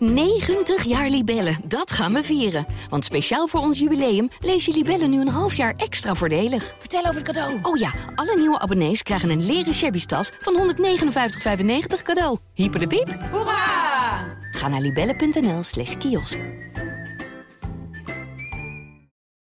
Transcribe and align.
90 0.00 0.84
jaar 0.84 1.08
Libellen, 1.08 1.56
dat 1.64 1.90
gaan 1.90 2.12
we 2.12 2.22
vieren. 2.22 2.66
Want 2.88 3.04
speciaal 3.04 3.46
voor 3.46 3.60
ons 3.60 3.78
jubileum 3.78 4.28
lees 4.40 4.64
je 4.64 4.72
Libellen 4.72 5.10
nu 5.10 5.20
een 5.20 5.28
half 5.28 5.54
jaar 5.54 5.74
extra 5.76 6.14
voordelig. 6.14 6.74
Vertel 6.78 7.00
over 7.00 7.14
het 7.14 7.24
cadeau. 7.24 7.58
Oh 7.62 7.76
ja, 7.76 7.92
alle 8.14 8.36
nieuwe 8.36 8.58
abonnees 8.58 9.02
krijgen 9.02 9.30
een 9.30 9.46
leren 9.46 9.74
shabby 9.74 10.04
tas 10.04 10.32
van 10.38 10.74
159,95 10.74 12.02
cadeau. 12.02 12.38
Hyper 12.54 12.80
de 12.80 12.86
piep. 12.86 13.18
Hoera! 13.30 14.38
Ga 14.50 14.68
naar 14.68 14.80
libellen.nl 14.80 15.62
slash 15.62 15.96
kiosk. 15.96 16.38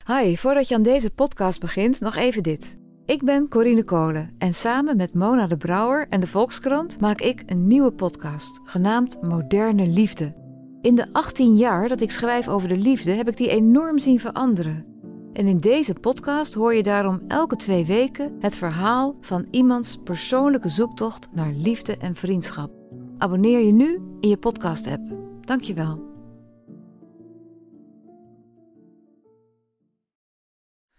Hi, 0.06 0.36
voordat 0.36 0.68
je 0.68 0.74
aan 0.74 0.82
deze 0.82 1.10
podcast 1.10 1.60
begint, 1.60 2.00
nog 2.00 2.16
even 2.16 2.42
dit. 2.42 2.76
Ik 3.06 3.24
ben 3.24 3.48
Corine 3.48 3.84
Kolen 3.84 4.34
en 4.38 4.54
samen 4.54 4.96
met 4.96 5.14
Mona 5.14 5.46
de 5.46 5.56
Brouwer 5.56 6.06
en 6.08 6.20
de 6.20 6.26
Volkskrant 6.26 7.00
maak 7.00 7.20
ik 7.20 7.42
een 7.46 7.66
nieuwe 7.66 7.92
podcast, 7.92 8.60
genaamd 8.64 9.22
Moderne 9.22 9.86
Liefde. 9.86 10.45
In 10.86 10.94
de 10.94 11.06
18 11.12 11.56
jaar 11.56 11.88
dat 11.88 12.00
ik 12.00 12.10
schrijf 12.10 12.48
over 12.48 12.68
de 12.68 12.76
liefde 12.76 13.12
heb 13.12 13.28
ik 13.28 13.36
die 13.36 13.48
enorm 13.48 13.98
zien 13.98 14.20
veranderen. 14.20 14.86
En 15.32 15.46
in 15.46 15.58
deze 15.58 15.94
podcast 15.94 16.54
hoor 16.54 16.74
je 16.74 16.82
daarom 16.82 17.22
elke 17.28 17.56
twee 17.56 17.86
weken 17.86 18.36
het 18.40 18.56
verhaal 18.56 19.16
van 19.20 19.46
iemands 19.50 19.98
persoonlijke 20.04 20.68
zoektocht 20.68 21.28
naar 21.32 21.52
liefde 21.52 21.96
en 21.96 22.14
vriendschap. 22.14 22.70
Abonneer 23.18 23.58
je 23.58 23.72
nu 23.72 24.00
in 24.20 24.28
je 24.28 24.36
podcast-app. 24.36 25.02
Dankjewel. 25.40 26.06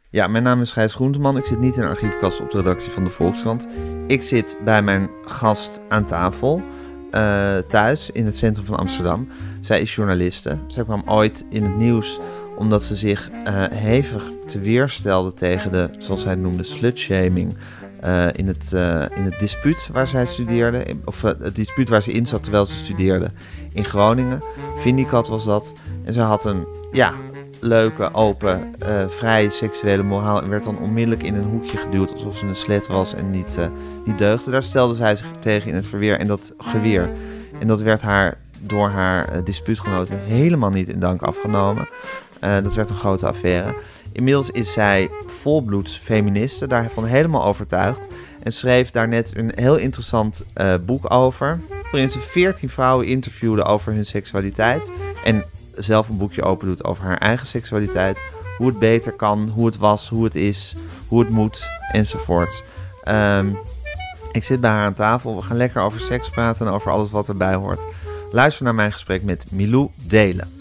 Ja, 0.10 0.28
mijn 0.28 0.44
naam 0.44 0.62
is 0.62 0.72
Gijs 0.72 0.94
Groenteman. 0.94 1.38
Ik 1.38 1.46
zit 1.46 1.60
niet 1.60 1.76
in 1.76 1.82
de 1.82 1.88
archiefkast 1.88 2.42
op 2.42 2.52
de 2.52 2.58
redactie 2.58 2.92
van 2.92 3.04
de 3.04 3.10
Volkskrant. 3.10 3.68
Ik 4.08 4.24
zit 4.24 4.58
bij 4.64 4.82
mijn 4.82 5.10
gast 5.22 5.82
aan 5.90 6.06
tafel, 6.06 6.62
eh, 7.12 7.58
thuis 7.58 8.10
in 8.12 8.26
het 8.26 8.38
centrum 8.38 8.66
van 8.66 8.78
Amsterdam. 8.78 9.28
Zij 9.62 9.82
is 9.82 9.96
journaliste. 9.96 10.58
Zij 10.68 10.84
kwam 10.84 11.04
ooit 11.06 11.46
in 11.50 11.64
het 11.64 11.78
nieuws 11.78 12.20
omdat 12.58 12.84
ze 12.84 12.96
zich 12.96 13.30
eh, 13.44 13.64
hevig 13.70 14.32
te 14.46 14.60
tegen 15.34 15.72
de, 15.72 15.90
zoals 15.98 16.26
het 16.26 16.40
noemde, 16.40 16.64
slutshaming. 16.64 17.58
eh, 18.00 18.28
in, 18.32 18.48
het, 18.48 18.72
in 19.16 19.24
het 19.24 19.40
dispuut 19.40 19.90
waar 19.92 20.08
zij 20.08 20.26
studeerde, 20.26 20.86
of 21.06 21.22
het 21.22 21.56
dispuut 21.56 21.90
waar 21.90 22.04
ze 22.04 22.12
in 22.12 22.26
zat 22.26 22.44
terwijl 22.44 22.66
ze 22.66 22.76
studeerde 22.76 23.32
in 23.74 23.86
Groningen. 23.86 24.42
Vindicat 24.78 25.28
was 25.28 25.46
dat. 25.46 25.74
En 26.04 26.14
ze 26.14 26.22
had 26.22 26.46
een, 26.46 26.68
ja, 26.92 27.14
leuke, 27.60 28.14
open, 28.14 28.74
eh, 28.80 29.04
vrije 29.08 29.50
seksuele 29.50 30.04
moraal 30.04 30.42
en 30.42 30.50
werd 30.50 30.64
dan 30.64 30.80
onmiddellijk 30.80 31.24
in 31.24 31.36
een 31.36 31.44
hoekje 31.44 31.78
geduwd 31.78 32.14
alsof 32.14 32.38
ze 32.38 32.46
een 32.46 32.56
slet 32.56 32.88
was 32.88 33.14
en 33.14 33.30
niet, 33.30 33.58
eh, 33.58 33.68
niet 34.06 34.18
deugde. 34.18 34.52
Daar 34.52 34.64
stelde 34.64 34.94
zij 34.94 35.16
zich 35.16 35.28
tegen 35.40 35.70
in 35.70 35.76
het 35.76 35.86
verweer 35.86 36.20
en 36.20 36.28
dat 36.28 36.54
geweer. 36.58 37.10
En 37.60 37.68
dat 37.68 37.82
werd 37.82 38.02
haar 38.02 38.38
door 38.60 38.90
haar 38.90 39.30
eh, 39.30 39.40
dispuutgenoten 39.44 40.20
helemaal 40.20 40.70
niet 40.70 40.88
in 40.88 41.00
dank 41.00 41.22
afgenomen. 41.22 41.88
Dat 42.40 42.74
werd 42.74 42.90
een 42.90 42.96
grote 42.96 43.28
affaire. 43.28 43.76
Inmiddels 44.12 44.52
is 44.52 44.74
zij 44.74 45.10
volbloeds 45.26 45.98
feministe, 45.98 46.68
daarvan 46.68 47.06
helemaal 47.06 47.46
overtuigd. 47.46 48.08
En 48.44 48.54
schreef 48.54 48.92
daar 48.92 49.08
net 49.08 49.32
een 49.36 49.52
heel 49.56 49.76
interessant 49.76 50.44
boek 50.86 51.12
over. 51.12 51.60
Waarin 51.92 52.10
ze 52.10 52.20
14 52.20 52.70
vrouwen 52.70 53.08
interviewde 53.08 53.64
over 53.64 53.94
hun 53.94 54.06
seksualiteit. 54.06 54.92
En 55.24 55.44
zelf 55.78 56.10
een 56.10 56.18
boekje 56.18 56.44
open 56.44 56.68
doet 56.68 56.84
over 56.84 57.04
haar 57.04 57.18
eigen 57.18 57.46
seksualiteit. 57.48 58.18
Hoe 58.58 58.68
het 58.68 58.80
beter 58.80 59.12
kan, 59.12 59.50
hoe 59.50 59.66
het 59.66 59.78
was, 59.78 60.10
hoe 60.10 60.24
het 60.24 60.36
is, 60.36 60.76
hoe 61.08 61.20
het 61.20 61.30
moet, 61.30 61.68
enzovoorts. 61.92 62.64
Ehm, 63.04 63.48
ik 64.32 64.44
zit 64.44 64.62
bij 64.62 64.70
haar 64.70 64.86
aan 64.86 64.94
tafel. 64.94 65.36
We 65.36 65.42
gaan 65.42 65.58
lekker 65.58 65.82
over 65.82 66.00
seks 66.00 66.30
praten 66.30 66.68
en 66.68 66.74
over 66.74 66.92
alles 66.92 67.10
wat 67.12 67.28
erbij 67.28 67.54
hoort. 67.56 67.80
Luister 68.32 68.64
naar 68.64 68.76
mijn 68.76 68.92
gesprek 68.92 69.24
met 69.24 69.52
Milou 69.52 69.90
Delen. 69.96 70.52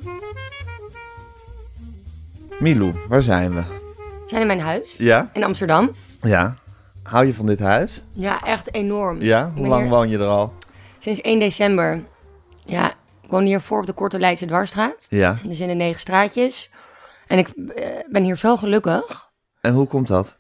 Milou, 2.59 2.95
waar 3.09 3.23
zijn 3.23 3.55
we? 3.55 3.63
We 3.97 4.25
zijn 4.27 4.41
in 4.41 4.47
mijn 4.47 4.61
huis 4.61 4.95
Ja? 4.99 5.31
in 5.33 5.45
Amsterdam. 5.45 5.91
Ja. 6.23 6.57
Hou 7.03 7.27
je 7.27 7.35
van 7.35 7.47
dit 7.47 7.59
huis? 7.61 8.03
Ja, 8.13 8.43
echt 8.43 8.75
enorm. 8.75 9.23
Ja? 9.23 9.53
Hoe 9.55 9.67
lang 9.67 9.81
hier 9.83 9.91
woon 9.91 10.09
je 10.09 10.19
er 10.19 10.27
al? 10.27 10.53
Sinds 10.99 11.21
1 11.21 11.39
december. 11.39 12.03
Ja, 12.65 12.93
ik 13.27 13.33
woon 13.33 13.45
hiervoor 13.45 13.79
op 13.81 13.87
de 13.87 13.93
Korte 13.93 14.19
Leidse 14.19 14.47
Dwarsstraat. 14.47 15.07
Ja. 15.11 15.39
Dus 15.43 15.61
in 15.61 15.69
de 15.69 15.75
negen 15.75 16.01
straatjes. 16.01 16.71
En 17.27 17.39
ik 17.39 17.49
eh, 17.49 17.87
ben 18.11 18.23
hier 18.23 18.37
zo 18.37 18.57
gelukkig. 18.57 19.31
En 19.61 19.73
hoe 19.73 19.87
komt 19.87 20.09
dat? 20.09 20.37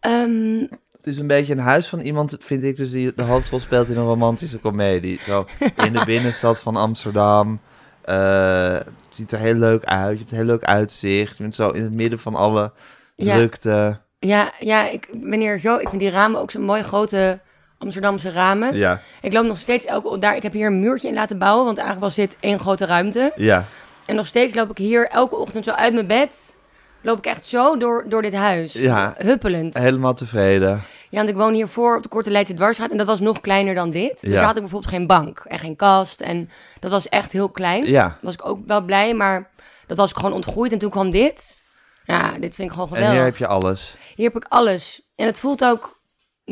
Ehm, 0.00 0.66
Het 0.96 1.06
is 1.06 1.18
een 1.18 1.26
beetje 1.26 1.52
een 1.52 1.58
huis 1.58 1.88
van 1.88 2.00
iemand, 2.00 2.36
vind 2.40 2.64
ik, 2.64 2.76
dus 2.76 2.90
die 2.90 3.12
de 3.16 3.22
hoofdrol 3.22 3.60
speelt 3.60 3.88
in 3.88 3.96
een 3.96 4.04
romantische 4.04 4.58
komedie. 4.58 5.20
Zo 5.20 5.46
in 5.76 5.92
de 5.92 6.02
binnenstad 6.12 6.60
van 6.60 6.76
Amsterdam. 6.76 7.60
Eh, 8.04 8.72
het 8.74 8.86
ziet 9.10 9.32
er 9.32 9.38
heel 9.38 9.54
leuk 9.54 9.84
uit. 9.84 10.12
Je 10.12 10.18
hebt 10.18 10.30
een 10.30 10.36
heel 10.36 10.46
leuk 10.46 10.64
uitzicht. 10.64 11.36
Je 11.36 11.42
bent 11.42 11.54
zo 11.54 11.70
in 11.70 11.82
het 11.82 11.92
midden 11.92 12.18
van 12.18 12.34
alle 12.34 12.72
Ja. 13.16 13.34
drukte. 13.36 14.00
ja, 14.18 14.52
ja, 14.58 14.88
ik 14.88 15.08
ben 15.22 15.40
hier 15.40 15.58
zo... 15.60 15.76
Ik 15.76 15.88
vind 15.88 16.00
die 16.00 16.10
ramen 16.10 16.40
ook 16.40 16.50
zo'n 16.50 16.62
mooie 16.64 16.82
grote 16.84 17.40
Amsterdamse 17.82 18.30
ramen. 18.30 18.76
Ja, 18.76 19.00
Ik 19.20 19.32
loop 19.32 19.44
nog 19.44 19.58
steeds 19.58 19.84
elke... 19.84 20.18
Daar, 20.18 20.36
ik 20.36 20.42
heb 20.42 20.52
hier 20.52 20.66
een 20.66 20.80
muurtje 20.80 21.08
in 21.08 21.14
laten 21.14 21.38
bouwen, 21.38 21.64
want 21.64 21.76
eigenlijk 21.78 22.06
was 22.06 22.16
dit 22.16 22.36
één 22.40 22.58
grote 22.58 22.86
ruimte. 22.86 23.32
ja. 23.36 23.64
En 24.06 24.14
nog 24.16 24.26
steeds 24.26 24.54
loop 24.54 24.70
ik 24.70 24.78
hier 24.78 25.08
elke 25.08 25.36
ochtend 25.36 25.64
zo 25.64 25.70
uit 25.70 25.94
mijn 25.94 26.06
bed. 26.06 26.56
Loop 27.00 27.18
ik 27.18 27.26
echt 27.26 27.46
zo 27.46 27.76
door, 27.76 28.04
door 28.08 28.22
dit 28.22 28.34
huis. 28.34 28.72
Ja. 28.72 29.14
Huppelend. 29.18 29.78
Helemaal 29.78 30.14
tevreden. 30.14 30.68
Ja, 31.10 31.16
want 31.18 31.28
ik 31.28 31.34
woon 31.36 31.52
hiervoor 31.54 31.96
op 31.96 32.02
de 32.02 32.08
Korte 32.08 32.30
Leidse 32.30 32.54
Dwarsstraat. 32.54 32.90
En 32.90 32.96
dat 32.96 33.06
was 33.06 33.20
nog 33.20 33.40
kleiner 33.40 33.74
dan 33.74 33.90
dit. 33.90 34.20
Dus 34.20 34.30
Ja. 34.30 34.36
daar 34.36 34.44
had 34.44 34.54
ik 34.56 34.60
bijvoorbeeld 34.62 34.92
geen 34.92 35.06
bank 35.06 35.38
en 35.46 35.58
geen 35.58 35.76
kast. 35.76 36.20
En 36.20 36.50
dat 36.80 36.90
was 36.90 37.08
echt 37.08 37.32
heel 37.32 37.48
klein. 37.48 37.86
Ja. 37.86 38.18
was 38.20 38.34
ik 38.34 38.46
ook 38.46 38.58
wel 38.66 38.80
blij, 38.84 39.14
maar 39.14 39.50
dat 39.86 39.96
was 39.96 40.10
ik 40.10 40.16
gewoon 40.16 40.32
ontgroeid. 40.32 40.72
En 40.72 40.78
toen 40.78 40.90
kwam 40.90 41.10
dit. 41.10 41.62
Ja, 42.04 42.32
dit 42.38 42.54
vind 42.54 42.68
ik 42.68 42.74
gewoon 42.74 42.88
En 42.88 42.94
geweldig. 42.94 43.16
hier 43.16 43.24
heb 43.24 43.36
je 43.36 43.46
alles. 43.46 43.96
Hier 44.14 44.26
heb 44.32 44.36
ik 44.36 44.46
alles. 44.48 45.02
En 45.16 45.26
het 45.26 45.38
voelt 45.38 45.64
ook... 45.64 46.00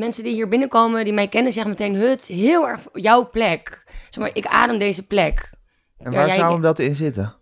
Mensen 0.00 0.24
die 0.24 0.32
hier 0.34 0.48
binnenkomen, 0.48 1.04
die 1.04 1.12
mij 1.12 1.28
kennen, 1.28 1.52
zeggen 1.52 1.70
meteen... 1.70 1.94
Hut, 1.94 2.26
heel 2.26 2.68
erg 2.68 2.80
jouw 2.92 3.30
plek. 3.30 3.84
Zeg 4.10 4.22
maar, 4.24 4.30
ik 4.36 4.46
adem 4.46 4.78
deze 4.78 5.02
plek. 5.06 5.50
En 5.98 6.10
Ja, 6.10 6.16
waar 6.18 6.26
jij- 6.26 6.36
zou 6.36 6.52
hem 6.52 6.62
dat 6.62 6.78
in 6.78 6.96
zitten? 6.96 7.34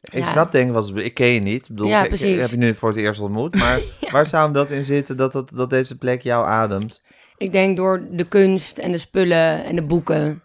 Ik 0.00 0.24
Ja. 0.24 0.30
snap 0.32 0.52
denk 0.52 0.66
ik, 0.68 0.72
was, 0.74 0.90
ik 0.90 1.14
ken 1.14 1.26
je 1.26 1.40
niet. 1.40 1.62
Ik 1.62 1.68
bedoel, 1.68 1.86
Ja, 1.88 2.04
ik- 2.04 2.18
heb 2.40 2.50
je 2.50 2.56
nu 2.56 2.74
voor 2.74 2.88
het 2.88 2.98
eerst 2.98 3.20
ontmoet. 3.20 3.54
Maar 3.54 3.80
waar 4.12 4.26
zou 4.26 4.44
hem 4.44 4.52
dat 4.52 4.70
in 4.70 4.84
zitten 4.84 5.16
dat, 5.16 5.32
dat, 5.32 5.50
dat 5.54 5.70
deze 5.70 5.98
plek 5.98 6.22
jou 6.22 6.46
ademt? 6.46 7.02
Ik 7.36 7.52
denk 7.52 7.76
door 7.76 8.06
de 8.10 8.28
kunst 8.28 8.78
en 8.78 8.92
de 8.92 8.98
spullen 8.98 9.64
en 9.64 9.76
de 9.76 9.82
boeken. 9.86 10.42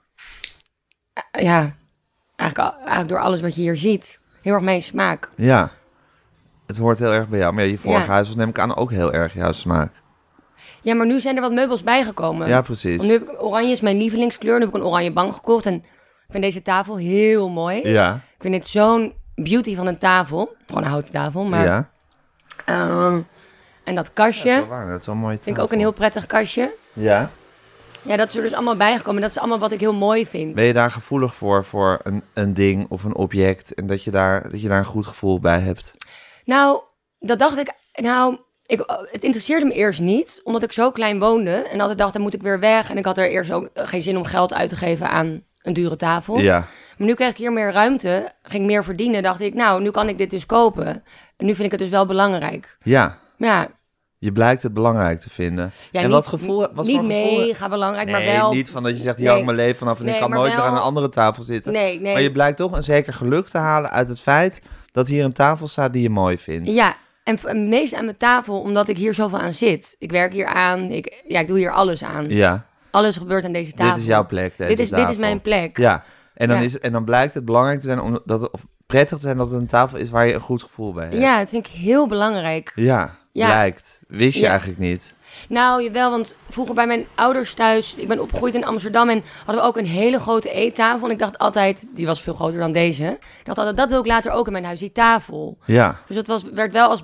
Eh, 1.31 1.43
Ja, 1.43 1.75
eigenlijk, 2.35 2.75
eigenlijk 2.77 3.09
door 3.09 3.19
alles 3.19 3.41
wat 3.41 3.55
je 3.55 3.61
hier 3.61 3.77
ziet. 3.77 4.19
Heel 4.41 4.53
erg 4.53 4.63
mijn 4.63 4.81
smaak. 4.81 5.29
Ja, 5.35 5.71
het 6.67 6.77
hoort 6.77 6.99
heel 6.99 7.13
erg 7.13 7.27
bij 7.27 7.39
jou. 7.39 7.53
Maar 7.53 7.63
ja, 7.63 7.69
je 7.69 7.77
vorige 7.77 8.11
huis 8.11 8.27
was 8.27 8.35
neem 8.35 8.49
ik 8.49 8.59
aan 8.59 8.75
ook 8.75 8.91
heel 8.91 9.13
erg 9.13 9.33
jouw 9.33 9.51
smaak. 9.51 9.91
Ja, 10.87 10.93
maar 10.95 11.05
nu 11.05 11.19
zijn 11.19 11.35
er 11.35 11.41
wat 11.41 11.51
meubels 11.51 11.83
bijgekomen. 11.83 12.47
Ja, 12.47 12.61
precies. 12.61 12.97
Want 12.97 13.09
nu 13.09 13.13
heb 13.13 13.29
ik, 13.29 13.43
oranje 13.43 13.71
is 13.71 13.81
mijn 13.81 13.97
lievelingskleur. 13.97 14.53
Nu 14.53 14.65
heb 14.65 14.75
ik 14.75 14.81
een 14.81 14.87
oranje 14.87 15.11
bank 15.11 15.33
gekocht. 15.33 15.65
En 15.65 15.73
ik 15.73 15.83
vind 16.29 16.43
deze 16.43 16.61
tafel 16.61 16.97
heel 16.97 17.49
mooi. 17.49 17.87
Ja, 17.87 18.15
Ik 18.15 18.41
vind 18.41 18.53
dit 18.53 18.67
zo'n 18.67 19.13
beauty 19.35 19.75
van 19.75 19.87
een 19.87 19.97
tafel. 19.97 20.55
Gewoon 20.67 20.83
een 20.83 20.89
houten 20.89 21.13
tafel. 21.13 21.43
Maar, 21.43 21.65
ja. 21.65 21.89
ehm, 22.65 23.19
en 23.83 23.95
dat 23.95 24.13
kastje 24.13 24.49
Dat 24.49 24.61
is 24.61 24.67
wel 24.67 24.77
waar, 24.77 24.89
dat 24.89 24.99
is 24.99 25.05
wel 25.05 25.15
een 25.15 25.21
mooie 25.21 25.37
vind 25.41 25.57
ik 25.57 25.63
ook 25.63 25.71
een 25.71 25.79
heel 25.79 25.93
prettig 25.93 26.25
kastje. 26.25 26.73
Ja. 26.93 27.31
Ja, 28.01 28.15
dat 28.15 28.29
is 28.29 28.35
er 28.35 28.41
dus 28.41 28.53
allemaal 28.53 28.75
bijgekomen. 28.75 29.21
Dat 29.21 29.29
is 29.29 29.39
allemaal 29.39 29.59
wat 29.59 29.71
ik 29.71 29.79
heel 29.79 29.93
mooi 29.93 30.25
vind. 30.25 30.53
Ben 30.55 30.63
je 30.65 30.73
daar 30.73 30.91
gevoelig 30.91 31.35
voor, 31.35 31.65
voor 31.65 31.99
een, 32.03 32.23
een 32.33 32.53
ding 32.53 32.85
of 32.89 33.03
een 33.03 33.15
object? 33.15 33.73
En 33.73 33.87
dat 33.87 34.03
je, 34.03 34.11
daar, 34.11 34.49
dat 34.49 34.61
je 34.61 34.67
daar 34.67 34.77
een 34.79 34.85
goed 34.85 35.05
gevoel 35.05 35.39
bij 35.39 35.59
hebt? 35.59 35.93
Nou, 36.45 36.81
dat 37.19 37.39
dacht 37.39 37.57
ik. 37.57 37.73
Nou, 37.93 38.37
ik, 38.67 38.83
het 39.11 39.23
interesseerde 39.23 39.65
me 39.65 39.73
eerst 39.73 39.99
niet, 40.01 40.41
omdat 40.43 40.63
ik 40.63 40.71
zo 40.71 40.91
klein 40.91 41.19
woonde. 41.19 41.51
En 41.51 41.79
altijd 41.79 41.97
dacht, 41.97 42.13
dan 42.13 42.21
moet 42.21 42.33
ik 42.33 42.41
weer 42.41 42.59
weg. 42.59 42.89
En 42.89 42.97
ik 42.97 43.05
had 43.05 43.17
er 43.17 43.29
eerst 43.29 43.51
ook 43.51 43.69
geen 43.73 44.01
zin 44.01 44.17
om 44.17 44.23
geld 44.25 44.53
uit 44.53 44.69
te 44.69 44.75
geven 44.75 45.09
aan 45.09 45.41
een 45.61 45.73
dure 45.73 45.95
tafel. 45.95 46.39
Ja, 46.39 46.65
Maar 46.97 47.07
nu 47.07 47.13
kreeg 47.13 47.29
ik 47.29 47.37
hier 47.37 47.53
meer 47.53 47.71
ruimte, 47.71 48.31
ging 48.43 48.61
ik 48.63 48.69
meer 48.69 48.83
verdienen. 48.83 49.23
Dacht 49.23 49.41
ik, 49.41 49.53
nou, 49.53 49.81
nu 49.81 49.91
kan 49.91 50.09
ik 50.09 50.17
dit 50.17 50.29
dus 50.29 50.45
kopen. 50.45 50.87
En 51.37 51.45
nu 51.45 51.53
vind 51.55 51.65
ik 51.65 51.71
het 51.71 51.79
dus 51.79 51.89
wel 51.89 52.05
belangrijk. 52.05 52.77
ja. 52.83 53.17
Ja, 53.39 53.67
Je 54.17 54.31
blijkt 54.31 54.63
het 54.63 54.73
belangrijk 54.73 55.19
te 55.19 55.29
vinden. 55.29 55.71
ja 55.91 55.99
en 55.99 56.05
niet, 56.05 56.13
wat 56.15 56.27
gevoel... 56.27 56.67
Wat 56.73 56.85
niet 56.85 56.95
gevoel... 56.95 57.09
mega 57.45 57.69
belangrijk, 57.69 58.07
Nee, 58.09 58.15
maar 58.25 58.35
wel... 58.35 58.53
niet 58.53 58.69
van 58.69 58.83
dat 58.83 58.91
je 58.91 59.03
zegt, 59.03 59.17
hier 59.17 59.27
Nee. 59.29 59.39
ik 59.39 59.45
mijn 59.45 59.57
leven 59.57 59.75
vanaf 59.77 59.99
en 59.99 60.07
ik 60.07 60.19
kan 60.19 60.29
nooit 60.29 60.47
meer 60.47 60.57
wel- 60.57 60.65
aan 60.65 60.73
een 60.75 60.81
andere 60.81 61.09
tafel 61.09 61.43
zitten. 61.43 61.71
Nee, 61.73 61.99
nee. 61.99 62.13
Maar 62.13 62.21
je 62.21 62.31
blijkt 62.31 62.57
toch 62.57 62.71
een 62.71 62.83
zeker 62.83 63.13
geluk 63.13 63.47
te 63.47 63.57
halen 63.57 63.91
uit 63.91 64.07
het 64.07 64.21
feit 64.21 64.61
dat 64.91 65.07
hier 65.07 65.23
een 65.23 65.33
tafel 65.33 65.67
staat 65.67 65.93
die 65.93 66.01
je 66.01 66.09
mooi 66.09 66.37
vindt. 66.37 66.69
Ja, 66.69 66.95
en 67.35 67.69
meest 67.69 67.93
aan 67.93 68.05
mijn 68.05 68.17
tafel, 68.17 68.59
omdat 68.59 68.87
ik 68.87 68.97
hier 68.97 69.13
zoveel 69.13 69.39
aan 69.39 69.53
zit. 69.53 69.95
Ik 69.99 70.11
werk 70.11 70.33
hier 70.33 70.45
aan, 70.45 70.79
ik, 70.91 71.23
ja, 71.27 71.39
ik 71.39 71.47
doe 71.47 71.57
hier 71.57 71.71
alles 71.71 72.03
aan. 72.03 72.29
Ja, 72.29 72.65
Alles 72.91 73.17
gebeurt 73.17 73.45
aan 73.45 73.51
deze 73.51 73.71
tafel. 73.71 73.91
dit 73.93 74.01
is 74.01 74.07
jouw 74.07 74.25
plek, 74.25 74.53
deze 74.57 74.69
Dit 74.69 74.79
is, 74.79 74.89
dit 74.89 75.09
is 75.09 75.17
mijn 75.17 75.41
plek. 75.41 75.77
Ja, 75.77 76.03
en 76.33 76.47
dan, 76.47 76.57
Ja. 76.57 76.63
Is, 76.63 76.79
en 76.79 76.91
dan 76.91 77.05
blijkt 77.05 77.33
het 77.33 77.45
belangrijk 77.45 77.79
te 77.79 77.85
zijn, 77.87 78.01
om, 78.01 78.19
dat 78.25 78.51
of 78.51 78.65
prettig 78.85 79.17
te 79.17 79.23
zijn 79.23 79.37
dat 79.37 79.49
het 79.49 79.59
een 79.59 79.67
tafel 79.67 79.97
is 79.97 80.09
waar 80.09 80.27
je 80.27 80.33
een 80.33 80.39
goed 80.39 80.63
gevoel 80.63 80.93
bij 80.93 81.03
hebt. 81.05 81.17
Ja, 81.17 81.39
dat 81.39 81.49
vind 81.49 81.65
ik 81.67 81.71
heel 81.71 82.07
belangrijk. 82.07 82.71
Ja, 82.75 83.15
Ja. 83.31 83.45
blijkt. 83.47 83.99
Wist 84.07 84.33
je 84.35 84.41
Ja. 84.43 84.49
eigenlijk 84.49 84.79
niet. 84.79 85.13
Nou, 85.49 85.83
jawel, 85.83 86.09
want 86.09 86.35
vroeger 86.49 86.75
bij 86.75 86.87
mijn 86.87 87.05
ouders 87.15 87.53
thuis, 87.53 87.95
ik 87.95 88.07
ben 88.07 88.19
opgegroeid 88.19 88.55
in 88.55 88.65
Amsterdam 88.65 89.09
en 89.09 89.23
hadden 89.45 89.63
we 89.63 89.69
ook 89.69 89.77
een 89.77 89.85
hele 89.85 90.19
grote 90.19 90.51
eettafel. 90.51 91.07
En 91.07 91.13
ik 91.13 91.19
dacht 91.19 91.37
altijd, 91.37 91.87
die 91.95 92.05
was 92.05 92.21
veel 92.21 92.33
groter 92.33 92.59
dan 92.59 92.71
deze. 92.71 93.03
Ik 93.39 93.45
dacht 93.45 93.57
altijd, 93.57 93.77
dat 93.77 93.89
wil 93.89 93.99
ik 93.99 94.05
later 94.05 94.31
ook 94.31 94.45
in 94.45 94.51
mijn 94.51 94.65
huis, 94.65 94.79
die 94.79 94.91
tafel. 94.91 95.57
Ja. 95.65 95.99
Dus 96.07 96.15
dat 96.15 96.27
was, 96.27 96.43
werd 96.43 96.71
wel 96.71 96.89
als, 96.89 97.03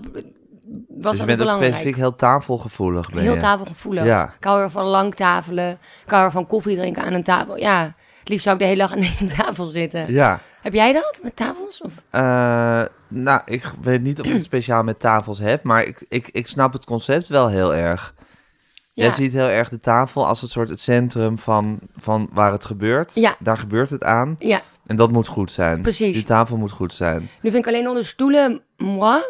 was 0.87 1.11
dus 1.11 1.19
je 1.19 1.25
bent 1.25 1.41
ook 1.49 1.63
specifiek 1.63 1.95
heel 1.95 2.15
tafelgevoelig. 2.15 3.11
Ben 3.11 3.23
Heel 3.23 3.33
je. 3.33 3.39
tafelgevoelig. 3.39 4.03
Ja. 4.03 4.33
Ik 4.37 4.43
hou 4.43 4.61
er 4.61 4.71
van 4.71 4.85
lang 4.85 5.15
tafelen. 5.15 5.71
Ik 6.05 6.11
hou 6.11 6.23
er 6.23 6.31
van 6.31 6.47
koffie 6.47 6.77
drinken 6.77 7.03
aan 7.03 7.13
een 7.13 7.23
tafel. 7.23 7.57
Ja, 7.57 7.93
het 8.19 8.29
liefst 8.29 8.43
zou 8.43 8.55
ik 8.55 8.61
de 8.61 8.67
hele 8.67 8.81
dag 8.81 8.91
aan 8.91 8.99
deze 8.99 9.25
tafel 9.37 9.65
zitten. 9.65 10.13
Ja. 10.13 10.39
Heb 10.61 10.73
jij 10.73 10.93
dat 10.93 11.19
met 11.23 11.35
tafels? 11.35 11.81
Of? 11.81 11.91
Eh, 12.09 12.81
nou, 13.07 13.41
ik 13.45 13.71
weet 13.81 14.01
niet 14.01 14.19
of 14.19 14.25
ik 14.25 14.33
het 14.33 14.43
speciaal 14.43 14.83
met 14.83 14.99
tafels 14.99 15.39
heb, 15.39 15.63
maar 15.63 15.83
ik, 15.83 16.05
ik, 16.09 16.29
ik 16.31 16.47
snap 16.47 16.73
het 16.73 16.85
concept 16.85 17.27
wel 17.27 17.47
heel 17.47 17.75
erg. 17.75 18.13
Jij 18.93 19.05
Ja. 19.07 19.11
ziet 19.13 19.33
heel 19.33 19.47
erg 19.47 19.69
de 19.69 19.79
tafel 19.79 20.27
als 20.27 20.41
het 20.41 20.49
soort 20.49 20.69
het 20.69 20.79
centrum 20.79 21.37
van, 21.37 21.79
van 21.97 22.29
waar 22.31 22.51
het 22.51 22.65
gebeurt. 22.65 23.15
Ja. 23.15 23.35
Daar 23.39 23.57
gebeurt 23.57 23.89
het 23.89 24.03
aan. 24.03 24.35
Ja, 24.39 24.61
En 24.85 24.95
dat 24.95 25.11
moet 25.11 25.27
goed 25.27 25.51
zijn. 25.51 25.81
Precies. 25.81 26.13
Die 26.15 26.23
tafel 26.23 26.57
moet 26.57 26.71
goed 26.71 26.93
zijn. 26.93 27.19
nu 27.41 27.51
vind 27.51 27.55
ik 27.55 27.67
alleen 27.67 27.83
nog 27.83 27.95
de 27.95 28.03
stoelen, 28.03 28.61
moi. 28.77 29.21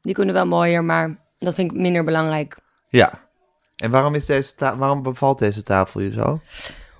Die 0.00 0.14
kunnen 0.14 0.34
wel 0.34 0.46
mooier, 0.46 0.84
maar 0.84 1.16
dat 1.38 1.54
vind 1.54 1.70
ik 1.72 1.76
minder 1.78 2.04
belangrijk. 2.04 2.56
Ja. 2.88 3.26
En 3.76 3.90
waarom, 3.90 4.14
is 4.14 4.26
deze 4.26 4.52
waarom 4.58 5.02
bevalt 5.02 5.38
deze 5.38 5.62
tafel 5.62 6.00
je 6.00 6.10
zo? 6.10 6.40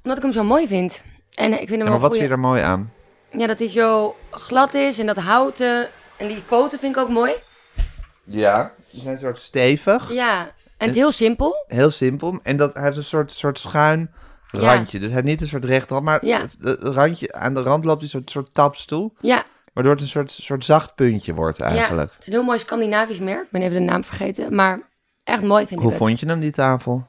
Omdat 0.03 0.17
ik 0.17 0.23
hem 0.23 0.33
zo 0.33 0.45
mooi 0.45 0.67
vind. 0.67 1.01
En 1.35 1.53
ik 1.53 1.57
vind 1.59 1.69
hem 1.71 1.79
Ja, 1.79 1.85
wel 1.85 1.93
maar 1.93 2.01
wat 2.01 2.11
goeie- 2.11 2.27
vind 2.27 2.41
je 2.41 2.45
er 2.45 2.49
mooi 2.51 2.63
aan? 2.63 2.93
Ja, 3.31 3.47
dat 3.47 3.59
hij 3.59 3.69
zo 3.69 4.17
glad 4.31 4.75
is 4.75 4.99
en 4.99 5.07
dat 5.07 5.17
houten. 5.17 5.89
En 6.17 6.27
die 6.29 6.41
poten 6.41 6.79
vind 6.79 6.97
ik 6.97 7.03
ook 7.03 7.09
mooi. 7.09 7.33
Ja. 8.25 8.73
Die 8.91 9.01
zijn 9.01 9.13
een 9.15 9.21
soort 9.21 9.39
stevig. 9.39 10.13
Ja, 10.13 10.51
het 10.79 10.89
is 10.89 10.95
heel 10.95 11.13
simpel. 11.13 11.65
Heel 11.67 11.91
simpel. 11.91 12.39
En 12.43 12.57
dat, 12.57 12.75
hij 12.75 12.83
heeft 12.83 12.97
een 12.97 13.05
soort, 13.05 13.33
soort 13.33 13.59
schuin 13.59 14.11
Ja. 14.51 14.61
randje. 14.61 14.99
Dus 14.99 15.07
hij 15.07 15.15
heeft 15.17 15.27
niet 15.27 15.41
een 15.41 15.49
soort 15.49 15.65
recht 15.65 15.91
rand, 15.91 16.05
maar 16.05 16.27
Ja. 16.27 16.41
het, 16.41 16.57
het 16.61 16.83
randje, 16.83 17.33
aan 17.33 17.55
de 17.55 17.63
rand 17.63 17.85
loopt 17.85 17.97
hij 18.01 18.05
een 18.05 18.11
soort, 18.11 18.31
soort 18.31 18.55
taps 18.55 18.85
toe. 18.85 19.13
Ja, 19.21 19.43
Waardoor 19.73 19.93
het 19.93 20.03
een 20.03 20.09
soort, 20.09 20.31
soort 20.31 20.65
zacht 20.65 20.95
puntje 20.95 21.35
wordt 21.35 21.59
ja, 21.59 21.65
eigenlijk. 21.65 22.11
het 22.13 22.21
is 22.21 22.27
een 22.27 22.33
heel 22.33 22.43
mooi 22.43 22.59
Scandinavisch 22.59 23.19
merk. 23.19 23.43
Ik 23.43 23.51
ben 23.51 23.63
even 23.63 23.75
de 23.81 23.85
naam 23.87 24.05
vergeten. 24.05 24.55
Maar 24.55 24.81
echt 25.25 25.43
mooi 25.43 25.67
vind 25.67 25.81
Hoe 25.81 25.89
ik 25.93 25.99
het. 25.99 26.07
vond 26.07 26.21
je 26.21 26.27
hem, 26.27 26.41
die 26.41 26.51
tafel? 26.51 27.07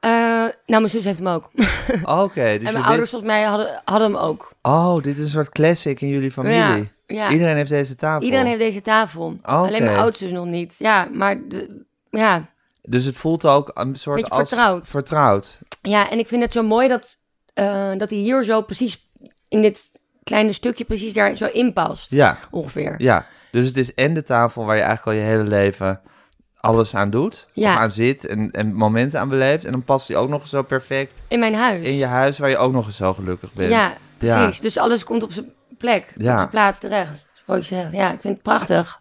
Eh, 0.00 0.10
nou, 0.10 0.52
mijn 0.66 0.88
zus 0.90 1.04
heeft 1.04 1.18
hem 1.18 1.28
ook. 1.28 1.50
Oké, 2.24 2.42
dus 2.42 2.52
en 2.56 2.62
mijn 2.62 2.74
wist- 2.74 2.86
ouders 2.86 3.10
volgens 3.10 3.30
mij 3.30 3.42
hadden, 3.42 3.82
hadden 3.84 4.12
hem 4.12 4.20
ook. 4.20 4.52
Oh, 4.62 5.02
dit 5.02 5.16
is 5.16 5.22
een 5.22 5.28
soort 5.30 5.48
classic 5.48 6.00
in 6.00 6.08
jullie 6.08 6.32
familie. 6.32 6.58
Ja, 6.58 6.78
ja. 7.06 7.30
Iedereen 7.30 7.56
heeft 7.56 7.70
deze 7.70 7.96
tafel. 7.96 8.22
Iedereen 8.24 8.46
heeft 8.46 8.58
deze 8.58 8.80
tafel. 8.80 9.36
Alleen 9.42 9.82
mijn 9.82 9.96
ouders 9.96 10.18
dus 10.18 10.32
nog 10.32 10.46
niet. 10.46 10.74
Ja, 10.78 11.08
maar 11.12 11.40
de, 11.48 11.84
ja. 12.10 12.48
Dus 12.82 13.04
het 13.04 13.16
voelt 13.16 13.46
ook 13.46 13.70
een 13.74 13.96
soort 13.96 14.16
Beetje 14.20 14.30
als... 14.36 14.48
vertrouwd. 14.48 14.86
Vertrouwd. 14.88 15.58
ja, 15.82 16.10
en 16.10 16.18
ik 16.18 16.28
vind 16.28 16.42
het 16.42 16.52
zo 16.52 16.62
mooi 16.62 16.88
dat, 16.88 17.16
eh, 17.54 17.90
dat 17.96 18.10
hij 18.10 18.18
hier 18.18 18.44
zo 18.44 18.62
precies 18.62 19.08
in 19.48 19.62
dit 19.62 19.90
kleine 20.24 20.52
stukje 20.52 20.84
precies 20.84 21.14
daar 21.14 21.36
zo 21.36 21.46
in 21.46 21.72
past. 21.72 22.10
Ja, 22.10 22.38
Ongeveer. 22.50 22.94
ja. 22.98 23.26
Dus 23.50 23.66
het 23.66 23.76
is 23.76 23.94
en 23.94 24.14
de 24.14 24.22
tafel 24.22 24.64
waar 24.64 24.76
je 24.76 24.82
eigenlijk 24.82 25.18
al 25.18 25.24
je 25.24 25.30
hele 25.30 25.48
leven 25.48 26.00
alles 26.56 26.94
aan 26.94 27.10
doet. 27.10 27.46
Ja. 27.52 27.72
Of 27.74 27.78
aan 27.78 27.90
zit 27.90 28.26
en, 28.26 28.50
en 28.50 28.74
momenten 28.74 29.20
aan 29.20 29.28
beleeft. 29.28 29.64
En 29.64 29.72
dan 29.72 29.82
past 29.82 30.06
die 30.06 30.16
ook 30.16 30.28
nog 30.28 30.46
zo 30.46 30.62
perfect 30.62 31.24
In 31.28 31.38
mijn 31.38 31.54
huis. 31.54 31.86
in 31.86 31.94
je 31.94 32.04
huis 32.06 32.38
waar 32.38 32.50
je 32.50 32.56
ook 32.56 32.72
nog 32.72 32.86
eens 32.86 32.96
zo 32.96 33.14
gelukkig 33.14 33.52
bent. 33.52 33.70
Ja, 33.70 33.92
Ja. 34.18 34.36
precies. 34.44 34.60
Dus 34.60 34.76
alles 34.78 35.04
komt 35.04 35.22
op 35.22 35.32
zijn 35.32 35.52
plek. 35.78 36.12
Ja. 36.16 36.32
Op 36.32 36.38
zijn 36.38 36.50
plaats 36.50 36.78
terecht. 36.80 37.26
Wat 37.46 37.68
je 37.68 37.74
zegt. 37.74 37.92
Ja, 37.92 38.12
ik 38.12 38.20
vind 38.20 38.34
het 38.34 38.42
prachtig. 38.42 39.00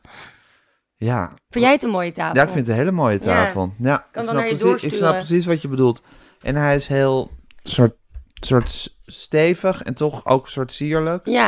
Ja. 0.99 1.33
Vind 1.49 1.63
jij 1.63 1.73
het 1.73 1.83
een 1.83 1.89
mooie 1.89 2.11
tafel? 2.11 2.35
Ja, 2.35 2.41
ik 2.41 2.47
vind 2.49 2.59
het 2.59 2.67
een 2.75 2.81
hele 2.81 2.91
mooie 2.95 3.19
tafel. 3.19 3.73
Ja. 3.77 3.95
ik 3.97 4.03
dan 4.11 4.23
snap 4.23 4.35
naar 4.35 4.47
je 4.47 4.49
precies, 4.49 4.61
Ik 4.63 4.69
doorsturen. 4.69 4.97
snap 4.97 5.13
precies 5.13 5.45
wat 5.45 5.61
je 5.61 5.67
bedoelt. 5.67 6.01
En 6.41 6.55
hij 6.55 6.75
is 6.75 6.87
heel 6.87 7.31
soort, 7.63 7.95
soort 8.33 8.95
stevig 9.05 9.83
en 9.83 9.93
toch 9.93 10.25
ook 10.25 10.47
soort 10.49 10.71
sierlijk. 10.71 11.25
Ja. 11.25 11.47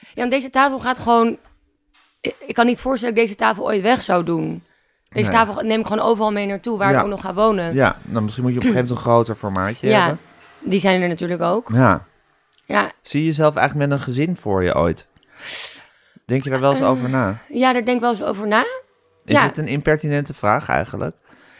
Ja, 0.00 0.14
want 0.14 0.30
deze 0.30 0.50
tafel 0.50 0.78
gaat 0.78 0.98
gewoon... 0.98 1.38
Ik 2.20 2.54
kan 2.54 2.66
niet 2.66 2.78
voorstellen 2.78 3.14
dat 3.14 3.24
ik 3.24 3.28
deze 3.30 3.40
tafel 3.44 3.64
ooit 3.64 3.82
weg 3.82 4.02
zou 4.02 4.24
doen. 4.24 4.64
Deze 5.08 5.30
Nee. 5.30 5.38
tafel 5.38 5.62
neem 5.62 5.80
ik 5.80 5.86
gewoon 5.86 6.04
overal 6.04 6.32
mee 6.32 6.46
naartoe, 6.46 6.78
waar 6.78 6.90
Ja. 6.92 6.98
ik 6.98 7.04
ook 7.04 7.10
nog 7.10 7.20
ga 7.20 7.34
wonen. 7.34 7.74
Ja, 7.74 7.96
nou 8.04 8.22
misschien 8.22 8.44
moet 8.44 8.52
je 8.52 8.58
op 8.58 8.64
een 8.64 8.70
gegeven 8.72 8.74
moment 8.74 8.90
een 8.90 9.10
groter 9.12 9.34
formaatje 9.34 9.88
Ja. 9.88 10.00
hebben. 10.00 10.20
Die 10.60 10.78
zijn 10.80 11.02
er 11.02 11.08
natuurlijk 11.08 11.42
ook. 11.42 11.68
Ja. 11.72 12.06
Ja, 12.64 12.90
Zie 13.02 13.20
je 13.20 13.26
jezelf 13.26 13.56
eigenlijk 13.56 13.88
met 13.88 13.98
een 13.98 14.04
gezin 14.04 14.36
voor 14.36 14.62
je 14.64 14.74
ooit? 14.74 15.06
Denk 16.24 16.44
je 16.44 16.50
daar 16.50 16.60
wel 16.60 16.70
eens 16.70 16.80
Eh, 16.80 16.90
over 16.90 17.08
na? 17.10 17.36
ja 17.48 17.72
daar 17.72 17.84
denk 17.84 17.96
ik 17.96 18.00
wel 18.00 18.10
eens 18.10 18.22
over 18.22 18.46
na. 18.48 18.64
Is 19.26 19.36
ja. 19.36 19.42
het 19.42 19.58
een 19.58 19.66
impertinente 19.66 20.34
vraag 20.34 20.68
eigenlijk? 20.68 21.16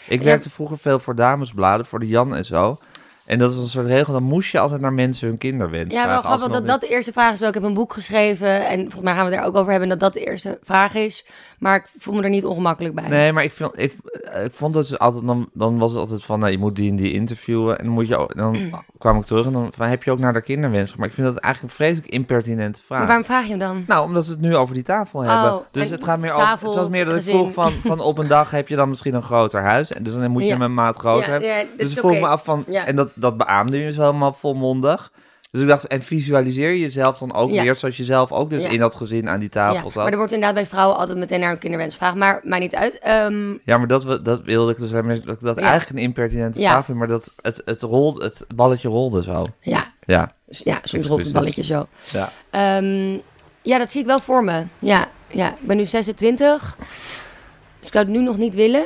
Ik 0.09 0.19
Ja. 0.19 0.25
werkte 0.25 0.51
vroeger 0.51 0.79
veel 0.79 0.99
voor 0.99 1.15
damesbladen, 1.15 1.87
voor 1.87 1.99
de 2.01 2.07
Jan 2.09 2.35
en 2.37 2.45
zo. 2.45 2.79
En 3.25 3.39
dat 3.39 3.55
was 3.55 3.63
een 3.63 3.69
soort 3.69 3.87
regel, 3.87 4.13
dan 4.13 4.23
moest 4.23 4.51
je 4.51 4.59
altijd 4.59 4.81
naar 4.81 4.93
mensen 4.93 5.29
hun 5.29 5.39
kinderwens 5.39 5.95
Ja, 5.95 6.01
wel 6.01 6.05
vragen. 6.05 6.15
als 6.15 6.25
grappig 6.25 6.45
ze 6.47 6.53
dat 6.53 6.63
nog 6.63 6.71
dat 6.81 6.81
de 6.89 6.95
eerste 6.95 7.13
vraag 7.13 7.33
is. 7.33 7.39
Wel, 7.39 7.49
ik 7.49 7.55
heb 7.55 7.63
een 7.63 7.75
boek 7.75 7.93
geschreven 7.93 8.67
en 8.69 8.81
volgens 8.81 9.03
mij 9.03 9.15
gaan 9.15 9.25
we 9.27 9.31
het 9.31 9.41
er 9.41 9.47
ook 9.47 9.57
over 9.57 9.71
hebben 9.71 9.89
dat 9.89 10.01
dat 10.01 10.13
de 10.13 10.25
eerste 10.25 10.59
vraag 10.63 10.95
is. 10.95 11.25
Maar 11.59 11.77
ik 11.77 11.85
voel 11.99 12.15
me 12.15 12.23
er 12.23 12.29
niet 12.31 12.45
ongemakkelijk 12.45 12.95
bij. 12.95 13.09
Nee, 13.09 13.33
maar 13.33 13.45
ik, 13.45 13.53
vind, 13.53 13.79
ik, 13.81 13.97
ik 14.45 14.53
vond 14.53 14.75
het 14.75 14.89
dus 14.89 14.99
altijd, 14.99 15.27
dan, 15.27 15.49
dan 15.53 15.79
was 15.79 15.91
het 15.91 16.01
altijd 16.01 16.25
van, 16.25 16.39
nou, 16.39 16.53
je 16.53 16.59
moet 16.59 16.77
die 16.77 16.91
en 16.91 16.97
die 16.97 17.13
interviewen. 17.13 17.79
En 17.79 17.85
dan, 17.85 17.95
moet 17.95 18.09
je 18.09 18.17
ook, 18.17 18.37
dan 18.37 18.57
kwam 18.99 19.19
ik 19.19 19.25
terug 19.25 19.47
en 19.47 19.53
dan 19.53 19.71
van, 19.77 19.87
heb 19.87 20.03
je 20.03 20.11
ook 20.11 20.19
naar 20.19 20.33
de 20.33 20.41
kinderwens. 20.43 20.97
Maar 20.97 21.09
ik 21.09 21.15
vind 21.15 21.27
dat 21.27 21.37
eigenlijk 21.37 21.73
een 21.73 21.79
vreselijk 21.85 22.13
impertinente 22.13 22.83
vraag. 22.83 22.99
Maar 22.99 23.07
waarom 23.07 23.25
vraag 23.25 23.43
je 23.43 23.49
hem 23.51 23.59
dan? 23.59 23.85
Nou, 23.87 24.05
omdat 24.07 24.25
we 24.27 24.31
het 24.33 24.41
nu 24.41 24.57
over 24.57 24.75
die 24.75 24.83
tafel 24.83 25.21
hebben. 25.21 25.55
Oh, 25.55 25.63
dus 25.71 25.91
het 25.91 26.05
gaat 26.05 26.19
meer 26.19 26.33
over. 26.33 26.49
Het 26.51 26.75
was 26.75 26.89
meer 26.89 27.05
dat 27.05 27.17
ik 27.17 27.23
vroeg 27.23 27.53
van, 27.53 27.73
van 27.85 28.01
op 28.01 28.19
een 28.19 28.29
dag 28.29 28.51
heb 28.51 28.69
je 28.69 28.77
dan 28.77 28.89
misschien 28.89 29.15
een 29.15 29.23
groter 29.23 29.63
huis. 29.63 29.93
En 29.93 30.03
dus 30.03 30.13
dan 30.13 30.31
moet 30.31 30.43
je 30.43 30.49
Ja. 30.49 30.55
hem 30.55 30.63
een 30.63 30.75
maat 30.75 30.97
groter 30.97 31.25
Ja, 31.27 31.31
hebben. 31.31 31.49
ja, 31.49 31.59
dat 31.59 31.79
dus 31.79 31.93
ik 31.93 31.99
vroeg 31.99 32.13
me 32.13 32.27
af 32.27 32.45
van. 32.45 32.67
En 32.67 32.97
dat, 32.97 33.11
dat 33.15 33.37
beaamde 33.37 33.79
je 33.79 33.87
dus 33.87 33.97
helemaal 33.97 34.33
volmondig. 34.33 35.13
Dus 35.57 35.65
ik 35.65 35.71
dacht, 35.71 35.87
en 35.87 36.03
visualiseer 36.03 36.71
je 36.71 36.81
jezelf 36.81 37.19
dan 37.19 37.35
ook 37.35 37.51
weer 37.51 37.75
zoals 37.77 37.97
je 37.97 38.05
zelf 38.05 38.33
ook 38.33 38.51
dus 38.51 38.65
in 38.65 38.79
dat 38.79 38.95
gezin 38.95 39.29
aan 39.29 39.41
die 39.41 39.49
tafel 39.49 39.75
Ja, 39.75 39.83
zat. 39.83 39.95
maar 39.95 40.09
er 40.13 40.17
wordt 40.17 40.33
inderdaad 40.33 40.55
bij 40.57 40.67
vrouwen 40.67 40.97
altijd 40.97 41.19
meteen 41.19 41.41
naar 41.41 41.51
een 41.53 41.59
kinderwens 41.59 41.95
gevraagd. 41.95 42.17
Maar 42.17 42.41
mij 42.45 42.59
niet 42.59 42.75
uit. 42.75 42.99
Ehm, 42.99 43.51
Ja, 43.65 43.79
maar 43.79 43.87
dat, 43.87 44.25
dat 44.25 44.43
wilde 44.43 44.73
ik 44.73 44.79
dus 44.79 44.91
dat 44.91 45.05
ik 45.05 45.41
dat 45.41 45.57
eigenlijk 45.59 45.91
een 45.91 46.05
impertinente 46.05 46.59
vraag 46.61 46.85
vind, 46.85 46.99
maar 46.99 47.09
dat 47.09 47.33
het, 47.43 47.63
het, 47.65 47.83
rolde, 47.83 48.25
het 48.25 48.45
balletje 48.55 48.89
rolde 48.89 49.23
zo. 49.23 49.45
ja, 49.61 49.85
Ja, 50.01 50.33
ja, 50.47 50.79
soms 50.85 51.07
rolt 51.07 51.25
het 51.25 51.33
balletje 51.33 51.65
zo. 51.65 51.87
ja. 52.13 52.33
Ehm, 52.51 53.19
ja, 53.63 53.79
dat 53.79 53.91
zie 53.91 54.01
ik 54.01 54.07
wel 54.07 54.21
voor 54.21 54.45
me. 54.45 54.65
Ja, 54.79 55.07
ja, 55.29 55.51
ik 55.51 55.67
ben 55.67 55.77
nu 55.77 55.85
26. 55.85 56.77
Dus 56.79 57.89
ik 57.89 57.93
zou 57.93 58.05
het 58.05 58.15
nu 58.15 58.21
nog 58.23 58.37
niet 58.37 58.55
willen. 58.55 58.85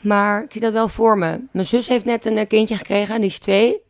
Maar 0.00 0.42
ik 0.42 0.52
zie 0.52 0.60
dat 0.60 0.72
wel 0.72 0.88
voor 0.88 1.18
me. 1.18 1.40
Mijn 1.52 1.66
zus 1.66 1.88
heeft 1.88 2.04
net 2.04 2.24
een 2.26 2.36
eh, 2.36 2.46
kindje 2.48 2.76
gekregen. 2.76 3.20
Die 3.20 3.30
is 3.30 3.38
twee. 3.38 3.80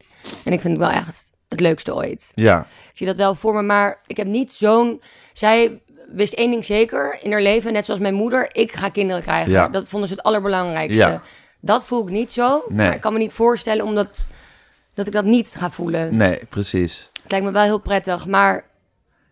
En 0.44 0.52
ik 0.52 0.60
vind 0.60 0.78
het 0.78 0.86
wel 0.86 0.90
echt 0.96 1.30
het 1.52 1.60
leukste 1.60 1.94
ooit. 1.94 2.32
ja. 2.34 2.60
Ik 2.92 2.98
zie 2.98 3.06
dat 3.06 3.16
wel 3.16 3.34
voor 3.34 3.54
me. 3.54 3.62
Maar 3.62 4.00
ik 4.06 4.16
heb 4.16 4.26
niet 4.26 4.52
zo'n... 4.52 5.02
Zij 5.32 5.80
wist 6.12 6.32
één 6.34 6.50
ding 6.50 6.64
zeker 6.64 7.18
in 7.22 7.32
haar 7.32 7.42
leven. 7.42 7.72
Net 7.72 7.84
zoals 7.84 8.00
mijn 8.00 8.14
moeder. 8.14 8.48
Ik 8.52 8.72
ga 8.72 8.88
kinderen 8.88 9.22
krijgen. 9.22 9.52
Ja. 9.52 9.68
Dat 9.68 9.88
vonden 9.88 10.08
ze 10.08 10.14
het 10.14 10.22
allerbelangrijkste. 10.22 10.98
Ja. 11.02 11.22
Dat 11.60 11.84
voel 11.84 12.02
ik 12.02 12.08
niet 12.08 12.32
zo. 12.32 12.64
Nee. 12.68 12.86
Maar 12.86 12.94
ik 12.94 13.00
kan 13.00 13.12
me 13.12 13.18
niet 13.18 13.32
voorstellen 13.32 13.84
omdat... 13.84 14.28
Dat 14.94 15.06
ik 15.06 15.12
dat 15.12 15.24
niet 15.24 15.54
ga 15.58 15.70
voelen. 15.70 16.16
Nee, 16.16 16.40
precies. 16.48 17.10
Het 17.22 17.30
lijkt 17.30 17.46
me 17.46 17.52
wel 17.52 17.62
heel 17.62 17.78
prettig. 17.78 18.26
Maar 18.26 18.64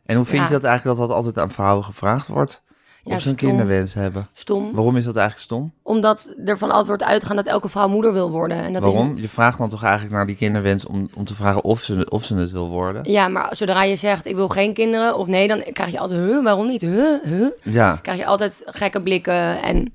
En 0.06 0.16
hoe 0.16 0.24
vind 0.24 0.38
Ja. 0.38 0.44
je 0.46 0.52
dat 0.52 0.64
eigenlijk 0.64 0.98
dat 0.98 1.08
dat 1.08 1.16
altijd 1.16 1.38
aan 1.38 1.50
vrouwen 1.50 1.84
gevraagd 1.84 2.26
wordt? 2.26 2.62
Ja, 3.02 3.16
of 3.16 3.22
ze 3.22 3.28
een 3.28 3.34
kinderwens 3.34 3.94
hebben? 3.94 4.28
stom. 4.32 4.72
Waarom 4.72 4.96
is 4.96 5.04
dat 5.04 5.16
eigenlijk 5.16 5.46
stom? 5.46 5.72
Omdat 5.82 6.34
er 6.44 6.58
van 6.58 6.68
altijd 6.68 6.86
wordt 6.86 7.04
uitgegaan 7.04 7.36
dat 7.36 7.46
elke 7.46 7.68
vrouw 7.68 7.88
moeder 7.88 8.12
wil 8.12 8.30
worden. 8.30 8.56
En 8.56 8.72
dat 8.72 8.82
Waarom? 8.82 9.16
Je 9.16 9.28
vraagt 9.28 9.58
dan 9.58 9.68
toch 9.68 9.82
eigenlijk 9.82 10.14
naar 10.14 10.26
die 10.26 10.36
kinderwens 10.36 10.86
om, 10.86 11.08
om 11.14 11.24
te 11.24 11.34
vragen 11.34 11.64
of 11.64 11.80
ze, 11.80 12.10
of 12.10 12.24
ze 12.24 12.36
het 12.36 12.50
wil 12.50 12.68
worden? 12.68 13.04
Is, 13.04 13.12
ja, 13.12 13.28
maar 13.28 13.56
zodra 13.56 13.82
je 13.82 13.96
zegt 13.96 14.26
ik 14.26 14.34
wil 14.34 14.48
geen 14.48 14.74
kinderen 14.74 15.16
of 15.16 15.26
nee, 15.26 15.48
dan 15.48 15.62
krijg 15.72 15.90
je 15.90 15.98
altijd, 15.98 16.20
huh, 16.20 16.44
waarom 16.44 16.66
niet? 16.66 16.80
Huh, 16.80 17.22
huh? 17.22 17.48
Ja, 17.62 17.98
Krijg 18.02 18.18
je 18.18 18.26
altijd 18.26 18.62
gekke 18.66 19.02
blikken. 19.02 19.62
En 19.62 19.92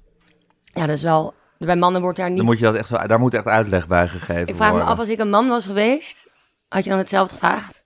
ja, 0.63 0.85
dat 0.85 0.95
is 0.95 1.03
wel, 1.03 1.33
bij 1.57 1.75
mannen 1.75 2.01
wordt 2.01 2.17
daar 2.17 2.27
niet... 2.27 2.37
dan 2.37 2.45
moet 2.45 2.57
je 2.57 2.65
dat 2.65 2.75
echt 2.75 2.87
zo, 2.87 2.97
daar 3.07 3.19
moet 3.19 3.33
echt 3.33 3.45
uitleg 3.45 3.87
bij 3.87 4.07
gegeven 4.07 4.47
ik 4.47 4.55
vraag 4.55 4.67
me 4.67 4.73
worden. 4.73 4.91
af, 4.91 4.99
als 4.99 5.07
ik 5.07 5.19
een 5.19 5.29
man 5.29 5.47
was 5.47 5.65
geweest, 5.65 6.27
had 6.67 6.83
je 6.83 6.89
dan 6.89 6.99
hetzelfde 6.99 7.33
gevraagd? 7.33 7.83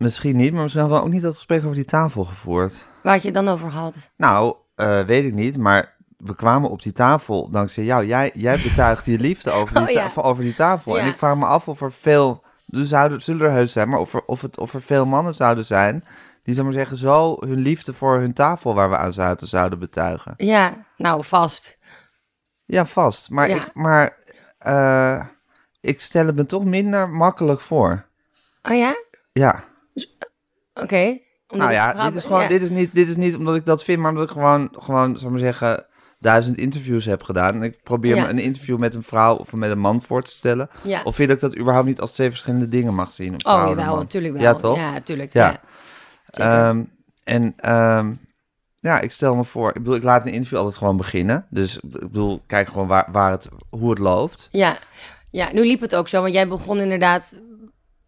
Misschien 0.00 0.36
niet, 0.36 0.52
maar 0.52 0.62
misschien 0.62 0.82
hadden 0.82 1.00
we 1.00 1.06
ook 1.06 1.12
niet 1.12 1.22
dat 1.22 1.34
gesprek 1.34 1.62
over 1.62 1.74
die 1.74 1.84
tafel 1.84 2.24
gevoerd. 2.24 2.84
Waar 3.02 3.12
had 3.12 3.22
je 3.22 3.28
het 3.28 3.36
dan 3.44 3.48
over 3.48 3.70
gehad? 3.70 4.10
Nou, 4.16 4.54
eh, 4.74 5.00
weet 5.04 5.24
ik 5.24 5.32
niet, 5.34 5.58
maar 5.58 5.96
we 6.16 6.34
kwamen 6.34 6.70
op 6.70 6.82
die 6.82 6.92
tafel 6.92 7.50
dankzij 7.50 7.84
jou. 7.84 8.06
Jij, 8.06 8.30
jij 8.34 8.60
betuigt 8.62 9.04
je 9.06 9.18
liefde 9.18 9.50
over 9.50 9.74
die, 9.78 9.82
Oh, 9.86 9.90
ja. 9.90 10.08
ta- 10.08 10.20
over 10.22 10.42
die 10.42 10.54
tafel. 10.54 10.98
En 10.98 11.06
ik 11.06 11.18
vraag 11.18 11.36
me 11.36 11.44
af 11.46 11.68
of 11.68 11.80
er 11.80 11.92
veel, 11.92 12.42
er 12.68 12.86
zouden, 12.86 13.22
zullen 13.22 13.46
er 13.46 13.52
heus 13.52 13.72
zijn, 13.72 13.88
maar 13.88 13.98
of 13.98 14.14
er, 14.14 14.22
of, 14.26 14.40
het, 14.40 14.58
of 14.58 14.74
er 14.74 14.82
veel 14.82 15.06
mannen 15.06 15.34
zouden 15.34 15.64
zijn 15.64 16.04
die, 16.42 16.54
zou 16.54 16.66
maar 16.66 16.76
zeggen, 16.76 16.96
zo 16.96 17.36
hun 17.40 17.58
liefde 17.58 17.92
voor 17.92 18.18
hun 18.18 18.32
tafel 18.32 18.74
waar 18.74 18.90
we 18.90 18.96
aan 18.96 19.12
zaten 19.12 19.48
zouden 19.48 19.78
betuigen. 19.78 20.34
Ja, 20.36 20.84
nou, 20.96 21.24
vast. 21.24 21.78
Ja, 22.64 22.86
vast. 22.86 23.30
Maar, 23.30 23.48
Ja. 23.48 23.56
ik, 23.56 23.70
maar 23.74 24.16
eh, 24.58 25.24
ik 25.80 26.00
stel 26.00 26.26
het 26.26 26.36
me 26.36 26.46
toch 26.46 26.64
minder 26.64 27.08
makkelijk 27.08 27.60
voor. 27.60 28.04
Oh 28.62 28.76
ja? 28.76 28.94
Ja. 29.32 29.64
Oké. 30.74 31.18
Omdat 31.48 31.68
nou 31.68 31.70
ik 31.70 31.96
ja, 31.96 32.08
dit 32.08 32.18
is 32.18 32.24
gewoon, 32.24 32.42
ja. 32.42 32.48
dit 32.48 32.62
is 32.62 32.70
niet, 32.70 32.94
dit 32.94 33.08
is 33.08 33.16
niet 33.16 33.36
omdat 33.36 33.56
ik 33.56 33.64
dat 33.64 33.84
vind, 33.84 33.98
maar 33.98 34.10
omdat 34.10 34.26
ik 34.26 34.32
gewoon, 34.32 34.68
gewoon, 34.78 35.16
zou 35.18 35.24
ik 35.24 35.30
maar 35.30 35.52
zeggen, 35.52 35.86
duizend 36.18 36.56
interviews 36.56 37.04
heb 37.04 37.22
gedaan. 37.22 37.54
En 37.54 37.62
ik 37.62 37.82
probeer 37.82 38.14
Ja. 38.16 38.22
me 38.22 38.28
een 38.28 38.38
interview 38.38 38.78
met 38.78 38.94
een 38.94 39.02
vrouw 39.02 39.36
of 39.36 39.52
met 39.52 39.70
een 39.70 39.78
man 39.78 40.02
voor 40.02 40.22
te 40.22 40.30
stellen. 40.30 40.70
Ja. 40.82 41.02
Of 41.04 41.14
vind 41.14 41.28
je 41.28 41.34
dat 41.34 41.42
ik 41.42 41.50
dat 41.50 41.58
überhaupt 41.58 41.86
niet 41.86 42.00
als 42.00 42.12
twee 42.12 42.30
verschillende 42.30 42.68
dingen 42.68 42.94
mag 42.94 43.12
zien? 43.12 43.32
Een 43.32 43.40
vrouw 43.40 43.70
oh, 43.70 43.76
jawel, 43.78 43.96
natuurlijk 43.96 44.32
wel. 44.34 44.42
Ja, 44.42 44.54
toch? 44.54 44.76
Ja, 44.76 44.90
natuurlijk. 44.90 45.32
Ja. 45.32 45.60
Ehm, 46.30 46.82
en 47.24 47.54
ehm, 47.56 48.12
ja, 48.80 49.00
ik 49.00 49.10
stel 49.10 49.36
me 49.36 49.44
voor, 49.44 49.68
ik 49.68 49.74
bedoel, 49.74 49.94
ik 49.94 50.02
laat 50.02 50.26
een 50.26 50.32
interview 50.32 50.58
altijd 50.58 50.76
gewoon 50.76 50.96
beginnen. 50.96 51.46
Dus 51.50 51.76
ik 51.76 51.90
bedoel, 51.90 52.42
kijk 52.46 52.68
gewoon 52.68 52.86
waar, 52.86 53.08
waar 53.12 53.30
het, 53.30 53.48
hoe 53.70 53.90
het 53.90 53.98
loopt. 53.98 54.48
Ja. 54.50 54.78
ja, 55.30 55.52
nu 55.52 55.66
liep 55.66 55.80
het 55.80 55.94
ook 55.94 56.08
zo, 56.08 56.22
want 56.22 56.34
jij 56.34 56.48
begon 56.48 56.80
inderdaad 56.80 57.40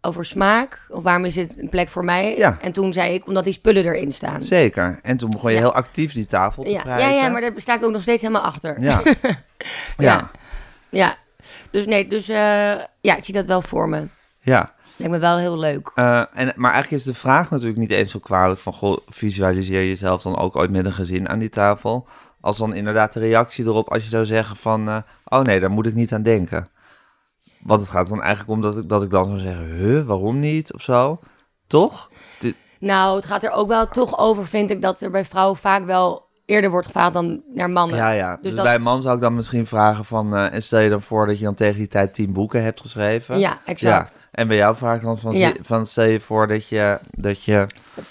over 0.05 0.25
smaak. 0.25 0.87
Of 0.89 1.03
waarom 1.03 1.25
is 1.25 1.35
dit 1.35 1.59
een 1.59 1.69
plek 1.69 1.89
voor 1.89 2.05
mij? 2.05 2.37
Ja. 2.37 2.57
En 2.61 2.73
toen 2.73 2.93
zei 2.93 3.15
ik, 3.15 3.27
omdat 3.27 3.45
die 3.45 3.53
spullen 3.53 3.85
erin 3.85 4.13
staan. 4.13 4.43
Zeker. 4.43 4.99
En 5.03 5.17
toen 5.17 5.31
begon 5.31 5.51
je 5.51 5.57
Ja. 5.57 5.63
heel 5.63 5.75
actief 5.75 6.13
die 6.13 6.27
tafel 6.27 6.63
te 6.63 6.69
Ja, 6.71 6.75
ja, 6.77 6.83
prijzen. 6.83 7.23
ja, 7.23 7.29
maar 7.29 7.41
daar 7.41 7.53
sta 7.57 7.75
ik 7.75 7.85
ook 7.85 7.93
nog 7.93 8.03
steeds 8.03 8.23
helemaal 8.23 8.43
achter. 8.43 8.81
Ja. 8.81 9.03
ja. 9.23 9.39
Ja. 9.97 10.31
Ja. 10.91 11.15
Dus 11.71 11.87
nee, 11.87 12.07
dus 12.09 12.29
eh, 12.29 12.37
ja, 13.01 13.17
ik 13.17 13.25
zie 13.25 13.35
dat 13.35 13.47
wel 13.47 13.63
voor 13.63 13.89
me. 13.89 14.07
ja. 14.41 14.73
Lijkt 14.97 15.15
me 15.15 15.21
wel 15.21 15.39
heel 15.39 15.59
leuk. 15.59 15.91
Eh, 15.95 16.23
en, 16.35 16.53
maar 16.57 16.73
eigenlijk 16.73 17.03
is 17.05 17.13
de 17.13 17.19
vraag 17.21 17.51
natuurlijk 17.51 17.79
niet 17.79 17.91
eens 17.91 18.11
zo 18.11 18.19
kwalijk 18.19 18.61
van... 18.61 18.73
Goh, 18.73 18.97
visualiseer 19.09 19.87
jezelf 19.87 20.23
dan 20.23 20.37
ook 20.39 20.57
ooit 20.57 20.71
met 20.71 20.85
een 20.85 20.93
gezin 20.93 21.29
aan 21.29 21.39
die 21.39 21.49
tafel? 21.49 22.07
Als 22.41 22.59
dan 22.59 22.75
inderdaad 22.75 23.13
de 23.13 23.21
reactie 23.21 23.65
erop 23.65 23.91
als 23.93 24.03
je 24.03 24.09
zou 24.09 24.25
zeggen 24.25 24.57
van... 24.57 24.89
eh, 24.89 24.97
oh 25.25 25.41
nee, 25.43 25.61
daar 25.61 25.71
moet 25.71 25.87
ik 25.87 25.95
niet 25.95 26.13
aan 26.13 26.23
denken. 26.23 26.69
Want 27.63 27.81
het 27.81 27.91
gaat 27.91 28.09
dan 28.09 28.21
eigenlijk 28.23 28.51
om 28.51 28.61
dat 28.61 28.77
ik, 28.77 28.89
dat 28.89 29.03
ik 29.03 29.11
dan 29.11 29.25
zou 29.25 29.39
zeggen... 29.39 29.67
Huh, 29.67 30.03
waarom 30.05 30.41
niet? 30.41 30.73
Of 30.75 30.83
zo. 30.83 31.21
Toch? 31.67 32.11
Dit- 32.39 32.55
Nou, 32.79 33.17
het 33.17 33.27
gaat 33.27 33.43
er 33.45 33.51
ook 33.51 33.69
wel 33.69 33.87
toch 33.87 34.19
over, 34.19 34.47
vind 34.47 34.71
ik, 34.71 34.83
dat 34.83 35.01
er 35.01 35.11
bij 35.11 35.25
vrouwen 35.25 35.57
vaak 35.57 35.85
wel 35.85 36.31
eerder 36.47 36.71
wordt 36.71 36.87
gevraagd 36.87 37.13
dan 37.13 37.43
naar 37.55 37.71
mannen. 37.71 37.97
ja, 37.97 38.11
ja. 38.11 38.39
Dus, 38.43 38.55
dat- 38.55 38.65
bij 38.65 38.75
een 38.75 38.83
man 38.83 39.03
zou 39.03 39.15
ik 39.15 39.21
dan 39.21 39.35
misschien 39.35 39.67
vragen 39.67 40.05
van... 40.05 40.37
eh, 40.37 40.53
en 40.55 40.63
stel 40.63 40.81
je 40.81 40.89
dan 40.91 41.03
voor 41.03 41.27
dat 41.27 41.39
je 41.39 41.45
dan 41.45 41.55
tegen 41.55 41.77
die 41.79 41.89
tijd 41.89 42.15
tien 42.15 42.33
boeken 42.33 42.63
hebt 42.63 42.81
geschreven. 42.81 43.39
Ja, 43.39 43.61
exact. 43.65 44.29
En 44.33 44.49
bij 44.49 44.57
jou 44.57 44.77
vraag 44.77 44.97
ik 44.97 45.03
dan 45.03 45.19
van, 45.19 45.35
Ja. 45.37 45.53
van 45.61 45.87
stel 45.87 46.05
je 46.05 46.21
voor 46.21 46.47
dat 46.49 46.69
je, 46.69 46.99
dat 47.11 47.45
je 47.45 47.67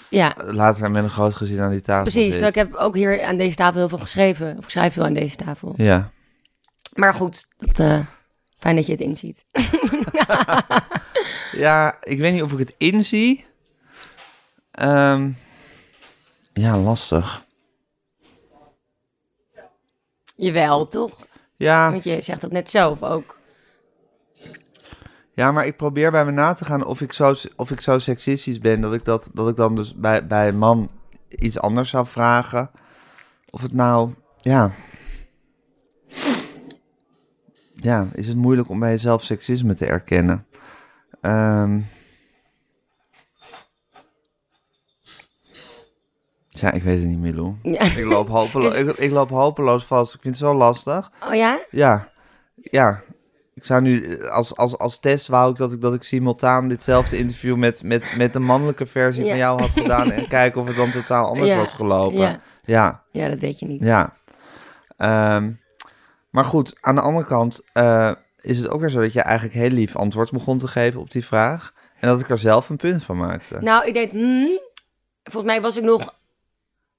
Ja, 0.08 0.34
later 0.46 0.90
met 0.90 1.04
een 1.04 1.10
groot 1.10 1.34
gezin 1.34 1.60
aan 1.60 1.70
die 1.70 1.80
tafel 1.80 2.02
precies. 2.02 2.38
Dus 2.38 2.48
ik 2.48 2.54
heb 2.54 2.74
ook 2.74 2.94
hier 2.94 3.22
aan 3.22 3.36
deze 3.36 3.56
tafel 3.56 3.78
heel 3.78 3.88
veel 3.88 3.98
geschreven. 3.98 4.54
Of 4.58 4.64
ik 4.64 4.70
schrijf 4.70 4.92
veel 4.92 5.04
aan 5.04 5.12
deze 5.14 5.36
tafel. 5.36 5.72
Ja. 5.76 6.10
Maar 6.94 7.14
goed, 7.14 7.46
dat, 7.56 7.78
eh, 7.78 7.98
fijn 8.62 8.76
dat 8.76 8.86
je 8.86 8.92
het 8.92 9.00
inziet. 9.00 9.44
Ja, 11.52 11.96
ik 12.02 12.18
weet 12.18 12.32
niet 12.32 12.42
of 12.42 12.52
ik 12.52 12.58
het 12.58 12.74
inzie. 12.78 13.46
Ehm, 14.70 15.30
ja, 16.52 16.78
lastig. 16.78 17.44
Jawel, 20.36 20.88
toch? 20.88 21.26
Ja, 21.56 21.90
Want 21.90 22.04
je 22.04 22.20
zegt 22.22 22.40
dat 22.40 22.52
net 22.52 22.70
zelf 22.70 23.02
ook. 23.02 23.38
ja, 25.34 25.52
maar 25.52 25.66
ik 25.66 25.76
probeer 25.76 26.10
bij 26.10 26.24
me 26.24 26.30
na 26.30 26.52
te 26.52 26.64
gaan 26.64 26.84
of 26.84 27.00
ik 27.00 27.12
zo, 27.12 27.34
of 27.56 27.70
ik 27.70 27.80
zo 27.80 27.98
seksistisch 27.98 28.58
ben... 28.58 28.80
dat 28.80 28.94
ik, 28.94 29.04
dat, 29.04 29.30
dat 29.34 29.48
ik 29.48 29.56
dan 29.56 29.76
dus 29.76 29.94
bij, 29.94 30.26
bij 30.26 30.48
een 30.48 30.58
man 30.58 30.90
iets 31.28 31.58
anders 31.58 31.90
zou 31.90 32.06
vragen. 32.06 32.70
Of 33.50 33.62
het 33.62 33.72
nou... 33.72 34.14
Ja. 34.40 34.72
Ja, 37.82 38.06
is 38.14 38.26
het 38.26 38.36
moeilijk 38.36 38.68
om 38.68 38.78
bij 38.78 38.90
jezelf 38.90 39.22
seksisme 39.22 39.74
te 39.74 39.86
erkennen? 39.86 40.46
Ehm. 41.20 41.80
ja, 46.48 46.70
ik 46.72 46.82
weet 46.82 46.98
het 46.98 47.06
niet, 47.08 47.18
Milou. 47.18 47.54
Ja. 47.62 47.80
Ik 47.82 48.04
loop, 48.04 48.28
hopeloos, 48.28 48.74
ik, 48.80 48.88
ik 48.88 49.10
loop 49.10 49.30
hopeloos 49.30 49.84
vast. 49.84 50.14
Ik 50.14 50.20
vind 50.20 50.38
het 50.38 50.44
zo 50.48 50.54
lastig. 50.54 51.10
Oh 51.28 51.34
ja? 51.34 51.58
Ja, 51.70 52.08
ja. 52.56 53.02
Ik 53.54 53.64
zou 53.64 53.82
nu 53.82 54.22
als, 54.28 54.56
als, 54.56 54.78
als 54.78 54.98
test 55.00 55.26
wou 55.26 55.50
ik 55.50 55.56
dat 55.56 55.72
ik 55.72 55.80
dat 55.80 55.94
ik 55.94 56.02
simultaan 56.02 56.68
ditzelfde 56.68 57.18
interview 57.18 57.56
met, 57.56 57.82
met, 57.82 58.14
met 58.16 58.32
de 58.32 58.38
mannelijke 58.38 58.86
versie 58.86 59.22
Ja. 59.24 59.28
van 59.28 59.38
jou 59.38 59.60
had 59.60 59.70
gedaan 59.70 60.10
en 60.12 60.28
kijken 60.38 60.60
of 60.60 60.66
het 60.66 60.76
dan 60.76 60.90
totaal 60.90 61.26
anders 61.26 61.48
Ja, 61.48 61.56
was 61.56 61.72
gelopen. 61.72 62.18
ja. 62.18 62.40
ja, 62.64 63.02
Ja, 63.10 63.28
dat 63.28 63.38
weet 63.38 63.58
je 63.58 63.66
niet. 63.66 63.84
ja. 63.84 64.12
Ehm, 64.96 65.50
maar 66.32 66.44
goed, 66.44 66.76
aan 66.80 66.94
de 66.94 67.00
andere 67.00 67.26
kant 67.26 67.60
eh, 67.72 68.12
is 68.40 68.58
het 68.58 68.68
ook 68.68 68.80
weer 68.80 68.90
zo 68.90 69.00
dat 69.00 69.12
je 69.12 69.20
eigenlijk 69.20 69.56
heel 69.56 69.68
lief 69.68 69.96
antwoord 69.96 70.30
begon 70.30 70.58
te 70.58 70.68
geven 70.68 71.00
op 71.00 71.10
die 71.10 71.24
vraag 71.24 71.72
en 71.98 72.08
dat 72.08 72.20
ik 72.20 72.28
er 72.28 72.38
zelf 72.38 72.68
een 72.68 72.76
punt 72.76 73.04
van 73.04 73.16
maakte. 73.16 73.56
Nou, 73.60 73.86
ik 73.86 73.94
deed, 73.94 74.10
hmm, 74.10 74.58
volgens 75.22 75.52
mij 75.52 75.62
was 75.62 75.76
ik 75.76 75.82
nog 75.82 76.14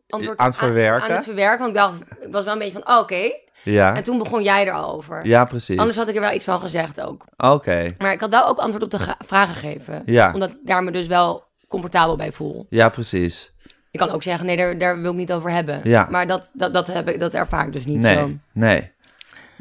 antwoord 0.10 0.40
Aan 0.40 0.48
het 0.48 0.56
verwerken? 0.56 1.10
Aan, 1.10 1.16
het 1.16 1.24
verwerken, 1.24 1.60
want 1.60 1.70
ik 1.70 1.76
dacht, 1.76 2.26
ik 2.26 2.32
was 2.32 2.44
wel 2.44 2.54
een 2.54 2.60
beetje 2.60 2.82
van, 2.82 2.94
oh, 2.96 3.00
oké. 3.00 3.32
ja, 3.64 3.96
En 3.96 4.04
toen 4.04 4.18
begon 4.18 4.44
jij 4.44 4.68
er 4.68 4.74
al 4.74 4.94
over. 4.96 5.26
ja, 5.26 5.46
precies. 5.46 5.78
Anders 5.78 5.98
had 5.98 6.08
ik 6.08 6.16
er 6.16 6.22
wel 6.22 6.34
iets 6.34 6.44
van 6.44 6.60
gezegd 6.60 7.02
ook. 7.02 7.26
Oké, 7.38 7.88
Maar 7.98 8.12
ik 8.12 8.20
had 8.20 8.30
wel 8.30 8.48
ook 8.48 8.58
antwoord 8.58 8.84
op 8.84 8.92
de 8.92 9.16
vragen 9.26 9.56
gegeven. 9.56 10.04
Ja. 10.06 10.34
Omdat 10.34 10.50
ik 10.50 10.58
daar 10.64 10.84
me 10.84 10.92
dus 10.92 11.08
wel 11.08 11.44
comfortabel 11.68 12.16
bij 12.16 12.32
voel. 12.32 12.66
ja, 12.70 12.90
precies. 12.90 13.52
Ik 13.92 14.00
kan 14.00 14.10
ook 14.10 14.24
zeggen, 14.24 14.46
nee, 14.46 14.58
daar, 14.58 14.78
daar 14.78 15.02
wil 15.02 15.12
ik 15.12 15.18
niet 15.18 15.34
over 15.34 15.52
hebben. 15.52 15.82
Ja. 15.84 16.08
Maar 16.10 16.28
dat, 16.28 16.52
dat, 16.54 16.74
dat, 16.74 16.88
heb 16.88 17.10
ik, 17.10 17.20
dat 17.20 17.34
ervaar 17.34 17.66
ik 17.66 17.74
dus 17.74 17.86
niet 17.86 18.00
nee, 18.00 18.16
zo. 18.16 18.32
Nee. 18.52 18.92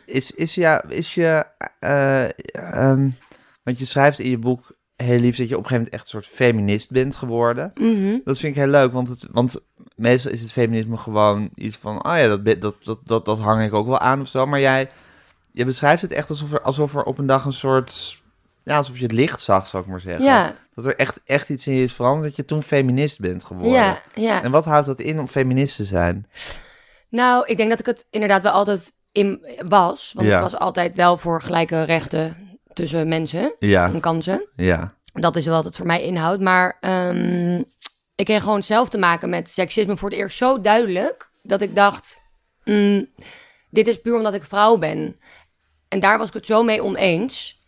Is, 0.04 0.30
is, 0.30 0.54
ja, 0.54 0.84
is 0.88 1.14
je... 1.14 1.44
ehm, 1.78 3.08
want 3.62 3.78
je 3.78 3.84
schrijft 3.84 4.18
in 4.18 4.30
je 4.30 4.38
boek 4.38 4.76
heel 4.96 5.18
lief 5.18 5.36
dat 5.36 5.48
je 5.48 5.56
op 5.56 5.62
een 5.62 5.68
gegeven 5.68 5.74
moment 5.76 5.94
echt 5.94 6.02
een 6.02 6.22
soort 6.22 6.34
feminist 6.34 6.90
bent 6.90 7.16
geworden. 7.16 7.70
Mhm. 7.74 8.18
Dat 8.24 8.38
vind 8.38 8.54
ik 8.56 8.62
heel 8.62 8.70
leuk, 8.70 8.92
want, 8.92 9.08
het, 9.08 9.26
want 9.30 9.66
meestal 9.96 10.30
is 10.30 10.40
het 10.40 10.52
feminisme 10.52 10.96
gewoon 10.96 11.50
iets 11.54 11.76
van... 11.76 12.06
Oh 12.06 12.16
ja, 12.16 12.36
dat, 12.36 12.60
dat, 12.60 12.84
dat, 12.84 13.00
dat, 13.04 13.24
dat 13.24 13.38
hang 13.38 13.64
ik 13.64 13.74
ook 13.74 13.86
wel 13.86 13.98
aan 13.98 14.20
of 14.20 14.28
zo. 14.28 14.46
Maar 14.46 14.60
jij 14.60 14.88
je 15.52 15.64
beschrijft 15.64 16.02
het 16.02 16.12
echt 16.12 16.28
alsof 16.28 16.52
er, 16.52 16.60
alsof 16.60 16.94
er 16.94 17.02
op 17.02 17.18
een 17.18 17.26
dag 17.26 17.44
een 17.44 17.52
soort... 17.52 18.20
Ja, 18.64 18.76
alsof 18.76 18.96
je 18.96 19.02
het 19.02 19.12
licht 19.12 19.40
zag, 19.40 19.66
zou 19.66 19.82
ik 19.82 19.88
maar 19.88 20.00
zeggen. 20.00 20.24
Ja, 20.24 20.54
Dat 20.74 20.86
er 20.86 20.96
echt, 20.96 21.20
echt 21.24 21.48
iets 21.48 21.66
in 21.66 21.74
je 21.74 21.82
is 21.82 21.92
veranderd, 21.92 22.24
dat 22.24 22.36
je 22.36 22.44
toen 22.44 22.62
feminist 22.62 23.20
bent 23.20 23.44
geworden. 23.44 23.72
ja, 23.72 24.02
ja. 24.14 24.42
En 24.42 24.50
wat 24.50 24.64
houdt 24.64 24.86
dat 24.86 25.00
in 25.00 25.20
om 25.20 25.28
feminist 25.28 25.76
te 25.76 25.84
zijn? 25.84 26.26
Nou, 27.08 27.46
ik 27.46 27.56
denk 27.56 27.70
dat 27.70 27.78
ik 27.78 27.86
het 27.86 28.06
inderdaad 28.10 28.42
wel 28.42 28.52
altijd 28.52 28.94
in 29.12 29.46
was. 29.68 30.12
Want 30.14 30.28
Ja. 30.28 30.36
ik 30.36 30.42
was 30.42 30.56
altijd 30.56 30.94
wel 30.94 31.16
voor 31.16 31.42
gelijke 31.42 31.82
rechten 31.82 32.36
tussen 32.72 33.08
mensen 33.08 33.54
Ja, 33.58 33.86
en 33.86 34.00
kansen. 34.00 34.48
ja, 34.56 34.94
Dat 35.12 35.36
is 35.36 35.46
wat 35.46 35.64
het 35.64 35.76
voor 35.76 35.86
mij 35.86 36.02
inhoudt. 36.02 36.40
Maar 36.42 36.76
ehm, 36.80 37.62
ik 38.14 38.24
kreeg 38.24 38.42
gewoon 38.42 38.62
zelf 38.62 38.88
te 38.88 38.98
maken 38.98 39.28
met 39.30 39.50
seksisme 39.50 39.96
voor 39.96 40.08
het 40.10 40.18
eerst 40.18 40.36
zo 40.36 40.60
duidelijk... 40.60 41.30
dat 41.42 41.60
ik 41.60 41.74
dacht, 41.74 42.22
mm, 42.64 43.06
dit 43.70 43.88
is 43.88 44.00
puur 44.00 44.16
omdat 44.16 44.34
ik 44.34 44.44
vrouw 44.44 44.76
ben. 44.76 45.16
En 45.88 46.00
daar 46.00 46.18
was 46.18 46.28
ik 46.28 46.34
het 46.34 46.46
zo 46.46 46.62
mee 46.62 46.82
oneens... 46.82 47.60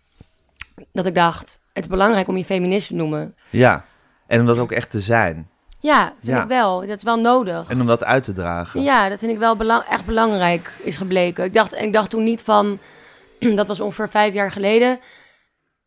dat 0.93 1.07
ik 1.07 1.15
dacht, 1.15 1.59
het 1.73 1.85
is 1.85 1.91
belangrijk 1.91 2.29
om 2.29 2.37
je 2.37 2.45
feminist 2.45 2.87
te 2.89 2.95
noemen. 2.95 3.35
ja. 3.51 3.85
En 4.27 4.41
om 4.41 4.47
dat 4.47 4.59
ook 4.59 4.73
echt 4.73 4.91
te 4.91 5.01
zijn. 5.01 5.49
Ja, 5.85 6.05
vind 6.23 6.37
Ja. 6.37 6.43
ik 6.43 6.49
wel. 6.49 6.81
Dat 6.87 6.97
is 6.97 7.03
wel 7.03 7.17
nodig. 7.21 7.69
En 7.69 7.81
om 7.81 7.87
dat 7.87 8.05
uit 8.05 8.25
te 8.25 8.33
dragen. 8.33 8.83
Ja, 8.83 9.09
dat 9.09 9.19
vind 9.19 9.33
ik 9.33 9.39
wel 9.39 9.57
belang- 9.57 9.83
echt 9.83 10.05
belangrijk 10.05 10.73
is 10.83 10.97
gebleken. 10.97 11.45
Ik 11.45 11.55
dacht, 11.55 11.73
en 11.73 11.85
ik 11.85 11.93
dacht 11.93 12.11
toen 12.11 12.25
niet 12.25 12.43
van, 12.43 12.79
dat 13.55 13.67
was 13.67 13.81
ongeveer 13.81 14.09
vijf 14.09 14.35
jaar 14.35 14.51
geleden. 14.51 15.01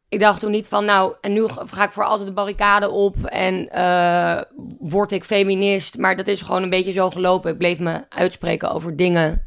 Ik 0.09 0.19
dacht 0.19 0.39
toen 0.39 0.51
niet 0.51 0.67
van, 0.67 0.85
nou, 0.85 1.13
en 1.21 1.33
nu 1.33 1.45
ga 1.71 1.83
ik 1.83 1.91
voor 1.91 2.03
altijd 2.03 2.27
de 2.27 2.33
barricade 2.33 2.89
op 2.89 3.15
en 3.25 3.69
eh, 3.69 4.41
word 4.79 5.11
ik 5.11 5.23
feminist. 5.23 5.97
Maar 5.97 6.15
dat 6.15 6.27
is 6.27 6.41
gewoon 6.41 6.63
een 6.63 6.69
beetje 6.69 6.91
zo 6.91 7.09
gelopen. 7.09 7.51
Ik 7.51 7.57
bleef 7.57 7.79
me 7.79 8.01
uitspreken 8.09 8.71
over 8.71 8.95
dingen 8.95 9.43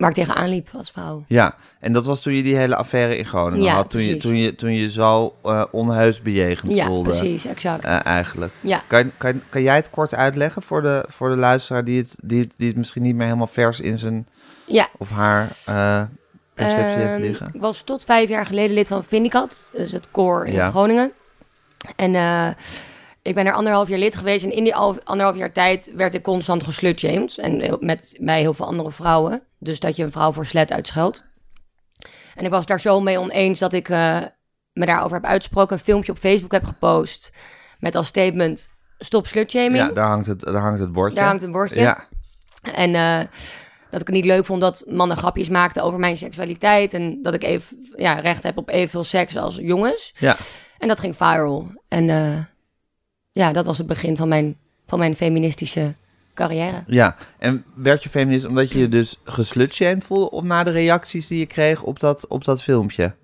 waar 0.00 0.08
ik 0.08 0.14
tegenaan 0.14 0.48
liep 0.48 0.68
als 0.72 0.90
vrouw. 0.90 1.24
Ja, 1.26 1.54
en 1.80 1.92
dat 1.92 2.04
was 2.04 2.22
toen 2.22 2.32
je 2.34 2.42
die 2.42 2.56
hele 2.56 2.76
affaire 2.76 3.16
in 3.16 3.24
Groningen 3.24 3.64
Ja, 3.64 3.74
had. 3.74 3.90
Toen 3.90 4.00
je, 4.02 4.16
toen, 4.16 4.36
je, 4.36 4.54
toen 4.54 4.72
je 4.72 4.90
zo 4.90 5.34
eh, 5.42 5.64
onheus 5.70 6.22
bejegend 6.22 6.72
Ja, 6.72 6.86
voelde. 6.86 7.08
precies, 7.08 7.44
exact. 7.44 7.84
eh, 7.84 8.04
eigenlijk. 8.06 8.52
ja. 8.60 8.82
Kan, 8.86 9.10
kan, 9.16 9.42
kan 9.48 9.62
jij 9.62 9.74
het 9.76 9.90
kort 9.90 10.14
uitleggen 10.14 10.62
voor 10.62 10.82
de, 10.82 11.04
voor 11.08 11.28
de 11.30 11.36
luisteraar 11.36 11.84
die 11.84 11.98
het, 11.98 12.18
die, 12.24 12.40
het, 12.40 12.54
die 12.56 12.68
het 12.68 12.76
misschien 12.76 13.02
niet 13.02 13.14
meer 13.14 13.26
helemaal 13.26 13.46
vers 13.46 13.80
in 13.80 13.98
zijn 13.98 14.28
ja. 14.66 14.88
of 14.98 15.10
haar 15.10 15.48
eh, 15.64 16.02
perceptie 16.54 16.96
heeft 16.98 17.12
Ehm, 17.12 17.20
liggen? 17.22 17.50
Ik 17.52 17.60
was 17.60 17.82
tot 17.82 18.04
vijf 18.04 18.28
jaar 18.28 18.46
geleden 18.46 18.74
lid 18.74 18.88
van 18.88 19.04
Vindicat, 19.04 19.68
dus 19.72 19.92
het 19.92 20.10
koor 20.10 20.46
in 20.46 20.52
Ja. 20.52 20.70
Groningen. 20.70 21.12
En 21.96 22.14
ik 23.22 23.34
ben 23.34 23.46
er 23.46 23.52
anderhalf 23.52 23.88
jaar 23.88 23.98
lid 23.98 24.16
geweest. 24.16 24.44
En 24.44 24.52
in 24.52 24.64
die 24.64 24.74
al- 24.74 24.96
anderhalf 25.04 25.36
jaar 25.36 25.52
tijd 25.52 25.92
werd 25.96 26.14
ik 26.14 26.22
constant 26.22 26.62
geslutjamed. 26.64 27.38
En 27.38 27.76
met 27.80 28.16
mij 28.20 28.40
heel 28.40 28.54
veel 28.54 28.66
andere 28.66 28.90
vrouwen. 28.92 29.42
Dus 29.62 29.80
dat 29.80 29.96
je 29.96 30.02
een 30.02 30.12
vrouw 30.12 30.32
voor 30.32 30.46
slet 30.46 30.72
uitscheldt. 30.72 31.28
En 32.34 32.44
ik 32.44 32.50
was 32.50 32.66
daar 32.66 32.80
zo 32.80 33.00
mee 33.00 33.18
oneens 33.18 33.58
dat 33.58 33.72
ik 33.72 33.88
eh, 33.88 34.20
me 34.72 34.86
daarover 34.86 35.16
heb 35.16 35.24
uitgesproken. 35.24 35.76
Een 35.76 35.82
filmpje 35.82 36.12
op 36.12 36.18
Facebook 36.18 36.52
heb 36.52 36.64
gepost. 36.64 37.32
Met 37.78 37.94
als 37.94 38.06
statement, 38.06 38.68
stop 38.98 39.26
slutshaming. 39.26 39.76
Ja, 39.76 39.92
daar 39.92 40.06
hangt 40.06 40.26
het, 40.26 40.40
daar 40.40 40.60
hangt 40.60 40.80
het 40.80 40.92
bordje. 40.92 41.14
Daar 41.14 41.26
hangt 41.26 41.42
een 41.42 41.52
bordje. 41.52 41.80
Ja, 41.80 42.08
En 42.74 42.94
eh, 42.94 43.18
dat 43.90 44.00
ik 44.00 44.06
het 44.06 44.16
niet 44.16 44.24
leuk 44.24 44.44
vond 44.44 44.60
dat 44.60 44.84
mannen 44.88 45.16
grapjes 45.16 45.48
maakten 45.48 45.82
over 45.82 45.98
mijn 45.98 46.16
seksualiteit. 46.16 46.92
En 46.94 47.22
dat 47.22 47.34
ik 47.34 47.42
even 47.42 47.88
ja, 47.96 48.14
recht 48.14 48.42
heb 48.42 48.58
op 48.58 48.68
evenveel 48.68 49.04
seks 49.04 49.36
als 49.36 49.56
jongens. 49.56 50.12
ja. 50.18 50.36
En 50.78 50.88
dat 50.88 51.00
ging 51.00 51.16
viral. 51.16 51.68
En 51.88 52.10
eh, 52.10 52.44
ja, 53.32 53.52
dat 53.52 53.64
was 53.64 53.78
het 53.78 53.86
begin 53.86 54.16
van 54.16 54.28
mijn, 54.28 54.56
van 54.86 54.98
mijn 54.98 55.16
feministische 55.16 55.94
carrière. 56.40 56.82
Ja, 56.86 57.16
en 57.38 57.64
werd 57.74 58.02
je 58.02 58.08
feminist 58.08 58.44
omdat 58.44 58.72
je 58.72 58.78
je 58.78 58.88
dus 58.88 59.20
geslutshamed 59.24 60.04
voelde... 60.04 60.30
of 60.30 60.42
na 60.42 60.64
de 60.64 60.70
reacties 60.70 61.26
die 61.26 61.38
je 61.38 61.46
kreeg 61.46 61.82
op 61.82 62.00
dat, 62.00 62.26
op 62.28 62.44
dat 62.44 62.62
filmpje? 62.62 63.14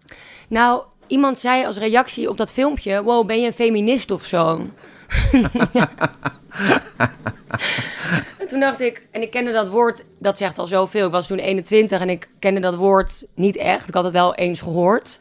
Nou, 0.48 0.84
iemand 1.06 1.38
zei 1.38 1.64
als 1.64 1.78
reactie 1.78 2.28
op 2.28 2.36
dat 2.36 2.52
filmpje... 2.52 3.02
Wow, 3.02 3.26
ben 3.26 3.40
je 3.40 3.46
een 3.46 3.52
feminist 3.52 4.10
of 4.10 4.24
zo? 4.24 4.60
En 8.38 8.52
toen 8.52 8.60
dacht 8.60 8.80
ik... 8.80 9.06
En 9.10 9.22
ik 9.22 9.30
kende 9.30 9.52
dat 9.52 9.68
woord, 9.68 10.04
dat 10.18 10.38
zegt 10.38 10.58
al 10.58 10.66
zoveel. 10.66 11.06
Ik 11.06 11.12
was 11.12 11.26
toen 11.26 11.38
21 11.38 12.00
en 12.00 12.08
ik 12.08 12.28
kende 12.38 12.60
dat 12.60 12.74
woord 12.74 13.26
niet 13.34 13.56
echt. 13.56 13.88
Ik 13.88 13.94
had 13.94 14.04
het 14.04 14.12
wel 14.12 14.34
eens 14.34 14.60
gehoord. 14.60 15.18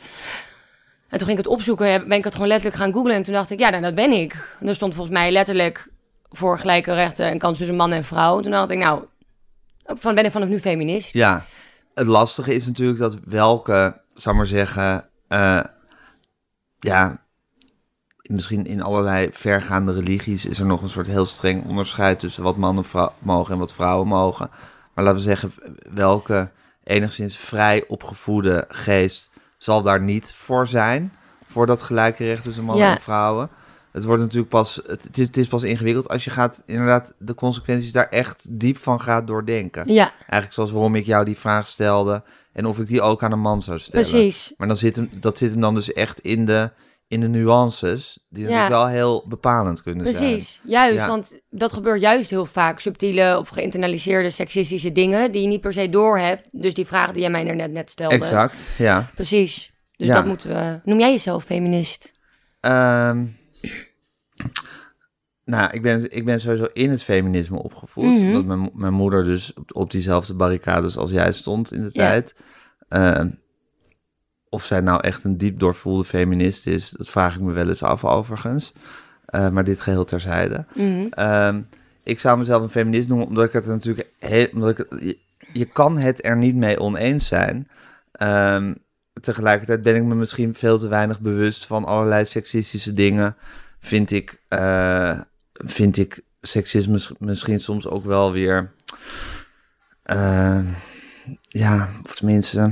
En 1.09 1.17
toen 1.17 1.27
ging 1.27 1.39
ik 1.39 1.45
het 1.45 1.53
opzoeken, 1.53 2.07
ben 2.07 2.17
ik 2.17 2.23
het 2.23 2.33
gewoon 2.33 2.47
letterlijk 2.47 2.81
gaan 2.81 2.93
googlen. 2.93 3.15
En 3.15 3.23
toen 3.23 3.33
dacht 3.33 3.49
ik, 3.49 3.59
ja, 3.59 3.69
nou, 3.69 3.81
dat 3.81 3.95
ben 3.95 4.11
ik. 4.11 4.55
En 4.59 4.67
er 4.67 4.75
stond 4.75 4.93
volgens 4.93 5.15
mij 5.15 5.31
letterlijk 5.31 5.89
voor 6.35 6.59
gelijke 6.59 6.93
rechten 6.93 7.25
en 7.29 7.37
kans 7.37 7.57
tussen 7.57 7.75
man 7.75 7.91
en 7.91 8.03
vrouw. 8.03 8.37
En 8.37 8.43
toen 8.43 8.51
dacht 8.51 8.71
ik, 8.71 8.77
nou, 8.77 9.03
van, 9.85 10.15
ben 10.15 10.25
ik 10.25 10.31
vanaf 10.31 10.47
nu 10.47 10.59
feminist. 10.59 11.13
Ja, 11.13 11.45
het 11.93 12.07
lastige 12.07 12.53
is 12.53 12.65
natuurlijk 12.65 12.99
dat 12.99 13.17
welke, 13.25 14.01
ik 14.13 14.33
maar 14.33 14.45
zeggen... 14.45 15.09
eh, 15.27 15.63
ja, 16.79 17.23
misschien 18.21 18.65
in 18.65 18.81
allerlei 18.81 19.29
vergaande 19.31 19.93
religies... 19.93 20.45
is 20.45 20.59
er 20.59 20.65
nog 20.65 20.81
een 20.81 20.89
soort 20.89 21.07
heel 21.07 21.25
streng 21.25 21.65
onderscheid... 21.65 22.19
tussen 22.19 22.43
wat 22.43 22.57
mannen 22.57 22.85
mogen 23.19 23.53
en 23.53 23.59
wat 23.59 23.73
vrouwen 23.73 24.07
mogen. 24.07 24.49
Maar 24.93 25.03
laten 25.03 25.19
we 25.19 25.25
zeggen, 25.25 25.53
welke 25.93 26.51
enigszins 26.83 27.37
vrij 27.37 27.83
opgevoede 27.87 28.65
geest... 28.67 29.31
zal 29.57 29.81
daar 29.81 30.01
niet 30.01 30.33
voor 30.33 30.67
zijn... 30.67 31.13
voor 31.45 31.65
dat 31.65 31.81
gelijke 31.81 32.23
recht 32.23 32.43
tussen 32.43 32.63
mannen 32.63 32.85
Ja. 32.85 32.95
en 32.95 33.01
vrouwen... 33.01 33.49
Het 33.95 34.03
wordt 34.03 34.21
natuurlijk 34.21 34.49
pas, 34.49 34.75
het, 34.87 35.03
het, 35.03 35.17
is, 35.17 35.25
het 35.25 35.37
is 35.37 35.47
pas 35.47 35.63
ingewikkeld 35.63 36.09
als 36.09 36.23
je 36.23 36.29
gaat 36.29 36.63
inderdaad 36.65 37.13
de 37.19 37.35
consequenties 37.35 37.91
daar 37.91 38.09
echt 38.09 38.45
diep 38.59 38.77
van 38.77 39.01
gaat 39.01 39.27
doordenken. 39.27 39.93
Ja, 39.93 40.11
Eigenlijk 40.19 40.51
zoals 40.53 40.71
waarom 40.71 40.95
ik 40.95 41.05
jou 41.05 41.25
die 41.25 41.37
vraag 41.37 41.67
stelde 41.67 42.23
en 42.53 42.65
of 42.65 42.79
ik 42.79 42.87
die 42.87 43.01
ook 43.01 43.23
aan 43.23 43.31
een 43.31 43.39
man 43.39 43.61
zou 43.61 43.79
stellen. 43.79 44.09
precies. 44.09 44.53
Maar 44.57 44.67
dan 44.67 44.77
zit 44.77 44.95
hem, 44.95 45.09
dat 45.19 45.37
zit 45.37 45.51
hem 45.51 45.61
dan 45.61 45.75
dus 45.75 45.93
echt 45.93 46.19
in 46.19 46.45
de, 46.45 46.71
in 47.07 47.19
de 47.19 47.27
nuances, 47.27 48.19
die 48.29 48.43
Ja. 48.43 48.49
natuurlijk 48.49 48.75
wel 48.75 48.87
heel 48.87 49.25
bepalend 49.27 49.81
kunnen 49.81 50.13
zijn. 50.13 50.29
Precies, 50.31 50.61
juist. 50.63 50.95
Ja. 50.97 51.07
Want 51.07 51.41
dat 51.49 51.73
gebeurt 51.73 52.01
juist 52.01 52.29
heel 52.29 52.45
vaak. 52.45 52.79
Subtiele 52.79 53.37
of 53.39 53.49
geïnternaliseerde 53.49 54.29
seksistische 54.29 54.91
dingen 54.91 55.31
die 55.31 55.41
je 55.41 55.47
niet 55.47 55.61
per 55.61 55.73
se 55.73 55.89
doorhebt. 55.89 56.47
Dus 56.51 56.73
die 56.73 56.85
vraag 56.85 57.11
die 57.11 57.21
jij 57.21 57.29
mij 57.31 57.43
net, 57.43 57.71
net 57.71 57.89
stelde. 57.89 58.15
Exact, 58.15 58.57
ja. 58.77 59.09
Precies. 59.15 59.73
Dus 59.95 60.07
Ja. 60.07 60.15
dat 60.15 60.25
moeten 60.25 60.49
we... 60.49 60.79
Noem 60.83 60.99
jij 60.99 61.11
jezelf 61.11 61.43
feminist? 61.43 62.11
Ehm, 62.59 63.23
nou, 65.45 65.69
ik 65.71 65.81
ben, 65.81 66.15
ik 66.15 66.25
ben 66.25 66.39
sowieso 66.39 66.67
in 66.73 66.89
het 66.89 67.03
feminisme 67.03 67.63
opgevoed. 67.63 68.03
Mhm. 68.03 68.25
Omdat 68.25 68.45
mijn, 68.45 68.69
mijn 68.73 68.93
moeder 68.93 69.23
dus 69.23 69.53
op, 69.53 69.75
op 69.75 69.91
diezelfde 69.91 70.33
barricades 70.33 70.97
als 70.97 71.11
jij 71.11 71.31
stond 71.31 71.71
in 71.71 71.83
de 71.83 71.89
Ja. 71.91 72.07
tijd. 72.07 72.35
Ehm, 72.87 73.29
of 74.49 74.65
zij 74.65 74.79
nou 74.81 75.01
echt 75.01 75.23
een 75.23 75.37
diep 75.37 75.59
doorvoelde 75.59 76.03
feminist 76.03 76.67
is, 76.67 76.89
dat 76.89 77.09
vraag 77.09 77.35
ik 77.35 77.41
me 77.41 77.51
wel 77.51 77.67
eens 77.67 77.83
af 77.83 78.05
overigens. 78.05 78.73
Eh, 79.25 79.49
maar 79.49 79.63
dit 79.63 79.81
geheel 79.81 80.05
terzijde. 80.05 80.65
Mhm. 80.75 81.07
Ehm, 81.09 81.61
ik 82.03 82.19
zou 82.19 82.37
mezelf 82.37 82.61
een 82.61 82.69
feminist 82.69 83.07
noemen, 83.07 83.27
omdat 83.27 83.45
ik 83.45 83.51
het 83.53 83.65
natuurlijk... 83.65 84.09
Heel, 84.19 84.47
omdat 84.53 84.69
ik 84.69 84.77
het, 84.77 85.01
je, 85.01 85.17
je 85.53 85.65
kan 85.65 85.97
het 85.97 86.25
er 86.25 86.37
niet 86.37 86.55
mee 86.55 86.79
oneens 86.79 87.25
zijn. 87.27 87.67
Ehm, 88.11 88.73
tegelijkertijd 89.21 89.81
ben 89.81 89.95
ik 89.95 90.03
me 90.03 90.15
misschien 90.15 90.53
veel 90.53 90.77
te 90.77 90.87
weinig 90.87 91.19
bewust 91.19 91.65
van 91.65 91.85
allerlei 91.85 92.25
seksistische 92.25 92.93
dingen. 92.93 93.35
Vind 93.85 94.11
ik, 94.11 94.41
eh, 94.47 95.19
vind 95.53 95.97
ik 95.97 96.23
seksisme 96.41 96.91
mis- 96.93 97.11
misschien 97.19 97.59
soms 97.59 97.87
ook 97.87 98.05
wel 98.05 98.31
weer... 98.31 98.71
eh, 100.03 100.59
ja, 101.47 101.89
of 102.05 102.15
tenminste... 102.15 102.71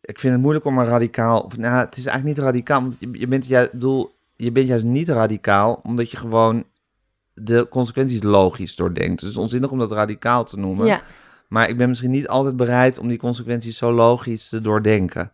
Ik 0.00 0.18
vind 0.18 0.32
het 0.32 0.42
moeilijk 0.42 0.64
om 0.64 0.78
een 0.78 0.84
radicaal... 0.84 1.40
Of, 1.40 1.56
nou, 1.56 1.84
het 1.84 1.96
is 1.96 2.06
eigenlijk 2.06 2.36
niet 2.36 2.46
radicaal. 2.46 2.80
Want 2.80 2.96
je, 2.98 3.08
je, 3.12 3.26
bent, 3.28 3.46
juist, 3.46 3.72
bedoel, 3.72 4.14
je 4.36 4.52
bent 4.52 4.68
juist 4.68 4.84
niet 4.84 5.08
radicaal, 5.08 5.80
omdat 5.82 6.10
je 6.10 6.16
gewoon 6.16 6.64
de 7.34 7.66
consequenties 7.70 8.22
logisch 8.22 8.76
doordenkt. 8.76 9.12
Dus 9.20 9.28
het 9.28 9.36
is 9.36 9.42
onzinnig 9.42 9.70
om 9.70 9.78
dat 9.78 9.92
radicaal 9.92 10.44
te 10.44 10.58
noemen. 10.58 10.86
Ja, 10.86 11.02
Maar 11.48 11.68
ik 11.68 11.76
ben 11.76 11.88
misschien 11.88 12.10
niet 12.10 12.28
altijd 12.28 12.56
bereid 12.56 12.98
om 12.98 13.08
die 13.08 13.18
consequenties 13.18 13.76
zo 13.76 13.92
logisch 13.92 14.48
te 14.48 14.60
doordenken. 14.60 15.32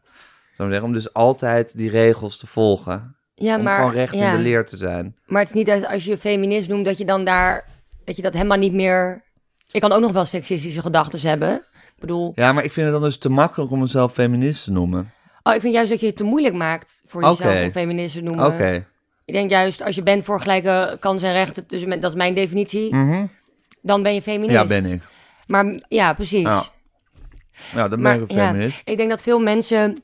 Zou 0.57 0.69
ik 0.69 0.75
zeggen, 0.75 0.83
om 0.83 0.93
dus 0.93 1.13
altijd 1.13 1.77
die 1.77 1.91
regels 1.91 2.37
te 2.37 2.47
volgen. 2.47 3.17
Ja 3.35 3.57
om 3.57 3.63
maar... 3.63 3.77
gewoon 3.79 3.93
recht 3.93 4.15
ja. 4.15 4.31
in 4.31 4.37
de 4.37 4.43
leer 4.43 4.67
te 4.67 4.77
zijn. 4.77 5.17
Maar 5.27 5.41
het 5.41 5.49
is 5.49 5.55
niet 5.55 5.67
dat 5.67 5.87
als 5.87 6.05
je 6.05 6.19
feminist 6.19 6.69
noemt 6.69 6.85
dat 6.85 6.99
je 6.99 7.05
dan 7.05 7.25
daar... 7.25 7.65
Dat 8.05 8.17
je 8.17 8.23
dat 8.23 8.33
helemaal 8.35 8.59
niet 8.59 8.73
meer... 8.73 9.23
Ik 9.71 9.81
kan 9.81 9.93
ook 9.93 10.01
nog 10.01 10.13
wel 10.13 10.25
seksistische 10.25 10.81
gedachten 10.81 11.29
hebben. 11.29 11.55
Ik 11.75 12.01
bedoel... 12.01 12.33
Ja, 12.35 12.53
maar 12.53 12.65
ik 12.65 12.73
vind 12.73 12.87
het 12.87 12.95
dan 12.95 13.05
dus 13.05 13.19
te 13.19 13.29
makkelijk 13.29 13.71
om 13.71 13.79
mezelf 13.79 14.13
feminist 14.13 14.65
te 14.65 14.71
noemen. 14.73 15.13
Oh, 15.43 15.55
ik 15.55 15.61
vind 15.61 15.75
juist 15.75 15.91
dat 15.91 16.01
je 16.01 16.07
het 16.07 16.17
te 16.17 16.25
moeilijk 16.25 16.55
maakt 16.55 17.03
voor 17.07 17.21
jezelf 17.21 17.41
Oké. 17.41 17.65
om 17.65 17.71
feminist 17.71 18.15
te 18.15 18.21
noemen. 18.21 18.47
Oké. 18.47 18.87
Ik 19.25 19.35
denk 19.35 19.51
juist, 19.51 19.83
als 19.83 19.95
je 19.95 20.03
bent 20.03 20.25
voor 20.25 20.41
gelijke 20.41 20.97
kansen 21.01 21.29
en 21.29 21.35
rechten, 21.35 21.65
dus 21.67 21.85
met- 21.85 22.03
dat 22.03 22.11
is 22.11 22.17
mijn 22.17 22.35
definitie, 22.35 22.95
Mhm. 22.95 23.27
dan 23.83 24.03
ben 24.03 24.15
je 24.15 24.23
feminist. 24.23 24.51
Ja, 24.57 24.67
ben 24.67 24.85
ik. 24.85 25.03
Maar 25.47 25.81
ja, 25.89 26.13
precies. 26.15 26.43
Ja. 26.43 26.63
Nou, 27.75 27.89
dan 27.89 27.89
ben 27.89 28.01
Maar 28.01 28.15
ik 28.21 28.31
een 28.31 28.37
ja, 28.37 28.47
feminist. 28.47 28.83
ik 28.85 28.97
denk 28.97 29.11
dat 29.11 29.23
veel 29.23 29.41
mensen 29.41 30.04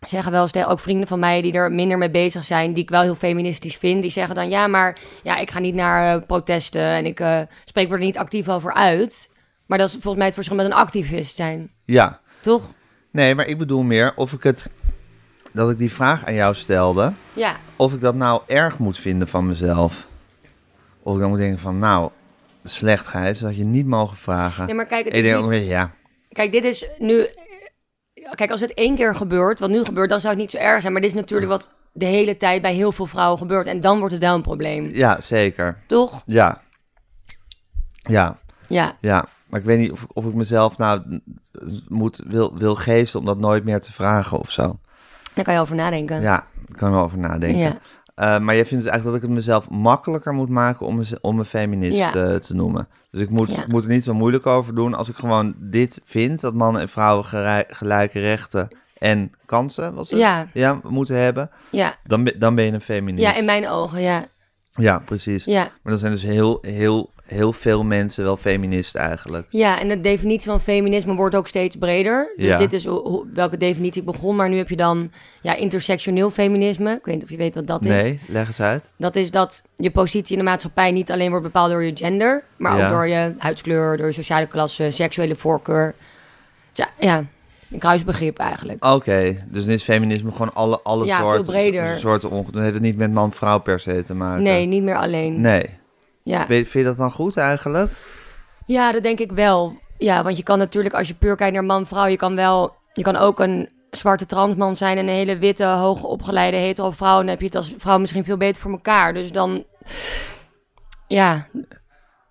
zeggen 0.00 0.32
wel 0.32 0.42
eens, 0.42 0.66
ook 0.66 0.80
vrienden 0.80 1.08
van 1.08 1.18
mij 1.18 1.42
die 1.42 1.52
er 1.52 1.72
minder 1.72 1.98
mee 1.98 2.10
bezig 2.10 2.44
zijn, 2.44 2.72
die 2.72 2.82
ik 2.82 2.90
wel 2.90 3.02
heel 3.02 3.14
feministisch 3.14 3.76
vind, 3.76 4.02
die 4.02 4.10
zeggen 4.10 4.34
dan 4.34 4.48
ja, 4.48 4.66
maar 4.66 4.98
ja, 5.22 5.36
ik 5.36 5.50
ga 5.50 5.58
niet 5.58 5.74
naar 5.74 6.16
eh, 6.16 6.26
protesten 6.26 6.80
en 6.82 7.06
ik 7.06 7.20
eh, 7.20 7.40
spreek 7.64 7.88
me 7.88 7.94
er 7.94 8.00
niet 8.00 8.18
actief 8.18 8.48
over 8.48 8.74
uit. 8.74 9.30
Maar 9.66 9.78
dat 9.78 9.88
is 9.88 9.92
volgens 9.94 10.14
mij 10.16 10.24
het 10.24 10.34
verschil 10.34 10.56
met 10.56 10.66
een 10.66 10.72
activist 10.72 11.36
zijn, 11.36 11.70
Ja. 11.84 12.20
toch? 12.40 12.70
Nee, 13.10 13.34
maar 13.34 13.46
ik 13.46 13.58
bedoel 13.58 13.82
meer 13.82 14.12
of 14.16 14.32
ik 14.32 14.42
het... 14.42 14.70
Dat 15.52 15.70
ik 15.70 15.78
die 15.78 15.92
vraag 15.92 16.26
aan 16.26 16.34
jou 16.34 16.54
stelde... 16.54 17.12
Ja, 17.32 17.56
of 17.76 17.92
ik 17.92 18.00
dat 18.00 18.14
nou 18.14 18.42
erg 18.46 18.78
moet 18.78 18.98
vinden 18.98 19.28
van 19.28 19.46
mezelf. 19.46 20.06
Of 21.02 21.14
ik 21.14 21.20
dan 21.20 21.28
moet 21.28 21.38
denken 21.38 21.58
van, 21.58 21.76
nou, 21.76 22.10
slecht 22.64 23.06
Gijs, 23.06 23.38
dat 23.38 23.56
je 23.56 23.64
niet 23.64 23.86
mogen 23.86 24.16
vragen. 24.16 24.66
nee, 24.66 24.74
maar 24.74 24.86
kijk, 24.86 25.04
het 25.04 25.14
ik 25.14 25.18
is 25.18 25.24
denk 25.24 25.34
niet- 25.36 25.44
ook 25.44 25.50
weer, 25.50 25.62
ja, 25.68 25.90
Kijk, 26.32 26.52
dit 26.52 26.64
is 26.64 26.86
nu. 26.98 27.26
Kijk, 28.34 28.50
als 28.50 28.60
het 28.60 28.74
één 28.74 28.96
keer 28.96 29.14
gebeurt, 29.14 29.60
wat 29.60 29.70
nu 29.70 29.84
gebeurt, 29.84 30.10
dan 30.10 30.20
zou 30.20 30.32
het 30.32 30.42
niet 30.42 30.50
zo 30.50 30.56
erg 30.56 30.80
zijn. 30.80 30.92
Maar 30.92 31.02
dit 31.02 31.10
is 31.10 31.16
natuurlijk 31.16 31.50
wat 31.50 31.68
de 31.92 32.04
hele 32.04 32.36
tijd 32.36 32.62
bij 32.62 32.74
heel 32.74 32.92
veel 32.92 33.06
vrouwen 33.06 33.38
gebeurt. 33.38 33.66
En 33.66 33.80
dan 33.80 33.98
wordt 33.98 34.12
het 34.14 34.22
wel 34.22 34.34
een 34.34 34.42
probleem. 34.42 34.90
ja, 34.94 35.20
zeker. 35.20 35.78
Toch? 35.86 36.22
Ja. 36.26 36.60
Ja, 37.92 38.38
Ja. 38.66 38.92
ja. 39.00 39.24
Maar 39.46 39.60
ik 39.60 39.66
weet 39.66 39.78
niet 39.78 39.90
of, 39.92 40.02
ik- 40.02 40.16
of 40.16 40.24
ik 40.24 40.34
mezelf 40.34 40.78
nou 40.78 41.20
moet, 41.88 42.22
wil, 42.26 42.58
wil 42.58 42.74
geesten 42.74 43.20
om 43.20 43.26
dat 43.26 43.38
nooit 43.38 43.64
meer 43.64 43.80
te 43.80 43.92
vragen 43.92 44.38
of 44.38 44.50
zo. 44.50 44.78
Daar 45.34 45.44
kan 45.44 45.54
je 45.54 45.60
over 45.60 45.76
nadenken. 45.76 46.20
Ja, 46.20 46.46
daar 46.66 46.76
kan 46.76 46.88
ik 46.88 46.94
wel 46.94 47.04
over 47.04 47.18
nadenken. 47.18 47.58
Ja. 47.58 47.78
Eh, 48.14 48.38
maar 48.38 48.54
jij 48.54 48.66
vindt 48.66 48.84
dus 48.84 48.92
eigenlijk 48.92 49.04
dat 49.04 49.14
ik 49.14 49.22
het 49.22 49.30
mezelf 49.30 49.70
makkelijker 49.70 50.32
moet 50.34 50.48
maken 50.48 50.86
om, 50.86 50.96
mez- 50.96 51.14
om 51.20 51.38
een 51.38 51.44
feminist 51.44 51.98
Ja. 51.98 52.14
eh, 52.14 52.34
te 52.34 52.54
noemen. 52.54 52.88
Dus 53.10 53.20
ik 53.20 53.30
moet, 53.30 53.54
Ja. 53.54 53.64
moet 53.68 53.84
er 53.84 53.90
niet 53.90 54.04
zo 54.04 54.14
moeilijk 54.14 54.46
over 54.46 54.74
doen 54.74 54.94
als 54.94 55.08
ik 55.08 55.16
gewoon 55.16 55.54
dit 55.58 56.00
vind, 56.04 56.40
dat 56.40 56.54
mannen 56.54 56.82
en 56.82 56.88
vrouwen 56.88 57.24
gerei- 57.24 57.64
gelijke 57.68 58.20
rechten 58.20 58.68
en 58.98 59.32
kansen 59.46 59.94
was 59.94 60.10
het? 60.10 60.18
Ja. 60.18 60.46
Ja, 60.52 60.80
moeten 60.88 61.16
hebben. 61.16 61.50
Ja. 61.70 61.94
Dan, 62.04 62.24
ben- 62.24 62.38
dan 62.38 62.54
ben 62.54 62.64
je 62.64 62.72
een 62.72 62.80
feminist. 62.80 63.22
ja, 63.24 63.34
in 63.36 63.44
mijn 63.44 63.68
ogen, 63.68 64.00
ja. 64.02 64.24
Ja, 64.72 64.98
precies. 64.98 65.44
Ja. 65.44 65.62
Maar 65.62 65.92
dan 65.92 65.98
zijn 65.98 66.12
dus 66.12 66.22
heel, 66.22 66.58
heel, 66.60 67.10
heel 67.30 67.52
veel 67.52 67.84
mensen 67.84 68.24
wel 68.24 68.36
feminist 68.36 68.94
eigenlijk. 68.94 69.46
Ja, 69.48 69.80
en 69.80 69.88
de 69.88 70.00
definitie 70.00 70.50
van 70.50 70.60
feminisme 70.60 71.14
wordt 71.14 71.34
ook 71.34 71.48
steeds 71.48 71.76
breder. 71.76 72.32
Dus 72.36 72.46
Ja. 72.46 72.56
dit 72.56 72.72
is 72.72 72.86
welke 73.34 73.56
definitie 73.56 74.00
ik 74.00 74.06
begon. 74.06 74.36
Maar 74.36 74.48
nu 74.48 74.56
heb 74.56 74.68
je 74.68 74.76
dan 74.76 75.10
ja, 75.40 75.54
intersectioneel 75.54 76.30
feminisme. 76.30 76.92
Ik 76.92 77.04
weet 77.04 77.14
niet 77.14 77.24
of 77.24 77.30
je 77.30 77.36
weet 77.36 77.54
wat 77.54 77.66
dat 77.66 77.84
is. 77.84 77.90
Nee, 77.90 78.20
leg 78.28 78.46
eens 78.46 78.60
uit. 78.60 78.90
Dat 78.96 79.16
is 79.16 79.30
dat 79.30 79.62
je 79.76 79.90
positie 79.90 80.32
in 80.36 80.44
de 80.44 80.50
maatschappij 80.50 80.90
niet 80.92 81.10
alleen 81.12 81.28
wordt 81.30 81.44
bepaald 81.44 81.70
door 81.70 81.82
je 81.82 81.96
gender, 81.96 82.42
maar 82.56 82.76
Ja. 82.78 82.86
ook 82.86 82.92
door 82.92 83.08
je 83.08 83.34
huidskleur, 83.38 83.96
door 83.96 84.06
je 84.06 84.12
sociale 84.12 84.46
klasse, 84.46 84.90
seksuele 84.90 85.36
voorkeur. 85.36 85.94
Ja, 86.72 86.88
ja 86.98 87.24
een 87.70 87.78
kruisbegrip 87.78 88.38
eigenlijk. 88.38 88.84
Oké, 88.84 89.44
dus 89.48 89.64
dan 89.64 89.72
is 89.74 89.82
feminisme 89.82 90.30
gewoon 90.30 90.54
alle, 90.54 90.80
alle 90.82 91.04
Ja, 91.06 91.16
veel 91.18 91.26
soorten. 91.26 91.44
breder. 91.52 91.98
soorten 91.98 92.30
onge- 92.30 92.52
dan 92.52 92.60
heeft 92.62 92.74
het 92.74 92.82
niet 92.82 92.96
met 92.96 93.12
man-vrouw 93.12 93.58
per 93.58 93.80
se 93.80 94.02
te 94.02 94.14
maken. 94.14 94.42
Nee, 94.42 94.66
niet 94.66 94.82
meer 94.82 94.96
alleen. 94.96 95.40
Nee. 95.40 95.78
Ja. 96.22 96.46
Vind 96.46 96.70
je 96.72 96.84
dat 96.84 96.96
dan 96.96 97.10
goed 97.10 97.36
eigenlijk? 97.36 97.90
ja, 98.66 98.92
dat 98.92 99.02
denk 99.02 99.18
ik 99.18 99.32
wel. 99.32 99.78
Ja, 99.98 100.22
want 100.22 100.36
je 100.36 100.42
kan 100.42 100.58
natuurlijk, 100.58 100.94
als 100.94 101.08
je 101.08 101.14
puur 101.14 101.36
kijkt 101.36 101.54
naar 101.54 101.64
man-vrouw, 101.64 102.06
je 102.06 102.16
kan 102.16 102.36
wel, 102.36 102.74
je 102.92 103.02
kan 103.02 103.16
ook 103.16 103.40
een 103.40 103.68
zwarte 103.90 104.26
transman 104.26 104.76
zijn 104.76 104.98
en 104.98 105.08
een 105.08 105.14
hele 105.14 105.38
witte, 105.38 105.64
hoogopgeleide 105.64 106.56
hetero 106.56 106.90
vrouw. 106.90 107.12
En 107.12 107.20
dan 107.20 107.28
heb 107.28 107.38
je 107.38 107.44
het 107.46 107.54
als 107.54 107.72
vrouw 107.76 107.98
misschien 107.98 108.24
veel 108.24 108.36
beter 108.36 108.60
voor 108.62 108.70
elkaar. 108.70 109.14
Dus 109.14 109.32
dan, 109.32 109.64
ja, 111.06 111.46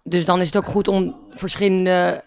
dus 0.03 0.25
dan 0.25 0.39
is 0.41 0.45
het 0.45 0.57
ook 0.57 0.65
goed 0.65 0.87
om 0.87 1.15
verschillende 1.33 2.23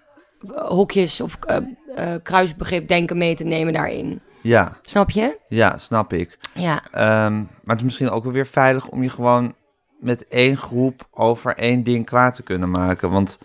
hokjes 0.54 1.20
of 1.20 1.38
eh, 1.40 1.56
eh, 1.94 2.22
kruisbegrip 2.22 2.88
denken 2.88 3.18
mee 3.18 3.34
te 3.34 3.44
nemen 3.44 3.72
daarin. 3.72 4.20
Ja, 4.40 4.78
Snap 4.82 5.10
je? 5.10 5.38
ja, 5.48 5.78
snap 5.78 6.12
ik. 6.12 6.38
Ja, 6.54 6.82
Ehm, 6.92 7.34
maar 7.36 7.46
het 7.64 7.78
is 7.78 7.82
misschien 7.82 8.10
ook 8.10 8.24
wel 8.24 8.32
weer 8.32 8.46
veilig 8.46 8.88
om 8.88 9.02
je 9.02 9.08
gewoon 9.08 9.54
met 10.02 10.28
één 10.28 10.56
groep 10.56 11.06
over 11.10 11.54
één 11.56 11.82
ding 11.82 12.06
kwaad 12.06 12.34
te 12.34 12.42
kunnen 12.42 12.70
maken. 12.70 13.10
Want 13.10 13.38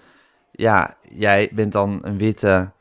ja, 0.52 0.96
jij 1.02 1.50
bent 1.52 1.72
dan 1.72 2.00
een 2.02 2.18
witte 2.18 2.72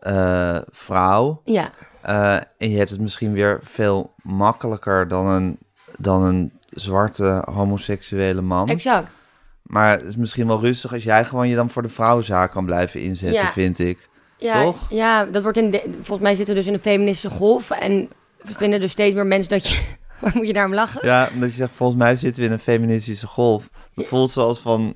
eh, 0.00 0.58
vrouw. 0.70 1.40
Ja, 1.44 1.70
eh, 2.00 2.34
en 2.34 2.70
je 2.70 2.76
hebt 2.78 2.90
het 2.90 3.00
misschien 3.00 3.32
weer 3.32 3.58
veel 3.62 4.14
makkelijker 4.22 5.08
dan 5.08 5.26
een, 5.26 5.58
dan 5.98 6.22
een 6.22 6.52
zwarte 6.70 7.42
homoseksuele 7.52 8.40
man. 8.40 8.68
exact. 8.68 9.30
Maar 9.62 9.90
het 9.90 10.06
is 10.06 10.16
misschien 10.16 10.46
wel 10.46 10.60
rustig 10.60 10.92
als 10.92 11.02
jij 11.02 11.24
gewoon 11.24 11.48
je 11.48 11.54
dan 11.54 11.70
voor 11.70 11.82
de 11.82 11.88
vrouwenzaak 11.88 12.50
kan 12.50 12.64
blijven 12.64 13.00
inzetten, 13.00 13.40
Ja. 13.42 13.52
vind 13.52 13.78
ik. 13.78 14.08
Ja, 14.36 14.64
Toch? 14.64 14.86
Ja, 14.90 15.24
dat 15.24 15.42
wordt 15.42 15.58
in 15.58 15.70
de, 15.70 15.82
volgens 15.94 16.20
mij 16.20 16.34
zitten 16.34 16.54
we 16.54 16.60
dus 16.60 16.68
in 16.68 16.74
een 16.74 16.80
feministische 16.80 17.36
golf. 17.36 17.70
En 17.70 18.08
vinden 18.38 18.80
dus 18.80 18.90
steeds 18.90 19.14
meer 19.14 19.26
mensen 19.26 19.50
dat 19.50 19.68
je... 19.68 19.96
Waar 20.20 20.32
moet 20.34 20.46
je 20.46 20.52
daarom 20.52 20.74
lachen? 20.74 21.00
Ja, 21.06 21.28
omdat 21.34 21.50
je 21.50 21.56
zegt, 21.56 21.72
volgens 21.74 21.98
mij 21.98 22.16
zitten 22.16 22.42
we 22.42 22.48
in 22.48 22.54
een 22.54 22.60
feministische 22.60 23.26
golf. 23.26 23.68
Dat 23.94 24.06
voelt 24.06 24.30
zoals 24.30 24.58
van, 24.58 24.94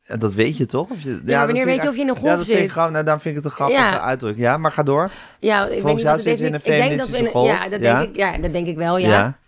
ja, 0.00 0.16
dat 0.16 0.32
weet 0.34 0.56
je 0.56 0.66
toch? 0.66 0.90
Of 0.90 1.00
je, 1.02 1.10
ja, 1.10 1.16
dat 1.16 1.24
wanneer 1.26 1.54
vind 1.54 1.64
weet 1.64 1.82
je 1.82 1.88
of 1.88 1.94
je 1.94 2.00
in 2.00 2.08
een 2.08 2.14
Ja, 2.14 2.20
golf 2.20 2.36
dat 2.36 2.44
vind 2.44 2.56
ik 2.58 2.62
zit? 2.64 2.72
gewoon, 2.72 2.92
nou, 2.92 3.04
daarom 3.04 3.22
vind 3.22 3.36
ik 3.36 3.42
het 3.42 3.50
een 3.52 3.56
grappige 3.56 3.80
Ja. 3.82 4.00
uitdruk. 4.00 4.36
Ja, 4.36 4.56
maar 4.56 4.72
ga 4.72 4.82
door. 4.82 5.10
Ja, 5.40 5.66
ik 5.66 5.80
Volgens 5.80 6.02
jou 6.02 6.20
zitten 6.20 6.42
we 6.42 6.48
in 6.48 6.54
een 6.54 6.58
Ik 6.58 6.64
denk 6.88 6.98
dat 6.98 7.08
we 7.08 7.16
in 7.18 7.24
feministische 7.24 7.38
ja, 7.52 7.68
dat 7.68 7.80
golf, 7.80 7.80
denk 7.80 8.16
ja? 8.16 8.30
ik. 8.32 8.36
Ja, 8.36 8.42
dat 8.42 8.52
denk 8.52 8.66
ik 8.66 8.76
wel. 8.76 8.96
Ja. 8.98 9.08
Ja. 9.08 9.38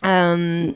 Ehm, 0.00 0.72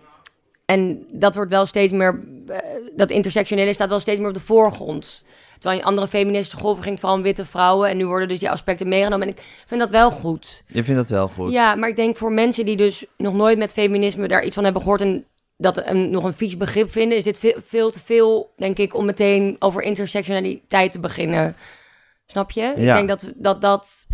en 0.64 1.06
dat 1.12 1.34
wordt 1.34 1.50
wel 1.50 1.66
steeds 1.66 1.92
meer. 1.92 2.20
eh, 2.48 2.58
dat 2.96 3.10
intersectionele 3.10 3.72
staat 3.72 3.88
wel 3.88 4.00
steeds 4.00 4.18
meer 4.18 4.28
op 4.28 4.34
de 4.34 4.40
voorgrond. 4.40 5.24
Terwijl 5.66 5.86
in 5.86 5.92
andere 5.92 6.08
feministische 6.08 6.56
golven 6.56 6.82
ging 6.82 6.94
het 6.94 7.00
vooral 7.00 7.18
om 7.18 7.24
witte 7.24 7.44
vrouwen. 7.44 7.88
En 7.88 7.96
nu 7.96 8.06
worden 8.06 8.28
dus 8.28 8.38
die 8.38 8.50
aspecten 8.50 8.88
meegenomen. 8.88 9.26
En 9.26 9.32
ik 9.32 9.42
vind 9.66 9.80
dat 9.80 9.90
wel 9.90 10.10
goed. 10.10 10.62
Je 10.66 10.84
vindt 10.84 11.00
dat 11.00 11.10
wel 11.10 11.28
goed. 11.28 11.52
Ja, 11.52 11.74
maar 11.74 11.88
ik 11.88 11.96
denk 11.96 12.16
voor 12.16 12.32
mensen 12.32 12.64
die 12.64 12.76
dus 12.76 13.06
nog 13.16 13.34
nooit 13.34 13.58
met 13.58 13.72
feminisme 13.72 14.28
daar 14.28 14.44
iets 14.44 14.54
van 14.54 14.64
hebben 14.64 14.82
gehoord. 14.82 15.00
en 15.00 15.24
dat 15.56 15.86
een, 15.86 16.10
nog 16.10 16.24
een 16.24 16.34
vies 16.34 16.56
begrip 16.56 16.90
vinden, 16.90 17.18
is 17.18 17.24
dit 17.24 17.38
veel, 17.38 17.54
veel 17.64 17.90
te 17.90 18.00
veel, 18.00 18.52
denk 18.56 18.78
ik, 18.78 18.94
om 18.94 19.04
meteen 19.04 19.56
over 19.58 19.82
intersectionaliteit 19.82 20.92
te 20.92 21.00
beginnen. 21.00 21.56
Snap 22.26 22.50
je? 22.50 22.72
Ik 22.76 22.84
denk 22.84 23.08
dat 23.08 23.32
dat. 23.36 23.60
dat 23.60 24.06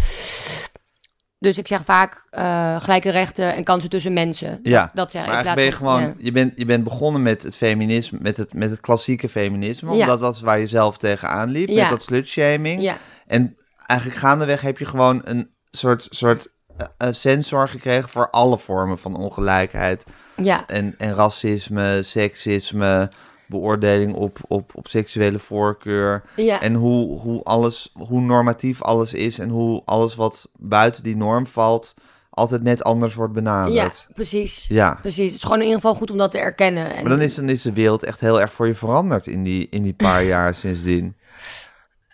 dus 1.42 1.59
ik 1.59 1.66
zeg 1.66 1.85
vaak 1.85 2.26
eh, 2.31 2.81
gelijke 2.81 3.11
rechten 3.11 3.55
en 3.55 3.64
kansen 3.64 3.90
tussen 3.90 4.12
mensen. 4.12 4.61
Ja, 4.62 4.90
Dat, 4.94 5.11
zeg 5.11 5.22
ik. 5.22 5.26
Maar 5.28 5.44
eigenlijk 5.44 5.57
ben 5.57 5.64
je 5.64 5.87
gewoon, 5.87 6.14
je, 6.18 6.33
bent, 6.33 6.52
je 6.57 6.64
bent 6.64 6.85
begonnen 6.85 7.22
met 7.22 7.42
het 7.42 7.57
feminisme, 7.57 8.18
met 8.20 8.37
het, 8.37 8.55
met 8.55 8.70
het 8.70 8.81
klassieke 8.81 9.28
feminisme. 9.28 9.94
Ja. 9.94 10.00
Omdat 10.00 10.20
dat 10.20 10.35
is 10.35 10.40
waar 10.40 10.59
je 10.59 10.66
zelf 10.66 10.96
tegenaan 10.96 11.48
liep, 11.50 11.68
Ja. 11.68 11.81
met 11.81 11.90
dat 11.90 12.02
slutshaming. 12.02 12.83
Ja, 12.83 12.96
En 13.26 13.57
eigenlijk 13.87 14.20
gaandeweg 14.20 14.61
heb 14.61 14.78
je 14.78 14.85
gewoon 14.85 15.20
een 15.24 15.50
soort, 15.70 16.07
soort 16.11 16.52
eh, 16.96 17.09
sensor 17.11 17.68
gekregen 17.68 18.09
voor 18.09 18.31
alle 18.31 18.59
vormen 18.59 18.98
van 18.98 19.16
ongelijkheid. 19.16 20.05
ja, 20.37 20.66
En, 20.66 20.94
en 20.98 21.14
racisme, 21.14 22.02
seksisme, 22.02 23.11
beoordeling 23.52 24.14
op, 24.14 24.38
op, 24.48 24.72
op 24.74 24.88
seksuele 24.88 25.38
voorkeur. 25.38 26.22
ja, 26.36 26.60
En 26.60 26.74
hoe, 26.74 27.20
hoe, 27.20 27.42
alles, 27.44 27.92
hoe 27.92 28.20
normatief 28.20 28.82
alles 28.82 29.12
is 29.12 29.38
en 29.38 29.48
hoe 29.48 29.82
alles 29.84 30.14
wat 30.14 30.50
buiten 30.58 31.02
die 31.02 31.16
norm 31.16 31.46
valt 31.46 31.94
altijd 32.34 32.62
net 32.62 32.84
anders 32.84 33.14
wordt 33.14 33.34
ja, 33.34 33.40
benaderd. 33.40 34.06
precies. 34.14 34.66
Ja. 34.68 34.98
Precies. 35.00 35.24
Het 35.26 35.34
is 35.34 35.42
gewoon 35.42 35.58
in 35.58 35.64
ieder 35.64 35.80
geval 35.80 35.94
goed 35.94 36.10
om 36.10 36.18
dat 36.18 36.30
te 36.30 36.38
erkennen. 36.38 36.94
En, 36.94 37.02
Maar 37.02 37.10
dan 37.10 37.20
is, 37.20 37.34
dan 37.34 37.48
is 37.48 37.62
de 37.62 37.72
wereld 37.72 38.02
echt 38.02 38.20
heel 38.20 38.40
erg 38.40 38.52
voor 38.52 38.66
je 38.66 38.74
veranderd 38.74 39.26
in 39.26 39.42
die, 39.42 39.66
in 39.70 39.82
die 39.82 39.92
paar 39.92 40.24
jaar 40.34 40.54
sindsdien. 40.54 41.16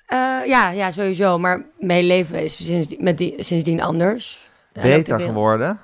Eh, 0.06 0.18
ja, 0.46 0.70
ja, 0.70 0.90
sowieso. 0.90 1.38
Maar 1.38 1.66
mijn 1.78 2.04
leven 2.04 2.42
is 2.42 2.64
sinds, 2.64 2.96
met 2.98 3.18
die, 3.18 3.44
sindsdien 3.44 3.82
anders. 3.82 4.46
Beter 4.72 5.20
geworden? 5.20 5.78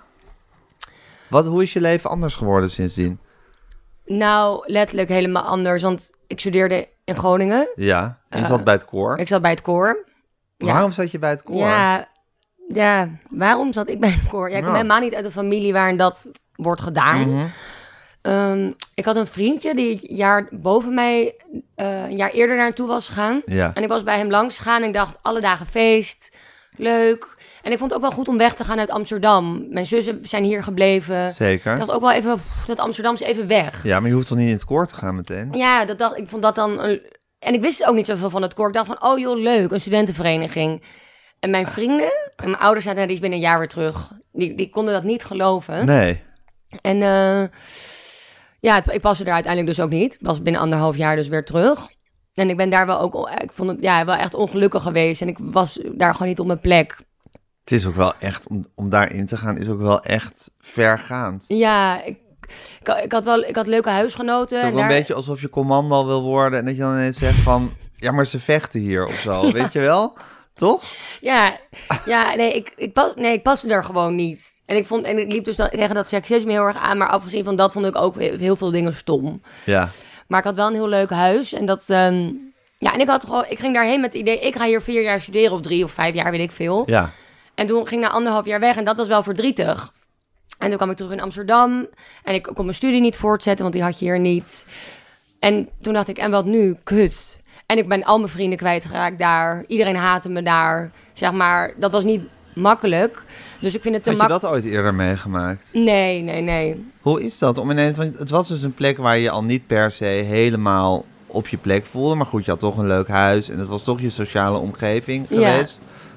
Wat, 1.28 1.46
hoe 1.46 1.62
is 1.62 1.72
je 1.72 1.80
leven 1.80 2.10
anders 2.10 2.34
geworden 2.34 2.70
sindsdien? 2.70 3.18
Nou, 4.04 4.62
letterlijk 4.66 5.08
helemaal 5.08 5.42
anders. 5.42 5.82
Want 5.82 6.10
ik 6.26 6.40
studeerde 6.40 6.88
in 7.04 7.16
Groningen. 7.16 7.68
Ja, 7.74 8.18
en 8.28 8.38
je 8.38 8.44
Eh, 8.44 8.50
zat 8.50 8.64
bij 8.64 8.74
het 8.74 8.84
koor. 8.84 9.18
Ik 9.18 9.28
zat 9.28 9.42
bij 9.42 9.50
het 9.50 9.62
koor. 9.62 10.04
ja. 10.56 10.66
Waarom 10.72 10.90
zat 10.90 11.10
je 11.10 11.18
bij 11.18 11.30
het 11.30 11.42
koor? 11.42 11.56
Ja, 11.56 12.06
ja, 12.68 13.08
waarom 13.30 13.72
zat 13.72 13.88
ik 13.88 14.00
bij 14.00 14.10
het 14.10 14.28
koor? 14.28 14.50
Ja, 14.50 14.56
ik 14.56 14.62
kom 14.62 14.70
Ja. 14.72 14.76
helemaal 14.76 15.00
niet 15.00 15.14
uit 15.14 15.24
een 15.24 15.32
familie 15.32 15.72
waarin 15.72 15.96
dat 15.96 16.30
wordt 16.54 16.80
gedaan. 16.80 17.28
Mhm. 17.34 17.46
Ehm, 18.22 18.70
ik 18.94 19.04
had 19.04 19.16
een 19.16 19.26
vriendje 19.26 19.74
die 19.74 19.92
het 19.94 20.08
jaar 20.10 20.48
boven 20.50 20.94
mij 20.94 21.34
eh, 21.74 22.02
een 22.04 22.16
jaar 22.16 22.30
eerder 22.30 22.56
naartoe 22.56 22.86
was 22.86 23.06
gegaan. 23.08 23.42
Ja. 23.46 23.72
En 23.72 23.82
ik 23.82 23.88
was 23.88 24.02
bij 24.02 24.16
hem 24.18 24.30
langs 24.30 24.56
gegaan 24.56 24.82
en 24.82 24.88
ik 24.88 24.94
dacht, 24.94 25.18
alle 25.22 25.40
dagen 25.40 25.66
feest, 25.66 26.36
leuk. 26.76 27.33
En 27.64 27.72
ik 27.72 27.78
vond 27.78 27.90
het 27.90 28.00
ook 28.00 28.06
wel 28.06 28.16
goed 28.16 28.28
om 28.28 28.38
weg 28.38 28.54
te 28.54 28.64
gaan 28.64 28.78
uit 28.78 28.90
Amsterdam. 28.90 29.66
Mijn 29.70 29.86
zussen 29.86 30.18
zijn 30.22 30.44
hier 30.44 30.62
gebleven. 30.62 31.32
Zeker. 31.32 31.72
Ik 31.72 31.78
dacht 31.78 31.90
ook 31.90 32.00
wel 32.00 32.12
even, 32.12 32.34
pff, 32.34 32.64
dat 32.66 32.78
Amsterdam 32.78 33.14
is 33.14 33.20
even 33.20 33.46
weg. 33.46 33.84
Ja, 33.84 34.00
maar 34.00 34.08
je 34.08 34.14
hoeft 34.14 34.26
toch 34.26 34.38
niet 34.38 34.46
in 34.46 34.52
het 34.52 34.64
koor 34.64 34.86
te 34.86 34.94
gaan 34.94 35.14
meteen? 35.14 35.48
Ja, 35.52 35.84
dat 35.84 35.98
dacht, 35.98 36.18
ik 36.18 36.28
vond 36.28 36.42
dat 36.42 36.54
dan... 36.54 36.82
Een, 36.82 37.00
en 37.38 37.54
ik 37.54 37.62
wist 37.62 37.86
ook 37.86 37.94
niet 37.94 38.06
zoveel 38.06 38.30
van 38.30 38.42
het 38.42 38.54
koor. 38.54 38.68
Ik 38.68 38.74
dacht 38.74 38.86
van, 38.86 39.02
oh 39.02 39.18
joh, 39.18 39.38
leuk, 39.38 39.70
een 39.70 39.80
studentenvereniging. 39.80 40.82
En 41.40 41.50
mijn 41.50 41.66
vrienden 41.66 42.12
en 42.36 42.50
mijn 42.50 42.58
ouders 42.62 42.84
zeiden, 42.84 42.94
nou, 42.94 43.06
die 43.06 43.14
is 43.14 43.20
binnen 43.20 43.38
een 43.38 43.44
jaar 43.44 43.58
weer 43.58 43.68
terug. 43.68 44.12
Die, 44.32 44.54
die 44.54 44.70
konden 44.70 44.94
dat 44.94 45.04
niet 45.04 45.24
geloven. 45.24 45.86
Nee. 45.86 46.22
En 46.80 47.02
eh, 47.02 47.44
ja, 48.60 48.82
ik 48.92 49.00
paste 49.00 49.24
er 49.24 49.32
uiteindelijk 49.32 49.76
dus 49.76 49.84
ook 49.84 49.90
niet. 49.90 50.14
Ik 50.14 50.26
was 50.26 50.42
binnen 50.42 50.62
anderhalf 50.62 50.96
jaar 50.96 51.16
dus 51.16 51.28
weer 51.28 51.44
terug. 51.44 51.88
En 52.34 52.48
ik 52.48 52.56
ben 52.56 52.70
daar 52.70 52.86
wel 52.86 53.00
ook, 53.00 53.30
ik 53.42 53.52
vond 53.52 53.70
het 53.70 53.80
ja, 53.80 54.04
wel 54.04 54.14
echt 54.14 54.34
ongelukkig 54.34 54.82
geweest. 54.82 55.20
En 55.20 55.28
ik 55.28 55.38
was 55.40 55.78
daar 55.92 56.12
gewoon 56.12 56.28
niet 56.28 56.40
op 56.40 56.46
mijn 56.46 56.60
plek. 56.60 56.96
Het 57.64 57.72
is 57.72 57.86
ook 57.86 57.94
wel 57.96 58.12
echt, 58.18 58.48
om, 58.48 58.66
om 58.74 58.88
daarin 58.88 59.26
te 59.26 59.36
gaan, 59.36 59.56
is 59.58 59.68
ook 59.68 59.80
wel 59.80 60.00
echt 60.02 60.50
vergaand. 60.60 61.44
Ja, 61.48 62.02
ik, 62.04 62.18
ik, 62.80 62.86
had- 62.86 63.04
ik 63.04 63.12
had 63.12 63.24
wel 63.24 63.42
ik 63.42 63.56
had 63.56 63.66
leuke 63.66 63.88
huisgenoten. 63.90 64.56
Het 64.56 64.66
is 64.66 64.72
ook 64.72 64.76
daar- 64.78 64.90
een 64.90 64.96
beetje 64.96 65.14
alsof 65.14 65.40
je 65.40 65.50
commando 65.50 66.06
wil 66.06 66.22
worden 66.22 66.58
en 66.58 66.64
dat 66.64 66.74
je 66.76 66.80
dan 66.80 66.92
ineens 66.92 67.18
zegt 67.18 67.38
van, 67.38 67.72
ja, 67.96 68.12
maar 68.12 68.26
ze 68.26 68.40
vechten 68.40 68.80
hier 68.80 69.06
of 69.06 69.14
zo, 69.14 69.40
weet 69.52 69.72
je 69.72 69.80
wel? 69.80 70.16
Toch? 70.54 70.82
Ja, 71.20 71.56
ja 72.06 72.34
nee, 72.34 72.52
ik, 72.52 72.72
ik, 72.76 72.92
pas, 72.92 73.12
nee, 73.14 73.32
ik 73.32 73.42
paste 73.42 73.68
er 73.68 73.84
gewoon 73.84 74.14
niet. 74.14 74.62
En 74.66 74.76
ik, 74.76 74.86
vond, 74.86 75.06
en 75.06 75.18
ik 75.18 75.32
liep 75.32 75.44
dus 75.44 75.56
dan 75.56 75.68
tegen 75.68 75.94
dat 75.94 76.06
seksisme 76.06 76.50
heel 76.50 76.62
erg 76.66 76.76
aan. 76.82 76.98
Maar 76.98 77.08
afgezien 77.08 77.44
van 77.44 77.56
dat 77.56 77.72
vond 77.72 77.86
ik 77.86 77.96
ook 77.96 78.18
heel 78.18 78.38
heel 78.38 78.56
veel 78.56 78.70
dingen 78.70 78.94
stom. 78.94 79.42
Ja. 79.64 79.88
Maar 80.28 80.38
ik 80.38 80.44
had 80.44 80.56
wel 80.56 80.66
een 80.66 80.74
heel 80.74 80.88
leuk 80.88 81.10
huis. 81.10 81.52
En 81.52 81.66
dat... 81.66 81.84
ehm, 81.88 82.30
ja, 82.78 82.92
en 82.94 83.00
ik, 83.00 83.08
had 83.08 83.24
gewoon, 83.24 83.44
ik 83.48 83.58
ging 83.58 83.74
daarheen 83.74 84.00
met 84.00 84.12
het 84.12 84.22
idee... 84.22 84.38
ik 84.40 84.56
ga 84.56 84.64
hier 84.66 84.82
vier 84.82 85.02
jaar 85.02 85.20
studeren 85.20 85.52
of 85.52 85.60
drie 85.60 85.84
of 85.84 85.90
vijf 85.92 86.14
jaar, 86.14 86.30
weet 86.30 86.40
ik 86.40 86.52
veel. 86.52 86.82
Ja. 86.86 87.10
En 87.54 87.66
toen 87.66 87.86
ging 87.86 88.02
ik 88.02 88.08
na 88.08 88.14
anderhalf 88.14 88.46
jaar 88.46 88.60
weg 88.60 88.76
en 88.76 88.84
dat 88.84 88.96
was 88.96 89.08
wel 89.08 89.22
verdrietig. 89.22 89.92
En 90.58 90.68
toen 90.68 90.76
kwam 90.76 90.90
ik 90.90 90.96
terug 90.96 91.12
in 91.12 91.20
Amsterdam 91.20 91.86
en 92.24 92.34
ik 92.34 92.42
kon 92.42 92.64
mijn 92.64 92.76
studie 92.76 93.00
niet 93.00 93.16
voortzetten, 93.16 93.62
want 93.62 93.74
die 93.74 93.82
had 93.84 93.98
je 93.98 94.04
hier 94.04 94.20
niet. 94.20 94.66
En 95.38 95.68
toen 95.80 95.92
dacht 95.92 96.08
ik, 96.08 96.18
en 96.18 96.30
wat 96.30 96.44
nu? 96.44 96.76
Kut. 96.84 97.40
En 97.66 97.78
ik 97.78 97.88
ben 97.88 98.02
al 98.04 98.18
mijn 98.18 98.30
vrienden 98.30 98.58
kwijtgeraakt 98.58 99.18
daar. 99.18 99.64
Iedereen 99.66 99.96
haatte 99.96 100.28
me 100.28 100.42
daar. 100.42 100.90
Zeg 101.12 101.32
maar, 101.32 101.72
dat 101.76 101.92
was 101.92 102.04
niet 102.04 102.20
makkelijk. 102.54 103.22
Dus 103.60 103.74
ik 103.74 103.82
vind 103.82 103.94
het 103.94 104.04
te 104.04 104.10
Had 104.10 104.18
je 104.18 104.26
makkelijk. 104.28 104.52
dat 104.54 104.64
ooit 104.64 104.72
eerder 104.74 104.94
meegemaakt? 104.94 105.68
Nee, 105.72 106.20
nee, 106.22 106.40
nee. 106.40 106.90
Hoe 107.00 107.22
is 107.24 107.38
dat? 107.38 107.58
Om 107.58 107.70
ineens, 107.70 107.96
want 107.96 108.18
het 108.18 108.30
was 108.30 108.48
dus 108.48 108.62
een 108.62 108.74
plek 108.74 108.96
waar 108.98 109.16
je 109.16 109.22
je 109.22 109.30
al 109.30 109.44
niet 109.44 109.66
per 109.66 109.90
se 109.90 110.04
helemaal 110.04 111.04
op 111.26 111.48
je 111.48 111.56
plek 111.56 111.86
voelde. 111.86 112.14
Maar 112.14 112.26
goed, 112.26 112.44
je 112.44 112.50
had 112.50 112.60
toch 112.60 112.76
een 112.76 112.86
leuk 112.86 113.08
huis 113.08 113.48
en 113.48 113.58
het 113.58 113.68
was 113.68 113.84
toch 113.84 114.00
je 114.00 114.10
sociale 114.10 114.58
omgeving 114.58 115.26
Ja. 115.28 115.64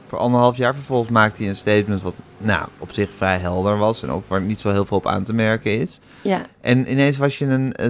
Voor 0.07 0.17
anderhalf 0.19 0.57
jaar. 0.57 0.73
Vervolgens 0.73 1.09
maakte 1.11 1.41
hij 1.41 1.49
een 1.49 1.55
statement 1.55 2.01
wat 2.01 2.13
nou, 2.37 2.67
op 2.79 2.91
zich 2.91 3.11
vrij 3.11 3.37
helder 3.37 3.77
was. 3.77 4.03
En 4.03 4.11
ook 4.11 4.27
waar 4.27 4.41
niet 4.41 4.59
zo 4.59 4.69
heel 4.69 4.85
veel 4.85 4.97
op 4.97 5.07
aan 5.07 5.23
te 5.23 5.33
merken 5.33 5.79
is. 5.79 5.99
Ja, 6.21 6.41
En 6.61 6.91
ineens 6.91 7.17
was 7.17 7.37
je 7.37 7.45
een, 7.45 7.73
eh, 7.73 7.87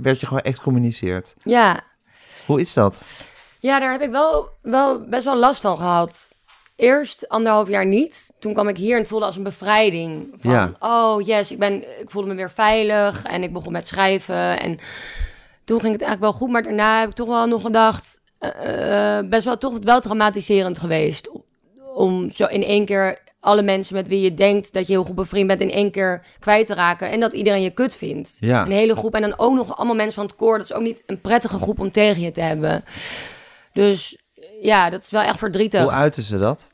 werd 0.00 0.20
je 0.20 0.26
gewoon 0.26 0.42
excommuniceerd. 0.42 1.34
ja. 1.42 1.80
Hoe 2.46 2.60
is 2.60 2.72
dat? 2.72 3.02
Ja, 3.60 3.78
daar 3.80 3.92
heb 3.92 4.00
ik 4.02 4.10
wel, 4.10 4.48
wel 4.62 5.00
best 5.08 5.24
wel 5.24 5.36
last 5.36 5.60
van 5.60 5.76
gehad. 5.76 6.28
Eerst 6.76 7.28
anderhalf 7.28 7.68
jaar 7.68 7.86
niet. 7.86 8.32
Toen 8.38 8.52
kwam 8.52 8.68
ik 8.68 8.76
hier 8.76 8.92
en 8.94 8.98
het 8.98 9.08
voelde 9.08 9.24
als 9.24 9.36
een 9.36 9.42
bevrijding. 9.42 10.34
Van, 10.38 10.50
Ja. 10.50 10.72
oh 10.78 11.26
yes, 11.26 11.52
ik, 11.52 11.58
ben, 11.58 12.00
ik 12.00 12.10
voelde 12.10 12.28
me 12.28 12.34
weer 12.34 12.50
veilig. 12.50 13.22
En 13.24 13.42
ik 13.42 13.52
begon 13.52 13.72
met 13.72 13.86
schrijven. 13.86 14.60
En 14.60 14.78
toen 15.64 15.80
ging 15.80 15.92
het 15.92 16.02
eigenlijk 16.02 16.20
wel 16.20 16.32
goed. 16.32 16.50
Maar 16.50 16.62
daarna 16.62 17.00
heb 17.00 17.08
ik 17.08 17.14
toch 17.14 17.28
wel 17.28 17.46
nog 17.46 17.62
gedacht... 17.62 18.20
eh, 18.38 19.18
eh, 19.18 19.26
best 19.28 19.44
wel, 19.44 19.58
toch 19.58 19.78
wel 19.82 20.00
traumatiserend 20.00 20.78
geweest. 20.78 21.30
Om, 21.94 22.30
zo 22.30 22.46
in 22.46 22.62
één 22.62 22.84
keer 22.84 23.18
alle 23.40 23.62
mensen 23.62 23.94
met 23.94 24.08
wie 24.08 24.20
je 24.20 24.34
denkt 24.34 24.72
dat 24.72 24.86
je 24.86 24.92
heel 24.92 25.04
goed 25.04 25.14
bevriend 25.14 25.46
bent... 25.46 25.60
in 25.60 25.70
één 25.70 25.90
keer 25.90 26.22
kwijt 26.38 26.66
te 26.66 26.74
raken. 26.74 27.10
En 27.10 27.20
dat 27.20 27.32
iedereen 27.32 27.62
je 27.62 27.70
kut 27.70 27.96
vindt. 27.96 28.36
Ja. 28.40 28.64
Een 28.64 28.72
hele 28.72 28.96
groep. 28.96 29.14
En 29.14 29.20
dan 29.20 29.38
ook 29.38 29.54
nog 29.54 29.76
allemaal 29.76 29.94
mensen 29.94 30.14
van 30.14 30.26
het 30.26 30.36
koor. 30.36 30.58
Dat 30.58 30.70
is 30.70 30.76
ook 30.76 30.82
niet 30.82 31.02
een 31.06 31.20
prettige 31.20 31.58
groep 31.58 31.80
om 31.80 31.92
tegen 31.92 32.22
je 32.22 32.32
te 32.32 32.40
hebben. 32.40 32.84
Dus 33.72 34.18
ja, 34.60 34.90
dat 34.90 35.02
is 35.02 35.10
wel 35.10 35.22
echt 35.22 35.38
verdrietig. 35.38 35.82
Hoe 35.82 35.90
uiten 35.90 36.22
ze 36.22 36.38
dat? 36.38 36.66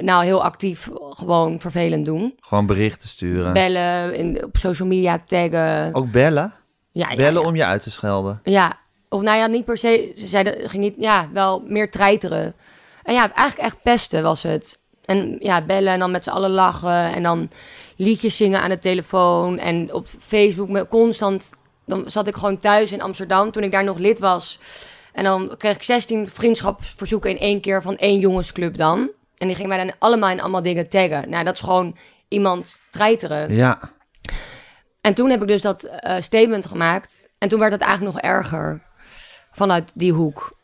Nou, 0.00 0.24
heel 0.24 0.42
actief 0.42 0.88
gewoon 0.94 1.60
vervelend 1.60 2.04
doen. 2.04 2.34
Gewoon 2.40 2.66
berichten 2.66 3.08
sturen. 3.08 3.52
Bellen, 3.52 4.14
in, 4.14 4.44
op 4.44 4.56
social 4.56 4.88
media 4.88 5.18
taggen. 5.26 5.94
Ook 5.94 6.10
bellen? 6.10 6.52
ja, 6.92 7.10
ja, 7.10 7.16
Bellen 7.16 7.42
ja. 7.42 7.48
om 7.48 7.56
je 7.56 7.64
uit 7.64 7.82
te 7.82 7.90
schelden. 7.90 8.40
Ja, 8.44 8.78
of 9.08 9.22
nou 9.22 9.38
ja, 9.38 9.46
niet 9.46 9.64
per 9.64 9.78
se. 9.78 10.12
Ze 10.16 10.26
zeiden, 10.26 10.70
ging 10.70 10.82
niet, 10.82 10.94
ja, 10.98 11.28
wel 11.32 11.62
meer 11.66 11.90
treiteren. 11.90 12.54
En 13.02 13.14
ja, 13.14 13.32
eigenlijk 13.32 13.68
echt 13.68 13.82
pesten 13.82 14.22
was 14.22 14.42
het. 14.42 14.80
En 15.04 15.36
ja, 15.40 15.62
bellen 15.64 15.92
en 15.92 15.98
dan 15.98 16.10
met 16.10 16.24
z'n 16.24 16.30
allen 16.30 16.50
lachen. 16.50 17.12
En 17.12 17.22
dan 17.22 17.50
liedjes 17.96 18.36
zingen 18.36 18.60
aan 18.60 18.70
de 18.70 18.78
telefoon. 18.78 19.58
En 19.58 19.92
op 19.92 20.06
Facebook 20.18 20.68
me 20.68 20.86
constant 20.86 21.60
dan 21.84 22.10
zat 22.10 22.26
ik 22.26 22.34
gewoon 22.34 22.58
thuis 22.58 22.92
in 22.92 23.02
Amsterdam 23.02 23.50
toen 23.50 23.62
ik 23.62 23.72
daar 23.72 23.84
nog 23.84 23.98
lid 23.98 24.18
was. 24.18 24.58
En 25.12 25.24
dan 25.24 25.54
kreeg 25.58 25.74
ik 25.74 25.82
16 25.82 26.28
vriendschapsverzoeken 26.28 27.30
in 27.30 27.38
één 27.38 27.60
keer 27.60 27.82
van 27.82 27.96
één 27.96 28.18
jongensclub 28.18 28.76
dan. 28.76 29.10
En 29.38 29.46
die 29.46 29.56
ging 29.56 29.68
mij 29.68 29.76
dan 29.76 29.94
allemaal 29.98 30.30
in 30.30 30.40
allemaal 30.40 30.62
dingen 30.62 30.88
taggen. 30.88 31.30
Nou, 31.30 31.44
dat 31.44 31.54
is 31.54 31.60
gewoon 31.60 31.96
iemand 32.28 32.82
treiteren. 32.90 33.54
Ja. 33.54 33.90
En 35.00 35.14
toen 35.14 35.30
heb 35.30 35.42
ik 35.42 35.48
dus 35.48 35.62
dat 35.62 35.84
eh, 35.84 36.20
statement 36.20 36.66
gemaakt. 36.66 37.28
En 37.38 37.48
toen 37.48 37.58
werd 37.58 37.72
het 37.72 37.80
eigenlijk 37.80 38.14
nog 38.14 38.24
erger 38.24 38.82
vanuit 39.52 39.92
die 39.94 40.12
hoek. 40.12 40.60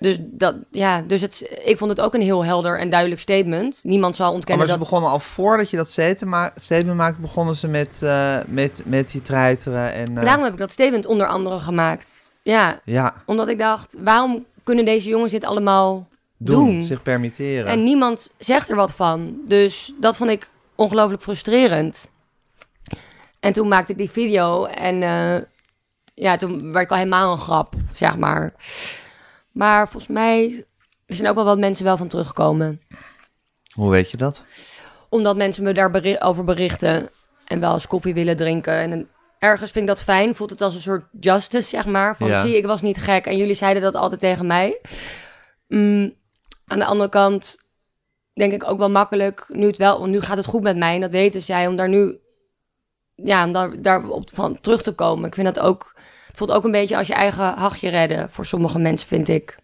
Dus, 0.00 0.16
dat, 0.20 0.54
ja, 0.70 1.02
dus 1.02 1.20
het, 1.20 1.60
ik 1.64 1.76
vond 1.78 1.90
het 1.90 2.00
ook 2.00 2.14
een 2.14 2.20
heel 2.20 2.44
helder 2.44 2.78
en 2.78 2.90
duidelijk 2.90 3.20
statement. 3.20 3.80
Niemand 3.82 4.16
zal 4.16 4.28
Oh, 4.28 4.34
ontkennen 4.34 4.66
maar 4.66 4.74
ze 4.74 4.80
begonnen 4.82 5.10
al 5.10 5.18
voordat 5.20 5.70
je 5.70 5.76
dat 5.76 5.88
statement, 5.88 6.24
ma- 6.30 6.50
statement 6.54 6.96
maakte, 6.96 7.20
begonnen 7.20 7.54
ze 7.54 7.68
met, 7.68 8.02
eh, 8.02 8.36
met, 8.46 8.82
met 8.84 9.10
die 9.10 9.22
treiteren. 9.22 9.92
En, 9.92 10.18
eh, 10.18 10.24
Daarom 10.24 10.44
heb 10.44 10.52
ik 10.52 10.58
dat 10.58 10.70
statement 10.70 11.06
onder 11.06 11.26
andere 11.26 11.60
gemaakt. 11.60 12.32
Ja, 12.42 12.80
ja, 12.84 13.14
omdat 13.26 13.48
ik 13.48 13.58
dacht, 13.58 13.94
waarom 13.98 14.44
kunnen 14.64 14.84
deze 14.84 15.08
jongens 15.08 15.32
dit 15.32 15.44
allemaal 15.44 16.08
doen, 16.36 16.64
doen? 16.64 16.84
zich 16.84 17.02
permitteren. 17.02 17.66
En 17.66 17.82
niemand 17.82 18.34
zegt 18.38 18.68
er 18.70 18.76
wat 18.76 18.92
van. 18.94 19.36
Dus 19.46 19.92
dat 20.00 20.16
vond 20.16 20.30
ik 20.30 20.48
ongelooflijk 20.74 21.22
frustrerend. 21.22 22.06
En 23.40 23.52
toen 23.52 23.68
maakte 23.68 23.92
ik 23.92 23.98
die 23.98 24.10
video 24.10 24.64
en 24.64 25.02
eh, 25.02 25.36
ja, 26.14 26.36
toen 26.36 26.72
werd 26.72 26.84
ik 26.84 26.90
al 26.90 26.96
helemaal 26.96 27.32
een 27.32 27.38
grap, 27.38 27.74
zeg 27.92 28.16
maar. 28.16 28.52
Maar 29.60 29.88
volgens 29.88 30.12
mij 30.12 30.66
er 31.06 31.14
zijn 31.14 31.28
ook 31.28 31.34
wel 31.34 31.44
wat 31.44 31.58
mensen 31.58 31.84
wel 31.84 31.96
van 31.96 32.08
teruggekomen. 32.08 32.80
Hoe 33.74 33.90
weet 33.90 34.10
je 34.10 34.16
dat? 34.16 34.44
Omdat 35.08 35.36
mensen 35.36 35.62
me 35.62 35.72
daarover 35.72 36.20
over 36.20 36.44
berichten 36.44 37.08
en 37.44 37.60
wel 37.60 37.74
eens 37.74 37.86
koffie 37.86 38.14
willen 38.14 38.36
drinken. 38.36 38.74
En 38.74 39.08
ergens 39.38 39.70
vind 39.70 39.84
ik 39.84 39.90
dat 39.90 40.02
fijn. 40.02 40.34
Voelt 40.34 40.50
het 40.50 40.60
als 40.60 40.74
een 40.74 40.80
soort 40.80 41.04
justice, 41.20 41.68
zeg 41.68 41.86
maar. 41.86 42.16
Van 42.16 42.28
Ja. 42.28 42.42
zie, 42.42 42.56
ik 42.56 42.66
was 42.66 42.82
niet 42.82 42.98
gek 42.98 43.26
en 43.26 43.36
jullie 43.36 43.54
zeiden 43.54 43.82
dat 43.82 43.94
altijd 43.94 44.20
tegen 44.20 44.46
mij. 44.46 44.80
Mm, 45.68 46.14
aan 46.66 46.78
de 46.78 46.84
andere 46.84 47.08
kant 47.08 47.68
denk 48.32 48.52
ik 48.52 48.68
ook 48.68 48.78
wel 48.78 48.90
makkelijk, 48.90 49.46
nu, 49.48 49.66
het 49.66 49.76
wel, 49.76 49.98
want 49.98 50.10
nu 50.10 50.20
gaat 50.20 50.36
het 50.36 50.46
goed 50.46 50.62
met 50.62 50.76
mij 50.76 50.94
en 50.94 51.00
dat 51.00 51.10
weten 51.10 51.42
zij, 51.42 51.66
om 51.66 51.76
daar 51.76 51.88
nu 51.88 52.18
ja, 53.14 53.44
om 53.44 53.52
daar, 53.52 53.82
daarop 53.82 54.30
van 54.34 54.60
terug 54.60 54.82
te 54.82 54.92
komen. 54.92 55.26
Ik 55.26 55.34
vind 55.34 55.54
dat 55.54 55.64
ook, 55.64 55.94
het 56.30 56.38
voelt 56.38 56.50
ook 56.50 56.64
een 56.64 56.70
beetje 56.70 56.96
als 56.96 57.06
je 57.06 57.14
eigen 57.14 57.54
hachje 57.54 57.88
redden 57.88 58.30
voor 58.30 58.46
sommige 58.46 58.78
mensen, 58.78 59.08
vind 59.08 59.28
ik. 59.28 59.56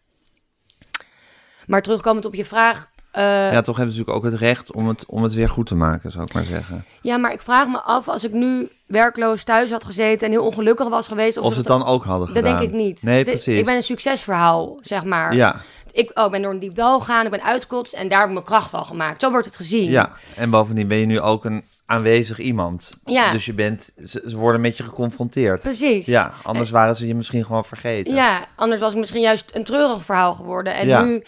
Maar 1.66 1.82
terugkomend 1.82 2.24
op 2.24 2.34
je 2.34 2.44
vraag. 2.44 2.86
eh, 3.10 3.22
ja, 3.52 3.60
toch 3.60 3.76
hebben 3.76 3.94
ze 3.94 4.00
natuurlijk 4.00 4.24
ook 4.26 4.32
het 4.32 4.40
recht 4.40 4.72
om 4.72 4.88
het, 4.88 5.06
om 5.06 5.22
het 5.22 5.34
weer 5.34 5.48
goed 5.48 5.66
te 5.66 5.74
maken, 5.74 6.10
zou 6.10 6.24
ik 6.24 6.32
maar 6.32 6.44
zeggen. 6.44 6.84
Ja, 7.00 7.16
maar 7.16 7.32
ik 7.32 7.40
vraag 7.40 7.66
me 7.68 7.80
af 7.80 8.08
als 8.08 8.24
ik 8.24 8.32
nu 8.32 8.68
werkloos 8.86 9.44
thuis 9.44 9.70
had 9.70 9.84
gezeten 9.84 10.26
en 10.26 10.32
heel 10.32 10.44
ongelukkig 10.44 10.88
was 10.88 11.08
geweest. 11.08 11.36
Of, 11.36 11.44
Of 11.44 11.52
ze 11.52 11.58
het 11.58 11.66
dan 11.68 11.84
ook 11.84 12.04
hadden 12.04 12.26
Dat 12.28 12.36
gedaan. 12.36 12.56
denk 12.58 12.70
ik 12.70 12.76
niet. 12.76 13.02
Nee, 13.02 13.24
precies. 13.24 13.58
Ik 13.58 13.64
ben 13.64 13.76
een 13.76 13.82
succesverhaal, 13.82 14.78
zeg 14.80 15.04
maar. 15.04 15.34
Ja, 15.34 15.60
Ik 15.92 16.10
oh, 16.14 16.24
ik 16.24 16.30
ben 16.30 16.42
door 16.42 16.52
een 16.52 16.58
diep 16.58 16.74
dal 16.74 16.98
gegaan, 17.00 17.24
ik 17.24 17.30
ben 17.30 17.42
uitgekotst 17.42 17.92
en 17.94 18.08
daar 18.08 18.18
heb 18.18 18.26
ik 18.28 18.32
mijn 18.34 18.44
kracht 18.46 18.70
van 18.70 18.84
gemaakt. 18.84 19.20
Zo 19.20 19.30
wordt 19.30 19.46
het 19.46 19.56
gezien. 19.56 19.90
ja, 19.90 20.10
en 20.36 20.50
bovendien 20.50 20.88
ben 20.88 20.98
je 20.98 21.06
nu 21.06 21.20
ook 21.20 21.44
een 21.44 21.64
aanwezig 21.86 22.38
iemand. 22.38 22.90
Ja. 23.04 23.32
Dus 23.32 23.44
je 23.44 23.54
bent, 23.54 23.92
ze, 24.04 24.22
ze 24.28 24.36
worden 24.36 24.60
met 24.60 24.76
je 24.76 24.82
geconfronteerd. 24.82 25.60
Precies. 25.62 26.06
Ja, 26.06 26.34
anders 26.42 26.70
waren 26.70 26.96
ze 26.96 27.06
je 27.06 27.14
misschien 27.14 27.44
gewoon 27.44 27.64
vergeten. 27.64 28.14
Ja, 28.14 28.46
anders 28.56 28.80
was 28.80 28.92
ik 28.92 28.98
misschien 28.98 29.20
juist 29.20 29.50
een 29.52 29.64
treurig 29.64 30.04
verhaal 30.04 30.34
geworden. 30.34 30.74
En 30.74 30.88
Ja. 30.88 31.02
nu, 31.02 31.22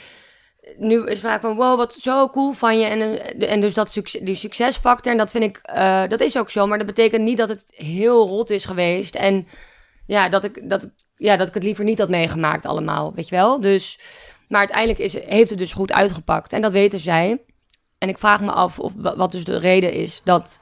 nu 0.78 1.04
is 1.04 1.10
het 1.10 1.30
vaak 1.30 1.40
van, 1.40 1.56
wow, 1.56 1.76
wat 1.76 1.94
zo 1.94 2.28
cool 2.28 2.52
van 2.52 2.78
je. 2.78 2.86
En, 2.86 3.00
eh, 3.40 3.52
en 3.52 3.60
dus 3.60 3.74
dat 3.74 3.90
succes, 3.90 4.20
die 4.20 4.34
succesfactor, 4.34 5.12
en 5.12 5.18
dat 5.18 5.30
vind 5.30 5.44
ik, 5.44 5.56
eh, 5.62 6.02
dat 6.08 6.20
is 6.20 6.38
ook 6.38 6.50
zo. 6.50 6.66
Maar 6.66 6.78
dat 6.78 6.86
betekent 6.86 7.22
niet 7.22 7.38
dat 7.38 7.48
het 7.48 7.64
heel 7.68 8.26
rot 8.28 8.50
is 8.50 8.64
geweest. 8.64 9.14
En 9.14 9.46
ja, 10.06 10.28
dat 10.28 10.44
ik, 10.44 10.68
dat, 10.70 10.90
ja, 11.16 11.36
dat 11.36 11.48
ik 11.48 11.54
het 11.54 11.62
liever 11.62 11.84
niet 11.84 11.98
had 11.98 12.08
meegemaakt 12.08 12.66
allemaal, 12.66 13.12
weet 13.14 13.28
je 13.28 13.34
wel. 13.34 13.60
Dus, 13.60 13.98
maar 14.48 14.58
uiteindelijk 14.58 14.98
is, 14.98 15.24
heeft 15.24 15.50
het 15.50 15.58
dus 15.58 15.72
goed 15.72 15.92
uitgepakt. 15.92 16.52
En 16.52 16.60
dat 16.60 16.72
weten 16.72 17.00
zij. 17.00 17.40
En 17.98 18.08
ik 18.08 18.18
vraag 18.18 18.40
me 18.40 18.50
af 18.50 18.78
of, 18.78 18.92
wa- 18.96 19.16
wat 19.16 19.32
dus 19.32 19.44
de 19.44 19.58
reden 19.58 19.92
is 19.92 20.20
dat 20.24 20.60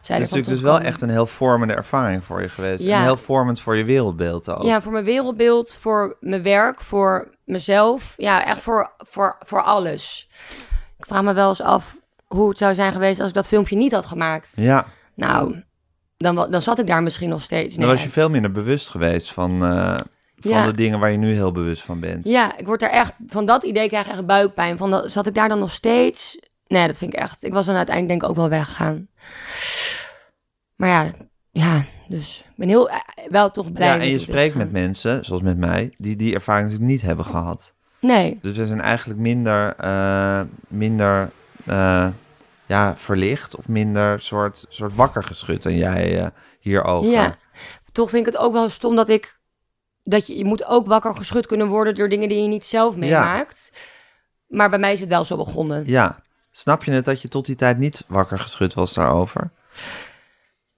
zij 0.00 0.16
Het 0.16 0.24
is 0.24 0.30
natuurlijk 0.30 0.62
dus 0.62 0.70
wel 0.70 0.80
echt 0.80 1.02
een 1.02 1.10
heel 1.10 1.26
vormende 1.26 1.74
ervaring 1.74 2.24
voor 2.24 2.42
je 2.42 2.48
geweest. 2.48 2.82
Ja. 2.82 2.96
En 2.96 3.02
heel 3.02 3.16
vormend 3.16 3.60
voor 3.60 3.76
je 3.76 3.84
wereldbeeld 3.84 4.50
ook. 4.50 4.62
Ja, 4.62 4.82
voor 4.82 4.92
mijn 4.92 5.04
wereldbeeld, 5.04 5.72
voor 5.80 6.16
mijn 6.20 6.42
werk, 6.42 6.80
voor 6.80 7.34
mezelf. 7.44 8.14
Ja, 8.16 8.44
echt 8.44 8.60
voor, 8.60 8.92
voor, 8.98 9.36
voor 9.46 9.62
alles. 9.62 10.28
Ik 10.98 11.06
vraag 11.06 11.22
me 11.22 11.32
wel 11.32 11.48
eens 11.48 11.60
af 11.62 11.96
hoe 12.26 12.48
het 12.48 12.58
zou 12.58 12.74
zijn 12.74 12.92
geweest 12.92 13.18
als 13.20 13.28
ik 13.28 13.34
dat 13.34 13.48
filmpje 13.48 13.76
niet 13.76 13.92
had 13.92 14.06
gemaakt. 14.06 14.52
Ja, 14.56 14.86
Nou, 15.14 15.62
dan, 16.16 16.34
dan 16.34 16.62
zat 16.62 16.78
ik 16.78 16.86
daar 16.86 17.02
misschien 17.02 17.28
nog 17.28 17.42
steeds. 17.42 17.74
dan 17.74 17.88
was 17.88 18.02
je 18.02 18.08
veel 18.10 18.30
minder 18.30 18.50
bewust 18.50 18.88
geweest 18.88 19.32
van, 19.32 19.64
eh, 19.64 19.94
van 20.36 20.50
Ja. 20.50 20.64
de 20.66 20.72
dingen 20.74 20.98
waar 20.98 21.10
je 21.10 21.16
nu 21.18 21.32
heel 21.32 21.52
bewust 21.52 21.82
van 21.82 22.00
bent. 22.00 22.24
Ja, 22.26 22.56
ik 22.58 22.66
word 22.66 22.80
daar 22.80 22.90
echt, 22.90 23.12
van 23.26 23.44
dat 23.44 23.62
idee 23.64 23.88
krijg 23.88 24.06
ik 24.06 24.12
echt 24.12 24.26
buikpijn. 24.26 24.76
Van 24.78 24.90
dat, 24.90 25.10
zat 25.12 25.26
ik 25.26 25.34
daar 25.34 25.48
dan 25.48 25.58
nog 25.58 25.72
steeds? 25.72 26.38
Nee, 26.68 26.86
dat 26.86 26.98
vind 26.98 27.12
ik 27.12 27.18
echt. 27.18 27.44
Ik 27.44 27.52
was 27.52 27.66
dan 27.66 27.76
uiteindelijk 27.76 28.20
denk 28.20 28.22
ik 28.22 28.36
ook 28.38 28.48
wel 28.48 28.58
weggegaan. 28.58 29.08
Maar 30.76 30.88
ja, 30.88 31.12
ja, 31.50 31.84
dus 32.08 32.44
ik 32.48 32.56
ben 32.56 32.68
heel, 32.68 32.90
eh, 32.90 32.96
wel 33.28 33.50
toch 33.50 33.72
blij 33.72 33.86
Ja, 33.86 33.98
en 33.98 34.08
je 34.08 34.18
spreekt 34.18 34.54
met 34.54 34.72
mensen, 34.72 35.24
zoals 35.24 35.42
met 35.42 35.58
mij, 35.58 35.94
die 35.98 36.16
die 36.16 36.34
ervaring 36.34 36.64
natuurlijk 36.64 36.92
niet 36.92 37.02
hebben 37.02 37.24
gehad. 37.24 37.72
Nee, 38.00 38.38
Dus 38.42 38.56
we 38.56 38.66
zijn 38.66 38.80
eigenlijk 38.80 39.20
minder, 39.20 39.74
eh, 39.76 40.42
minder 40.68 41.30
eh, 41.66 42.08
ja, 42.66 42.96
verlicht 42.96 43.56
of 43.56 43.68
minder 43.68 44.20
soort, 44.20 44.64
soort 44.68 44.94
wakker 44.94 45.24
geschud 45.24 45.62
dan 45.62 45.76
jij 45.76 46.20
eh, 46.20 46.26
hierover. 46.60 47.10
Ja, 47.10 47.34
toch 47.92 48.10
vind 48.10 48.26
ik 48.26 48.32
het 48.32 48.42
ook 48.42 48.52
wel 48.52 48.70
stom 48.70 48.96
dat 48.96 49.08
ik... 49.08 49.36
Dat 50.02 50.26
je, 50.26 50.36
je 50.36 50.44
moet 50.44 50.64
ook 50.64 50.86
wakker 50.86 51.16
geschud 51.16 51.46
kunnen 51.46 51.66
worden 51.66 51.94
door 51.94 52.08
dingen 52.08 52.28
die 52.28 52.42
je 52.42 52.48
niet 52.48 52.64
zelf 52.64 52.96
meemaakt. 52.96 53.72
Maar 54.46 54.70
bij 54.70 54.78
mij 54.78 54.92
is 54.92 55.00
het 55.00 55.08
wel 55.08 55.24
zo 55.24 55.36
begonnen. 55.36 55.82
Ja. 55.86 56.18
Snap 56.58 56.84
je 56.84 56.90
het 56.90 57.04
dat 57.04 57.22
je 57.22 57.28
tot 57.28 57.46
die 57.46 57.56
tijd 57.56 57.78
niet 57.78 58.04
wakker 58.06 58.38
geschud 58.38 58.74
was 58.74 58.92
daarover? 58.94 59.50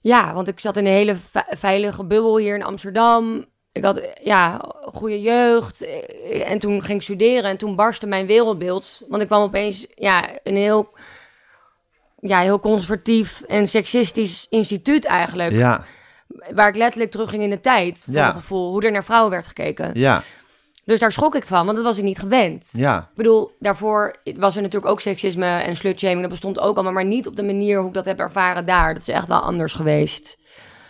Ja, 0.00 0.34
want 0.34 0.48
ik 0.48 0.60
zat 0.60 0.76
in 0.76 0.86
een 0.86 0.92
hele 0.92 1.14
ve- 1.14 1.56
veilige 1.56 2.04
bubbel 2.04 2.36
hier 2.38 2.54
in 2.54 2.62
Amsterdam. 2.64 3.44
Ik 3.72 3.84
had 3.84 4.08
ja, 4.22 4.60
goede 4.92 5.20
jeugd. 5.20 5.86
En 6.44 6.58
toen 6.58 6.82
ging 6.84 6.98
ik 6.98 7.02
studeren 7.02 7.50
en 7.50 7.56
toen 7.56 7.74
barstte 7.74 8.06
mijn 8.06 8.26
wereldbeeld. 8.26 9.02
Want 9.08 9.22
ik 9.22 9.28
kwam 9.28 9.42
opeens 9.42 9.86
ja, 9.94 10.28
een 10.42 10.56
heel, 10.56 10.92
ja, 12.16 12.40
heel 12.40 12.60
conservatief 12.60 13.40
en 13.40 13.66
seksistisch 13.68 14.46
instituut 14.50 15.04
eigenlijk. 15.04 15.52
Ja, 15.52 15.84
Waar 16.54 16.68
ik 16.68 16.76
letterlijk 16.76 17.10
terugging 17.10 17.42
in 17.42 17.50
de 17.50 17.60
tijd. 17.60 18.02
Voor 18.04 18.14
Ja. 18.14 18.32
gevoel, 18.32 18.70
hoe 18.70 18.82
er 18.84 18.92
naar 18.92 19.04
vrouwen 19.04 19.30
werd 19.30 19.46
gekeken. 19.46 19.90
ja, 19.94 20.22
Dus 20.90 21.00
daar 21.00 21.12
schrok 21.12 21.34
ik 21.34 21.44
van, 21.44 21.64
want 21.64 21.76
dat 21.76 21.86
was 21.86 21.98
ik 21.98 22.04
niet 22.04 22.18
gewend. 22.18 22.68
ja. 22.72 22.98
Ik 22.98 23.16
bedoel, 23.16 23.50
daarvoor 23.58 24.14
was 24.36 24.56
er 24.56 24.62
natuurlijk 24.62 24.92
ook 24.92 25.00
seksisme 25.00 25.46
en 25.46 25.76
slutshaming. 25.76 26.20
Dat 26.20 26.30
bestond 26.30 26.58
ook 26.60 26.74
allemaal, 26.74 26.92
maar 26.92 27.04
niet 27.04 27.26
op 27.26 27.36
de 27.36 27.42
manier 27.42 27.78
hoe 27.78 27.88
ik 27.88 27.94
dat 27.94 28.04
heb 28.04 28.18
ervaren 28.18 28.64
daar. 28.64 28.92
Dat 28.94 29.02
is 29.02 29.08
echt 29.08 29.28
wel 29.28 29.38
anders 29.40 29.72
geweest. 29.72 30.38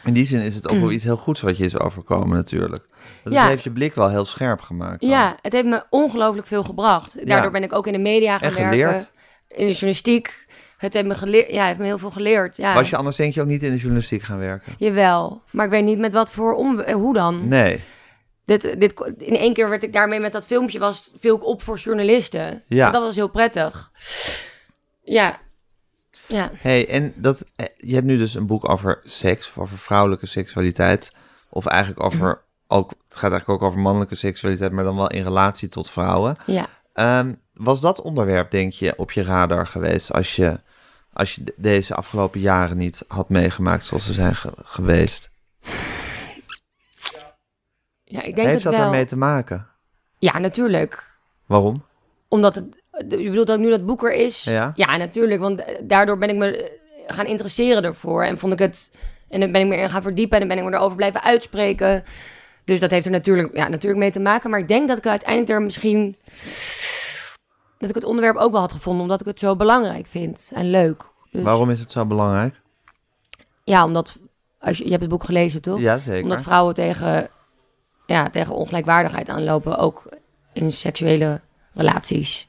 In 0.05 0.13
die 0.13 0.25
zin 0.25 0.41
is 0.41 0.55
het 0.55 0.69
ook 0.69 0.79
wel 0.79 0.91
iets 0.91 1.05
heel 1.05 1.17
goeds 1.17 1.41
wat 1.41 1.57
je 1.57 1.65
is 1.65 1.79
overkomen 1.79 2.37
natuurlijk. 2.37 2.87
Dat 3.25 3.33
Ja. 3.33 3.47
heeft 3.47 3.63
je 3.63 3.71
blik 3.71 3.95
wel 3.95 4.09
heel 4.11 4.25
scherp 4.25 4.61
gemaakt. 4.61 5.01
dan. 5.01 5.11
Ja, 5.11 5.35
het 5.43 5.53
heeft 5.53 5.65
me 5.67 5.83
ongelooflijk 5.91 6.47
veel 6.47 6.63
gebracht. 6.63 7.15
Daardoor 7.15 7.45
Ja. 7.47 7.51
ben 7.51 7.63
ik 7.63 7.73
ook 7.73 7.87
in 7.87 7.93
de 7.93 7.99
media 7.99 8.39
gaan 8.39 8.49
En 8.49 8.55
geleerd. 8.55 8.91
werken. 8.91 9.07
In 9.49 9.67
de 9.67 9.73
journalistiek. 9.73 10.47
Het 10.77 10.95
heeft 10.95 11.07
me 11.07 11.15
geleerd. 11.15 11.51
Ja, 11.51 11.67
heeft 11.67 11.79
me 11.79 11.85
heel 11.85 11.99
veel 11.99 12.11
geleerd. 12.11 12.57
Ja. 12.57 12.75
Was 12.75 12.91
je 12.91 12.97
anders 12.97 13.17
denk 13.17 13.35
je 13.35 13.41
ook 13.41 13.47
niet 13.47 13.63
in 13.63 13.71
de 13.71 13.77
journalistiek 13.77 14.23
gaan 14.23 14.39
werken? 14.39 14.73
Jawel, 14.79 15.43
maar 15.51 15.65
ik 15.65 15.71
weet 15.71 15.85
niet 15.85 15.99
met 15.99 16.13
wat 16.13 16.31
voor 16.33 16.55
om... 16.55 16.79
eh, 16.81 16.95
Hoe 16.95 17.15
dan? 17.15 17.49
Nee. 17.49 17.81
Dit, 18.59 18.81
dit, 18.81 19.15
in 19.19 19.37
één 19.37 19.55
keer 19.55 19.69
werd 19.69 19.83
ik 19.83 19.93
daarmee 19.93 20.21
met 20.21 20.33
dat 20.33 20.47
filmpje 20.47 20.79
was, 20.79 21.11
viel 21.19 21.37
ik 21.37 21.45
op 21.45 21.63
voor 21.63 21.77
journalisten. 21.79 22.63
Ja. 22.67 22.91
Dat 22.91 23.03
was 23.03 23.15
heel 23.15 23.29
prettig. 23.29 23.91
Ja. 25.03 25.39
Ja. 26.29 26.51
hey, 26.55 26.89
en 26.89 27.13
dat, 27.17 27.45
eh, 27.57 27.67
je 27.77 27.95
hebt 27.95 28.07
nu 28.07 28.19
dus 28.19 28.35
een 28.35 28.47
boek 28.47 28.69
over 28.69 29.01
seks, 29.03 29.49
of 29.49 29.59
over 29.59 29.79
vrouwelijke 29.79 30.27
seksualiteit. 30.27 31.11
Of 31.49 31.67
eigenlijk 31.67 32.03
over, 32.05 32.43
ook, 32.67 32.91
het 32.91 33.17
gaat 33.17 33.31
eigenlijk 33.31 33.63
ook 33.63 33.69
over 33.69 33.81
mannelijke 33.81 34.15
seksualiteit, 34.15 34.73
maar 34.73 34.85
dan 34.85 34.97
wel 34.97 35.11
in 35.11 35.23
relatie 35.23 35.69
tot 35.69 35.91
vrouwen. 35.91 36.37
Ja. 36.47 36.67
Ehm, 36.93 37.33
was 37.55 37.81
dat 37.81 38.01
onderwerp, 38.01 38.51
denk 38.51 38.73
je, 38.73 38.95
op 38.97 39.13
je 39.13 39.23
radar 39.23 39.67
geweest 39.67 40.13
als 40.13 40.37
je, 40.37 40.61
als 41.13 41.35
je 41.35 41.45
de- 41.45 41.55
deze 41.57 41.95
afgelopen 41.95 42.41
jaren 42.41 42.77
niet 42.77 43.05
had 43.09 43.29
meegemaakt 43.29 43.85
zoals 43.85 44.05
ze 44.05 44.13
zijn 44.13 44.37
ge- 44.37 44.53
geweest? 44.57 45.31
Ja, 48.11 48.23
ik 48.23 48.35
denk 48.35 48.49
Heeft 48.49 48.63
dat 48.63 48.77
wel. 48.77 48.85
ermee 48.85 49.05
te 49.05 49.17
maken? 49.17 49.67
Ja, 50.19 50.39
natuurlijk. 50.39 51.17
Waarom? 51.47 51.85
Omdat 52.29 52.55
het... 52.55 52.65
Je 53.09 53.29
bedoelt 53.29 53.47
dat 53.47 53.59
nu 53.59 53.71
dat 53.71 53.87
boek 53.87 54.03
er 54.05 54.13
is? 54.13 54.45
Ja. 54.45 54.73
Ja, 54.75 54.97
natuurlijk. 54.97 55.41
Want 55.41 55.65
daardoor 55.83 56.19
ben 56.19 56.29
ik 56.29 56.37
me 56.37 56.57
eh, 56.57 57.15
gaan 57.15 57.27
interesseren 57.27 57.85
ervoor. 57.85 58.23
En 58.23 58.39
vond 58.39 58.53
ik 58.53 58.59
het... 58.59 58.95
En 59.29 59.41
dan 59.41 59.53
ben 59.53 59.61
ik 59.61 59.67
me 59.67 59.89
gaan 59.89 60.03
verdiepen. 60.03 60.41
En 60.41 60.49
dan 60.49 60.57
ben 60.57 60.65
ik 60.65 60.71
me 60.71 60.77
erover 60.77 60.97
blijven 60.97 61.23
uitspreken. 61.23 62.05
Dus 62.65 62.81
dat 62.81 62.91
heeft 62.91 63.07
er 63.07 63.13
natuurlijk, 63.13 63.57
ja, 63.57 63.69
natuurlijk 63.69 64.01
mee 64.01 64.11
te 64.11 64.21
maken. 64.21 64.51
Maar 64.51 64.61
ik 64.61 64.69
denk 64.69 64.89
dat 64.89 64.99
ik 64.99 65.07
uiteindelijk 65.07 65.51
er 65.51 65.63
misschien... 65.63 66.17
Dat 67.79 67.89
ik 67.89 67.95
het 67.95 68.05
onderwerp 68.05 68.37
ook 68.37 68.53
wel 68.53 68.61
had 68.61 68.73
gevonden. 68.73 69.03
Omdat 69.03 69.21
ik 69.21 69.27
het 69.27 69.39
zo 69.39 69.57
belangrijk 69.57 70.07
vind. 70.07 70.51
En 70.55 70.71
leuk. 70.71 71.05
Dus, 71.31 71.43
Waarom 71.43 71.71
is 71.71 71.81
het 71.81 71.91
zo 71.91 72.07
belangrijk? 72.07 72.61
Ja, 73.65 73.85
omdat 73.85 74.17
Als 74.59 74.79
je, 74.79 74.85
je 74.85 74.91
hebt 74.91 75.03
het 75.03 75.11
boek 75.11 75.25
gelezen, 75.25 75.63
toch? 75.63 75.81
Ja, 75.81 75.99
zeker. 75.99 76.23
Omdat 76.23 76.43
vrouwen 76.43 76.75
tegen, 76.75 77.29
ja, 78.11 78.31
tegen 78.31 78.55
ongelijkwaardigheid 78.55 79.29
aanlopen, 79.29 79.79
ook 79.79 80.17
in 80.53 80.73
seksuele 80.73 81.41
relaties. 81.75 82.49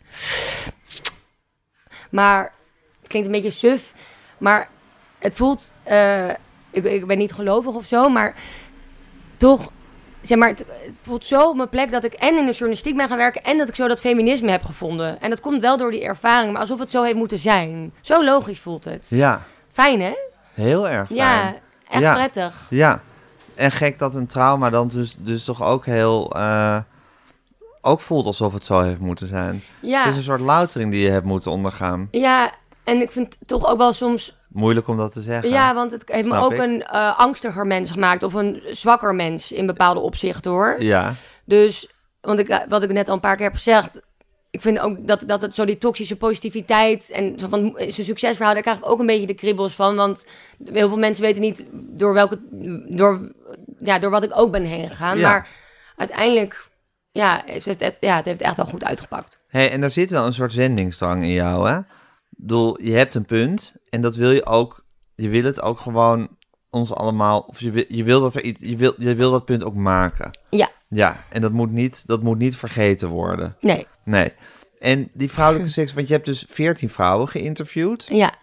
Maar 2.11 2.53
het 2.99 3.07
klinkt 3.07 3.27
een 3.27 3.33
beetje 3.33 3.51
suf, 3.51 3.93
maar 4.37 4.69
het 5.19 5.33
voelt. 5.33 5.73
eh, 5.83 6.29
ik, 6.71 6.83
ik 6.85 7.07
ben 7.07 7.17
niet 7.17 7.33
gelovig 7.33 7.73
of 7.73 7.85
zo, 7.85 8.09
maar 8.09 8.35
toch. 9.37 9.71
Zeg 10.21 10.37
maar, 10.37 10.47
het, 10.49 10.65
het 10.85 10.97
voelt 11.01 11.25
zo 11.25 11.49
op 11.49 11.55
mijn 11.55 11.69
plek 11.69 11.91
dat 11.91 12.03
ik 12.03 12.13
en 12.13 12.37
in 12.37 12.45
de 12.45 12.51
journalistiek 12.51 12.95
ben 12.97 13.07
gaan 13.07 13.17
werken 13.17 13.43
en 13.43 13.57
dat 13.57 13.69
ik 13.69 13.75
zo 13.75 13.87
dat 13.87 13.99
feminisme 13.99 14.51
heb 14.51 14.63
gevonden. 14.63 15.21
En 15.21 15.29
dat 15.29 15.39
komt 15.41 15.61
wel 15.61 15.77
door 15.77 15.91
die 15.91 16.03
ervaring, 16.03 16.51
maar 16.51 16.61
alsof 16.61 16.79
het 16.79 16.91
zo 16.91 17.03
heeft 17.03 17.15
moeten 17.15 17.39
zijn. 17.39 17.93
Zo 18.01 18.23
logisch 18.23 18.59
voelt 18.59 18.83
het. 18.85 19.07
Ja, 19.09 19.41
Fijn, 19.71 20.01
hè? 20.01 20.13
heel 20.53 20.89
erg 20.89 21.05
fijn. 21.07 21.17
Ja, 21.19 21.53
echt 21.89 22.01
Ja. 22.01 22.13
prettig. 22.13 22.67
Ja, 22.69 23.01
en 23.61 23.71
gek 23.71 23.99
dat 23.99 24.15
een 24.15 24.27
trauma 24.27 24.69
dan 24.69 24.87
dus, 24.87 25.15
dus 25.17 25.43
toch 25.43 25.63
ook 25.63 25.85
heel... 25.85 26.31
eh, 26.35 26.77
ook 27.81 27.99
voelt 28.01 28.25
alsof 28.25 28.53
het 28.53 28.65
zo 28.65 28.79
heeft 28.79 28.99
moeten 28.99 29.27
zijn. 29.27 29.63
Ja. 29.81 29.99
Het 30.03 30.11
is 30.11 30.17
een 30.17 30.23
soort 30.23 30.39
loutering 30.39 30.91
die 30.91 31.03
je 31.03 31.09
hebt 31.09 31.25
moeten 31.25 31.51
ondergaan. 31.51 32.07
Ja, 32.11 32.51
en 32.83 33.01
ik 33.01 33.11
vind 33.11 33.37
het 33.39 33.47
toch 33.47 33.67
ook 33.67 33.77
wel 33.77 33.93
soms... 33.93 34.39
Moeilijk 34.47 34.87
om 34.87 34.97
dat 34.97 35.13
te 35.13 35.21
zeggen. 35.21 35.49
Ja, 35.49 35.73
want 35.73 35.91
het 35.91 36.03
heeft 36.05 36.27
me 36.27 36.37
ook 36.37 36.51
ik. 36.51 36.59
een 36.59 36.83
eh, 36.83 37.19
angstiger 37.19 37.67
mens 37.67 37.91
gemaakt. 37.91 38.23
Of 38.23 38.33
een 38.33 38.61
zwakker 38.71 39.15
mens 39.15 39.51
in 39.51 39.65
bepaalde 39.65 39.99
opzichten, 39.99 40.51
hoor. 40.51 40.75
Ja, 40.79 41.13
Dus, 41.45 41.87
want 42.21 42.39
ik, 42.39 42.65
wat 42.69 42.83
ik 42.83 42.91
net 42.91 43.07
al 43.07 43.13
een 43.13 43.19
paar 43.19 43.35
keer 43.35 43.45
heb 43.45 43.53
gezegd... 43.53 44.01
Ik 44.51 44.61
vind 44.61 44.79
ook 44.79 45.07
dat, 45.07 45.23
dat 45.27 45.41
het 45.41 45.55
zo 45.55 45.65
die 45.65 45.77
toxische 45.77 46.15
positiviteit... 46.17 47.09
en 47.11 47.39
zo 47.39 47.47
van 47.47 47.73
zijn 47.77 48.05
succesverhaal... 48.05 48.53
daar 48.53 48.61
krijg 48.63 48.77
ik 48.77 48.89
ook 48.89 48.99
een 48.99 49.05
beetje 49.05 49.27
de 49.27 49.33
kribbels 49.33 49.73
van. 49.75 49.95
Want 49.95 50.27
heel 50.65 50.87
veel 50.87 50.97
mensen 50.97 51.23
weten 51.23 51.41
niet 51.41 51.65
door 51.71 52.13
welke... 52.13 52.39
Door, 52.89 53.31
ja, 53.79 53.99
door 53.99 54.11
wat 54.11 54.23
ik 54.23 54.31
ook 54.39 54.51
ben 54.51 54.63
heen 54.63 54.89
gegaan. 54.89 55.17
Ja. 55.17 55.29
Maar 55.29 55.47
uiteindelijk... 55.95 56.69
Ja, 57.11 57.41
heeft 57.45 57.65
het, 57.65 57.79
het- 57.79 57.97
ja, 57.99 58.15
het 58.15 58.25
heeft 58.25 58.41
echt 58.41 58.55
wel 58.55 58.65
goed 58.65 58.83
uitgepakt. 58.83 59.43
hey, 59.47 59.71
en 59.71 59.83
er 59.83 59.89
zit 59.89 60.11
wel 60.11 60.25
een 60.25 60.33
soort 60.33 60.51
zendingsdrang 60.53 61.23
in 61.23 61.31
jou, 61.31 61.69
hè? 61.69 61.77
Ik 61.77 61.85
bedoel, 62.29 62.81
je 62.81 62.91
hebt 62.93 63.15
een 63.15 63.25
punt 63.25 63.75
en 63.89 64.01
dat 64.01 64.15
wil 64.15 64.31
je 64.31 64.45
ook... 64.45 64.85
Je 65.15 65.29
wil 65.29 65.43
het 65.43 65.61
ook 65.61 65.79
gewoon 65.79 66.37
ons 66.69 66.93
allemaal... 66.93 67.39
Of 67.39 67.59
je 67.59 67.71
wil, 67.71 67.83
je 67.87 68.03
wil 68.03 68.19
dat 68.19 68.35
er 68.35 68.43
iets... 68.43 68.61
Je 68.61 68.75
wil, 68.75 68.93
je 68.97 69.15
wil 69.15 69.31
dat 69.31 69.45
punt 69.45 69.63
ook 69.63 69.75
maken. 69.75 70.31
Ja, 70.49 70.69
Ja, 70.89 71.23
en 71.29 71.41
dat 71.41 71.51
moet 71.51 71.71
niet, 71.71 72.07
dat 72.07 72.21
moet 72.23 72.37
niet 72.37 72.57
vergeten 72.57 73.07
worden. 73.09 73.55
nee. 73.59 73.87
Nee. 74.03 74.33
En 74.79 75.09
die 75.13 75.31
vrouwelijke 75.31 75.71
seks... 75.79 75.93
Want 75.93 76.07
je 76.07 76.13
hebt 76.13 76.25
dus 76.25 76.45
14 76.49 76.89
vrouwen 76.89 77.27
geïnterviewd. 77.27 78.07
Ja, 78.09 78.33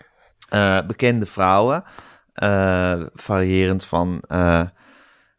eh, 0.49 0.87
bekende 0.87 1.27
vrouwen. 1.27 1.85
eh, 2.33 3.03
variërend 3.15 3.85
van, 3.85 4.23
eh, 4.29 4.67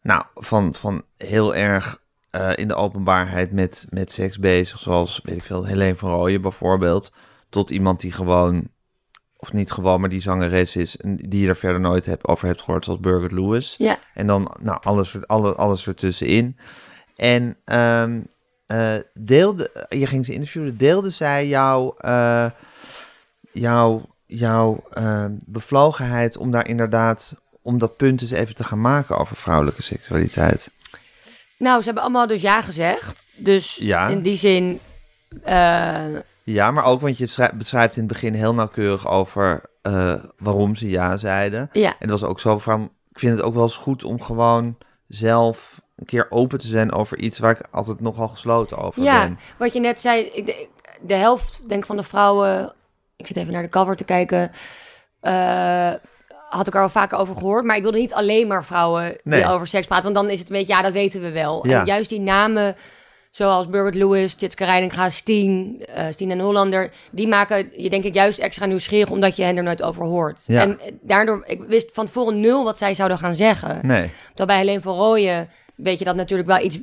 nou, 0.02 0.24
van, 0.36 0.76
van 0.76 1.04
heel 1.18 1.56
erg 1.56 2.02
in 2.56 2.68
de 2.68 2.76
openbaarheid 2.76 3.52
met, 3.52 3.86
met 3.90 4.12
seks 4.12 4.40
bezig. 4.40 4.80
Zoals, 4.80 5.20
weet 5.24 5.36
ik 5.36 5.44
veel, 5.44 5.66
Helene 5.66 5.96
van 5.96 6.10
Rooyen 6.10 6.42
bijvoorbeeld. 6.42 7.14
Tot 7.50 7.70
iemand 7.70 8.00
die 8.00 8.12
gewoon, 8.12 8.68
of 9.38 9.54
niet 9.54 9.72
gewoon, 9.72 10.00
maar 10.00 10.10
die 10.10 10.22
zangeres 10.22 10.76
is. 10.76 10.98
En 10.98 11.16
die 11.16 11.42
je 11.42 11.48
er 11.48 11.56
verder 11.56 11.80
nooit 11.80 12.06
heb, 12.06 12.28
over 12.28 12.48
hebt 12.48 12.62
gehoord, 12.62 12.84
zoals 12.86 13.00
Birgit 13.00 13.32
Lewis. 13.32 13.76
ja. 13.78 13.98
En 14.14 14.28
dan 14.28 14.56
nou, 14.60 14.80
alles, 14.84 15.26
alle, 15.28 15.56
alles 15.56 15.88
ertussenin. 15.88 16.58
En 17.16 17.58
ehm, 17.66 18.22
eh, 18.70 18.96
deelde, 19.14 19.86
je 19.90 20.06
ging 20.06 20.26
ze 20.26 20.34
interviewen, 20.34 20.78
deelde 20.78 21.10
zij 21.10 21.48
jouw, 21.48 21.94
eh, 21.98 22.50
jouw, 23.52 24.06
jouw 24.26 24.84
eh, 24.92 25.26
bevlogenheid 25.46 26.38
om 26.38 26.52
daar 26.52 26.68
inderdaad, 26.68 27.36
om 27.62 27.78
dat 27.80 27.98
punt 27.98 28.22
eens 28.22 28.32
even 28.32 28.56
te 28.56 28.64
gaan 28.64 28.82
maken 28.82 29.18
over 29.18 29.36
vrouwelijke 29.36 29.82
seksualiteit. 29.82 30.70
Nou, 31.58 31.80
ze 31.80 31.86
hebben 31.86 32.04
allemaal 32.04 32.28
dus 32.28 32.42
ja 32.42 32.62
gezegd. 32.62 33.26
Dus 33.38 33.76
Ja. 33.76 34.08
in 34.08 34.22
die 34.22 34.36
zin... 34.36 34.80
Ja, 36.44 36.72
maar 36.72 36.84
ook, 36.86 37.02
want 37.02 37.18
je 37.18 37.28
schrij- 37.28 37.52
beschrijft 37.54 37.96
in 37.98 38.04
het 38.04 38.12
begin 38.12 38.34
heel 38.34 38.54
nauwkeurig 38.54 39.08
over 39.08 39.62
waarom 40.38 40.76
ze 40.76 40.90
ja 40.90 41.18
zeiden. 41.18 41.70
ja, 41.74 41.90
En 41.90 41.96
het 42.00 42.10
was 42.10 42.24
ook 42.24 42.40
zo 42.40 42.58
van, 42.58 42.92
ik 43.12 43.20
vind 43.20 43.36
het 43.38 43.46
ook 43.46 43.54
wel 43.54 43.64
eens 43.64 43.76
goed 43.76 44.04
om 44.04 44.22
gewoon 44.22 44.78
zelf 45.08 45.82
een 46.00 46.06
keer 46.06 46.28
open 46.30 46.60
te 46.60 46.68
zijn 46.68 46.92
over 46.92 47.18
iets 47.20 47.40
waar 47.40 47.52
ik 47.52 47.68
altijd 47.72 48.00
nogal 48.00 48.28
gesloten 48.28 48.78
over 48.78 49.02
ja, 49.04 49.24
ben. 49.24 49.40
wat 49.58 49.74
je 49.74 49.80
net 49.80 50.00
zei, 50.00 50.22
ik, 50.24 50.46
de, 50.46 50.68
de 51.02 51.14
helft 51.14 51.70
denk 51.70 51.86
van 51.86 51.98
de 51.98 52.04
vrouwen, 52.04 52.74
ik 53.16 53.28
zit 53.28 53.38
even 53.38 53.54
naar 53.54 53.62
de 53.62 53.70
cover 53.70 53.96
te 53.96 54.04
kijken, 54.04 54.52
eh, 55.20 55.94
had 56.50 56.68
ik 56.68 56.74
er 56.74 56.82
al 56.82 56.90
vaker 56.90 57.18
over 57.18 57.36
gehoord. 57.36 57.64
Maar 57.66 57.76
ik 57.76 57.82
wilde 57.82 57.98
niet 57.98 58.14
alleen 58.14 58.48
maar 58.48 58.66
vrouwen 58.66 59.18
Nee. 59.24 59.42
die 59.42 59.52
over 59.52 59.68
seks 59.68 59.88
praten, 59.88 60.04
want 60.04 60.16
dan 60.16 60.30
is 60.30 60.40
het 60.40 60.50
een 60.50 60.56
beetje, 60.56 60.74
ja, 60.74 60.82
dat 60.82 60.92
weten 60.92 61.22
we 61.22 61.32
wel. 61.32 61.68
Ja. 61.68 61.80
En 61.80 61.86
juist 61.86 62.10
die 62.10 62.20
namen, 62.20 62.76
zoals 63.32 63.70
Birgit 63.70 63.96
Lewis, 63.96 64.34
Tjitske 64.34 64.66
Reininga, 64.66 65.10
Steen, 65.10 65.84
eh 65.86 66.06
Steen 66.10 66.32
en 66.32 66.40
Hollander, 66.40 66.92
die 67.12 67.28
maken 67.28 67.70
je 67.76 67.90
denk 67.90 68.04
ik 68.04 68.14
juist 68.14 68.40
extra 68.40 68.66
nieuwsgierig, 68.66 69.10
omdat 69.10 69.36
je 69.36 69.44
hen 69.44 69.58
er 69.58 69.64
nooit 69.64 69.84
over 69.84 70.04
hoort. 70.06 70.44
Ja. 70.46 70.62
En 70.62 70.80
daardoor, 71.02 71.44
ik 71.46 71.62
wist 71.64 71.90
van 71.94 72.06
tevoren 72.06 72.40
nul 72.40 72.64
wat 72.64 72.78
zij 72.78 72.96
zouden 72.96 73.18
gaan 73.18 73.36
zeggen. 73.36 73.80
Nee. 73.88 74.10
Terwijl 74.28 74.48
bij 74.48 74.58
Helene 74.58 74.82
van 74.82 74.96
Rooyen 74.96 75.50
weet 75.84 76.00
je 76.00 76.06
dat 76.06 76.15
natuurlijk 76.15 76.48
wel 76.50 76.60
iets 76.62 76.80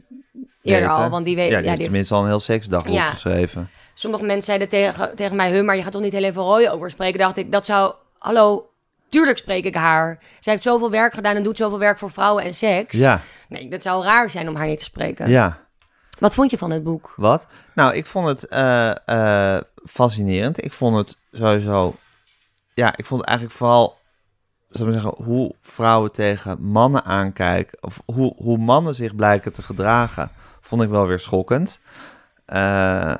eerder 0.62 0.88
al, 0.90 1.08
want 1.10 1.24
die 1.24 1.36
weet, 1.36 1.50
Ja, 1.50 1.58
die 1.58 1.66
ja, 1.66 1.74
die 1.74 1.82
tenminste 1.82 2.14
al 2.14 2.20
een 2.20 2.26
heel 2.26 2.40
seksdagboek 2.40 2.94
Ja. 2.94 3.10
geschreven. 3.10 3.70
Sommige 3.94 4.24
mensen 4.24 4.44
zeiden 4.44 4.68
tegen, 4.68 5.16
tegen 5.16 5.36
mij, 5.36 5.62
maar 5.62 5.76
je 5.76 5.82
gaat 5.82 5.92
toch 5.92 6.02
niet 6.02 6.12
Helene 6.12 6.32
van 6.32 6.44
Rooyen 6.44 6.72
over 6.72 6.90
spreken? 6.90 7.18
Dacht 7.18 7.36
ik, 7.36 7.52
dat 7.52 7.64
zou, 7.64 7.94
hallo, 8.18 8.70
tuurlijk 9.08 9.38
spreek 9.38 9.64
ik 9.64 9.74
haar. 9.74 10.18
Zij 10.40 10.52
heeft 10.52 10.64
zoveel 10.64 10.90
werk 10.90 11.14
gedaan 11.14 11.36
en 11.36 11.42
doet 11.42 11.56
zoveel 11.56 11.78
werk 11.78 11.98
voor 11.98 12.10
vrouwen 12.10 12.44
en 12.44 12.54
seks. 12.54 12.96
Ja, 12.98 13.20
Nee, 13.48 13.68
dat 13.68 13.82
zou 13.82 14.04
raar 14.04 14.30
zijn 14.30 14.48
om 14.48 14.56
haar 14.56 14.66
niet 14.66 14.78
te 14.78 14.84
spreken. 14.84 15.28
ja. 15.30 15.64
Wat 16.18 16.34
vond 16.34 16.50
je 16.50 16.58
van 16.58 16.70
het 16.70 16.84
boek? 16.84 17.12
Wat? 17.16 17.46
Nou, 17.74 17.94
ik 17.94 18.06
vond 18.06 18.26
het 18.28 18.46
eh, 18.48 19.54
eh, 19.56 19.62
fascinerend. 19.84 20.64
Ik 20.64 20.72
vond 20.72 20.96
het 20.96 21.18
sowieso... 21.32 21.94
Ja, 22.74 22.96
ik 22.96 23.06
vond 23.06 23.20
het 23.20 23.28
eigenlijk 23.28 23.58
vooral... 23.58 23.96
Zou 24.68 24.88
ik 24.88 24.94
zeggen, 24.94 25.24
hoe 25.24 25.54
vrouwen 25.62 26.12
tegen 26.12 26.62
mannen 26.62 27.04
aankijken... 27.04 27.78
of 27.82 28.02
hoe, 28.04 28.34
hoe 28.36 28.58
mannen 28.58 28.94
zich 28.94 29.14
blijken 29.14 29.52
te 29.52 29.62
gedragen... 29.62 30.30
vond 30.60 30.82
ik 30.82 30.88
wel 30.88 31.06
weer 31.06 31.20
schokkend. 31.20 31.80
Eh, 32.44 33.14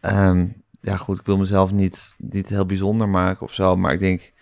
ehm, 0.00 0.46
ja, 0.80 0.96
goed, 0.96 1.18
ik 1.18 1.26
wil 1.26 1.36
mezelf 1.36 1.72
niet, 1.72 2.14
niet 2.16 2.48
heel 2.48 2.66
bijzonder 2.66 3.08
maken 3.08 3.46
of 3.46 3.52
zo... 3.54 3.76
maar 3.76 3.92
ik 3.92 4.00
denk, 4.00 4.32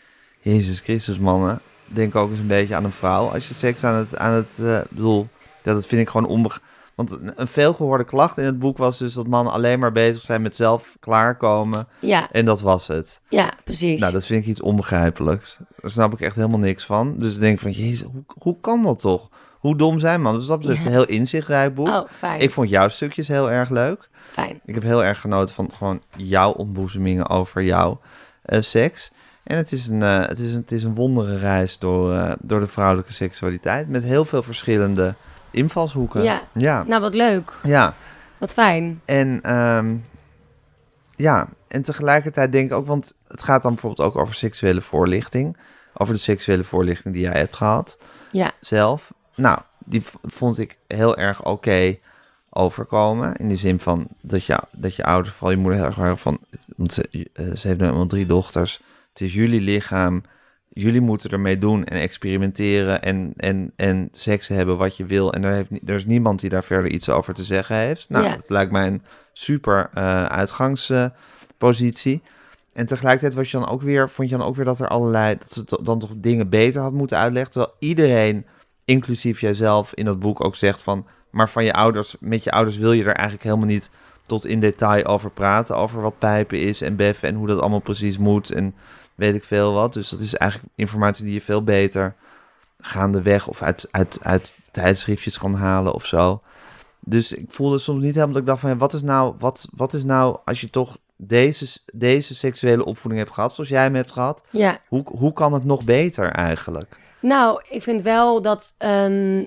Jezus 0.40 0.81
Christus, 0.81 1.18
mannen... 1.18 1.61
denk 1.87 2.14
ook 2.14 2.31
eens 2.31 2.38
een 2.38 2.46
beetje 2.46 2.74
aan 2.74 2.85
een 2.85 2.92
vrouw... 2.92 3.29
als 3.29 3.48
je 3.48 3.55
seks 3.55 3.85
aan 3.85 3.94
het... 3.94 4.16
Aan 4.16 4.33
het 4.33 4.59
eh, 4.59 4.81
bedoel, 4.90 5.29
dat 5.62 5.87
vind 5.87 6.01
ik 6.01 6.09
gewoon 6.09 6.31
onbeg... 6.31 6.61
Want 6.98 7.11
een- 7.37 7.46
veelgehoorde 7.46 8.04
klacht 8.04 8.38
in 8.38 8.44
het 8.44 8.58
boek 8.58 8.78
was 8.78 8.98
dus 8.98 9.14
dat 9.14 9.26
mannen 9.26 9.52
alleen 9.52 9.78
maar 9.78 9.92
bezig 9.92 10.22
zijn 10.22 10.42
met 10.42 10.56
zelf 10.56 10.96
klaarkomen. 11.00 11.88
Ja, 11.98 12.30
En 12.30 12.44
dat 12.44 12.61
was 12.61 12.87
het. 12.87 13.20
ja, 13.28 13.50
precies. 13.64 14.00
Nou, 14.00 14.12
dat 14.12 14.26
vind 14.26 14.42
ik 14.42 14.48
iets 14.48 14.61
onbegrijpelijks. 14.62 15.56
Daar 15.80 15.90
snap 15.90 16.12
ik 16.12 16.20
echt 16.20 16.34
helemaal 16.37 16.58
niks 16.58 16.84
van. 16.84 17.14
Dus 17.18 17.34
ik 17.34 17.40
denk 17.40 17.58
van, 17.58 17.70
jezus, 17.70 18.02
hoe, 18.12 18.24
hoe 18.38 18.56
kan 18.61 18.82
dat 18.82 18.98
toch? 19.00 19.28
Hoe 19.58 19.76
dom 19.76 19.98
zijn 19.98 20.22
mannen? 20.22 20.40
Dus 20.40 20.48
dat 20.50 20.58
betreft 20.58 20.80
Ja. 20.80 20.87
een 20.87 20.92
heel 20.92 21.06
inzichtrijk 21.06 21.74
boek. 21.74 21.88
Oh, 21.88 22.02
fijn. 22.11 22.40
Ik 22.40 22.50
vond 22.50 22.68
jouw 22.70 22.88
stukjes 22.88 23.28
heel 23.28 23.50
erg 23.50 23.68
leuk. 23.70 24.08
Fijn. 24.30 24.61
Ik 24.64 24.74
heb 24.74 24.82
heel 24.82 25.04
erg 25.04 25.20
genoten 25.20 25.54
van 25.54 25.70
gewoon 25.74 26.02
jouw 26.16 26.50
ontboezemingen 26.52 27.28
over 27.28 27.62
jouw 27.62 28.00
eh, 28.42 28.61
seks. 28.61 29.11
En 29.44 29.56
het 29.56 29.72
is 29.72 29.87
een, 29.88 30.02
eh, 30.02 30.26
het 30.26 30.40
is 30.40 30.52
een, 30.54 30.61
het 30.61 30.72
is 30.72 30.82
een 30.82 30.94
wondere 30.94 31.37
reis 31.38 31.78
door, 31.78 32.12
eh, 32.14 32.32
door 32.40 32.61
de 32.61 32.66
vrouwelijke 32.66 33.12
seksualiteit. 33.12 33.88
Met 33.88 34.02
heel 34.04 34.24
veel 34.24 34.42
verschillende 34.42 35.14
invalshoeken. 35.50 36.22
Ja. 36.22 36.40
Ja. 36.52 36.84
Nou, 36.87 37.00
wat 37.00 37.14
leuk. 37.14 37.52
ja. 37.62 37.94
Wat 38.38 38.52
fijn. 38.52 39.00
En 39.04 39.40
ehm, 39.42 39.96
ja, 41.16 41.48
en 41.68 41.82
tegelijkertijd 41.82 42.52
denk 42.52 42.70
ik 42.70 42.76
ook, 42.76 42.87
want 42.87 43.14
het 43.26 43.42
gaat 43.42 43.62
dan 43.62 43.72
bijvoorbeeld 43.72 44.08
ook 44.08 44.16
over 44.16 44.34
seksuele 44.34 44.80
voorlichting. 44.80 45.56
Over 45.94 46.14
de 46.14 46.20
seksuele 46.20 46.64
voorlichting 46.64 47.14
die 47.14 47.22
jij 47.22 47.38
hebt 47.38 47.56
gehad 47.56 47.98
Ja, 48.32 48.50
zelf. 48.61 49.12
Nou, 49.34 49.58
die 49.84 50.02
vond 50.22 50.58
ik 50.58 50.78
heel 50.87 51.16
erg 51.16 51.44
oké 51.44 51.96
overkomen. 52.50 53.37
In 53.37 53.48
de 53.48 53.56
zin 53.56 53.78
van 53.80 54.06
dat 54.20 54.44
je, 54.44 54.58
dat 54.72 54.94
je 54.94 55.04
ouders, 55.04 55.34
vooral 55.34 55.50
je 55.50 55.62
moeder, 55.62 55.78
heel 55.78 55.88
erg 55.88 55.96
waren 55.96 56.18
van... 56.18 56.38
Want 56.77 56.94
ze, 56.94 57.29
eh, 57.33 57.44
ze 57.54 57.68
heeft 57.68 57.81
nu 57.81 57.87
eenmaal 57.87 58.06
drie 58.06 58.27
dochters. 58.27 58.81
Het 59.08 59.20
is 59.20 59.35
jullie 59.35 59.60
lichaam. 59.60 60.23
Jullie 60.73 61.00
moeten 61.00 61.31
ermee 61.31 61.58
doen 61.58 61.85
en 61.85 61.98
experimenteren 62.00 63.02
en, 63.02 63.33
en, 63.37 63.73
en 63.77 64.08
seks 64.12 64.48
hebben 64.48 64.77
wat 64.77 64.96
je 64.96 65.04
wil. 65.06 65.33
En 65.33 65.44
er, 65.44 65.52
heeft, 65.52 65.71
er 65.87 65.94
is 65.94 66.06
niemand 66.06 66.40
die 66.40 66.50
daar 66.50 66.64
verder 66.64 66.90
iets 66.90 67.08
over 67.08 67.35
te 67.35 67.44
zeggen 67.44 67.77
heeft. 67.77 68.08
Nou, 68.10 68.25
Ja. 68.25 68.35
dat 68.35 68.50
lijkt 68.50 68.73
mij 68.73 68.87
een 68.87 69.02
super 69.33 69.90
eh, 69.94 70.25
uitgangspositie. 70.25 72.23
en 72.73 72.87
tegelijkertijd 72.87 73.35
was 73.35 73.50
je 73.50 73.58
dan 73.58 73.69
ook 73.69 73.83
weer, 73.83 74.08
vond 74.10 74.29
je 74.31 74.37
dan 74.37 74.46
ook 74.46 74.56
weer 74.56 74.64
dat 74.64 74.81
er 74.81 74.88
allerlei, 74.88 75.37
dat 75.38 75.52
ze 75.52 75.64
dan 75.83 75.98
toch 75.98 76.10
dingen 76.16 76.48
beter 76.48 76.81
had 76.81 76.92
moeten 76.92 77.19
uitleggen. 77.19 77.52
Terwijl 77.52 77.75
iedereen, 77.79 78.46
inclusief 78.85 79.40
jijzelf, 79.40 79.94
in 79.94 80.04
dat 80.04 80.19
boek 80.21 80.44
ook 80.44 80.56
zegt 80.56 80.83
van, 80.83 81.06
maar 81.31 81.48
van 81.48 81.64
je 81.64 81.73
ouders, 81.73 82.16
met 82.21 82.44
je 82.44 82.50
ouders 82.50 82.77
wil 82.77 82.92
je 82.92 83.04
er 83.04 83.14
eigenlijk 83.14 83.44
helemaal 83.44 83.66
niet 83.66 83.90
tot 84.27 84.46
in 84.46 84.60
detail 84.60 85.04
over 85.04 85.31
praten. 85.31 85.77
Over 85.77 86.00
wat 86.00 86.19
pijpen 86.19 86.60
is 86.60 86.81
en 86.81 86.96
beffen 86.96 87.29
en 87.29 87.35
hoe 87.35 87.46
dat 87.46 87.60
allemaal 87.60 87.81
precies 87.81 88.19
moet 88.19 88.50
en 88.50 88.75
weet 89.19 89.35
ik 89.35 89.44
veel 89.44 89.73
wat. 89.73 89.92
Dus 89.92 90.08
dat 90.08 90.21
is 90.21 90.35
eigenlijk 90.35 90.73
informatie 90.75 91.25
die 91.25 91.35
je 91.35 91.40
veel 91.42 91.62
beter 91.64 92.14
gaandeweg 92.81 93.48
of 93.48 93.62
uit, 93.62 93.88
uit, 93.90 94.19
uit 94.23 94.54
tijdschriftjes 94.71 95.38
kan 95.38 95.54
halen 95.54 95.92
of 95.92 96.06
zo. 96.06 96.42
Dus 97.00 97.33
ik 97.33 97.44
voelde 97.50 97.79
soms 97.79 98.02
niet 98.02 98.14
helemaal 98.14 98.33
dat 98.33 98.42
ik 98.42 98.48
dacht 98.48 98.60
van, 98.60 98.79
wat 98.79 98.94
is 98.94 99.02
nou, 99.02 99.35
wat, 99.38 99.69
wat 99.77 99.94
is 99.94 100.04
nou 100.04 100.38
als 100.44 100.60
je 100.60 100.71
toch 100.71 100.98
deze, 101.16 101.66
deze 101.94 102.35
seksuele 102.35 102.85
opvoeding 102.85 103.23
hebt 103.23 103.35
gehad, 103.35 103.54
zoals 103.54 103.71
jij 103.71 103.83
hem 103.83 103.94
hebt 103.94 104.12
gehad, 104.12 104.42
Ja, 104.50 104.79
hoe, 104.88 105.02
hoe 105.04 105.33
kan 105.33 105.52
het 105.52 105.64
nog 105.64 105.85
beter 105.85 106.31
eigenlijk? 106.31 106.96
nou, 107.21 107.62
ik 107.69 107.83
vind 107.83 108.02
wel 108.02 108.42
dat. 108.42 108.75
ehm, 108.79 109.44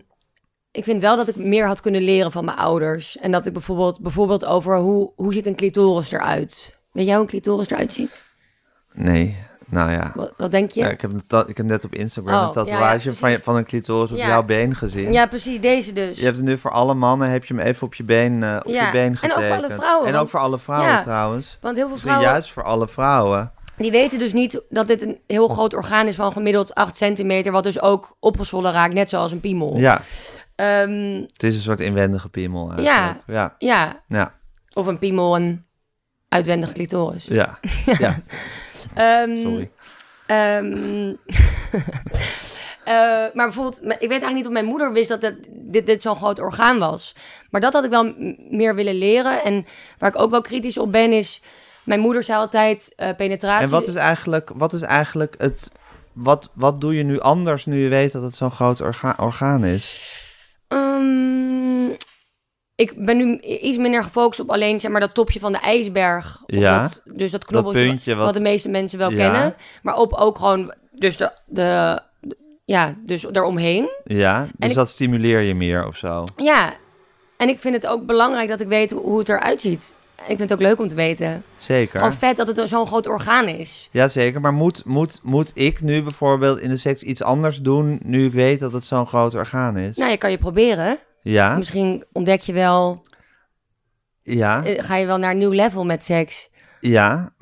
ik 0.72 0.84
vind 0.84 1.02
wel 1.02 1.16
dat 1.16 1.28
ik 1.28 1.36
meer 1.36 1.68
had 1.68 1.82
kunnen 1.82 2.02
leren 2.02 2.32
van 2.32 2.46
mijn 2.46 2.58
ouders. 2.58 3.18
En 3.18 3.32
dat 3.32 3.46
ik 3.46 3.54
bijvoorbeeld, 3.54 4.00
bijvoorbeeld 4.00 4.46
over 4.46 4.78
hoe, 4.78 5.12
hoe 5.16 5.34
ziet 5.34 5.46
een 5.46 5.56
clitoris 5.56 6.12
eruit? 6.12 6.78
Weet 6.92 7.06
jij 7.06 7.14
hoe 7.14 7.24
een 7.24 7.30
clitoris 7.30 7.70
eruit 7.70 7.94
ziet? 7.94 8.22
Nee, 8.94 9.38
nou 9.72 9.92
ja. 9.92 10.12
Wat, 10.16 10.34
wat 10.38 10.52
denk 10.52 10.72
je? 10.72 10.80
Ja, 10.80 10.86
Ja, 10.86 10.92
ik, 10.92 11.02
heb 11.02 11.12
ik 11.48 11.58
heb 11.58 11.66
net 11.66 11.84
op 11.86 11.94
Instagram 11.96 12.34
Oh, 12.36 12.40
een 12.42 12.46
ja, 12.48 12.52
tatoeage 12.54 13.10
ja, 13.10 13.16
van, 13.16 13.38
van 13.42 13.56
een 13.56 13.66
clitoris 13.66 14.12
op 14.12 14.18
Ja. 14.18 14.28
jouw 14.28 14.44
been 14.44 14.76
gezien. 14.76 15.28
precies 15.30 15.62
deze 15.62 15.94
dus. 15.94 16.18
Je 16.18 16.24
hebt 16.24 16.36
het 16.38 16.46
nu 16.46 16.58
voor 16.58 16.72
alle 16.72 16.94
mannen, 16.94 17.30
heb 17.30 17.46
je 17.46 17.54
hem 17.56 17.64
even 17.66 17.88
op 17.88 17.94
je 17.94 18.04
been, 18.04 18.44
eh, 18.44 18.56
op 18.66 18.72
Ja, 18.72 18.86
je 18.86 18.92
been 18.92 19.02
en 19.02 19.12
ook 19.12 19.20
getekend. 19.20 19.46
voor 19.48 19.56
alle 19.66 19.74
vrouwen, 19.76 20.08
En 20.08 20.16
ook 20.16 20.30
voor 20.30 20.40
alle 20.40 20.60
vrouwen 20.60 20.90
Ja. 20.92 21.02
trouwens. 21.02 21.58
Want 21.62 21.76
heel 21.76 21.84
veel 21.86 21.92
Misschien 21.94 22.12
vrouwen 22.12 22.34
juist 22.36 22.52
voor 22.52 22.64
alle 22.64 22.88
vrouwen. 22.88 23.52
die 23.78 23.92
weten 23.92 24.20
dus 24.20 24.34
niet 24.34 24.62
dat 24.70 24.88
dit 24.88 25.02
een 25.02 25.20
heel 25.28 25.48
groot 25.48 25.74
orgaan 25.74 26.08
is 26.08 26.16
van 26.16 26.32
gemiddeld 26.32 26.76
8 26.76 26.98
centimeter, 26.98 27.52
wat 27.52 27.64
dus 27.64 27.82
ook 27.82 28.16
opgezwollen 28.20 28.72
raakt, 28.72 28.94
net 28.94 29.10
zoals 29.10 29.32
een 29.32 29.40
piemel. 29.40 29.78
Ja, 29.78 30.02
Ehm, 30.56 31.22
het 31.34 31.44
is 31.44 31.56
een 31.56 31.62
soort 31.62 31.80
inwendige 31.80 32.30
piemel 32.30 32.72
eigenlijk. 32.72 33.22
Ja, 33.26 33.56
ja, 33.60 34.02
ja, 34.08 34.34
of 34.74 34.88
een 34.88 35.00
piemel, 35.00 35.36
een 35.36 35.66
uitwendige 36.30 36.74
clitoris. 36.74 37.26
ja. 37.26 37.60
ja. 38.00 38.20
Ehm, 38.94 39.38
sorry. 39.38 39.72
Ehm, 40.26 41.14
eh, 42.84 42.94
maar 43.34 43.46
bijvoorbeeld, 43.46 43.82
ik 43.82 43.88
weet 44.00 44.02
eigenlijk 44.10 44.34
niet 44.34 44.46
of 44.46 44.52
mijn 44.52 44.66
moeder 44.66 44.94
wist 44.94 45.10
dat 45.10 45.22
het, 45.22 45.36
dit, 45.50 45.86
dit 45.86 46.02
zo'n 46.02 46.16
groot 46.16 46.40
orgaan 46.40 46.80
was. 46.80 47.16
Maar 47.50 47.62
dat 47.62 47.74
had 47.74 47.84
ik 47.84 47.90
wel 47.90 48.14
meer 48.50 48.76
willen 48.76 48.96
leren. 48.96 49.44
En 49.44 49.66
waar 49.98 50.10
ik 50.10 50.20
ook 50.22 50.32
wel 50.32 50.42
kritisch 50.42 50.78
op 50.78 50.92
ben, 50.92 51.12
is... 51.14 51.42
Mijn 51.84 52.00
moeder 52.00 52.24
zei 52.24 52.40
altijd 52.40 52.94
eh, 52.96 53.10
penetratie... 53.16 53.66
En 53.66 53.72
wat 53.72 53.88
is 53.88 53.96
eigenlijk, 53.96 54.52
wat 54.56 54.74
is 54.74 54.82
eigenlijk 54.82 55.36
het... 55.38 55.72
Wat, 56.14 56.50
wat 56.54 56.82
doe 56.82 56.96
je 56.96 57.04
nu 57.04 57.20
anders 57.20 57.66
nu 57.66 57.84
je 57.84 57.90
weet 57.90 58.12
dat 58.12 58.24
het 58.24 58.36
zo'n 58.36 58.52
groot 58.52 58.82
orga- 58.82 59.16
orgaan 59.20 59.64
is? 59.66 60.10
Ehm, 60.68 61.71
ik 62.82 63.06
ben 63.06 63.18
nu 63.18 63.38
iets 63.40 63.78
minder 63.78 64.04
gefocust 64.04 64.40
op 64.40 64.50
alleen 64.50 64.80
zeg 64.80 64.92
maar, 64.92 65.00
dat 65.00 65.14
topje 65.14 65.40
van 65.40 65.52
de 65.52 65.60
ijsberg. 65.60 66.42
Of 66.46 66.56
Ja. 66.60 66.82
dat- 66.82 67.02
dus 67.14 67.32
dat 67.32 67.46
knobbeltje 67.46 68.16
wat, 68.16 68.26
wat- 68.26 68.34
de 68.34 68.42
meeste 68.42 68.70
mensen 68.70 68.98
wel 69.00 69.12
Ja. 69.12 69.16
kennen. 69.18 69.56
Maar 69.84 69.96
op 69.98 70.14
ook 70.14 70.38
gewoon 70.38 70.74
dus 70.92 71.18
de... 71.18 71.32
de, 71.46 72.00
de- 72.20 72.38
ja, 72.66 72.96
dus 73.06 73.22
daaromheen. 73.22 73.90
Ja, 74.04 74.48
dus 74.58 74.74
dat 74.74 74.90
stimuleer 74.90 75.40
je 75.40 75.54
meer 75.56 75.88
of 75.88 75.96
zo. 75.98 76.24
Ja, 76.36 76.74
en 77.38 77.50
ik 77.50 77.60
vind 77.60 77.76
het 77.76 77.88
ook 77.88 78.06
belangrijk 78.06 78.50
dat 78.50 78.62
ik 78.62 78.68
weet 78.68 78.92
hoe 78.92 79.20
het 79.20 79.30
eruit 79.30 79.62
ziet. 79.62 79.94
En 80.16 80.22
ik 80.32 80.38
vind 80.38 80.50
het 80.50 80.54
ook 80.54 80.68
leuk 80.68 80.80
om 80.80 80.88
te 80.88 80.96
weten. 80.96 81.44
Zeker. 81.56 82.00
Gewoon 82.00 82.14
vet 82.14 82.38
dat 82.38 82.48
het 82.48 82.70
zo'n 82.70 82.88
groot 82.88 83.08
orgaan 83.08 83.48
is. 83.48 83.90
Jazeker, 83.92 84.42
maar 84.42 84.54
moet, 84.54 84.86
moet, 84.86 85.20
moet 85.24 85.52
ik 85.54 85.82
nu 85.82 86.04
bijvoorbeeld 86.04 86.60
in 86.60 86.70
de 86.70 86.78
seks 86.78 87.04
iets 87.04 87.24
anders 87.24 87.58
doen... 87.58 88.00
nu 88.04 88.26
ik 88.26 88.32
weet 88.34 88.60
dat 88.60 88.72
het 88.74 88.84
zo'n 88.84 89.08
groot 89.08 89.36
orgaan 89.36 89.78
is? 89.78 89.98
Nou, 89.98 90.12
je 90.12 90.18
kan 90.18 90.32
je 90.32 90.38
proberen. 90.38 91.00
Ja, 91.22 91.56
Misschien 91.58 92.06
ontdek 92.12 92.42
je 92.42 92.54
wel, 92.54 93.06
ja, 94.24 94.64
eh, 94.66 94.84
ga 94.84 94.96
je 94.96 95.06
wel 95.06 95.18
naar 95.18 95.32
een 95.32 95.38
nieuw 95.38 95.52
level 95.52 95.86
met 95.86 96.04
seks. 96.04 96.50
ja. 96.80 97.34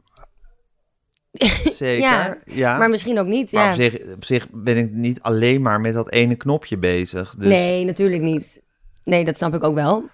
Zeker, 1.71 1.99
Ja, 1.99 2.37
ja. 2.45 2.77
Maar 2.77 2.89
misschien 2.89 3.19
ook 3.19 3.27
niet. 3.27 3.51
Maar 3.51 3.63
Ja. 3.63 3.69
op, 3.71 3.75
zich, 3.75 4.13
op 4.13 4.25
zich 4.25 4.47
ben 4.51 4.77
ik 4.77 4.91
niet 4.91 5.21
alleen 5.21 5.61
maar 5.61 5.81
met 5.81 5.93
dat 5.93 6.11
ene 6.11 6.35
knopje 6.35 6.77
bezig. 6.77 7.35
Dus 7.37 7.47
Nee, 7.47 7.85
natuurlijk 7.85 8.21
niet. 8.21 8.63
Nee, 9.03 9.25
dat 9.25 9.35
snap 9.37 9.53
ik 9.53 9.63
ook 9.63 9.75
wel. 9.75 10.09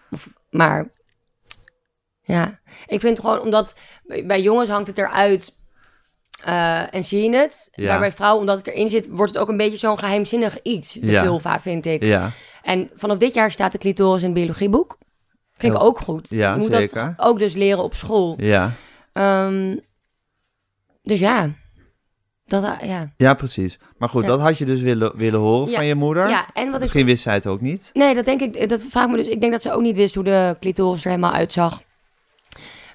Maar 0.50 0.90
ja, 2.22 2.60
ik 2.88 3.00
vind 3.00 3.20
gewoon 3.20 3.40
omdat 3.40 3.76
bij 4.26 4.42
jongens 4.42 4.70
hangt 4.70 4.88
het 4.88 4.98
eruit 4.98 5.54
eh, 6.44 6.94
en 6.94 7.04
zie 7.04 7.30
je 7.30 7.38
het. 7.38 7.68
Ja. 7.72 7.88
Maar 7.88 8.00
bij 8.00 8.12
vrouwen, 8.12 8.40
omdat 8.40 8.58
het 8.58 8.68
erin 8.68 8.90
zit, 8.90 9.08
wordt 9.10 9.34
het 9.34 9.42
ook 9.42 9.50
een 9.50 9.58
beetje 9.58 9.78
zo'n 9.78 10.00
geheimzinnig 10.00 10.62
iets. 10.62 10.94
De 10.94 11.18
vulva, 11.20 11.60
vind 11.62 11.86
ik. 11.86 12.04
Ja, 12.04 12.32
En 12.66 12.90
vanaf 12.96 13.18
dit 13.18 13.34
jaar 13.34 13.52
staat 13.52 13.72
de 13.72 13.78
clitoris 13.78 14.22
in 14.22 14.26
het 14.30 14.38
biologieboek. 14.38 14.98
Vind 15.58 15.74
ik 15.74 15.82
ook 15.82 16.00
goed. 16.00 16.30
Ja, 16.30 16.54
je 16.54 16.60
moet 16.60 16.72
zeker. 16.72 17.16
dat 17.16 17.28
ook 17.28 17.40
dus 17.40 17.54
leren 17.54 17.84
op 17.84 17.94
school. 17.94 18.36
ja. 18.38 18.72
Ehm, 19.14 19.78
dus 21.04 21.20
ja. 21.20 21.50
Dat, 22.46 22.64
eh, 22.64 22.90
ja. 22.90 23.14
ja, 23.18 23.34
precies. 23.34 23.80
Maar 23.98 24.10
goed, 24.10 24.22
Ja. 24.22 24.28
dat 24.28 24.40
had 24.40 24.58
je 24.58 24.66
dus 24.66 24.82
willen, 24.82 25.18
willen 25.18 25.40
horen 25.40 25.70
Ja. 25.70 25.76
van 25.76 25.86
je 25.86 25.96
moeder. 25.96 26.30
ja, 26.30 26.46
en 26.54 26.66
wat 26.66 26.74
ik 26.76 26.80
Misschien 26.82 27.06
wist 27.06 27.24
zij 27.24 27.34
het 27.34 27.48
ook 27.48 27.62
niet. 27.62 27.90
Nee, 27.94 28.14
dat 28.16 28.26
denk 28.26 28.42
ik. 28.42 28.70
Dat 28.70 28.82
vraag 28.90 29.08
me 29.08 29.18
dus. 29.18 29.28
Ik 29.28 29.40
denk 29.40 29.52
dat 29.52 29.62
ze 29.62 29.72
ook 29.72 29.82
niet 29.82 29.96
wist 29.96 30.16
hoe 30.16 30.24
de 30.24 30.56
clitoris 30.60 31.04
er 31.04 31.10
helemaal 31.10 31.32
uitzag. 31.34 31.82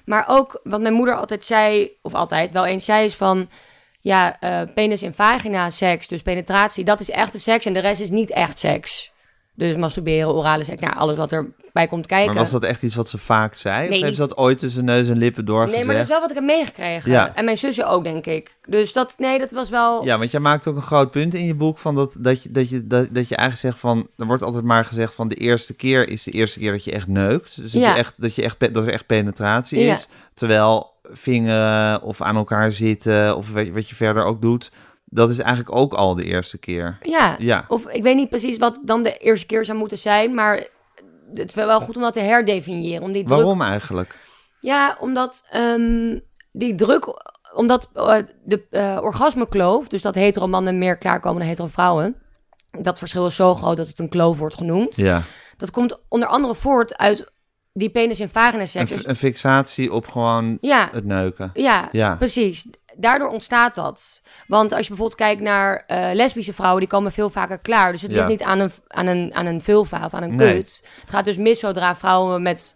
Maar 0.05 0.25
ook 0.27 0.59
wat 0.63 0.81
mijn 0.81 0.93
moeder 0.93 1.15
altijd 1.15 1.43
zei, 1.43 1.91
of 2.01 2.13
altijd 2.13 2.51
wel 2.51 2.65
eens 2.65 2.85
zei, 2.85 3.05
is 3.05 3.15
van 3.15 3.49
ja, 3.99 4.39
eh, 4.39 4.61
penis 4.73 5.01
en 5.01 5.13
vagina 5.13 5.69
seks, 5.69 6.07
dus 6.07 6.21
penetratie, 6.21 6.83
dat 6.83 6.99
is 6.99 7.09
echte 7.09 7.39
seks 7.39 7.65
en 7.65 7.73
de 7.73 7.79
rest 7.79 8.01
is 8.01 8.09
niet 8.09 8.29
echt 8.31 8.59
seks. 8.59 9.10
Dus 9.61 9.75
masturberen, 9.75 10.33
orale 10.33 10.63
seks, 10.63 10.81
nou, 10.81 10.95
alles 10.95 11.15
wat 11.15 11.31
erbij 11.31 11.87
komt 11.87 12.05
kijken. 12.05 12.33
Maar 12.33 12.43
was 12.43 12.51
dat 12.51 12.63
echt 12.63 12.83
iets 12.83 12.95
wat 12.95 13.09
ze 13.09 13.17
vaak 13.17 13.55
zei? 13.55 13.89
Nee, 13.89 13.97
of 13.97 14.03
heeft 14.03 14.15
ze 14.15 14.21
dat 14.27 14.37
ooit 14.37 14.57
tussen 14.57 14.85
neus 14.85 15.07
en 15.07 15.17
lippen 15.17 15.45
doorgezegd? 15.45 15.77
Nee, 15.77 15.85
maar 15.85 15.95
dat 15.95 16.03
is 16.03 16.09
wel 16.09 16.19
wat 16.19 16.29
ik 16.29 16.35
heb 16.35 16.45
meegekregen. 16.45 17.11
Ja. 17.11 17.35
En 17.35 17.45
mijn 17.45 17.57
zussen 17.57 17.87
ook, 17.89 18.03
denk 18.03 18.25
ik. 18.25 18.55
Dus 18.65 18.93
dat, 18.93 19.15
nee, 19.17 19.39
dat 19.39 19.51
was 19.51 19.69
wel... 19.69 20.05
Ja, 20.05 20.17
want 20.17 20.31
jij 20.31 20.39
maakt 20.39 20.67
ook 20.67 20.75
een 20.75 20.81
groot 20.81 21.11
punt 21.11 21.33
in 21.33 21.45
je 21.45 21.55
boek 21.55 21.77
van 21.77 21.95
dat, 21.95 22.15
dat, 22.19 22.43
je, 22.43 22.51
dat, 22.51 22.69
je, 22.69 22.87
dat, 22.87 23.07
dat 23.11 23.27
je 23.27 23.35
eigenlijk 23.35 23.67
zegt 23.67 23.79
van... 23.79 24.07
Er 24.17 24.25
wordt 24.25 24.43
altijd 24.43 24.63
maar 24.63 24.85
gezegd 24.85 25.13
van 25.13 25.27
de 25.27 25.35
eerste 25.35 25.73
keer 25.73 26.09
is 26.09 26.23
de 26.23 26.31
eerste 26.31 26.59
keer 26.59 26.71
dat 26.71 26.83
je 26.83 26.91
echt 26.91 27.07
neukt. 27.07 27.61
Dus 27.61 27.71
dat, 27.71 27.81
Ja. 27.81 27.89
je 27.91 27.97
echt, 27.97 28.21
dat, 28.21 28.35
je 28.35 28.41
echt, 28.41 28.73
dat 28.73 28.85
er 28.85 28.93
echt 28.93 29.05
penetratie 29.05 29.79
Ja. 29.83 29.93
is. 29.93 30.07
Terwijl 30.33 30.89
vingeren 31.03 32.01
of 32.01 32.21
aan 32.21 32.35
elkaar 32.35 32.71
zitten 32.71 33.37
of 33.37 33.51
wat, 33.51 33.65
je- 33.65 33.71
wat 33.71 33.89
je 33.89 33.95
verder 33.95 34.23
ook 34.23 34.41
doet... 34.41 34.71
Dat 35.13 35.29
is 35.29 35.37
eigenlijk 35.37 35.75
ook 35.75 35.93
al 35.93 36.15
de 36.15 36.23
eerste 36.23 36.57
keer. 36.57 36.97
Ja. 37.01 37.35
Ja, 37.39 37.65
Of 37.67 37.87
ik 37.87 38.03
weet 38.03 38.15
niet 38.15 38.29
precies 38.29 38.57
wat 38.57 38.79
dan 38.85 39.03
de 39.03 39.17
eerste 39.17 39.45
keer 39.45 39.65
zou 39.65 39.77
moeten 39.77 39.97
zijn, 39.97 40.33
maar 40.33 40.67
het 41.33 41.47
is 41.49 41.53
wel 41.53 41.81
goed 41.81 41.95
om 41.95 42.01
dat 42.01 42.13
te 42.13 42.19
herdefiniëren. 42.19 43.03
Om 43.03 43.11
die 43.11 43.25
druk 43.25 43.39
waarom 43.39 43.61
eigenlijk? 43.61 44.15
Ja, 44.59 44.97
omdat 44.99 45.43
ehm, 45.49 46.19
die 46.51 46.75
druk, 46.75 47.07
omdat 47.55 47.89
eh, 47.93 48.17
de 48.43 48.65
eh, 48.69 48.97
orgasmekloof, 49.01 49.87
dus 49.87 50.01
dat 50.01 50.15
hetero 50.15 50.47
mannen 50.47 50.77
meer 50.77 50.97
klaarkomen 50.97 51.39
dan 51.39 51.47
hetero 51.49 51.67
vrouwen, 51.67 52.15
dat 52.81 52.97
verschil 52.97 53.25
is 53.25 53.35
zo 53.35 53.53
groot 53.55 53.77
dat 53.77 53.87
het 53.87 53.99
een 53.99 54.09
kloof 54.09 54.37
wordt 54.37 54.55
genoemd. 54.55 54.95
Ja, 54.95 55.21
Dat 55.57 55.71
komt 55.71 55.99
onder 56.07 56.27
andere 56.29 56.55
voort 56.55 56.97
uit 56.97 57.31
die 57.73 57.89
penis- 57.89 58.19
en 58.19 58.29
vagina 58.29 58.61
een, 58.61 58.67
seks. 58.67 58.89
Dus- 58.91 59.05
een 59.07 59.15
fixatie 59.15 59.93
op 59.93 60.07
gewoon 60.07 60.57
ja, 60.61 60.89
het 60.91 61.05
neuken. 61.05 61.49
ja, 61.53 61.89
Ja. 61.91 62.15
precies. 62.15 62.67
Daardoor 62.97 63.29
ontstaat 63.29 63.75
dat. 63.75 64.21
Want 64.47 64.71
als 64.71 64.81
je 64.81 64.87
bijvoorbeeld 64.87 65.19
kijkt 65.19 65.41
naar 65.41 65.83
eh, 65.87 66.09
lesbische 66.13 66.53
vrouwen, 66.53 66.79
die 66.79 66.89
komen 66.89 67.11
veel 67.11 67.29
vaker 67.29 67.59
klaar. 67.59 67.91
Dus 67.91 68.01
het 68.01 68.11
Ja. 68.11 68.17
ligt 68.17 68.29
niet 68.29 68.43
aan 68.43 68.59
een, 68.59 68.71
aan, 68.87 69.07
een, 69.07 69.31
aan 69.33 69.45
een 69.45 69.61
vulva 69.61 70.05
of 70.05 70.13
aan 70.13 70.23
een 70.23 70.35
Nee. 70.35 70.53
kut. 70.53 70.83
Het 71.01 71.09
gaat 71.09 71.25
dus 71.25 71.37
mis 71.37 71.59
zodra 71.59 71.95
vrouwen 71.95 72.41
met 72.41 72.75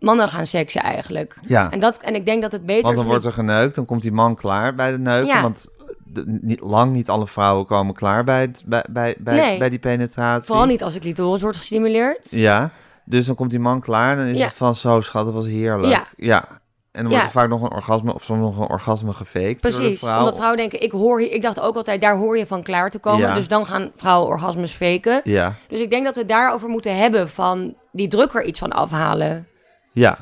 mannen 0.00 0.28
gaan 0.28 0.46
seksen 0.46 0.82
eigenlijk. 0.82 1.36
Ja, 1.46 1.70
En, 1.70 1.78
dat, 1.80 1.98
en 1.98 2.14
ik 2.14 2.26
denk 2.26 2.42
dat 2.42 2.52
het 2.52 2.66
beter 2.66 2.82
want 2.82 2.96
dan 2.96 3.06
wordt 3.06 3.24
er 3.24 3.32
geneukt, 3.32 3.74
dan 3.74 3.84
komt 3.84 4.02
die 4.02 4.12
man 4.12 4.34
klaar 4.36 4.74
bij 4.74 4.90
de 4.90 4.98
neuken. 4.98 5.26
Ja. 5.26 5.42
Want 5.42 5.68
de- 6.04 6.38
niet, 6.40 6.60
lang 6.60 6.92
niet 6.92 7.08
alle 7.08 7.26
vrouwen 7.26 7.66
komen 7.66 7.94
klaar 7.94 8.24
bij, 8.24 8.40
het, 8.40 8.62
bij, 8.66 8.84
bij, 8.90 9.14
bij, 9.18 9.34
Nee. 9.34 9.58
bij 9.58 9.68
die 9.70 9.78
penetratie. 9.78 10.46
Vooral 10.46 10.66
niet 10.66 10.82
als 10.82 10.92
de 10.92 10.98
clitoris 11.00 11.42
wordt 11.42 11.56
gestimuleerd. 11.56 12.30
Ja, 12.30 12.70
dus 13.04 13.26
dan 13.26 13.34
komt 13.34 13.50
die 13.50 13.58
man 13.60 13.80
klaar 13.80 14.10
en 14.12 14.18
dan 14.18 14.26
is 14.26 14.38
Ja. 14.38 14.44
het 14.44 14.54
van 14.54 14.76
zo 14.76 15.00
schat, 15.00 15.24
dat 15.24 15.34
was 15.34 15.46
heerlijk. 15.46 16.06
Ja. 16.16 16.60
En 16.92 17.02
dan 17.02 17.10
wordt 17.10 17.24
er 17.26 17.30
vaak 17.32 17.48
nog 17.48 17.62
een 17.62 17.72
orgasme 17.72 18.14
of 18.14 18.22
soms 18.22 18.40
nog 18.40 18.58
een 18.58 18.68
orgasme 18.70 19.12
gefaked 19.12 19.62
door 19.62 19.70
de 19.70 19.76
Precies, 19.78 20.00
vrouw. 20.00 20.18
omdat 20.18 20.34
vrouwen 20.34 20.58
denken, 20.58 20.82
ik 20.82 20.90
hoor 20.90 21.20
hier, 21.20 21.30
ik 21.32 21.42
dacht 21.42 21.60
ook 21.60 21.76
altijd, 21.76 22.00
daar 22.00 22.16
hoor 22.16 22.38
je 22.38 22.46
van 22.46 22.62
klaar 22.62 22.90
te 22.90 22.98
komen. 22.98 23.20
Ja. 23.20 23.34
Dus 23.34 23.48
dan 23.48 23.66
gaan 23.66 23.90
vrouwen 23.96 24.28
orgasmes 24.28 24.72
faken. 24.72 25.20
Ja, 25.24 25.54
Dus 25.68 25.80
ik 25.80 25.90
denk 25.90 26.04
dat 26.04 26.14
we 26.14 26.20
het 26.20 26.28
daarover 26.28 26.68
moeten 26.68 26.96
hebben 26.96 27.28
van 27.28 27.74
die 27.92 28.08
druk 28.08 28.32
er 28.34 28.44
iets 28.44 28.58
van 28.58 28.70
afhalen. 28.72 29.46
ja. 29.92 30.18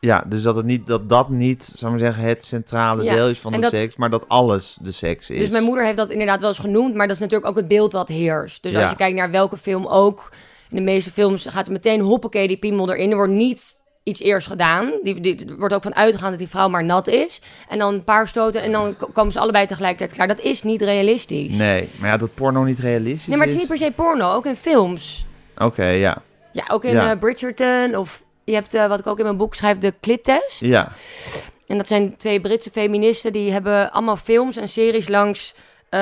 Ja, 0.00 0.24
dus 0.26 0.42
dat, 0.42 0.56
het 0.56 0.64
niet, 0.64 0.86
dat 0.86 1.08
dat 1.08 1.28
niet, 1.28 1.64
zou 1.76 1.92
ik 1.94 2.00
maar 2.00 2.12
zeggen, 2.12 2.28
het 2.28 2.44
centrale 2.44 3.02
Ja, 3.02 3.14
deel 3.14 3.28
is 3.28 3.38
van 3.38 3.52
en 3.52 3.60
de 3.60 3.64
dat- 3.70 3.74
seks, 3.80 3.96
maar 3.96 4.10
dat 4.10 4.28
alles 4.28 4.76
de 4.80 4.92
seks 4.92 5.30
is. 5.30 5.38
Dus 5.40 5.50
mijn 5.50 5.64
moeder 5.64 5.84
heeft 5.84 5.96
dat 5.96 6.10
inderdaad 6.10 6.40
wel 6.40 6.48
eens 6.48 6.58
genoemd, 6.58 6.94
maar 6.94 7.06
dat 7.06 7.16
is 7.16 7.22
natuurlijk 7.22 7.50
ook 7.50 7.56
het 7.56 7.68
beeld 7.68 7.92
wat 7.92 8.08
heerst. 8.08 8.62
Dus 8.62 8.76
als 8.76 8.90
je 8.90 8.96
kijkt 8.96 9.16
naar 9.16 9.30
welke 9.30 9.56
film 9.56 9.86
ook, 9.86 10.32
in 10.70 10.76
de 10.76 10.82
meeste 10.82 11.10
films 11.10 11.46
gaat 11.46 11.66
er 11.66 11.72
meteen 11.72 12.00
hoppakee 12.00 12.46
die 12.48 12.56
piemel 12.56 12.92
erin. 12.92 13.10
Er 13.10 13.16
wordt 13.16 13.32
niet 13.32 13.83
iets 14.04 14.20
eerst 14.20 14.46
gedaan. 14.46 14.92
Die, 15.02 15.20
die, 15.20 15.46
er 15.48 15.56
wordt 15.58 15.74
ook 15.74 15.82
van 15.82 15.94
uitgegaan 15.94 16.30
dat 16.30 16.38
die 16.38 16.48
vrouw 16.48 16.68
maar 16.68 16.84
nat 16.84 17.06
is. 17.08 17.40
En 17.68 17.78
dan 17.78 17.94
een 17.94 18.04
paar 18.04 18.28
stoten 18.28 18.62
en 18.62 18.72
dan 18.72 18.96
ko- 18.96 19.06
komen 19.12 19.32
ze 19.32 19.38
allebei 19.38 19.66
tegelijkertijd 19.66 20.12
klaar. 20.12 20.28
Dat 20.28 20.40
is 20.40 20.62
niet 20.62 20.82
realistisch. 20.82 21.56
Nee, 21.56 21.88
maar 21.98 22.10
ja, 22.10 22.16
dat 22.16 22.34
porno 22.34 22.62
niet 22.62 22.78
realistisch 22.78 23.26
Nee, 23.26 23.36
maar 23.36 23.46
het 23.46 23.56
is 23.56 23.62
is. 23.62 23.68
niet 23.68 23.78
per 23.78 23.86
se 23.88 23.92
porno, 23.94 24.32
ook 24.32 24.46
in 24.46 24.56
films. 24.56 25.26
Oké, 25.58 25.86
ja. 25.86 26.22
Ja, 26.52 26.64
ook 26.68 26.84
in 26.84 26.92
Ja. 26.92 27.10
eh, 27.10 27.18
Bridgerton 27.18 27.96
of 27.96 28.22
je 28.44 28.54
hebt, 28.54 28.74
eh, 28.74 28.86
wat 28.86 28.98
ik 28.98 29.06
ook 29.06 29.18
in 29.18 29.24
mijn 29.24 29.36
boek 29.36 29.54
schrijf, 29.54 29.78
de 29.78 29.94
Clit-test. 30.00 30.60
Ja, 30.60 30.92
En 31.66 31.76
dat 31.78 31.88
zijn 31.88 32.16
twee 32.16 32.40
Britse 32.40 32.70
feministen, 32.70 33.32
die 33.32 33.52
hebben 33.52 33.92
allemaal 33.92 34.16
films 34.16 34.56
en 34.56 34.68
series 34.68 35.08
langs 35.08 35.54
eh, 35.88 36.00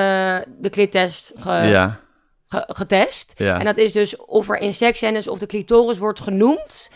de 0.59 0.71
Clit-test 0.71 1.33
ge- 1.39 1.51
ja. 1.51 2.01
ge- 2.47 2.65
getest. 2.67 3.33
Ja. 3.37 3.59
En 3.59 3.65
dat 3.65 3.77
is 3.77 3.93
dus 3.93 4.17
of 4.17 4.49
er 4.49 4.57
in 4.59 4.73
seksscènes 4.75 5.29
of 5.29 5.39
de 5.39 5.47
clitoris 5.47 5.99
wordt 5.99 6.21
genoemd. 6.21 6.91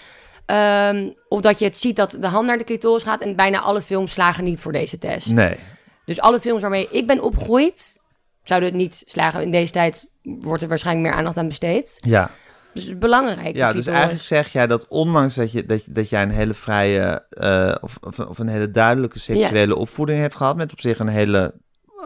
Ehm, 0.47 1.11
of 1.29 1.41
dat 1.41 1.59
je 1.59 1.65
het 1.65 1.77
ziet 1.77 1.97
dat 1.97 2.19
de 2.21 2.27
hand 2.27 2.47
naar 2.47 2.59
de 2.59 2.65
clitoris 2.65 3.03
gaat. 3.03 3.21
En 3.21 3.37
bijna 3.37 3.61
alle 3.61 3.83
films 3.83 4.13
slagen 4.13 4.45
niet 4.45 4.61
voor 4.61 4.73
deze 4.73 4.99
test. 4.99 5.27
Nee. 5.27 5.57
Dus 6.05 6.21
alle 6.21 6.41
films 6.41 6.61
waarmee 6.61 6.89
ik 6.91 7.07
ben 7.07 7.21
opgegroeid, 7.21 7.99
zouden 8.43 8.69
het 8.69 8.79
niet 8.79 9.03
slagen. 9.07 9.43
In 9.43 9.51
deze 9.51 9.73
tijd 9.73 10.07
wordt 10.23 10.63
er 10.63 10.69
waarschijnlijk 10.69 11.07
meer 11.07 11.17
aandacht 11.17 11.37
aan 11.37 11.47
besteed. 11.47 11.99
Ja. 12.01 12.31
Dus 12.73 12.85
het 12.85 12.93
is 12.93 12.99
belangrijk. 12.99 13.57
Ja, 13.57 13.73
dus 13.73 13.87
eigenlijk 13.87 14.23
zeg 14.23 14.53
jij 14.53 14.67
dat 14.67 14.89
ondanks 14.89 15.35
dat, 15.35 15.53
je, 15.53 15.67
dat, 15.67 15.87
dat 15.91 16.09
jij 16.09 16.23
een 16.23 16.31
hele 16.31 16.55
vrije 16.55 17.25
eh, 17.31 17.75
of, 17.81 17.99
of, 18.01 18.19
of 18.19 18.39
een 18.39 18.49
hele 18.49 18.71
duidelijke 18.71 19.19
seksuele 19.19 19.77
opvoeding 19.77 20.21
hebt 20.21 20.35
gehad, 20.35 20.57
met 20.57 20.73
op 20.73 20.81
zich 20.81 20.99
een 20.99 21.09
hele, 21.09 21.55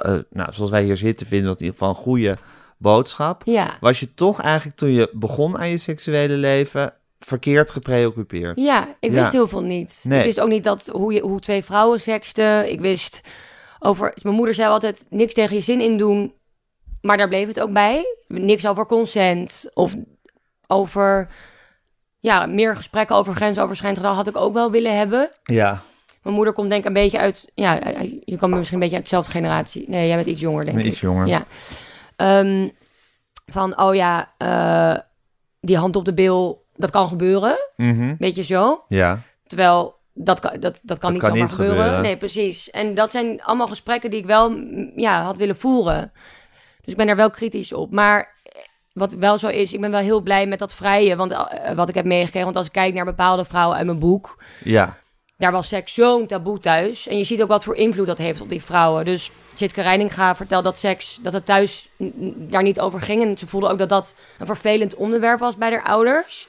eh, 0.00 0.14
nou, 0.30 0.52
zoals 0.52 0.70
wij 0.70 0.82
hier 0.82 0.96
zitten, 0.96 1.26
vinden 1.26 1.46
dat 1.46 1.60
in 1.60 1.64
ieder 1.64 1.78
geval 1.78 1.94
een 1.94 2.02
goede 2.02 2.38
boodschap. 2.78 3.42
Ja. 3.44 3.76
Was 3.80 4.00
je 4.00 4.14
toch 4.14 4.42
eigenlijk 4.42 4.76
toen 4.76 4.90
je 4.90 5.10
begon 5.12 5.58
aan 5.58 5.68
je 5.68 5.76
seksuele 5.76 6.34
leven 6.34 6.94
verkeerd 7.20 7.70
gepreoccupeerd? 7.70 8.60
Ja, 8.60 8.88
ik 9.00 9.12
Ja. 9.12 9.20
wist 9.20 9.32
heel 9.32 9.48
veel 9.48 9.62
niet. 9.62 10.04
Nee. 10.08 10.18
Ik 10.18 10.24
wist 10.24 10.40
ook 10.40 10.48
niet 10.48 10.64
dat, 10.64 10.86
hoe, 10.92 11.12
je, 11.12 11.20
hoe 11.20 11.40
twee 11.40 11.64
vrouwen 11.64 12.00
seksten. 12.00 12.70
Ik 12.72 12.80
wist 12.80 13.20
over... 13.78 14.14
mijn 14.22 14.34
moeder 14.34 14.54
zei 14.54 14.68
altijd, 14.70 15.06
niks 15.08 15.34
tegen 15.34 15.54
je 15.56 15.62
zin 15.62 15.80
in 15.80 15.96
doen. 15.96 16.34
Maar 17.00 17.16
daar 17.16 17.28
bleef 17.28 17.46
het 17.46 17.60
ook 17.60 17.72
bij. 17.72 18.04
Niks 18.28 18.66
over 18.66 18.86
consent. 18.86 19.70
Of 19.74 19.94
over... 20.66 21.28
Ja, 22.18 22.46
meer 22.46 22.76
gesprekken 22.76 23.16
over 23.16 23.34
grensoverschrijdend 23.34 24.00
gedrag 24.02 24.18
had 24.18 24.28
ik 24.28 24.36
ook 24.36 24.52
wel 24.54 24.70
willen 24.70 24.96
hebben. 24.96 25.28
Ja, 25.42 25.82
Mijn 26.22 26.34
moeder 26.34 26.52
komt 26.54 26.68
denk 26.70 26.80
ik 26.80 26.86
een 26.86 26.92
beetje 26.92 27.18
uit... 27.18 27.50
Ja, 27.54 27.74
je 28.24 28.36
kan 28.38 28.50
misschien 28.50 28.74
een 28.74 28.80
beetje 28.80 28.94
uit 28.96 29.04
dezelfde 29.04 29.30
generatie. 29.30 29.88
Nee, 29.88 30.06
jij 30.06 30.16
bent 30.16 30.28
iets 30.28 30.40
jonger, 30.40 30.64
denk 30.64 30.78
ik. 30.78 30.84
iets 30.84 31.00
jonger. 31.00 31.26
Ja. 31.26 31.44
Ehm, 32.16 32.68
van, 33.46 33.80
oh 33.80 33.94
ja, 33.94 34.32
eh, 34.38 35.02
die 35.60 35.76
hand 35.76 35.96
op 35.96 36.04
de 36.04 36.14
bil, 36.14 36.59
dat 36.80 36.90
kan 36.90 37.08
gebeuren. 37.08 37.56
Mhm. 37.76 38.14
Beetje 38.18 38.44
zo. 38.44 38.84
ja. 38.88 39.20
Terwijl 39.46 39.98
dat 40.14 40.40
kan, 40.40 40.60
dat, 40.60 40.80
dat 40.82 40.98
kan 40.98 41.12
niet 41.12 41.20
kan 41.20 41.30
zomaar 41.30 41.44
niet 41.44 41.54
gebeuren. 41.54 41.76
gebeuren. 41.76 42.02
Nee, 42.02 42.16
precies. 42.16 42.70
En 42.70 42.94
dat 42.94 43.10
zijn 43.10 43.42
allemaal 43.42 43.68
gesprekken 43.68 44.10
die 44.10 44.18
ik 44.18 44.26
wel 44.26 44.50
mm, 44.50 44.92
ja, 44.96 45.22
had 45.22 45.36
willen 45.36 45.56
voeren. 45.56 46.12
Dus 46.80 46.92
ik 46.92 46.96
ben 46.96 47.06
daar 47.06 47.16
wel 47.16 47.30
kritisch 47.30 47.72
op. 47.72 47.92
Maar 47.92 48.34
eh, 48.42 48.60
wat 48.92 49.12
wel 49.12 49.38
zo 49.38 49.46
is, 49.46 49.72
ik 49.72 49.80
ben 49.80 49.90
wel 49.90 50.00
heel 50.00 50.20
blij 50.20 50.46
met 50.46 50.58
dat 50.58 50.74
vrije. 50.74 51.16
Want 51.16 51.32
eh, 51.32 51.72
wat 51.74 51.88
ik 51.88 51.94
heb 51.94 52.04
meegekregen, 52.04 52.44
want 52.44 52.56
als 52.56 52.66
ik 52.66 52.72
kijk 52.72 52.94
naar 52.94 53.04
bepaalde 53.04 53.44
vrouwen 53.44 53.76
uit 53.76 53.86
mijn 53.86 53.98
boek, 53.98 54.42
ja. 54.64 54.96
daar 55.36 55.52
was 55.52 55.68
seks 55.68 55.94
zo'n 55.94 56.26
taboe 56.26 56.60
thuis. 56.60 57.06
En 57.06 57.18
je 57.18 57.24
ziet 57.24 57.42
ook 57.42 57.48
wat 57.48 57.64
voor 57.64 57.76
invloed 57.76 58.06
dat 58.06 58.18
heeft 58.18 58.40
op 58.40 58.48
die 58.48 58.62
vrouwen. 58.62 59.04
Dus 59.04 59.30
Tjitke 59.60 59.82
Reininga 59.82 60.36
vertelt 60.36 60.64
dat 60.64 60.78
seks, 60.78 61.18
dat 61.22 61.32
het 61.32 61.46
thuis 61.46 61.88
daar 62.36 62.62
niet 62.62 62.80
over 62.80 63.00
ging. 63.00 63.22
En 63.22 63.38
ze 63.38 63.46
voelde 63.46 63.68
ook 63.68 63.78
dat 63.78 63.88
dat 63.88 64.14
een 64.38 64.46
vervelend 64.46 64.94
onderwerp 64.94 65.38
was 65.40 65.56
bij 65.56 65.70
haar 65.70 65.82
ouders. 65.82 66.48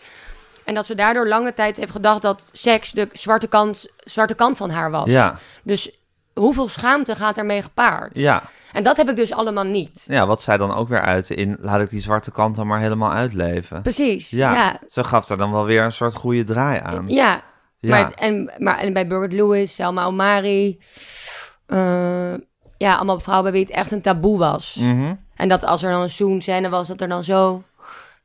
En 0.66 0.74
dat 0.74 0.86
ze 0.86 0.96
daardoor 0.96 1.28
lange 1.28 1.54
tijd 1.54 1.78
heeft 1.78 1.92
gedacht 1.92 2.22
dat 2.22 2.50
seks 2.52 2.92
de 2.92 3.10
zwarte 3.14 3.48
kant, 3.48 3.86
zwarte 3.98 4.34
kant 4.36 4.58
van 4.58 4.70
haar 4.70 4.92
was. 4.92 5.06
Ja, 5.06 5.40
Dus 5.64 5.92
hoeveel 6.34 6.68
schaamte 6.68 7.16
gaat 7.16 7.38
ermee 7.38 7.62
gepaard? 7.62 8.18
ja. 8.18 8.44
En 8.72 8.84
dat 8.84 8.98
heb 8.98 9.10
ik 9.10 9.16
dus 9.16 9.34
allemaal 9.34 9.64
niet. 9.64 10.06
Ja, 10.08 10.26
wat 10.28 10.42
zij 10.42 10.58
dan 10.58 10.76
ook 10.76 10.88
weer 10.88 11.02
uitte 11.02 11.36
in, 11.36 11.58
laat 11.62 11.82
ik 11.82 11.90
die 11.90 12.02
zwarte 12.02 12.32
kant 12.32 12.56
dan 12.56 12.68
maar 12.68 12.80
helemaal 12.80 13.12
uitleven. 13.12 13.82
Precies. 13.82 14.30
Ja, 14.30 14.54
Ja. 14.54 14.80
ze 14.88 15.04
gaf 15.04 15.26
daar 15.26 15.38
dan 15.38 15.52
wel 15.52 15.66
weer 15.66 15.84
een 15.84 15.92
soort 15.92 16.14
goede 16.16 16.44
draai 16.44 16.80
aan. 16.84 17.08
Ja. 17.08 17.42
Ja. 17.80 17.90
Maar, 17.90 18.12
en, 18.14 18.52
maar 18.58 18.78
en 18.78 18.94
bij 18.94 19.08
Birgit 19.08 19.34
Lewis, 19.34 19.76
Selma 19.76 20.06
Omari. 20.06 20.80
eh, 21.66 22.34
ja, 22.82 22.96
allemaal 22.96 23.20
vrouwen 23.20 23.52
bij 23.52 23.60
wie 23.62 23.70
het 23.70 23.78
echt 23.80 23.92
een 23.92 24.02
taboe 24.02 24.38
was. 24.38 24.76
Mhm. 24.80 25.14
En 25.36 25.48
dat 25.48 25.64
als 25.64 25.84
er 25.84 25.92
dan 25.92 26.02
een 26.02 26.10
zoenscène 26.10 26.70
was, 26.70 26.88
dat 26.88 27.02
er 27.02 27.08
dan 27.08 27.24
zo... 27.24 27.64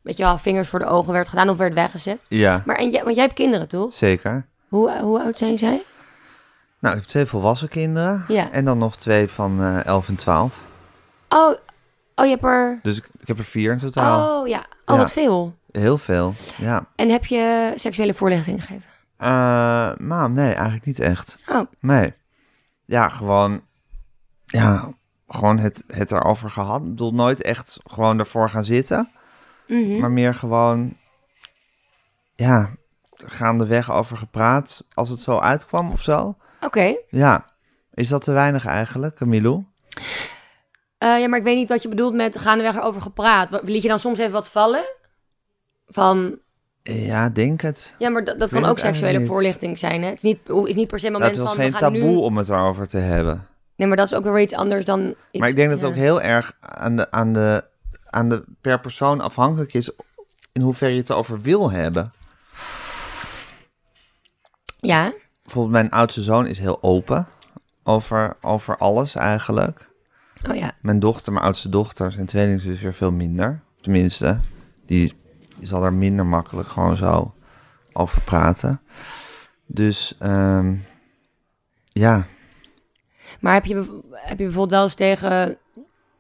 Weet 0.03 0.17
je 0.17 0.23
wel, 0.23 0.39
vingers 0.39 0.69
voor 0.69 0.79
de 0.79 0.85
ogen 0.87 1.13
werd 1.13 1.29
gedaan 1.29 1.49
of 1.49 1.57
werd 1.57 1.75
weggezet. 1.75 2.19
Ja, 2.29 2.63
Maar 2.67 2.77
en 2.77 2.91
jij, 2.91 3.03
want 3.03 3.15
jij 3.15 3.25
hebt 3.25 3.37
kinderen, 3.37 3.69
toch? 3.69 3.93
zeker. 3.93 4.47
Hoe, 4.69 4.99
hoe 5.01 5.23
oud 5.23 5.39
zijn 5.39 5.59
zij? 5.59 5.83
Nou, 6.79 6.95
ik 6.95 7.01
heb 7.01 7.11
twee 7.11 7.27
volwassen 7.27 7.69
kinderen. 7.69 8.25
Ja. 8.29 8.51
En 8.51 8.65
dan 8.65 8.79
nog 8.79 8.97
twee 8.97 9.29
van 9.29 9.61
eh 9.63 9.85
11 9.85 10.09
en 10.09 10.17
12. 10.17 10.55
Oh, 11.29 11.55
oh 12.15 12.25
je 12.25 12.31
hebt 12.31 12.45
er... 12.45 12.79
Dus 12.83 12.97
ik, 12.97 13.09
ik 13.21 13.27
heb 13.29 13.39
er 13.39 13.45
vier 13.45 13.73
in 13.73 13.79
totaal. 13.79 14.41
Oh, 14.41 14.49
ja. 14.49 14.59
Oh, 14.59 14.65
Ja. 14.85 14.97
wat 14.97 15.13
veel. 15.13 15.55
Heel 15.71 15.99
veel, 15.99 16.35
ja. 16.57 16.85
En 16.97 17.09
heb 17.09 17.25
je 17.27 17.73
seksuele 17.77 18.15
voorlichting 18.15 18.61
gegeven? 18.61 18.85
Eh, 19.17 19.29
nou, 19.99 20.31
nee, 20.31 20.53
eigenlijk 20.53 20.85
niet 20.87 21.01
echt. 21.01 21.37
Oh, 21.49 21.61
Nee. 21.81 22.13
Ja, 22.85 23.09
gewoon... 23.09 23.61
Ja, 24.47 24.93
gewoon 25.29 25.59
het, 25.59 25.85
het 25.87 26.11
erover 26.13 26.51
gehad. 26.51 26.81
Ik 26.83 26.89
bedoel, 26.89 27.15
nooit 27.15 27.43
echt 27.43 27.81
gewoon 27.85 28.19
ervoor 28.19 28.51
gaan 28.51 28.65
zitten. 28.65 29.11
mhm. 29.67 30.01
Maar 30.01 30.11
meer 30.11 30.35
gewoon... 30.35 30.97
Ja, 32.35 32.71
gaandeweg 33.17 33.91
over 33.93 34.17
gepraat 34.17 34.85
als 34.95 35.09
het 35.09 35.21
zo 35.21 35.39
uitkwam 35.39 35.91
of 35.91 36.03
zo. 36.03 36.37
oké. 36.61 36.97
Ja. 37.09 37.55
Is 37.95 38.09
dat 38.09 38.25
te 38.25 38.33
weinig 38.33 38.67
eigenlijk, 38.67 39.17
Camilo? 39.17 39.65
Eh, 40.99 41.21
ja, 41.21 41.29
maar 41.29 41.39
ik 41.39 41.45
weet 41.45 41.57
niet 41.57 41.69
wat 41.69 41.83
je 41.83 41.89
bedoelt 41.89 42.15
met 42.15 42.39
gaandeweg 42.39 42.77
erover 42.77 43.01
gepraat. 43.01 43.61
Liet 43.63 43.83
je 43.83 43.89
dan 43.89 44.01
soms 44.01 44.19
even 44.19 44.33
wat 44.33 44.49
vallen? 44.49 44.85
Van, 45.87 46.39
Ja, 46.83 47.29
denk 47.29 47.61
het. 47.61 47.95
ja, 47.99 48.09
maar 48.09 48.25
dat, 48.25 48.39
dat 48.41 48.51
kan 48.51 48.65
ook 48.65 48.79
seksuele 48.79 49.27
voorlichting 49.27 49.79
zijn, 49.79 50.03
hè? 50.03 50.09
Het 50.09 50.17
is 50.17 50.23
niet, 50.23 50.39
is 50.65 50.75
niet 50.75 50.89
per 50.89 51.01
se 51.01 51.07
een 51.07 51.13
moment 51.13 51.31
het 51.37 51.45
was 51.45 51.55
van, 51.55 51.65
geen 51.65 51.73
taboe 51.73 51.99
nu... 52.01 52.17
om 52.17 52.37
het 52.37 52.49
erover 52.49 52.89
te 52.89 52.99
hebben. 52.99 53.47
Nee, 53.77 53.89
maar 53.89 53.97
dat 53.97 54.07
is 54.07 54.15
ook 54.15 54.25
weer 54.25 54.41
iets 54.41 54.55
anders 54.55 54.85
dan 54.85 55.01
iets... 55.01 55.39
Maar 55.39 55.49
ik 55.49 55.57
denk 55.57 55.71
dat 55.71 55.81
het 55.81 55.89
ja. 55.89 55.95
ook 55.95 56.01
heel 56.03 56.23
erg 56.23 56.57
aan 56.61 56.97
de, 56.97 57.11
aan, 57.11 57.33
de, 57.33 57.65
aan 58.11 58.29
de 58.29 58.45
per 58.61 58.81
persoon 58.81 59.21
afhankelijk 59.21 59.75
is 59.75 59.91
in 60.53 60.63
hoeverre 60.63 60.93
je 60.93 61.01
het 61.01 61.11
erover 61.11 61.41
wil 61.41 61.71
hebben. 61.71 62.13
Ja, 64.81 65.13
Bijvoorbeeld 65.47 65.75
mijn 65.75 65.91
oudste 65.91 66.23
zoon 66.23 66.47
is 66.47 66.59
heel 66.59 66.83
open 66.83 67.27
over, 67.83 68.37
over 68.41 68.77
alles 68.77 69.15
eigenlijk. 69.15 69.89
oh 70.51 70.57
ja. 70.57 70.73
Mijn 70.81 70.99
dochter, 70.99 71.33
mijn 71.33 71.45
oudste 71.45 71.69
dochter, 71.69 72.13
zijn 72.13 72.27
tweelingzus 72.27 72.81
weer 72.81 72.95
veel 72.95 73.13
minder. 73.13 73.61
Tenminste, 73.81 74.37
die, 74.87 75.13
die 75.57 75.67
zal 75.67 75.85
er 75.85 75.93
minder 75.93 76.27
makkelijk 76.27 76.69
gewoon 76.69 76.97
zo 76.97 77.35
over 77.93 78.21
praten. 78.21 78.81
Dus 79.67 80.17
ehm, 80.19 80.75
ja, 81.89 82.27
Maar 83.47 83.55
heb 83.55 83.65
je, 83.65 84.01
heb 84.13 84.39
je 84.39 84.45
bijvoorbeeld 84.45 84.71
wel 84.71 84.83
eens 84.83 84.95
tegen 84.95 85.57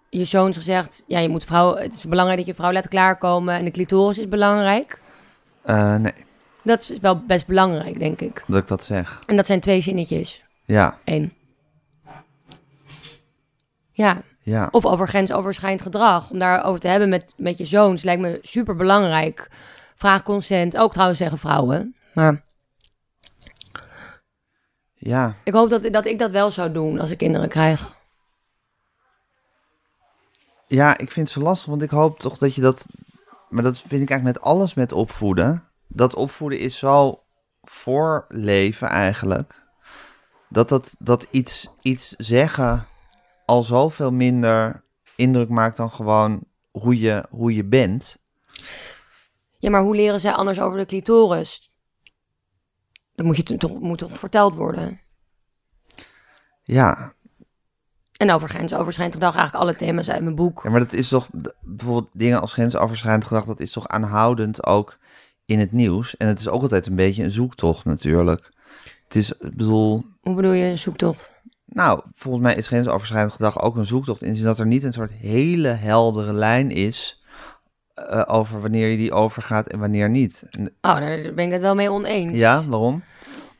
je 0.08 0.24
zoons 0.24 0.56
gezegd... 0.56 1.04
Ja, 1.06 1.18
je 1.18 1.28
moet 1.28 1.44
vrouw, 1.44 1.76
het 1.76 1.92
is 1.92 2.04
belangrijk 2.04 2.38
dat 2.38 2.48
je 2.48 2.54
vrouw 2.54 2.72
laat 2.72 2.88
klaarkomen... 2.88 3.54
en 3.54 3.64
de 3.64 3.70
clitoris 3.70 4.18
is 4.18 4.28
belangrijk? 4.28 5.00
eh, 5.62 5.94
nee, 5.94 6.12
Dat 6.62 6.80
is 6.80 6.98
wel 6.98 7.24
best 7.26 7.46
belangrijk, 7.46 7.98
denk 7.98 8.20
ik. 8.20 8.44
dat 8.46 8.56
ik 8.56 8.66
dat 8.66 8.84
zeg. 8.84 9.20
En 9.26 9.36
dat 9.36 9.46
zijn 9.46 9.60
twee 9.60 9.80
zinnetjes. 9.80 10.44
Ja, 10.64 10.98
Eén. 11.04 11.32
Ja, 13.90 14.22
ja. 14.40 14.68
of 14.70 14.84
over 14.84 15.08
grensoverschrijdend 15.08 15.82
gedrag. 15.82 16.30
Om 16.30 16.38
daarover 16.38 16.80
te 16.80 16.88
hebben 16.88 17.08
met, 17.08 17.34
met 17.36 17.58
je 17.58 17.66
zoons 17.66 18.02
lijkt 18.02 18.22
me 18.22 18.38
super 18.42 18.76
belangrijk. 18.76 19.50
Vraag 19.96 20.22
consent. 20.22 20.76
Ook 20.76 20.92
trouwens 20.92 21.18
zeggen 21.18 21.38
vrouwen. 21.38 21.94
Maar 22.14 22.42
Ja, 25.06 25.36
ik 25.44 25.52
hoop 25.52 25.70
dat, 25.70 25.82
dat 25.92 26.06
ik 26.06 26.18
dat 26.18 26.30
wel 26.30 26.50
zou 26.50 26.72
doen 26.72 27.00
als 27.00 27.10
ik 27.10 27.18
kinderen 27.18 27.48
krijg. 27.48 27.94
Ja, 30.66 30.98
ik 30.98 31.10
vind 31.10 31.28
het 31.28 31.36
zo 31.36 31.44
lastig, 31.44 31.68
want 31.68 31.82
ik 31.82 31.90
hoop 31.90 32.18
toch 32.18 32.38
dat 32.38 32.54
je 32.54 32.60
dat... 32.60 32.86
Maar 33.48 33.62
dat 33.62 33.80
vind 33.80 34.02
ik 34.02 34.10
eigenlijk 34.10 34.38
met 34.38 34.40
alles 34.40 34.74
met 34.74 34.92
opvoeden. 34.92 35.68
Dat 35.88 36.14
opvoeden 36.14 36.58
is 36.58 36.78
zo 36.78 37.22
voorleven 37.62 38.88
eigenlijk. 38.88 39.62
Dat, 40.48 40.68
dat, 40.68 40.94
dat 40.98 41.26
iets, 41.30 41.68
iets 41.82 42.08
zeggen 42.16 42.86
al 43.44 43.62
zoveel 43.62 44.12
minder 44.12 44.82
indruk 45.16 45.48
maakt 45.48 45.76
dan 45.76 45.90
gewoon 45.90 46.44
hoe 46.70 47.00
je, 47.00 47.24
hoe 47.30 47.54
je 47.54 47.64
bent. 47.64 48.16
Ja, 49.58 49.70
maar 49.70 49.82
hoe 49.82 49.96
leren 49.96 50.20
zij 50.20 50.32
anders 50.32 50.60
over 50.60 50.78
de 50.78 50.86
clitoris? 50.86 51.65
Dat 53.16 53.26
moet, 53.26 53.36
je 53.36 53.56
toch, 53.56 53.80
moet 53.80 53.98
toch 53.98 54.18
verteld 54.18 54.54
worden. 54.54 55.00
Ja, 56.62 57.12
En 58.16 58.30
over 58.30 58.48
grensoverschrijdend 58.48 59.14
gedrag, 59.14 59.36
eigenlijk 59.36 59.64
alle 59.64 59.76
thema's 59.76 60.10
uit 60.10 60.22
mijn 60.22 60.34
boek. 60.34 60.60
ja 60.62 60.70
maar 60.70 60.80
dat 60.80 60.92
is 60.92 61.08
toch... 61.08 61.28
Bijvoorbeeld 61.60 62.08
dingen 62.12 62.40
als 62.40 62.52
grensoverschrijdend 62.52 63.24
gedrag, 63.24 63.44
dat 63.44 63.60
is 63.60 63.72
toch 63.72 63.88
aanhoudend 63.88 64.66
ook 64.66 64.98
in 65.44 65.58
het 65.58 65.72
nieuws. 65.72 66.16
En 66.16 66.28
het 66.28 66.40
is 66.40 66.48
ook 66.48 66.62
altijd 66.62 66.86
een 66.86 66.94
beetje 66.94 67.24
een 67.24 67.30
zoektocht 67.30 67.84
natuurlijk. 67.84 68.52
Het 69.04 69.16
is, 69.16 69.32
ik 69.32 69.56
bedoel... 69.56 70.04
Hoe 70.20 70.34
bedoel 70.34 70.52
je 70.52 70.76
zoektocht? 70.76 71.32
Nou, 71.64 72.00
volgens 72.14 72.42
mij 72.42 72.54
is 72.54 72.66
grensoverschrijdend 72.66 73.32
gedrag 73.32 73.60
ook 73.60 73.76
een 73.76 73.86
zoektocht. 73.86 74.22
In 74.22 74.30
de 74.30 74.36
zin 74.36 74.46
dat 74.46 74.58
er 74.58 74.66
niet 74.66 74.84
een 74.84 74.92
soort 74.92 75.12
hele 75.12 75.68
heldere 75.68 76.32
lijn 76.32 76.70
is 76.70 77.24
eh, 77.96 78.22
over 78.26 78.60
wanneer 78.60 78.88
je 78.88 78.96
die 78.96 79.12
overgaat 79.12 79.66
en 79.66 79.78
wanneer 79.78 80.08
niet. 80.10 80.42
Oh, 80.60 80.66
daar 80.80 81.32
ben 81.34 81.46
ik 81.46 81.52
het 81.52 81.60
wel 81.60 81.74
mee 81.74 81.90
oneens. 81.90 82.38
ja, 82.38 82.64
waarom? 82.66 83.02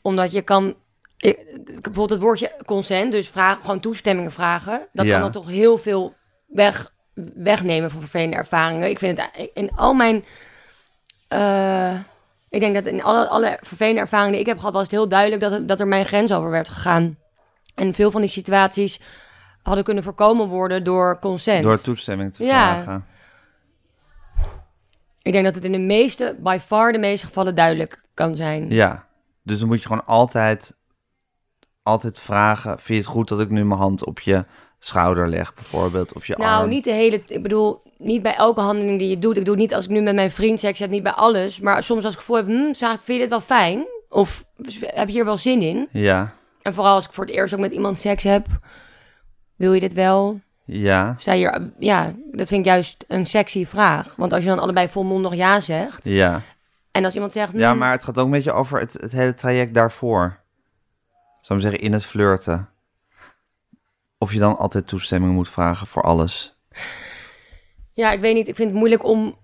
Omdat 0.03 0.33
je 0.33 0.43
kan... 0.43 0.75
ik- 1.17 1.45
bijvoorbeeld 1.65 2.11
het 2.11 2.21
woordje 2.21 2.53
consent, 2.67 3.13
dus 3.13 3.29
vraag, 3.29 3.61
gewoon 3.61 3.81
toestemmingen 3.81 4.33
vragen. 4.33 4.87
Dat 4.93 5.07
Ja. 5.07 5.13
kan 5.13 5.21
dan 5.21 5.31
toch 5.43 5.49
heel 5.49 5.79
veel 5.79 6.15
weg 6.47 6.93
wegnemen 7.35 7.91
van 7.91 8.01
vervelende 8.01 8.37
ervaringen. 8.37 8.89
Ik 8.91 8.99
vind 8.99 9.19
het 9.21 9.51
in 9.55 9.71
al 9.77 9.95
mijn... 9.95 10.25
eh, 11.29 11.95
ik 12.51 12.61
denk 12.61 12.75
dat 12.75 12.87
in 12.87 13.03
alle, 13.03 13.27
alle 13.29 13.59
vervelende 13.63 14.01
ervaringen 14.01 14.33
die 14.33 14.41
ik 14.41 14.47
heb 14.47 14.59
gehad... 14.59 14.73
was 14.73 14.83
het 14.83 14.91
heel 14.91 15.09
duidelijk 15.09 15.41
dat, 15.43 15.51
het- 15.51 15.69
dat 15.69 15.81
er 15.81 15.89
mijn 15.89 16.05
grens 16.07 16.33
over 16.33 16.51
werd 16.51 16.69
gegaan. 16.69 17.17
En 17.75 17.95
veel 17.95 18.11
van 18.11 18.21
die 18.21 18.31
situaties 18.31 19.01
hadden 19.63 19.85
kunnen 19.85 20.03
voorkomen 20.05 20.47
worden 20.49 20.85
door 20.85 21.19
consent. 21.21 21.63
Door 21.63 21.81
toestemming 21.81 22.35
te 22.35 22.45
Ja. 22.45 23.03
Ik 25.27 25.33
denk 25.33 25.45
dat 25.45 25.55
het 25.55 25.65
in 25.65 25.73
de 25.73 25.79
meeste, 25.79 26.37
by 26.43 26.59
far 26.61 26.93
de 26.93 26.99
meeste 26.99 27.27
gevallen 27.27 27.55
duidelijk 27.55 28.05
kan 28.15 28.35
zijn. 28.35 28.69
Ja. 28.69 29.07
Dus 29.43 29.59
dan 29.59 29.69
moet 29.69 29.81
je 29.81 29.87
gewoon 29.87 30.05
altijd, 30.07 30.77
altijd 31.83 32.19
vragen... 32.19 32.71
Vind 32.71 32.87
je 32.87 32.95
het 32.95 33.07
goed 33.07 33.29
dat 33.29 33.41
ik 33.41 33.51
nu 33.51 33.65
mijn 33.65 33.81
hand 33.81 34.05
op 34.05 34.21
je 34.21 34.45
schouder 34.79 35.29
leg, 35.29 35.55
bijvoorbeeld? 35.55 36.13
Of 36.13 36.27
je 36.27 36.35
Nou, 36.39 36.61
arm? 36.61 36.69
niet 36.69 36.85
de 36.85 36.93
hele... 36.93 37.23
Ik 37.27 37.43
bedoel, 37.43 37.83
niet 37.99 38.23
bij 38.23 38.35
elke 38.35 38.61
handeling 38.61 38.99
die 38.99 39.09
je 39.09 39.19
doet. 39.19 39.37
Ik 39.37 39.45
doe 39.45 39.55
het 39.55 39.63
niet 39.63 39.75
als 39.75 39.85
ik 39.85 39.91
nu 39.91 40.01
met 40.01 40.15
mijn 40.15 40.31
vriend 40.31 40.61
seks 40.61 40.79
heb, 40.79 40.91
niet 40.91 41.03
bij 41.03 41.13
alles. 41.13 41.61
Maar 41.61 41.83
soms 41.83 42.05
als 42.05 42.15
ik 42.15 42.19
het 42.21 42.29
gevoel 42.29 42.37
heb, 42.37 42.47
hm, 42.47 42.73
Saak, 42.73 43.01
vind 43.03 43.17
je 43.19 43.19
dit 43.19 43.29
wel 43.29 43.41
fijn? 43.41 43.87
Of 44.09 44.45
heb 44.81 45.07
je 45.09 45.15
hier 45.15 45.25
wel 45.25 45.39
zin 45.39 45.63
in? 45.63 45.89
Ja. 45.91 46.35
En 46.63 46.75
vooral 46.75 46.95
als 46.95 47.07
ik 47.07 47.13
voor 47.13 47.25
het 47.25 47.35
eerst 47.35 47.55
ook 47.55 47.61
met 47.61 47.73
iemand 47.73 47.99
seks 47.99 48.25
heb. 48.25 48.47
Wil 49.57 49.73
je 49.73 49.81
dit 49.81 49.93
wel? 49.93 50.41
Ja. 50.67 51.15
Sta 51.19 51.33
je 51.33 51.39
hier... 51.39 51.71
Ja, 51.79 52.13
dat 52.33 52.49
vind 52.49 52.61
ik 52.61 52.67
juist 52.67 53.05
een 53.09 53.27
sexy 53.27 53.67
vraag. 53.67 54.15
Want 54.17 54.33
als 54.33 54.43
je 54.43 54.49
dan 54.49 54.59
allebei 54.59 54.89
volmondig 54.89 55.35
ja 55.35 55.61
zegt... 55.61 56.05
Ja. 56.05 56.41
En 56.91 57.05
als 57.05 57.15
iemand 57.15 57.33
zegt... 57.33 57.53
Ja, 57.53 57.73
hm, 57.73 57.79
maar 57.79 57.91
het 57.91 58.05
gaat 58.05 58.19
ook 58.19 58.25
een 58.25 58.31
beetje 58.31 58.53
over 58.53 58.81
het, 58.81 58.93
het 58.93 59.13
hele 59.13 59.35
traject 59.35 59.75
daarvoor. 59.75 60.41
Zou 61.37 61.59
ik 61.59 61.65
zeggen, 61.65 61.81
in 61.85 61.93
het 61.93 62.05
flirten. 62.05 62.69
Of 64.19 64.33
je 64.33 64.39
dan 64.39 64.59
altijd 64.59 64.87
toestemming 64.87 65.33
moet 65.33 65.49
vragen 65.49 65.87
voor 65.87 66.03
alles. 66.03 66.57
Ja, 67.93 68.13
ik 68.13 68.21
weet 68.21 68.35
niet. 68.35 68.49
Ik 68.49 68.57
vind 68.57 68.69
het 68.69 68.79
moeilijk 68.79 69.05
om... 69.05 69.39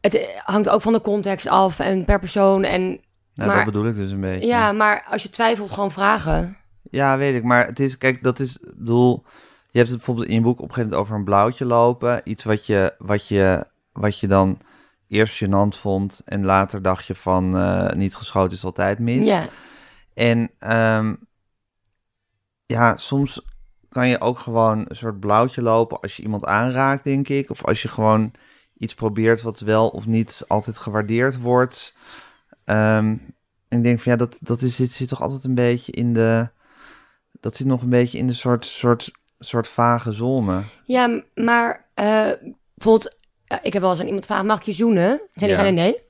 Het 0.00 0.40
hangt 0.44 0.68
ook 0.68 0.82
van 0.82 0.92
de 0.92 1.00
context 1.00 1.46
af 1.46 1.78
en 1.78 2.04
per 2.04 2.18
persoon. 2.18 2.64
En 2.64 3.00
Maar- 3.34 3.56
dat 3.56 3.64
bedoel 3.64 3.86
ik 3.86 3.94
dus 3.94 4.10
een 4.10 4.20
beetje. 4.20 4.46
ja, 4.48 4.72
maar 4.72 5.06
als 5.08 5.22
je 5.22 5.30
twijfelt, 5.30 5.70
gewoon 5.70 5.90
vragen. 5.90 6.56
Ja, 6.90 7.18
weet 7.18 7.34
ik. 7.34 7.42
Maar 7.42 7.66
het 7.66 7.80
is, 7.80 7.98
kijk, 7.98 8.22
dat 8.22 8.40
is, 8.40 8.56
ik 8.56 8.76
bedoel, 8.76 9.24
je 9.70 9.78
hebt 9.78 9.88
het 9.88 9.96
bijvoorbeeld 9.96 10.28
in 10.28 10.34
je 10.34 10.40
boek 10.40 10.60
op 10.60 10.68
een 10.68 10.74
gegeven 10.74 10.90
moment 10.90 11.02
over 11.02 11.14
een 11.16 11.24
blauwtje 11.24 11.64
lopen. 11.64 12.20
Iets 12.24 12.44
wat 12.44 12.66
je, 12.66 12.94
wat 12.98 13.28
je, 13.28 13.64
wat 13.92 14.18
je 14.18 14.26
dan 14.26 14.58
eerst 15.08 15.44
gênant 15.44 15.78
vond 15.78 16.20
en 16.24 16.44
later 16.44 16.82
dacht 16.82 17.06
je 17.06 17.14
van 17.14 17.56
eh, 17.56 17.92
niet 17.92 18.14
geschoten 18.14 18.56
is 18.56 18.64
altijd 18.64 18.98
mis. 18.98 19.26
Ja. 19.26 19.44
En 20.14 20.50
ehm, 20.58 21.14
ja, 22.64 22.96
soms 22.96 23.42
kan 23.88 24.08
je 24.08 24.20
ook 24.20 24.38
gewoon 24.38 24.84
een 24.88 24.96
soort 24.96 25.20
blauwtje 25.20 25.62
lopen 25.62 26.00
als 26.00 26.16
je 26.16 26.22
iemand 26.22 26.44
aanraakt, 26.44 27.04
denk 27.04 27.28
ik. 27.28 27.50
Of 27.50 27.64
als 27.64 27.82
je 27.82 27.88
gewoon 27.88 28.32
iets 28.78 28.94
probeert 28.94 29.42
wat 29.42 29.60
wel 29.60 29.88
of 29.88 30.06
niet 30.06 30.44
altijd 30.46 30.78
gewaardeerd 30.78 31.40
wordt. 31.40 31.96
Ehm, 32.64 33.16
en 33.68 33.78
ik 33.78 33.82
denk 33.82 34.00
van 34.00 34.12
ja, 34.12 34.18
dat, 34.18 34.38
dat 34.40 34.62
is, 34.62 34.76
zit, 34.76 34.90
zit 34.90 35.08
toch 35.08 35.22
altijd 35.22 35.44
een 35.44 35.54
beetje 35.54 35.92
in 35.92 36.12
de. 36.12 36.50
Dat 37.40 37.56
zit 37.56 37.66
nog 37.66 37.82
een 37.82 37.88
beetje 37.88 38.18
in 38.18 38.26
de 38.26 38.32
soort, 38.32 38.66
soort, 38.66 39.10
soort 39.44 39.68
vage 39.68 40.12
zone. 40.12 40.60
Ja, 40.84 41.22
maar 41.34 41.86
eh, 41.94 42.30
bijvoorbeeld, 42.74 43.16
eh, 43.46 43.58
ik 43.62 43.72
heb 43.72 43.82
wel 43.82 43.90
eens 43.90 44.00
aan 44.00 44.06
iemand 44.06 44.24
gevraagd, 44.26 44.46
mag 44.46 44.56
ik 44.58 44.62
je 44.62 44.72
zoenen? 44.72 45.06
Zei 45.34 45.50
Ja. 45.50 45.56
diegene 45.56 45.70
nee. 45.70 46.02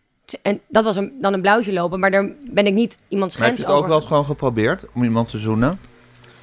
En 0.43 0.61
dat 0.69 0.85
was 0.85 0.97
een, 0.97 1.13
dan 1.21 1.33
een 1.33 1.41
blauwtje 1.41 1.73
lopen, 1.73 2.01
maar 2.01 2.11
daar 2.11 2.29
ben 2.51 2.67
ik 2.67 2.75
niet 2.75 3.01
iemands 3.09 3.37
Maar 3.37 3.47
heb 3.47 3.55
grens 3.57 3.59
je 3.59 3.63
het 3.63 3.71
ook 3.73 3.77
over. 3.77 3.89
wel 3.89 3.99
eens 3.99 4.07
gewoon 4.07 4.25
geprobeerd 4.25 4.85
om 4.95 5.03
iemand 5.05 5.29
te 5.29 5.39
zoenen? 5.39 5.81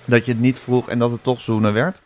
Dat 0.06 0.26
je 0.26 0.32
het 0.32 0.42
niet 0.42 0.60
vroeg 0.60 0.90
en 0.90 1.00
dat 1.00 1.12
het 1.12 1.24
toch 1.24 1.42
zoenen 1.42 1.74
werd? 1.74 2.02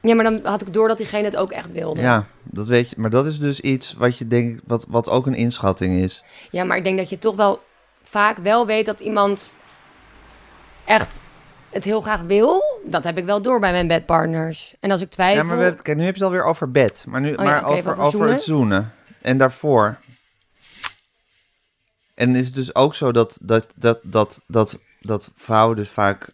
Ja, 0.00 0.14
maar 0.14 0.24
dan 0.24 0.40
had 0.42 0.62
ik 0.62 0.72
door 0.72 0.88
dat 0.88 0.96
diegene 0.96 1.24
het 1.24 1.36
ook 1.36 1.50
echt 1.52 1.72
wilde. 1.72 2.00
Ja, 2.00 2.26
dat 2.42 2.66
weet 2.66 2.90
je. 2.90 2.96
Maar 2.98 3.10
dat 3.10 3.26
is 3.26 3.38
dus 3.38 3.60
iets 3.60 3.92
wat 3.94 4.18
je 4.18 4.26
denkt, 4.28 4.62
wat, 4.66 4.86
wat 4.88 5.08
ook 5.08 5.26
een 5.26 5.34
inschatting 5.34 6.00
is. 6.02 6.24
Ja, 6.50 6.64
maar 6.64 6.76
ik 6.76 6.84
denk 6.84 6.98
dat 6.98 7.08
je 7.08 7.18
toch 7.18 7.36
wel 7.36 7.62
vaak 8.02 8.36
wel 8.36 8.66
weet 8.66 8.86
dat 8.86 9.00
iemand 9.00 9.54
echt 10.84 11.22
het 11.70 11.84
heel 11.84 12.00
graag 12.00 12.20
wil. 12.20 12.62
Dat 12.84 13.04
heb 13.04 13.18
ik 13.18 13.24
wel 13.24 13.42
door 13.42 13.60
bij 13.60 13.72
mijn 13.72 13.88
bedpartners. 13.88 14.74
En 14.80 14.90
als 14.90 15.00
ik 15.00 15.10
twijfel... 15.10 15.36
Ja, 15.36 15.42
maar 15.42 15.58
we, 15.58 15.82
kijk, 15.82 15.96
nu 15.96 16.04
heb 16.04 16.16
je 16.16 16.24
het 16.24 16.32
alweer 16.32 16.44
over 16.44 16.70
bed. 16.70 17.04
Maar, 17.08 17.20
nu, 17.20 17.28
Oh 17.28 17.36
ja, 17.36 17.42
maar 17.42 17.64
over, 17.64 17.92
over 17.92 18.04
over 18.04 18.28
het 18.28 18.42
zoenen. 18.42 18.92
En 19.22 19.38
daarvoor. 19.38 19.98
En 22.14 22.36
is 22.36 22.46
het 22.46 22.54
dus 22.54 22.74
ook 22.74 22.94
zo 22.94 23.12
dat, 23.12 23.38
dat, 23.42 23.72
dat, 23.76 24.00
dat, 24.02 24.42
dat, 24.46 24.78
dat 25.00 25.30
vrouwen 25.34 25.76
dus 25.76 25.88
vaak... 25.88 26.32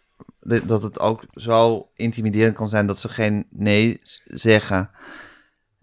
Dat 0.63 0.81
het 0.81 0.99
ook 0.99 1.23
zo 1.31 1.89
intimiderend 1.95 2.55
kan 2.55 2.69
zijn 2.69 2.87
dat 2.87 2.97
ze 2.97 3.09
geen 3.09 3.47
nee 3.49 3.99
zeggen. 4.23 4.89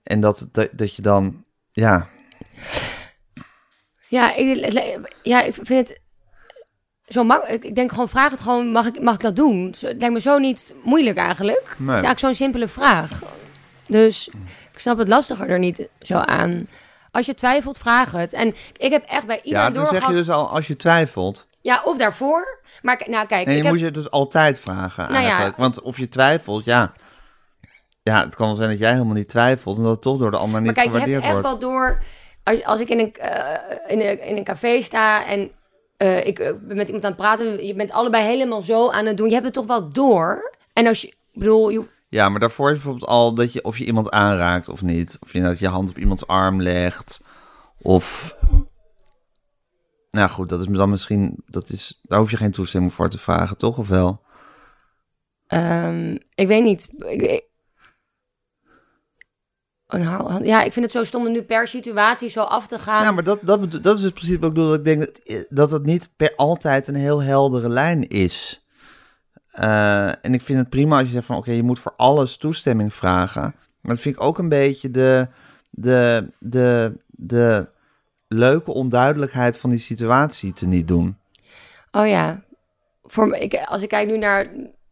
En 0.02 0.20
dat, 0.20 0.48
dat, 0.52 0.68
dat 0.72 0.94
je 0.94 1.02
dan... 1.02 1.44
Ja, 1.72 2.08
Ja, 4.08 4.34
ik, 4.34 5.12
ja, 5.22 5.42
ik 5.42 5.54
vind 5.54 5.88
het 5.88 6.00
zo 7.08 7.24
makkelijk. 7.24 7.64
Ik 7.64 7.74
denk 7.74 7.90
gewoon, 7.90 8.08
vraag 8.08 8.30
het 8.30 8.40
gewoon, 8.40 8.72
mag 8.72 8.86
ik, 8.86 9.02
mag 9.02 9.14
ik 9.14 9.20
dat 9.20 9.36
doen? 9.36 9.74
Het 9.80 9.98
lijkt 9.98 10.14
me 10.14 10.20
zo 10.20 10.38
niet 10.38 10.74
moeilijk 10.82 11.16
eigenlijk. 11.16 11.66
Het 11.68 11.78
is 11.78 11.88
eigenlijk 11.88 12.18
zo'n 12.18 12.34
simpele 12.34 12.68
vraag. 12.68 13.22
Dus 13.86 14.28
ik 14.72 14.78
snap 14.78 14.98
het 14.98 15.08
lastiger 15.08 15.48
er 15.48 15.58
niet 15.58 15.88
zo 16.00 16.14
aan. 16.14 16.66
Als 17.10 17.26
je 17.26 17.34
twijfelt, 17.34 17.78
vraag 17.78 18.10
het. 18.10 18.32
En 18.32 18.54
ik 18.76 18.90
heb 18.90 19.04
echt 19.04 19.26
bij 19.26 19.36
ja 19.36 19.42
iedereen 19.42 19.72
dan 19.72 19.86
zeg 19.86 20.06
je 20.06 20.14
dus 20.14 20.30
al 20.30 20.48
als 20.48 20.66
je 20.66 20.76
twijfelt. 20.76 21.46
Ja, 21.60 21.82
of 21.84 21.98
daarvoor. 21.98 22.60
Maar 22.82 23.02
nou 23.08 23.26
kijk, 23.26 23.46
Nee, 23.46 23.54
je 23.54 23.60
ik 23.60 23.66
heb... 23.66 23.74
moet 23.74 23.82
je 23.82 23.90
dus 23.90 24.10
altijd 24.10 24.60
vragen 24.60 25.10
Nou 25.10 25.22
ja. 25.22 25.28
eigenlijk. 25.28 25.56
Want 25.56 25.80
of 25.80 25.98
je 25.98 26.08
twijfelt, 26.08 26.64
ja... 26.64 26.92
Ja, 28.02 28.24
het 28.24 28.34
kan 28.34 28.46
wel 28.46 28.56
zijn 28.56 28.68
dat 28.68 28.78
jij 28.78 28.92
helemaal 28.92 29.14
niet 29.14 29.28
twijfelt... 29.28 29.76
en 29.76 29.82
dat 29.82 29.92
het 29.92 30.02
toch 30.02 30.18
door 30.18 30.30
de 30.30 30.36
ander 30.36 30.52
Maar 30.52 30.62
niet 30.62 30.72
kijk, 30.72 30.86
je 30.86 30.92
hebt 30.92 31.04
gewaardeerd 31.04 31.34
echt 31.34 31.42
wordt. 31.42 31.62
wel 31.62 31.70
door... 31.72 32.02
Als, 32.42 32.64
als 32.64 32.80
ik 32.80 32.88
in 32.88 32.98
een, 32.98 33.14
eh, 33.14 33.76
in, 33.86 34.00
een, 34.00 34.22
in 34.22 34.36
een 34.36 34.44
café 34.44 34.82
sta 34.82 35.26
en 35.26 35.50
eh, 35.98 36.26
ik 36.26 36.38
eh, 36.38 36.52
ben 36.62 36.76
met 36.76 36.86
iemand 36.86 37.04
aan 37.04 37.10
het 37.10 37.20
praten... 37.20 37.66
je 37.66 37.74
bent 37.74 37.90
allebei 37.90 38.24
helemaal 38.24 38.62
zo 38.62 38.90
aan 38.90 39.06
het 39.06 39.16
doen. 39.16 39.26
Je 39.26 39.32
hebt 39.32 39.44
het 39.44 39.54
toch 39.54 39.66
wel 39.66 39.88
door. 39.88 40.54
En 40.72 40.86
als 40.86 41.00
je... 41.02 41.14
Bedoel, 41.32 41.68
je, 41.68 41.84
Ja, 42.08 42.28
maar 42.28 42.40
daarvoor 42.40 42.68
is 42.68 42.74
bijvoorbeeld 42.74 43.10
al 43.10 43.34
dat 43.34 43.52
je 43.52 43.64
of 43.64 43.78
je 43.78 43.84
iemand 43.84 44.10
aanraakt 44.10 44.68
of 44.68 44.82
niet. 44.82 45.16
Of 45.20 45.32
je 45.32 45.40
dat 45.40 45.58
je 45.58 45.68
hand 45.68 45.90
op 45.90 45.98
iemands 45.98 46.26
arm 46.26 46.62
legt. 46.62 47.20
Of. 47.82 48.36
Nou 50.10 50.28
goed, 50.28 50.48
dat 50.48 50.60
is 50.60 50.66
dan 50.66 50.90
misschien. 50.90 51.42
Dat 51.46 51.68
is, 51.68 52.00
daar 52.02 52.18
hoef 52.18 52.30
je 52.30 52.36
geen 52.36 52.50
toestemming 52.50 52.92
voor 52.92 53.10
te 53.10 53.18
vragen, 53.18 53.56
toch? 53.56 53.78
Of 53.78 53.88
wel? 53.88 54.20
Ehm, 55.46 56.16
ik 56.34 56.46
weet 56.46 56.62
niet. 56.62 56.88
Ik- 56.98 57.22
ik- 57.22 57.46
een 59.88 60.44
ja, 60.44 60.62
ik 60.62 60.72
vind 60.72 60.84
het 60.84 60.94
zo 60.94 61.04
stom 61.04 61.26
om 61.26 61.32
nu 61.32 61.42
per 61.42 61.68
situatie 61.68 62.28
zo 62.28 62.40
af 62.40 62.66
te 62.66 62.78
gaan. 62.78 63.02
Ja, 63.02 63.12
maar 63.12 63.24
dat, 63.24 63.38
dat, 63.42 63.82
dat 63.82 63.96
is 63.96 64.02
het 64.02 64.14
principe 64.14 64.46
ook 64.46 64.54
bedoel. 64.54 64.68
Dat 64.68 64.78
ik 64.78 64.84
denk 64.84 65.00
dat, 65.00 65.46
dat 65.48 65.70
het 65.70 65.84
niet 65.84 66.08
per 66.16 66.32
altijd 66.36 66.88
een 66.88 66.94
heel 66.94 67.22
heldere 67.22 67.68
lijn 67.68 68.08
is. 68.08 68.66
Eh, 69.50 70.24
en 70.24 70.34
ik 70.34 70.40
vind 70.40 70.58
het 70.58 70.68
prima 70.68 70.98
als 70.98 71.06
je 71.06 71.12
zegt 71.12 71.26
van 71.26 71.36
oké, 71.36 71.50
je 71.52 71.62
moet 71.62 71.78
voor 71.78 71.94
alles 71.96 72.36
toestemming 72.36 72.94
vragen. 72.94 73.54
Maar 73.80 73.94
dat 73.94 74.00
vind 74.00 74.16
ik 74.16 74.22
ook 74.22 74.38
een 74.38 74.48
beetje 74.48 74.90
de, 74.90 75.28
de, 75.70 76.28
de, 76.38 76.96
de 77.10 77.68
leuke 78.28 78.72
onduidelijkheid 78.72 79.58
van 79.58 79.70
die 79.70 79.78
situatie 79.78 80.52
te 80.52 80.66
niet 80.66 80.88
doen. 80.88 81.16
Oh 81.90 82.06
ja. 82.06 82.42
Voor, 83.04 83.28
me- 83.28 83.38
ik, 83.38 83.54
als 83.64 83.82
ik 83.82 83.88
kijk 83.88 84.08
nu 84.08 84.18
naar, 84.18 84.46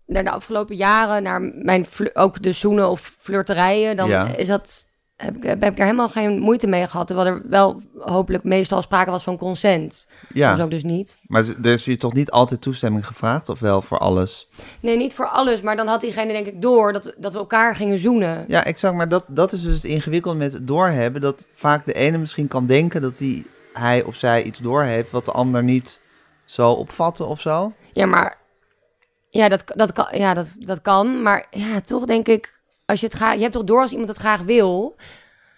naar 0.07 0.24
de 0.24 0.30
afgelopen 0.30 0.76
jaren, 0.76 1.22
naar 1.22 1.40
mijn 1.42 1.86
ook 2.12 2.42
de 2.42 2.52
zoenen 2.52 2.88
of 2.90 3.14
flirterijen, 3.18 3.96
dan 3.96 4.09
Ja. 4.09 4.36
is 4.36 4.46
dat, 4.48 4.90
heb, 5.16 5.36
ik, 5.36 5.42
heb 5.42 5.62
ik 5.62 5.76
daar 5.76 5.86
helemaal 5.86 6.09
geen 6.09 6.38
moeite 6.38 6.66
mee 6.66 6.86
gehad. 6.88 7.07
Terwijl 7.07 7.28
er 7.28 7.42
wel 7.48 7.82
hopelijk 7.98 8.44
meestal 8.44 8.82
sprake 8.82 9.11
was 9.11 9.22
van 9.22 9.36
consent. 9.36 10.09
Ja. 10.32 10.48
Soms 10.48 10.61
ook 10.64 10.70
dus 10.70 10.84
niet. 10.84 11.18
Maar 11.26 11.44
er 11.62 11.72
is 11.72 11.84
je 11.84 11.96
toch 11.96 12.12
niet 12.12 12.30
altijd 12.30 12.61
toestemming 12.61 13.07
gevraagd, 13.07 13.48
of 13.48 13.59
wel 13.61 13.82
voor 13.82 13.98
alles? 13.98 14.48
Nee, 14.80 14.96
niet 14.96 15.14
voor 15.14 15.26
alles, 15.28 15.62
maar 15.62 15.76
dan 15.76 15.86
had 15.86 16.00
diegene 16.00 16.32
denk 16.32 16.46
ik 16.46 16.62
door 16.62 16.92
dat, 16.92 17.04
we- 17.04 17.14
dat 17.18 17.32
we 17.32 17.38
elkaar 17.38 17.74
gingen 17.76 17.98
zoenen. 17.98 18.44
Ja, 18.48 18.64
exact. 18.64 18.94
Maar 18.94 19.09
dat, 19.09 19.24
dat 19.28 19.52
is 19.52 19.62
dus 19.62 19.74
het 19.74 19.84
ingewikkelde 19.84 20.38
met 20.38 20.52
het 20.52 20.66
doorhebben. 20.66 21.20
Dat 21.20 21.46
vaak 21.52 21.84
de 21.86 21.92
ene 21.92 22.18
misschien 22.18 22.48
kan 22.48 22.66
denken 22.66 23.02
dat 23.02 23.18
hij, 23.18 23.44
hij 23.72 24.02
of 24.02 24.14
zij 24.14 24.42
iets 24.42 24.59
doorheeft 24.59 25.11
wat 25.11 25.24
de 25.24 25.32
ander 25.32 25.62
niet 25.64 26.00
zo 26.44 26.70
opvatten 26.70 27.26
of 27.28 27.40
zo. 27.40 27.72
Ja, 27.92 28.07
maar 28.07 28.36
ja, 29.37 29.49
dat, 29.49 29.64
dat, 29.66 29.93
kan, 29.93 30.07
ja 30.12 30.34
dat, 30.34 30.57
dat 30.59 30.80
kan. 30.82 31.22
Maar 31.22 31.47
ja, 31.51 31.80
toch 31.80 32.05
denk 32.05 32.28
ik, 32.28 32.61
als 32.84 33.01
je 33.01 33.07
het 33.07 33.14
graag, 33.14 33.34
je 33.34 33.41
hebt 33.41 33.53
toch 33.53 33.64
door 33.64 33.80
als 33.80 33.91
iemand 33.91 34.09
het 34.09 34.18
graag 34.18 34.41
wil. 34.41 34.97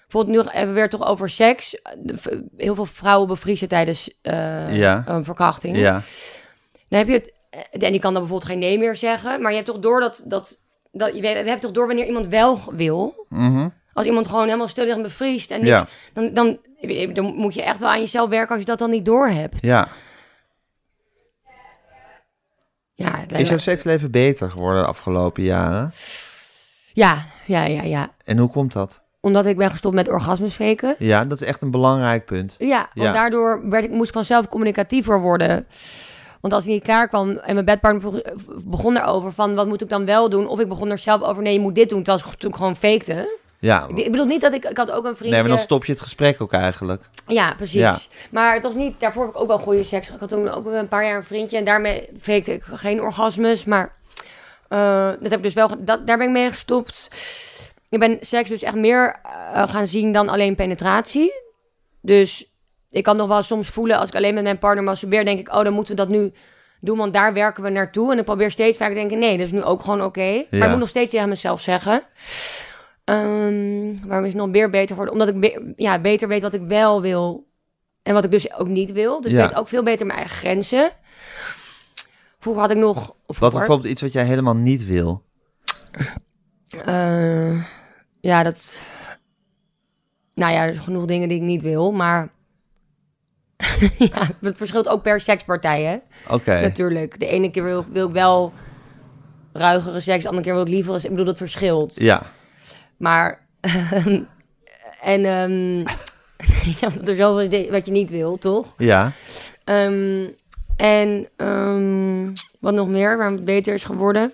Bijvoorbeeld 0.09 0.37
nu 0.47 0.51
hebben 0.53 0.75
we 0.75 0.81
weer 0.81 0.89
toch 0.89 1.07
over 1.09 1.31
seks. 1.31 1.81
Heel 2.57 2.75
veel 2.75 2.87
vrouwen 2.87 3.29
bevriezen 3.29 3.69
tijdens 3.69 4.11
Ja. 4.23 5.05
een 5.07 5.25
verkrachting. 5.25 5.77
Ja, 5.77 6.03
Dan 6.89 6.99
heb 6.99 7.09
je 7.09 7.15
het, 7.15 7.33
eh, 7.51 7.61
en 7.87 7.91
die 7.93 8.01
kan 8.01 8.13
dan 8.13 8.23
bijvoorbeeld 8.23 8.45
geen 8.51 8.59
nee 8.59 8.79
meer 8.79 8.97
zeggen. 8.97 9.41
Maar 9.43 9.51
je 9.51 9.57
hebt 9.57 9.69
toch 9.71 9.79
door 9.79 10.01
dat, 10.01 10.23
dat, 10.27 10.61
dat 10.93 11.15
je, 11.15 11.21
we 11.21 11.27
hebben 11.29 11.61
toch 11.61 11.71
door 11.71 11.87
wanneer 11.87 12.07
iemand 12.07 12.27
wel 12.27 12.61
wil. 12.73 13.27
Mhm. 13.29 13.69
Als 13.93 14.07
iemand 14.07 14.27
gewoon 14.29 14.45
helemaal 14.45 14.69
stil 14.69 14.89
en 14.89 15.03
bevriest 15.03 15.51
en 15.51 15.59
niks, 15.63 15.71
ja, 15.81 15.87
dan, 16.13 16.35
dan, 16.35 16.59
dan 17.15 17.25
moet 17.35 17.55
je 17.55 17.63
echt 17.63 17.81
wel 17.81 17.89
aan 17.89 18.01
jezelf 18.01 18.29
werken 18.29 18.49
als 18.51 18.59
je 18.59 18.65
dat 18.65 18.79
dan 18.79 18.91
niet 18.91 19.05
door 19.05 19.29
hebt. 19.29 19.57
ja. 19.61 19.89
Ja, 23.05 23.25
Is 23.37 23.49
jouw 23.49 23.59
seksleven 23.59 24.11
beter 24.11 24.51
geworden 24.51 24.83
de 24.83 24.89
afgelopen 24.89 25.43
jaren? 25.43 25.93
Ja, 26.93 27.17
ja, 27.47 27.65
ja, 27.65 27.83
ja. 27.83 28.11
En 28.25 28.39
hoe 28.39 28.49
komt 28.51 28.73
dat? 28.73 29.01
Omdat 29.21 29.47
ik 29.47 29.57
ben 29.57 29.71
gestopt 29.71 29.95
met 29.95 30.09
orgasmes 30.09 30.53
faken. 30.55 30.95
Ja, 30.99 31.25
dat 31.25 31.41
is 31.41 31.47
echt 31.47 31.63
een 31.63 31.71
belangrijk 31.71 32.25
punt. 32.25 32.55
Ja, 32.59 32.79
want 32.95 33.07
Ja. 33.07 33.13
daardoor 33.13 33.69
werd 33.69 33.85
ik, 33.85 33.91
moest 33.91 34.09
ik 34.09 34.15
vanzelf 34.15 34.49
communicatiever 34.49 35.21
worden. 35.21 35.67
Want 36.41 36.53
als 36.55 36.65
ik 36.65 36.71
niet 36.71 36.83
klaar 36.83 37.09
kwam 37.09 37.31
en 37.31 37.55
mijn 37.55 37.65
bedpartner 37.67 38.01
vroeg- 38.01 38.23
begon 38.65 38.97
erover 38.97 39.33
van 39.33 39.55
wat 39.55 39.67
moet 39.67 39.83
ik 39.83 39.89
dan 39.89 40.05
wel 40.05 40.31
doen? 40.31 40.47
Of 40.49 40.61
ik 40.61 40.69
begon 40.69 40.91
er 40.91 40.99
zelf 40.99 41.23
over, 41.23 41.43
nee, 41.43 41.53
je 41.53 41.61
moet 41.61 41.75
dit 41.75 41.89
doen, 41.89 42.03
terwijl 42.03 42.33
ik 42.33 42.39
toen 42.39 42.55
gewoon 42.55 42.77
fakte. 42.77 43.39
Ja, 43.61 43.87
Ik, 43.89 43.99
ik 43.99 44.11
bedoel 44.11 44.27
niet 44.27 44.41
dat 44.41 44.53
ik, 44.53 44.65
ik 44.65 44.77
had 44.77 44.91
ook 44.91 45.05
een 45.05 45.17
vriendje. 45.17 45.31
nee, 45.31 45.41
maar 45.41 45.49
dan 45.57 45.59
stop 45.59 45.85
je 45.85 45.93
het 45.93 46.01
gesprek 46.01 46.41
ook 46.41 46.53
eigenlijk. 46.53 47.03
Ja, 47.27 47.55
precies. 47.55 47.81
Ja. 47.81 47.97
Maar 48.31 48.55
het 48.55 48.63
was 48.63 48.75
niet, 48.75 49.01
daarvoor 49.01 49.25
heb 49.27 49.35
ik 49.35 49.41
ook 49.41 49.47
wel 49.49 49.59
goede 49.59 49.83
seks. 49.83 50.11
Ik 50.11 50.21
had 50.21 50.29
toen 50.29 50.49
ook 50.49 50.67
een 50.67 50.89
paar 50.89 51.05
jaar 51.05 51.17
een 51.17 51.25
vriendje 51.25 51.57
en 51.57 51.65
daarmee 51.65 52.09
fakte 52.21 52.53
ik 52.53 52.63
geen 52.65 53.01
orgasmes. 53.03 53.65
Maar 53.65 53.93
eh, 54.69 55.09
dat 55.21 55.31
heb 55.31 55.33
ik 55.39 55.43
dus 55.43 55.55
wel, 55.55 55.69
dat, 55.79 56.07
daar 56.07 56.17
ben 56.19 56.27
ik 56.27 56.33
mee 56.33 56.49
gestopt. 56.51 57.11
Ik 57.89 57.99
ben 57.99 58.17
seks 58.21 58.49
dus 58.49 58.63
echt 58.63 58.75
meer 58.75 59.17
eh, 59.53 59.69
gaan 59.69 59.87
zien 59.87 60.13
dan 60.13 60.29
alleen 60.29 60.55
penetratie. 60.55 61.33
Dus 62.01 62.47
ik 62.91 63.03
kan 63.03 63.17
nog 63.17 63.29
wel 63.29 63.43
soms 63.43 63.69
voelen 63.69 63.99
als 63.99 64.09
ik 64.09 64.15
alleen 64.15 64.35
met 64.35 64.43
mijn 64.43 64.59
partner 64.59 64.85
masturbeer, 64.85 65.25
denk 65.25 65.39
ik, 65.39 65.55
oh, 65.55 65.65
dan 65.65 65.73
moeten 65.73 65.97
we 65.97 66.01
dat 66.03 66.11
nu 66.11 66.33
doen, 66.81 66.99
want 66.99 67.13
daar 67.13 67.33
werken 67.33 67.63
we 67.63 67.71
naartoe. 67.71 68.13
En 68.13 68.19
ik 68.19 68.25
probeer 68.25 68.51
steeds 68.51 68.79
vaak 68.79 68.89
te 68.89 68.95
denken, 68.95 69.19
nee, 69.19 69.37
dat 69.37 69.47
is 69.47 69.53
nu 69.53 69.63
ook 69.63 69.83
gewoon 69.83 70.03
oké. 70.03 70.21
Maar 70.51 70.59
Ja. 70.61 70.65
ik 70.65 70.71
moet 70.71 70.79
nog 70.79 70.89
steeds 70.89 71.11
tegen 71.11 71.29
mezelf 71.29 71.61
zeggen. 71.61 72.03
Ehm, 73.09 74.07
waarom 74.07 74.25
is 74.27 74.33
het 74.33 74.41
nog 74.43 74.49
meer 74.51 74.71
beter 74.71 74.89
geworden? 74.97 75.13
Omdat 75.13 75.29
ik 75.29 75.41
be- 75.41 75.73
ja, 75.77 75.99
beter 76.01 76.29
weet 76.29 76.43
wat 76.43 76.55
ik 76.55 76.63
wel 76.63 77.03
wil 77.03 77.47
en 78.03 78.15
wat 78.15 78.25
ik 78.25 78.31
dus 78.31 78.53
ook 78.59 78.69
niet 78.69 78.93
wil. 78.93 79.21
Dus 79.21 79.31
Ja. 79.31 79.43
ik 79.43 79.49
weet 79.49 79.59
ook 79.59 79.69
veel 79.69 79.83
beter 79.83 80.07
mijn 80.07 80.19
eigen 80.19 80.37
grenzen. 80.37 80.91
Vroeger 82.39 82.63
had 82.63 82.71
ik 82.71 82.77
nog... 82.77 83.15
of 83.27 83.39
Wat 83.39 83.53
is 83.53 83.59
bijvoorbeeld 83.59 83.91
iets 83.91 84.01
wat 84.03 84.13
jij 84.13 84.25
helemaal 84.25 84.57
niet 84.57 84.87
wil? 84.87 85.23
eh, 86.85 87.65
ja, 88.21 88.43
dat... 88.43 88.79
Nou 90.35 90.53
ja, 90.53 90.63
er 90.67 90.73
zijn 90.73 90.85
genoeg 90.85 91.05
dingen 91.05 91.29
die 91.29 91.37
ik 91.39 91.43
niet 91.45 91.63
wil, 91.63 91.93
maar... 91.93 92.29
ja, 93.99 94.29
het 94.41 94.57
verschilt 94.57 94.89
ook 94.89 95.03
per 95.03 95.21
sekspartij, 95.21 95.83
hè? 95.83 95.99
Oké. 96.35 96.61
Natuurlijk. 96.61 97.21
De 97.21 97.27
ene 97.27 97.51
keer 97.51 97.65
wil, 97.65 97.85
wil 97.91 98.07
ik 98.09 98.13
wel 98.13 98.53
ruigere 99.53 100.01
seks, 100.01 100.23
de 100.23 100.29
andere 100.29 100.47
keer 100.47 100.55
wil 100.55 100.63
ik 100.67 100.69
liever... 100.69 100.95
Ik 101.05 101.11
bedoel, 101.11 101.25
dat 101.25 101.37
verschilt. 101.37 101.95
Ja. 102.01 102.23
Maar... 102.99 103.47
en... 105.03 105.25
ehm 105.25 105.79
ja, 106.81 106.89
dat 106.89 107.09
er 107.09 107.15
zoveel 107.17 107.41
is 107.41 107.49
di- 107.49 107.71
wat 107.71 107.87
je 107.87 107.93
niet 107.93 108.11
wil, 108.11 108.37
toch? 108.39 108.75
Ja. 108.77 109.13
Ehm, 109.65 110.29
en 110.77 111.29
ehm, 111.37 112.33
wat 112.61 112.75
nog 112.75 112.89
meer, 112.89 113.17
waarom 113.17 113.35
het 113.35 113.45
beter 113.45 113.75
is 113.75 113.85
geworden? 113.85 114.33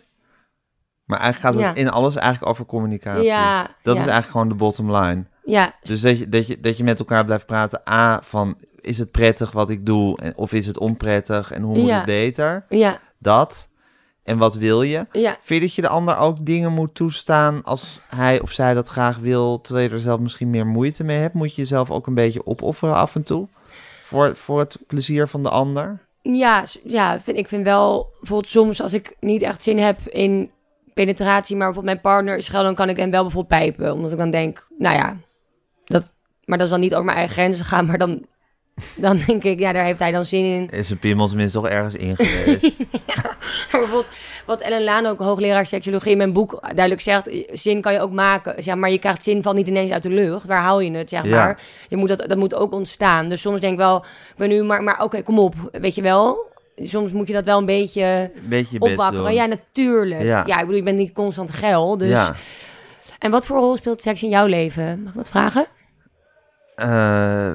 Maar 1.05 1.21
eigenlijk 1.21 1.55
gaat 1.57 1.65
het 1.67 1.77
Ja. 1.77 1.83
in 1.83 1.91
alles 1.91 2.15
eigenlijk 2.17 2.51
over 2.53 2.65
communicatie. 2.67 3.23
Ja, 3.25 3.63
Dat 3.63 3.95
ja. 3.97 4.01
is 4.03 4.09
eigenlijk 4.09 4.31
gewoon 4.31 4.49
de 4.49 4.55
bottom 4.55 4.97
line. 4.97 5.25
Ja, 5.45 5.73
Dus 5.83 6.01
dat 6.01 6.19
je, 6.19 6.29
dat, 6.29 6.47
je, 6.47 6.61
dat 6.61 6.77
je 6.77 6.85
met 6.85 6.99
elkaar 6.99 7.25
blijft 7.25 7.47
praten. 7.47 7.81
A, 7.91 8.23
van 8.23 8.57
is 8.81 8.99
het 8.99 9.11
prettig 9.11 9.51
wat 9.53 9.71
ik 9.71 9.87
doe? 9.87 10.19
En, 10.21 10.37
of 10.37 10.53
is 10.53 10.67
het 10.67 10.79
onprettig? 10.79 11.51
En 11.53 11.63
hoe 11.63 11.79
moet 11.79 11.91
het 11.91 12.05
beter? 12.05 12.65
ja, 12.69 12.99
Dat. 13.19 13.69
En 14.25 14.39
wat 14.39 14.55
wil 14.55 14.83
je? 14.83 15.07
ja. 15.13 15.37
Vind 15.43 15.61
je 15.61 15.67
dat 15.67 15.75
je 15.75 15.83
de 15.83 15.89
ander 15.89 16.19
ook 16.19 16.45
dingen 16.45 16.73
moet 16.73 16.95
toestaan 16.95 17.63
als 17.63 18.01
hij 18.09 18.41
of 18.41 18.53
zij 18.53 18.75
dat 18.75 18.89
graag 18.89 19.17
wil, 19.19 19.61
terwijl 19.61 19.89
je 19.89 19.95
er 19.95 20.01
zelf 20.01 20.21
misschien 20.21 20.51
meer 20.51 20.67
moeite 20.67 21.05
mee 21.05 21.19
hebt? 21.19 21.35
Moet 21.35 21.55
je 21.55 21.61
jezelf 21.61 21.91
ook 21.91 22.07
een 22.07 22.15
beetje 22.15 22.47
opofferen 22.47 22.95
af 22.95 23.15
en 23.15 23.23
toe? 23.23 23.49
Voor, 24.05 24.37
voor 24.37 24.59
het 24.59 24.79
plezier 24.87 25.29
van 25.29 25.43
de 25.43 25.51
ander? 25.51 26.01
Ja, 26.23 26.65
ja 26.85 27.21
vind, 27.21 27.37
ik 27.37 27.49
vind 27.49 27.65
wel, 27.65 28.13
bijvoorbeeld 28.19 28.53
soms 28.53 28.83
als 28.83 28.93
ik 28.93 29.17
niet 29.21 29.43
echt 29.43 29.63
zin 29.63 29.79
heb 29.79 30.01
in 30.01 30.51
penetratie, 30.95 31.57
maar 31.57 31.67
bijvoorbeeld 31.67 32.03
mijn 32.03 32.15
partner 32.15 32.37
is 32.37 32.45
schel, 32.45 32.63
dan 32.63 32.75
kan 32.75 32.89
ik 32.89 32.97
hem 32.97 33.11
wel 33.11 33.23
bijvoorbeeld 33.23 33.61
pijpen. 33.61 33.93
Omdat 33.93 34.13
ik 34.13 34.19
dan 34.19 34.31
denk, 34.31 34.67
nou 34.79 34.97
ja, 34.97 35.17
dat, 35.85 36.15
maar 36.45 36.59
dat 36.59 36.67
is 36.67 36.73
dan 36.73 36.81
niet 36.81 36.93
over 36.93 37.05
mijn 37.05 37.17
eigen 37.17 37.35
grenzen 37.35 37.65
gaan, 37.65 37.87
maar 37.87 37.99
dan, 37.99 38.27
dan 38.95 39.19
denk 39.27 39.43
ik, 39.43 39.59
ja, 39.59 39.73
daar 39.73 39.85
heeft 39.85 39.99
hij 39.99 40.13
dan 40.13 40.27
zin 40.27 40.45
in. 40.45 40.69
Is 40.69 40.91
een 40.91 40.99
piemel 40.99 41.29
tenminste 41.29 41.59
toch 41.59 41.69
ergens 41.69 41.95
in 41.95 42.17
geweest? 42.17 42.77
Maar 43.07 43.34
bijvoorbeeld 43.71 44.07
wat 44.47 44.61
Ellen 44.61 44.85
Laan, 44.85 45.07
ook 45.07 45.19
hoogleraar 45.19 45.67
seksologie, 45.67 46.11
in 46.11 46.17
mijn 46.17 46.33
boek 46.33 46.61
duidelijk 46.61 47.01
zegt, 47.01 47.31
zin 47.53 47.81
kan 47.81 47.93
je 47.93 48.01
ook 48.01 48.13
maken. 48.13 48.63
Zeg 48.63 48.75
maar 48.75 48.91
je 48.91 48.99
krijgt 48.99 49.23
zin 49.23 49.43
valt 49.43 49.57
niet 49.57 49.67
ineens 49.67 49.91
uit 49.93 50.03
de 50.03 50.11
lucht. 50.11 50.47
Waar 50.47 50.61
haal 50.61 50.81
je 50.81 50.91
het, 50.91 51.09
zeg 51.09 51.23
Ja. 51.25 51.37
maar. 51.37 51.61
Je 51.89 51.97
moet 51.97 52.09
dat, 52.09 52.25
dat 52.29 52.39
moet 52.39 52.55
ook 52.55 52.73
ontstaan. 52.73 53.29
Dus 53.29 53.41
soms 53.41 53.61
denk 53.61 53.73
ik 53.73 53.79
wel, 53.79 53.97
ik 53.97 54.37
ben 54.37 54.49
nu, 54.49 54.63
maar, 54.63 54.83
maar 54.83 55.03
oké, 55.03 55.23
kom 55.23 55.39
op, 55.39 55.55
weet 55.73 55.95
je 55.95 56.03
wel. 56.03 56.53
Soms 56.77 57.13
moet 57.13 57.27
je 57.27 57.33
dat 57.33 57.45
wel 57.45 57.59
een 57.59 57.67
beetje 57.67 58.31
Een 58.35 58.49
beetje 58.49 58.81
opwakkeren. 58.81 59.35
Ja, 59.35 59.47
natuurlijk. 59.47 60.23
Ja. 60.23 60.45
Ja. 60.47 60.55
ik 60.55 60.61
bedoel, 60.61 60.77
je 60.77 60.83
bent 60.83 60.99
niet 60.99 61.13
constant 61.13 61.51
geil. 61.51 61.99
Dus. 61.99 62.11
Ja. 62.11 62.35
En 63.19 63.31
wat 63.31 63.47
voor 63.47 63.57
rol 63.59 63.77
speelt 63.77 64.03
seks 64.03 64.23
in 64.23 64.29
jouw 64.29 64.47
leven? 64.47 65.01
Mag 65.03 65.11
ik 65.13 65.19
dat 65.19 65.29
vragen? 65.29 65.67
Eh, 66.75 67.55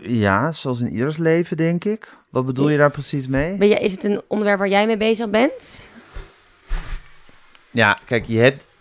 ja, 0.00 0.52
zoals 0.52 0.80
in 0.80 0.92
ieders 0.92 1.16
leven, 1.16 1.56
denk 1.56 1.84
ik. 1.84 2.08
Wat 2.30 2.46
bedoel 2.46 2.68
je 2.68 2.78
daar 2.78 2.90
precies 2.90 3.26
mee? 3.28 3.56
Ben 3.56 3.68
je, 3.68 3.74
is 3.74 3.92
het 3.92 4.04
een 4.04 4.22
onderwerp 4.28 4.58
waar 4.58 4.68
jij 4.68 4.86
mee 4.86 4.96
bezig 4.96 5.30
bent? 5.30 5.88
Ja, 7.70 7.98
kijk, 8.04 8.24
je 8.24 8.38
hebt 8.38 8.74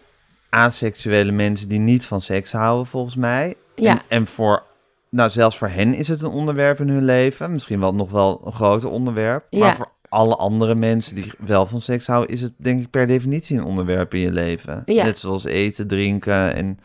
aseksuele 0.49 1.31
mensen 1.31 1.69
die 1.69 1.79
niet 1.79 2.05
van 2.05 2.21
seks 2.21 2.51
houden, 2.51 2.87
volgens 2.87 3.15
mij. 3.15 3.55
Ja. 3.75 3.91
En, 3.91 4.01
en 4.07 4.27
voor, 4.27 4.63
nou, 5.09 5.29
zelfs 5.29 5.57
voor 5.57 5.67
hen 5.67 5.93
is 5.93 6.07
het 6.07 6.21
een 6.21 6.29
onderwerp 6.29 6.79
in 6.79 6.89
hun 6.89 7.05
leven. 7.05 7.51
Misschien 7.51 7.79
wel 7.79 7.95
nog 7.95 8.11
wel 8.11 8.41
een 8.45 8.53
groter 8.53 8.89
onderwerp. 8.89 9.45
Maar 9.51 9.59
Ja. 9.59 9.75
voor 9.75 9.91
alle 10.09 10.35
andere 10.35 10.75
mensen 10.75 11.15
die 11.15 11.31
wel 11.37 11.65
van 11.65 11.81
seks 11.81 12.07
houden, 12.07 12.29
is 12.35 12.41
het 12.41 12.53
denk 12.57 12.81
ik 12.81 12.89
per 12.89 13.07
definitie 13.07 13.57
een 13.57 13.63
onderwerp 13.63 14.13
in 14.13 14.19
je 14.19 14.31
leven. 14.31 14.81
Ja. 14.85 15.03
Net 15.05 15.17
zoals 15.17 15.43
eten, 15.43 15.87
drinken 15.87 16.53
en 16.53 16.79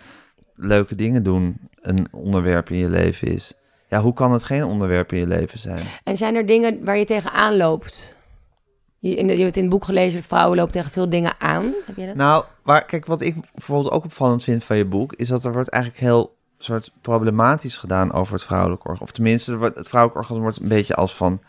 leuke 0.55 0.95
dingen 0.95 1.23
doen 1.23 1.57
een 1.81 2.09
onderwerp 2.11 2.71
in 2.71 2.77
je 2.77 2.89
leven 2.89 3.29
is. 3.29 3.53
Ja, 3.95 4.01
hoe 4.01 4.15
kan 4.15 4.33
het 4.33 4.45
geen 4.45 4.65
onderwerp 4.65 5.13
in 5.13 5.19
je 5.19 5.27
leven 5.27 5.59
zijn? 5.59 5.81
En 6.05 6.17
zijn 6.17 6.35
er 6.35 6.47
dingen 6.47 6.85
waar 6.85 6.97
je 6.97 7.05
tegenaan 7.05 7.57
loopt? 7.57 8.17
Je, 8.99 9.15
in 9.17 9.29
je 9.29 9.43
hebt 9.43 9.57
in 9.57 9.63
het 9.63 9.71
boek 9.71 9.85
gelezen, 9.85 10.23
vrouwen 10.23 10.57
lopen 10.57 10.73
tegen 10.73 10.91
veel 10.91 11.09
dingen 11.09 11.33
aan. 11.39 11.73
Heb 11.87 11.97
je 11.97 12.07
dat? 12.07 12.15
Nou, 12.15 12.45
waar, 12.63 12.85
kijk, 12.85 13.07
wat 13.07 13.21
ik 13.21 13.35
bijvoorbeeld 13.55 13.93
ook 13.93 14.05
opvallend 14.05 14.45
vind 14.45 14.65
van 14.65 14.77
je 14.77 14.85
boek, 14.85 15.13
is 15.13 15.29
dat 15.29 15.45
er 15.45 15.53
wordt 15.53 15.69
eigenlijk 15.69 16.03
heel 16.03 16.37
soort 16.59 16.91
problematisch 17.01 17.77
gedaan 17.77 18.13
over 18.13 18.35
het 18.35 18.43
vrouwelijke 18.43 18.85
orgasme. 18.85 19.07
Of 19.07 19.13
tenminste, 19.13 19.59
het 19.59 19.89
vrouwelijke 19.89 20.19
orgasme 20.19 20.43
wordt 20.43 20.61
een 20.61 20.69
beetje 20.69 20.95
als 20.95 21.17
van, 21.17 21.41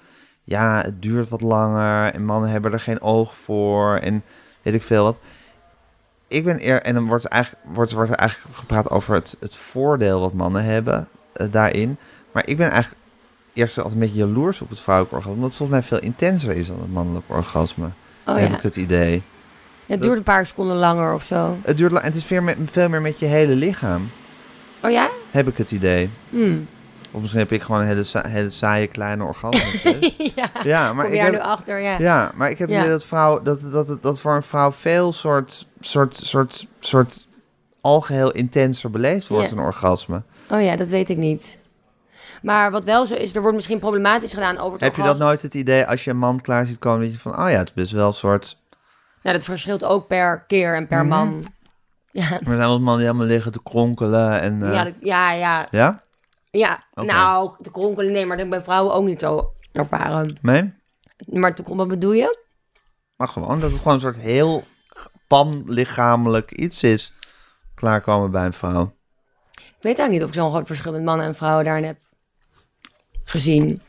ja, 0.43 0.81
het 0.81 1.01
duurt 1.01 1.29
wat 1.29 1.41
langer 1.41 2.13
en 2.13 2.25
mannen 2.25 2.49
hebben 2.49 2.71
er 2.71 2.79
geen 2.79 3.01
oog 3.01 3.35
voor 3.35 3.95
en 3.95 4.23
weet 4.61 4.73
ik 4.73 4.83
veel 4.83 5.03
wat. 5.03 5.19
Ik 6.27 6.43
ben 6.43 6.67
eer, 6.67 6.81
en 6.81 6.93
dan 6.93 7.07
wordt 7.07 7.23
er 7.23 7.31
eigenlijk, 7.31 7.63
wordt, 7.73 7.91
wordt 7.91 8.11
er 8.11 8.17
eigenlijk 8.17 8.55
gepraat 8.55 8.89
over 8.89 9.13
het, 9.13 9.37
het 9.39 9.55
voordeel 9.55 10.19
wat 10.19 10.33
mannen 10.33 10.63
hebben 10.63 11.07
eh, 11.33 11.47
daarin. 11.51 11.97
Maar 12.35 12.47
ik 12.47 12.57
ben 12.57 12.69
eigenlijk 12.71 13.01
eerst 13.53 13.77
altijd 13.77 13.93
een 13.95 13.99
beetje 14.01 14.15
jaloers 14.17 14.61
op 14.61 14.69
het 14.69 14.79
vrouwelijke 14.79 15.15
orgasme, 15.15 15.35
omdat 15.37 15.49
het 15.57 15.57
volgens 15.57 15.79
mij 15.79 15.87
veel 15.99 16.07
intenser 16.07 16.51
is 16.55 16.67
dan 16.67 16.79
het 16.79 16.91
mannelijke 16.93 17.33
orgasme. 17.33 17.89
Oh 18.25 18.35
heb 18.35 18.49
ja. 18.49 18.55
ik 18.55 18.61
het 18.61 18.75
idee. 18.75 19.23
Het 19.85 20.01
duurt 20.01 20.17
een 20.17 20.23
paar 20.23 20.45
seconden 20.45 20.75
langer 20.77 21.13
of 21.13 21.23
zo. 21.23 21.57
Het 21.63 21.77
duurt 21.77 21.91
lang 21.91 22.03
en 22.03 22.09
het 22.09 22.19
is 22.19 22.25
veel 22.25 22.41
meer, 22.41 22.55
veel 22.65 22.89
meer 22.89 23.01
met 23.01 23.19
je 23.19 23.25
hele 23.25 23.55
lichaam, 23.55 24.09
Oh 24.83 24.91
ja? 24.91 25.09
heb 25.31 25.47
ik 25.47 25.57
het 25.57 25.71
idee. 25.71 26.09
Hmm. 26.29 26.67
Of 27.11 27.21
misschien 27.21 27.41
heb 27.41 27.51
ik 27.51 27.61
gewoon 27.61 27.81
een 27.81 27.87
hele, 27.87 28.03
sa- 28.03 28.27
hele 28.27 28.49
saaie 28.49 28.87
kleine 28.87 29.23
orgasme. 29.23 30.13
ja. 30.35 30.49
ja, 30.63 30.93
maar 30.93 31.05
Kom 31.05 31.13
ik 31.13 31.19
daar 31.19 31.29
nu 31.31 31.37
heb, 31.37 31.45
achter, 31.45 31.79
ja. 31.79 31.97
ja, 31.99 32.31
maar 32.35 32.49
ik 32.49 32.57
heb 32.57 32.67
het 32.67 32.77
Ja. 32.77 32.83
idee 32.83 32.93
dat, 32.93 33.05
vrouw, 33.05 33.41
dat, 33.41 33.71
dat, 33.71 33.97
dat, 34.03 34.19
voor 34.19 34.33
een 34.35 34.43
vrouw 34.43 34.71
veel 34.71 35.11
soort, 35.11 35.67
soort, 35.79 36.15
soort, 36.15 36.67
soort 36.79 37.27
algeheel 37.81 38.31
intenser 38.31 38.91
beleefd 38.91 39.27
wordt, 39.27 39.49
Ja. 39.49 39.57
een 39.57 39.63
orgasme. 39.63 40.21
Oh 40.49 40.61
ja, 40.61 40.75
dat 40.75 40.87
weet 40.87 41.09
ik 41.09 41.17
niet. 41.17 41.59
Maar 42.45 42.71
wat 42.71 42.83
wel 42.83 43.05
zo 43.05 43.13
is, 43.13 43.35
er 43.35 43.41
wordt 43.41 43.55
misschien 43.55 43.79
problematisch 43.79 44.33
gedaan 44.33 44.57
over 44.57 44.71
het 44.71 44.81
Heb 44.81 44.95
je 44.95 45.03
dat 45.03 45.17
nooit 45.17 45.41
het 45.41 45.53
idee 45.53 45.87
als 45.87 46.03
je 46.03 46.09
een 46.09 46.17
man 46.17 46.41
klaar 46.41 46.65
ziet 46.65 46.79
komen, 46.79 47.01
dat 47.01 47.11
je 47.13 47.19
van, 47.19 47.31
oh 47.39 47.49
ja, 47.49 47.57
het 47.57 47.67
is 47.67 47.73
best 47.73 47.91
wel 47.91 48.07
een 48.07 48.13
soort... 48.13 48.57
Nou, 49.21 49.35
dat 49.35 49.45
verschilt 49.45 49.83
ook 49.83 50.07
per 50.07 50.43
keer 50.47 50.75
en 50.75 50.87
per 50.87 50.99
Mhm. 50.99 51.07
man. 51.07 51.43
Ja, 52.11 52.31
Er 52.31 52.39
zijn 52.43 52.57
wel 52.57 52.79
mannen 52.79 52.97
die 52.97 53.05
helemaal 53.05 53.25
liggen 53.27 53.51
te 53.51 53.63
kronkelen 53.63 54.41
en... 54.41 54.63
eh, 54.63 54.73
ja, 54.73 54.83
dat- 54.83 54.93
ja, 54.99 55.31
ja. 55.31 55.67
ja? 55.71 56.03
ja. 56.51 56.83
Nou, 56.93 57.51
te 57.61 57.71
kronkelen, 57.71 58.11
nee, 58.11 58.25
maar 58.25 58.37
dat 58.37 58.49
bij 58.49 58.63
vrouwen 58.63 58.93
ook 58.93 59.05
niet 59.05 59.19
zo 59.19 59.53
ervaren. 59.71 60.35
Nee? 60.41 60.73
Maar 61.25 61.55
te, 61.55 61.63
wat 61.75 61.87
bedoel 61.87 62.11
je? 62.11 62.37
Maar 63.15 63.27
gewoon 63.27 63.59
dat 63.59 63.69
het 63.71 63.77
gewoon 63.79 63.93
een 63.93 63.99
soort 63.99 64.17
heel 64.17 64.63
panlichamelijk 65.27 66.51
iets 66.51 66.83
is. 66.83 67.13
Klaarkomen 67.75 68.31
bij 68.31 68.45
een 68.45 68.53
vrouw. 68.53 68.93
Ik 69.53 69.63
weet 69.81 69.97
eigenlijk 69.99 70.11
niet 70.11 70.21
of 70.23 70.27
ik 70.27 70.33
zo'n 70.35 70.49
groot 70.51 70.67
verschil 70.67 70.91
met 70.91 71.03
mannen 71.03 71.25
en 71.25 71.35
vrouwen 71.35 71.65
daarin 71.65 71.83
heb 71.83 71.97
gezien. 73.25 73.81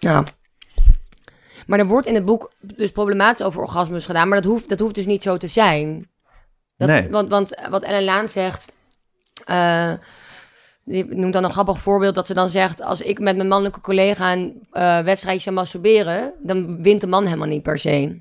Nou. 0.00 0.26
Maar 1.66 1.78
er 1.78 1.86
wordt 1.86 2.06
in 2.06 2.14
het 2.14 2.24
boek 2.24 2.52
dus 2.60 2.90
problematisch 2.90 3.46
over 3.46 3.62
orgasmes 3.62 4.06
gedaan, 4.06 4.28
maar 4.28 4.42
dat 4.42 4.50
hoeft, 4.50 4.68
dat 4.68 4.78
hoeft 4.78 4.94
dus 4.94 5.06
niet 5.06 5.22
zo 5.22 5.36
te 5.36 5.46
zijn. 5.46 6.08
Dat, 6.76 6.88
Nee. 6.88 7.08
want, 7.10 7.28
want 7.28 7.60
wat 7.70 7.82
Ellen 7.82 8.04
Laan 8.04 8.28
zegt, 8.28 8.72
eh, 9.44 9.92
die 10.84 11.04
noemt 11.04 11.32
dan 11.32 11.44
een 11.44 11.52
grappig 11.52 11.78
voorbeeld 11.80 12.14
dat 12.14 12.26
ze 12.26 12.34
dan 12.34 12.48
zegt, 12.48 12.82
als 12.82 13.00
ik 13.00 13.18
met 13.18 13.36
mijn 13.36 13.48
mannelijke 13.48 13.80
collega 13.80 14.32
een 14.32 14.66
eh, 14.70 15.00
wedstrijdje 15.00 15.42
zou 15.42 15.54
masturberen, 15.54 16.32
dan 16.42 16.82
wint 16.82 17.00
de 17.00 17.06
man 17.06 17.24
helemaal 17.24 17.48
niet 17.48 17.62
per 17.62 17.78
se. 17.78 18.20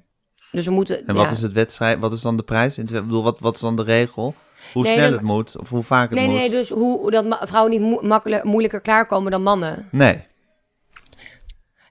Dus 0.51 0.65
we 0.65 0.71
moeten... 0.71 1.07
En 1.07 1.15
wat 1.15 1.25
ja. 1.25 1.31
is 1.31 1.41
het 1.41 1.53
wedstrijd? 1.53 1.99
Wat 1.99 2.13
is 2.13 2.21
dan 2.21 2.37
de 2.37 2.43
prijs? 2.43 2.77
Ik 2.77 2.85
bedoel, 2.85 3.23
wat, 3.23 3.39
wat 3.39 3.55
is 3.55 3.61
dan 3.61 3.75
de 3.75 3.83
regel? 3.83 4.35
Hoe 4.73 4.83
Nee, 4.83 4.93
snel 4.93 5.05
dat- 5.09 5.19
het 5.19 5.27
moet 5.27 5.57
of 5.57 5.69
hoe 5.69 5.83
vaak 5.83 6.09
het 6.09 6.19
Nee, 6.19 6.27
moet? 6.27 6.35
nee, 6.35 6.49
dus 6.49 6.69
hoe 6.69 7.11
dat 7.11 7.25
vrouwen 7.41 7.71
niet 7.81 8.01
makkelijk, 8.01 8.43
moeilijker 8.43 8.81
klaarkomen 8.81 9.31
dan 9.31 9.43
mannen. 9.43 9.87
Nee. 9.91 10.27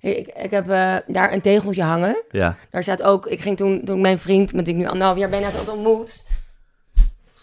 Ik, 0.00 0.26
ik 0.28 0.50
heb 0.50 0.70
eh, 0.70 0.96
daar 1.06 1.32
een 1.32 1.40
tegeltje 1.40 1.82
hangen. 1.82 2.22
Ja. 2.30 2.56
Daar 2.70 2.82
staat 2.82 3.02
ook, 3.02 3.26
ik 3.26 3.40
ging 3.40 3.56
toen, 3.56 3.84
toen 3.84 4.00
mijn 4.00 4.18
vriend, 4.18 4.52
met 4.52 4.66
wie 4.66 4.74
ik 4.74 4.80
nu 4.80 4.86
anderhalf 4.88 5.18
jaar 5.18 5.28
ben, 5.28 5.40
net 5.40 5.56
had 5.56 5.68
ontmoet. 5.68 6.26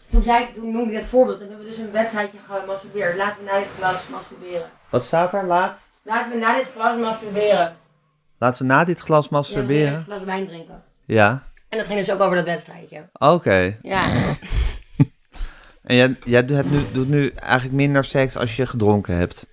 Toen, 0.09 0.23
zei 0.23 0.47
toen 0.53 0.71
noemde 0.71 0.91
ik 0.93 0.99
dat 0.99 1.07
voorbeeld. 1.07 1.39
Toen 1.39 1.47
hebben 1.47 1.65
we 1.65 1.71
dus 1.71 1.81
een 1.81 1.91
wedstrijdje 1.91 2.37
gemasturbeerd. 2.47 3.17
Laten 3.17 3.43
we 3.43 3.49
na 3.51 3.59
dit 3.59 3.69
glas 3.77 4.07
masturberen. 4.07 4.69
Wat 4.89 5.03
staat 5.03 5.31
daar? 5.31 5.45
Laat. 5.45 5.87
Laten 6.03 6.31
we 6.31 6.37
na 6.37 6.57
dit 6.57 6.71
glas 6.71 6.97
masturberen. 6.99 7.75
Laten 8.39 8.61
we 8.67 8.73
na 8.73 8.83
dit 8.83 8.99
glas 8.99 9.23
Ja, 9.23 9.29
we 9.29 9.35
masturberen. 9.35 9.93
een 9.93 10.03
glas 10.03 10.23
wijn 10.23 10.47
drinken. 10.47 10.83
Ja. 11.05 11.43
En 11.69 11.77
dat 11.77 11.87
ging 11.87 11.99
dus 11.99 12.11
ook 12.11 12.21
over 12.21 12.35
dat 12.35 12.45
wedstrijdje. 12.45 13.09
Oké. 13.13 13.77
Ja, 13.81 14.07
En 15.85 15.95
jij, 15.95 16.15
jij 16.23 16.43
hebt 16.47 16.71
nu, 16.71 16.79
doet 16.91 17.09
nu 17.09 17.27
eigenlijk 17.29 17.75
minder 17.75 18.03
seks 18.03 18.37
als 18.37 18.55
je 18.55 18.65
gedronken 18.65 19.15
hebt. 19.15 19.45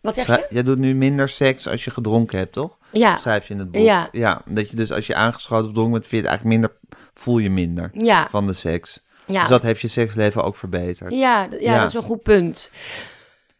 wat 0.00 0.14
zeg 0.14 0.26
je? 0.26 0.46
Jij 0.50 0.62
doet 0.62 0.78
nu 0.78 0.94
minder 0.94 1.28
seks 1.28 1.68
als 1.68 1.84
je 1.84 1.90
gedronken 1.90 2.38
hebt, 2.38 2.52
toch? 2.52 2.76
Ja, 2.92 3.18
Schrijf 3.18 3.46
je 3.48 3.54
in 3.54 3.58
het 3.60 3.70
boek. 3.70 3.82
Ja. 3.82 4.08
ja. 4.12 4.42
Dat 4.46 4.70
je 4.70 4.76
dus 4.76 4.92
als 4.92 5.06
je 5.06 5.14
aangeschoten 5.14 5.66
of 5.66 5.72
dronken 5.72 5.92
bent, 5.92 6.06
vind 6.06 6.22
je 6.24 6.28
het 6.28 6.38
eigenlijk 6.38 6.60
minder, 6.60 6.98
voel 7.14 7.38
je 7.38 7.50
minder 7.50 7.90
ja, 7.92 8.28
van 8.30 8.46
de 8.46 8.52
seks. 8.52 9.00
ja. 9.26 9.40
Dus 9.40 9.48
dat 9.48 9.62
heeft 9.62 9.80
je 9.80 9.88
seksleven 9.88 10.44
ook 10.44 10.56
verbeterd. 10.56 11.12
Ja, 11.12 11.42
ja, 11.50 11.56
Ja. 11.60 11.78
dat 11.78 11.88
is 11.88 11.94
een 11.94 12.02
goed 12.02 12.22
punt. 12.22 12.70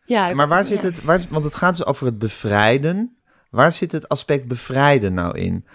Ja, 0.04 0.34
Maar 0.34 0.48
waar 0.48 0.64
zit 0.64 0.82
het, 0.82 1.02
waar, 1.02 1.20
want 1.28 1.44
het 1.44 1.54
gaat 1.54 1.76
dus 1.76 1.86
over 1.86 2.06
het 2.06 2.18
bevrijden. 2.18 3.16
Waar 3.50 3.72
zit 3.72 3.92
het 3.92 4.08
aspect 4.08 4.46
bevrijden 4.48 5.14
nou 5.14 5.38
in? 5.38 5.66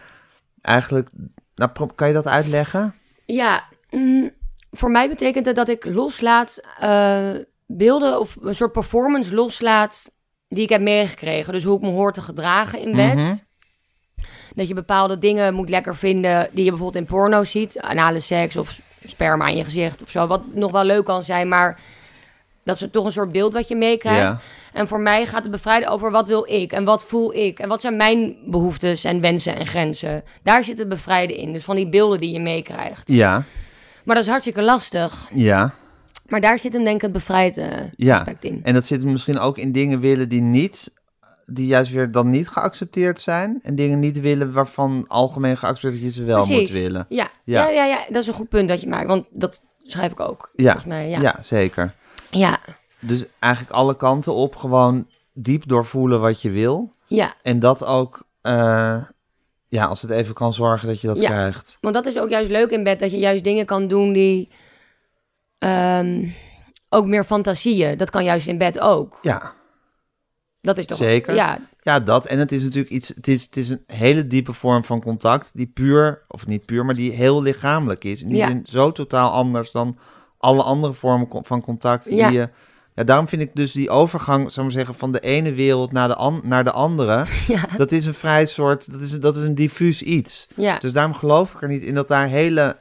Eigenlijk, 0.62 1.10
nou, 1.56 1.72
kan 1.96 2.08
je 2.08 2.14
dat 2.14 2.28
uitleggen? 2.28 2.96
Ja, 3.26 3.64
mm, 3.90 4.30
voor 4.72 4.92
mij 4.92 5.10
betekent 5.10 5.46
het 5.46 5.56
dat 5.56 5.70
ik 5.70 5.86
loslaat 5.86 6.60
eh, 6.80 7.30
beelden 7.66 8.20
of 8.20 8.38
een 8.42 8.56
soort 8.56 8.72
performance 8.72 9.34
loslaat 9.34 10.10
die 10.48 10.64
ik 10.64 10.70
heb 10.70 10.82
meegekregen. 10.82 11.54
Dus 11.54 11.64
hoe 11.64 11.76
ik 11.76 11.82
me 11.82 11.90
hoor 11.90 12.14
te 12.14 12.22
gedragen 12.22 12.80
in 12.80 12.96
bed. 12.96 13.16
Mhm. 13.16 13.36
Dat 14.56 14.68
je 14.68 14.74
bepaalde 14.74 15.18
dingen 15.18 15.54
moet 15.54 15.70
lekker 15.70 15.96
vinden 15.96 16.50
die 16.52 16.64
je 16.64 16.70
bijvoorbeeld 16.70 17.04
in 17.04 17.10
porno 17.10 17.44
ziet. 17.44 17.80
Anale 17.80 18.20
seks 18.20 18.58
of 18.58 18.80
sperma 19.06 19.48
in 19.48 19.58
je 19.58 19.64
gezicht 19.64 20.04
of 20.04 20.10
zo. 20.10 20.28
Wat 20.28 20.54
nog 20.54 20.72
wel 20.72 20.84
leuk 20.84 21.06
kan 21.06 21.24
zijn, 21.24 21.48
maar 21.48 21.80
dat 22.64 22.82
is 22.82 22.88
toch 22.92 23.06
een 23.06 23.12
soort 23.12 23.32
beeld 23.32 23.54
wat 23.54 23.68
je 23.68 23.76
meekrijgt. 23.76 24.22
Ja. 24.22 24.40
En 24.74 24.88
voor 24.88 25.00
mij 25.00 25.26
gaat 25.26 25.44
het 25.44 25.52
bevrijden 25.52 25.90
over 25.90 26.12
wat 26.12 26.28
wil 26.28 26.52
ik 26.52 26.72
en 26.72 26.84
wat 26.84 27.06
voel 27.06 27.34
ik. 27.34 27.60
En 27.60 27.70
wat 27.70 27.82
zijn 27.82 27.96
mijn 27.96 28.36
behoeftes 28.46 29.04
en 29.04 29.22
wensen 29.22 29.56
en 29.56 29.68
grenzen. 29.68 30.24
Daar 30.44 30.64
zit 30.64 30.78
het 30.78 30.90
bevrijden 30.90 31.38
in. 31.38 31.54
Dus 31.54 31.64
van 31.64 31.76
die 31.76 31.90
beelden 31.90 32.20
die 32.20 32.32
je 32.32 32.40
meekrijgt. 32.40 33.12
Ja, 33.12 33.44
Maar 34.04 34.16
dat 34.16 34.24
is 34.24 34.30
hartstikke 34.30 34.62
lastig. 34.62 35.30
ja, 35.34 35.74
Maar 36.28 36.42
daar 36.42 36.60
zit 36.60 36.74
hem 36.74 36.84
denk 36.84 36.96
ik 36.96 37.02
het 37.02 37.12
bevrijden 37.12 37.94
ja. 37.96 38.18
aspect 38.18 38.44
in. 38.44 38.60
En 38.64 38.74
dat 38.74 38.86
zit 38.86 39.04
misschien 39.06 39.40
ook 39.40 39.58
in 39.58 39.72
dingen 39.72 40.00
willen 40.00 40.30
die 40.30 40.42
niet, 40.42 40.94
die 41.46 41.68
juist 41.68 41.92
weer 41.92 42.12
dan 42.12 42.30
niet 42.30 42.48
geaccepteerd 42.48 43.22
zijn. 43.22 43.60
En 43.64 43.76
dingen 43.76 44.00
niet 44.00 44.20
willen 44.20 44.54
waarvan 44.54 45.06
algemeen 45.08 45.58
geaccepteerd 45.58 45.94
dat 45.94 46.04
je 46.04 46.12
ze 46.22 46.24
wel 46.24 46.46
moet 46.48 46.72
willen. 46.72 47.06
Ja. 47.10 47.28
Ja. 47.44 47.64
Ja. 47.64 47.70
Ja, 47.70 47.86
ja, 47.86 48.00
dat 48.08 48.22
is 48.22 48.28
een 48.28 48.34
goed 48.34 48.50
punt 48.50 48.70
dat 48.70 48.82
je 48.82 48.88
maakt. 48.88 49.08
Want 49.08 49.26
dat 49.30 49.62
schrijf 49.86 50.12
ik 50.12 50.20
ook, 50.20 50.50
Ja. 50.56 50.64
volgens 50.64 50.86
mij. 50.86 51.10
Ja. 51.10 51.20
Ja, 51.22 51.42
zeker. 51.42 51.94
Ja. 52.30 52.58
Dus 53.00 53.24
eigenlijk 53.40 53.74
alle 53.74 53.96
kanten 53.96 54.34
op 54.34 54.56
gewoon 54.56 55.08
diep 55.34 55.68
doorvoelen 55.68 56.22
wat 56.22 56.42
je 56.42 56.50
wil. 56.50 56.90
ja. 57.08 57.34
En 57.42 57.60
dat 57.60 57.86
ook, 57.86 58.24
eh, 58.42 59.02
ja, 59.72 59.86
als 59.86 60.02
het 60.02 60.12
even 60.12 60.34
kan 60.34 60.54
zorgen 60.54 60.88
dat 60.88 61.02
je 61.02 61.08
dat 61.08 61.20
Ja. 61.22 61.28
krijgt. 61.30 61.78
Want 61.82 61.94
dat 61.94 62.06
is 62.06 62.18
ook 62.20 62.30
juist 62.30 62.50
leuk 62.50 62.70
in 62.70 62.84
bed. 62.84 63.00
Dat 63.00 63.12
je 63.12 63.18
juist 63.18 63.44
dingen 63.44 63.66
kan 63.66 63.88
doen 63.88 64.14
die... 64.14 64.50
ehm, 65.58 66.26
ook 66.90 67.06
meer 67.06 67.24
fantasieën. 67.24 67.98
Dat 67.98 68.10
kan 68.10 68.24
juist 68.24 68.48
in 68.48 68.58
bed 68.58 68.80
ook. 68.80 69.20
Ja, 69.22 69.54
Dat 70.62 70.78
is 70.78 70.86
toch... 70.86 70.98
Zeker. 70.98 71.36
Ja, 71.36 71.60
ja, 71.82 72.00
dat. 72.00 72.26
En 72.26 72.40
het 72.40 72.52
is 72.52 72.64
natuurlijk 72.64 72.94
iets, 72.94 73.08
het 73.08 73.28
is, 73.28 73.42
het 73.44 73.58
is 73.58 73.70
een 73.70 73.84
hele 73.88 74.28
diepe 74.28 74.54
vorm 74.54 74.84
van 74.84 75.02
contact, 75.02 75.52
die 75.54 75.68
puur, 75.68 76.24
of 76.28 76.48
niet 76.48 76.66
puur, 76.66 76.86
maar 76.86 76.96
die 76.96 77.12
heel 77.12 77.42
lichamelijk 77.42 78.04
is. 78.04 78.24
En 78.24 78.30
die 78.30 78.38
Ja. 78.38 78.60
zo 78.64 78.92
totaal 78.92 79.32
anders 79.32 79.72
dan 79.72 79.98
alle 80.38 80.64
andere 80.64 80.94
vormen 80.94 81.28
van 81.44 81.62
contact 81.62 82.10
Ja. 82.10 82.30
die 82.30 82.38
je... 82.40 82.50
Ja, 83.02 83.08
daarom 83.08 83.28
vind 83.28 83.42
ik 83.42 83.50
dus 83.56 83.72
die 83.72 83.90
overgang, 83.90 84.38
zou 84.52 84.68
ik 84.68 84.74
maar 84.74 84.84
zeggen, 84.84 84.96
van 85.00 85.12
de 85.12 85.20
ene 85.20 85.54
wereld 85.54 85.92
naar 85.92 86.08
de, 86.08 86.16
an- 86.16 86.42
naar 86.44 86.64
de 86.64 86.72
andere, 86.72 87.26
ja, 87.48 87.66
dat 87.78 87.92
is 87.92 88.06
een 88.06 88.14
vrij 88.14 88.46
soort, 88.46 88.92
dat 88.92 89.02
is, 89.02 89.12
dat 89.20 89.38
is 89.38 89.44
een 89.44 89.56
diffuus 89.56 90.02
iets. 90.02 90.48
ja. 90.56 90.78
Dus 90.80 90.92
daarom 90.92 91.14
geloof 91.14 91.54
ik 91.54 91.62
er 91.62 91.68
niet 91.68 91.84
in 91.84 91.94
dat 91.96 92.08
daar 92.08 92.28
hele 92.28 92.78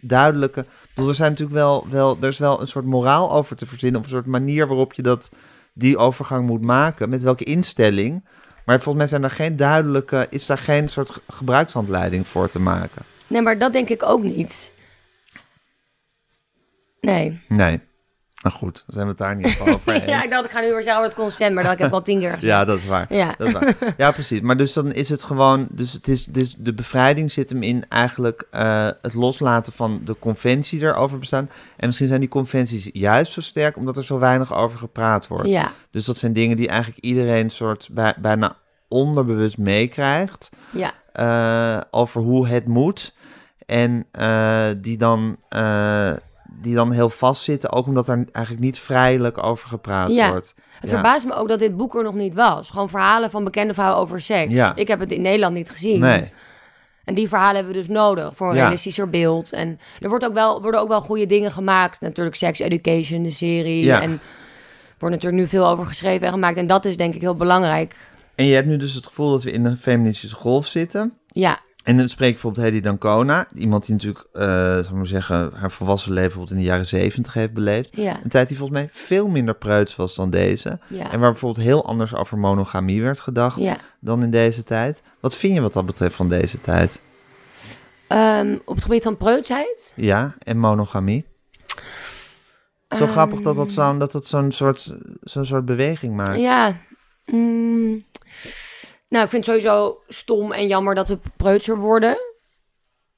duidelijke. 0.00 0.64
bedoel, 0.94 1.08
er 1.08 1.14
zijn 1.14 1.30
natuurlijk 1.30 1.58
wel, 1.58 1.86
wel, 1.90 2.16
er 2.20 2.28
is 2.28 2.38
wel 2.38 2.60
een 2.60 2.66
soort 2.66 2.84
moraal 2.84 3.32
over 3.32 3.56
te 3.56 3.66
verzinnen. 3.66 4.00
Of 4.00 4.06
een 4.06 4.12
soort 4.12 4.26
manier 4.26 4.66
waarop 4.66 4.92
je 4.92 5.02
dat, 5.02 5.30
die 5.72 5.96
overgang 5.98 6.46
moet 6.46 6.62
maken. 6.64 7.08
Met 7.08 7.22
welke 7.22 7.44
instelling. 7.44 8.24
Maar 8.64 8.76
volgens 8.80 8.96
mij 8.96 9.06
zijn 9.06 9.22
er 9.22 9.30
geen 9.36 9.56
duidelijke. 9.56 10.26
Is 10.30 10.46
daar 10.46 10.58
geen 10.58 10.88
soort 10.88 11.10
ge- 11.10 11.20
gebruikshandleiding 11.28 12.26
voor 12.28 12.48
te 12.48 12.58
maken? 12.58 13.02
Nee, 13.26 13.42
maar 13.42 13.58
dat 13.58 13.72
denk 13.72 13.88
ik 13.88 14.02
ook 14.02 14.22
niet. 14.22 14.72
Nee. 17.00 17.40
Nee. 17.48 17.80
Nou 18.44 18.56
goed, 18.56 18.84
dan 18.86 18.94
zijn 18.94 19.04
we 19.04 19.10
het 19.10 19.18
daar 19.18 19.36
niet 19.36 19.58
over 19.60 20.08
ja, 20.08 20.22
ik 20.24 20.30
dacht, 20.30 20.44
ik 20.44 20.50
ga 20.50 20.60
nu 20.60 20.66
weer 20.74 20.78
over 20.78 21.02
het 21.02 21.14
consent, 21.14 21.54
maar 21.54 21.62
dat 21.62 21.78
heb 21.78 21.86
ik 21.86 21.92
al 21.92 22.02
tien 22.02 22.18
keer 22.18 22.28
gezegd. 22.28 22.44
Ja, 22.44 22.64
dat 22.64 22.78
is 22.78 22.86
waar. 22.86 23.14
Ja. 23.14 23.34
Dat 23.38 23.46
is 23.46 23.52
waar. 23.52 23.74
Ja, 23.96 24.10
precies. 24.10 24.40
Maar 24.40 24.56
dus 24.56 24.72
dan 24.72 24.92
is 24.92 25.08
het 25.08 25.22
gewoon. 25.22 25.66
Dus, 25.70 25.92
het 25.92 26.08
is, 26.08 26.24
dus 26.24 26.54
de 26.58 26.72
bevrijding 26.74 27.30
zit 27.30 27.50
hem 27.50 27.62
in 27.62 27.84
eigenlijk 27.88 28.46
eh, 28.50 28.88
het 29.02 29.14
loslaten 29.14 29.72
van 29.72 30.00
de 30.04 30.16
conventie 30.18 30.78
die 30.78 30.88
erover 30.88 31.18
bestaan. 31.18 31.50
En 31.76 31.86
misschien 31.86 32.08
zijn 32.08 32.20
die 32.20 32.28
conventies 32.28 32.90
juist 32.92 33.32
zo 33.32 33.40
sterk 33.40 33.76
omdat 33.76 33.96
er 33.96 34.04
zo 34.04 34.18
weinig 34.18 34.54
over 34.54 34.78
gepraat 34.78 35.26
wordt. 35.26 35.48
Ja, 35.48 35.72
Dus 35.90 36.04
dat 36.04 36.16
zijn 36.16 36.32
dingen 36.32 36.56
die 36.56 36.68
eigenlijk 36.68 37.04
iedereen 37.04 37.50
soort 37.50 37.88
bij, 37.92 38.14
bijna 38.18 38.56
onderbewust 38.88 39.58
meekrijgt. 39.58 40.50
ja, 40.70 40.92
eh, 41.12 41.80
over 41.90 42.20
hoe 42.20 42.48
het 42.48 42.66
moet. 42.66 43.14
En 43.66 44.06
eh, 44.10 44.66
die, 44.76 44.96
dan, 44.96 45.36
die 46.60 46.74
dan 46.74 46.92
heel 46.92 47.10
vastzitten, 47.10 47.72
ook 47.72 47.86
omdat 47.86 48.08
er 48.08 48.24
eigenlijk 48.32 48.64
niet 48.64 48.78
vrijelijk 48.78 49.42
over 49.42 49.68
gepraat 49.68 50.14
Ja. 50.14 50.30
wordt. 50.30 50.54
het 50.80 50.90
Ja. 50.90 50.96
verbaast 50.96 51.26
me 51.26 51.34
ook 51.34 51.48
dat 51.48 51.58
dit 51.58 51.76
boek 51.76 51.94
er 51.94 52.02
nog 52.02 52.14
niet 52.14 52.34
was. 52.34 52.70
Gewoon 52.70 52.88
verhalen 52.88 53.30
van 53.30 53.44
bekende 53.44 53.74
vrouwen 53.74 54.00
over 54.00 54.20
seks. 54.20 54.52
Ja. 54.52 54.72
Ik 54.76 54.88
heb 54.88 55.00
het 55.00 55.10
in 55.10 55.22
Nederland 55.22 55.54
niet 55.54 55.70
gezien. 55.70 56.00
Nee. 56.00 56.32
En 57.04 57.14
die 57.14 57.28
verhalen 57.28 57.54
hebben 57.54 57.72
we 57.72 57.78
dus 57.78 57.88
nodig 57.88 58.36
voor 58.36 58.48
een 58.48 58.54
realistischer 58.54 59.10
beeld. 59.10 59.52
En 59.52 59.78
er 60.00 60.08
wordt 60.08 60.24
ook 60.24 60.32
wel, 60.34 60.62
worden 60.62 60.80
ook 60.80 60.88
wel 60.88 61.00
goede 61.00 61.26
dingen 61.26 61.52
gemaakt. 61.52 62.00
Natuurlijk 62.00 62.36
Sex 62.36 62.58
Education, 62.58 63.22
de 63.22 63.30
serie. 63.30 63.84
Ja. 63.84 64.00
En 64.02 64.10
er 64.10 64.18
wordt 64.98 65.14
natuurlijk 65.14 65.42
nu 65.42 65.48
veel 65.48 65.66
over 65.68 65.86
geschreven 65.86 66.26
en 66.26 66.32
gemaakt. 66.32 66.56
En 66.56 66.66
dat 66.66 66.84
is 66.84 66.96
denk 66.96 67.14
ik 67.14 67.20
heel 67.20 67.34
belangrijk. 67.34 67.96
En 68.34 68.44
je 68.44 68.54
hebt 68.54 68.66
nu 68.66 68.76
dus 68.76 68.94
het 68.94 69.06
gevoel 69.06 69.30
dat 69.30 69.42
we 69.42 69.50
in 69.50 69.64
een 69.64 69.76
feministische 69.76 70.36
golf 70.36 70.66
zitten. 70.66 71.12
Ja, 71.28 71.58
En 71.84 71.96
dan 71.96 72.08
spreek 72.08 72.28
ik 72.28 72.34
bijvoorbeeld 72.34 72.66
Hedy 72.66 72.80
Dancona. 72.80 73.46
Iemand 73.54 73.84
die 73.86 73.94
natuurlijk, 73.94 74.24
eh 74.32 74.42
zal 74.72 74.78
ik 74.82 74.90
maar 74.90 75.06
zeggen, 75.06 75.50
haar 75.54 75.70
volwassen 75.70 76.10
leven 76.12 76.28
bijvoorbeeld 76.28 76.56
in 76.56 76.62
de 76.64 76.70
jaren 76.70 76.86
zeventig 76.86 77.34
heeft 77.34 77.52
beleefd. 77.52 77.96
ja, 77.96 78.16
Een 78.22 78.30
tijd 78.30 78.48
die 78.48 78.56
volgens 78.58 78.78
mij 78.78 78.88
veel 78.92 79.28
minder 79.28 79.54
preuts 79.54 79.96
was 79.96 80.14
dan 80.14 80.30
deze. 80.30 80.78
ja. 80.88 81.12
En 81.12 81.20
waar 81.20 81.30
bijvoorbeeld 81.30 81.66
heel 81.66 81.86
anders 81.86 82.14
over 82.14 82.38
monogamie 82.38 83.02
werd 83.02 83.20
gedacht 83.20 83.58
ja. 83.58 83.76
dan 84.00 84.22
in 84.22 84.30
deze 84.30 84.62
tijd. 84.62 85.02
Wat 85.20 85.36
vind 85.36 85.54
je 85.54 85.60
wat 85.60 85.72
dat 85.72 85.86
betreft 85.86 86.14
van 86.14 86.28
deze 86.28 86.60
tijd? 86.60 87.00
Ehm, 88.06 88.58
op 88.64 88.74
het 88.74 88.84
gebied 88.84 89.02
van 89.02 89.16
preutsheid? 89.16 89.92
Ja, 89.96 90.34
en 90.38 90.58
monogamie. 90.58 91.24
Zo 92.88 93.02
Ehm, 93.04 93.12
grappig 93.12 93.40
dat 93.40 93.56
dat 93.56 93.70
zo'n 93.70 93.98
dat 93.98 94.12
het 94.12 94.26
zo'n 94.26 94.52
soort, 94.52 94.94
zo'n 95.20 95.44
soort 95.44 95.64
beweging 95.64 96.14
maakt. 96.16 96.40
Ja. 96.40 96.76
mm, 97.26 98.04
nou, 99.14 99.24
ik 99.24 99.30
vind 99.30 99.46
het 99.46 99.54
sowieso 99.56 100.02
stom 100.08 100.52
en 100.52 100.66
jammer 100.66 100.94
dat 100.94 101.08
we 101.08 101.18
preutser 101.36 101.76
worden. 101.76 102.12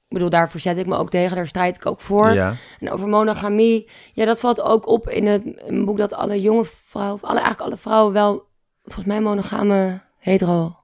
Ik 0.09 0.13
bedoel, 0.13 0.31
daar 0.31 0.51
verzet 0.51 0.77
ik 0.77 0.87
me 0.87 0.97
ook 0.97 1.11
tegen. 1.11 1.37
Daar 1.37 1.47
strijd 1.47 1.77
ik 1.77 1.87
ook 1.87 2.01
voor. 2.01 2.33
Ja. 2.33 2.55
En 2.81 2.91
over 2.91 3.09
monogamie. 3.09 3.89
Ja, 4.13 4.25
dat 4.25 4.41
valt 4.41 4.61
ook 4.61 4.87
op 4.87 5.09
in 5.09 5.27
het 5.27 5.63
een 5.69 5.85
boek 5.85 5.97
dat 5.97 6.13
alle 6.15 6.41
jonge 6.41 6.65
vrouwen... 6.65 7.21
Alle, 7.23 7.39
eigenlijk 7.41 7.61
alle 7.71 7.77
vrouwen 7.77 8.13
wel, 8.13 8.47
volgens 8.85 9.07
mij, 9.07 9.21
monogame, 9.21 10.01
hetero... 10.19 10.77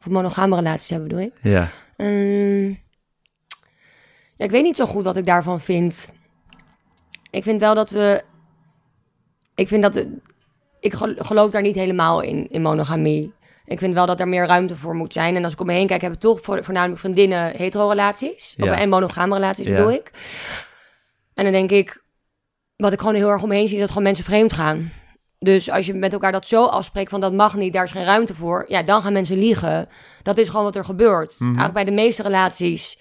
Of 0.00 0.06
monogame 0.06 0.56
relaties 0.56 0.88
hebben, 0.90 1.08
bedoel 1.08 1.24
ik. 1.24 1.32
ja. 1.42 1.68
Ehm, 1.96 2.68
ja, 4.36 4.44
ik 4.44 4.50
weet 4.50 4.62
niet 4.62 4.76
zo 4.76 4.86
goed 4.86 5.04
wat 5.04 5.16
ik 5.16 5.26
daarvan 5.26 5.60
vind. 5.60 6.14
Ik 7.30 7.42
vind 7.42 7.60
wel 7.60 7.74
dat 7.74 7.90
we. 7.90 8.22
Ik 9.54 9.68
vind 9.68 9.82
dat. 9.82 10.06
ik 10.80 10.94
gel- 10.94 11.14
geloof 11.18 11.50
daar 11.50 11.62
niet 11.62 11.74
helemaal 11.74 12.20
in, 12.20 12.48
in 12.50 12.62
monogamie. 12.62 13.32
Ik 13.68 13.78
vind 13.78 13.94
wel 13.94 14.06
dat 14.06 14.20
er 14.20 14.28
meer 14.28 14.46
ruimte 14.46 14.76
voor 14.76 14.94
moet 14.94 15.12
zijn. 15.12 15.36
En 15.36 15.44
als 15.44 15.52
ik 15.52 15.60
om 15.60 15.66
me 15.66 15.72
heen 15.72 15.86
kijk, 15.86 16.00
hebben 16.00 16.18
toch 16.20 16.40
voor, 16.40 16.64
voornamelijk 16.64 17.00
vriendinnen 17.00 17.50
hetero-relaties. 17.56 18.56
Of, 18.60 18.70
en 18.70 18.88
monogame 18.88 19.34
relaties 19.34 19.66
Ja. 19.66 19.76
bedoel 19.76 19.92
ik. 19.92 20.10
En 21.34 21.44
dan 21.44 21.52
denk 21.52 21.70
ik, 21.70 22.02
wat 22.76 22.92
ik 22.92 22.98
gewoon 23.00 23.14
heel 23.14 23.30
erg 23.30 23.42
om 23.42 23.48
me 23.48 23.54
heen 23.54 23.66
zie, 23.66 23.74
is 23.74 23.80
dat 23.80 23.88
gewoon 23.88 24.04
mensen 24.04 24.24
vreemd 24.24 24.52
gaan. 24.52 24.92
Dus 25.38 25.70
als 25.70 25.86
je 25.86 25.94
met 25.94 26.12
elkaar 26.12 26.32
dat 26.32 26.46
zo 26.46 26.64
afspreekt 26.64 27.10
van 27.10 27.20
dat 27.20 27.32
mag 27.32 27.56
niet, 27.56 27.72
daar 27.72 27.84
is 27.84 27.90
geen 27.90 28.04
ruimte 28.04 28.34
voor. 28.34 28.64
Ja, 28.68 28.82
dan 28.82 29.02
gaan 29.02 29.12
mensen 29.12 29.38
liegen. 29.38 29.88
Dat 30.22 30.38
is 30.38 30.48
gewoon 30.48 30.64
wat 30.64 30.76
er 30.76 30.84
gebeurt. 30.84 31.32
Mhm. 31.34 31.44
Eigenlijk 31.44 31.74
bij 31.74 31.84
de 31.84 31.90
meeste 32.02 32.22
relaties 32.22 32.98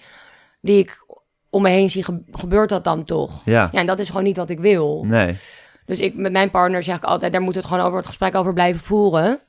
die 0.61 0.77
ik 0.79 1.05
om 1.49 1.61
me 1.61 1.69
heen 1.69 1.89
zie, 1.89 2.03
ge- 2.03 2.23
gebeurt 2.31 2.69
dat 2.69 2.83
dan 2.83 3.03
toch? 3.03 3.41
Ja. 3.45 3.69
Ja, 3.71 3.79
en 3.79 3.85
dat 3.85 3.99
is 3.99 4.07
gewoon 4.07 4.23
niet 4.23 4.37
wat 4.37 4.49
ik 4.49 4.59
wil. 4.59 5.03
Nee. 5.05 5.37
Dus 5.85 5.99
ik, 5.99 6.15
met 6.15 6.31
mijn 6.31 6.51
partner 6.51 6.83
zeg 6.83 6.95
ik 6.97 7.03
altijd, 7.03 7.31
daar 7.31 7.41
moet 7.41 7.55
het 7.55 7.65
gewoon 7.65 7.83
over 7.85 7.97
het 7.97 8.07
gesprek 8.07 8.35
over 8.35 8.53
blijven 8.53 8.81
voeren. 8.81 9.39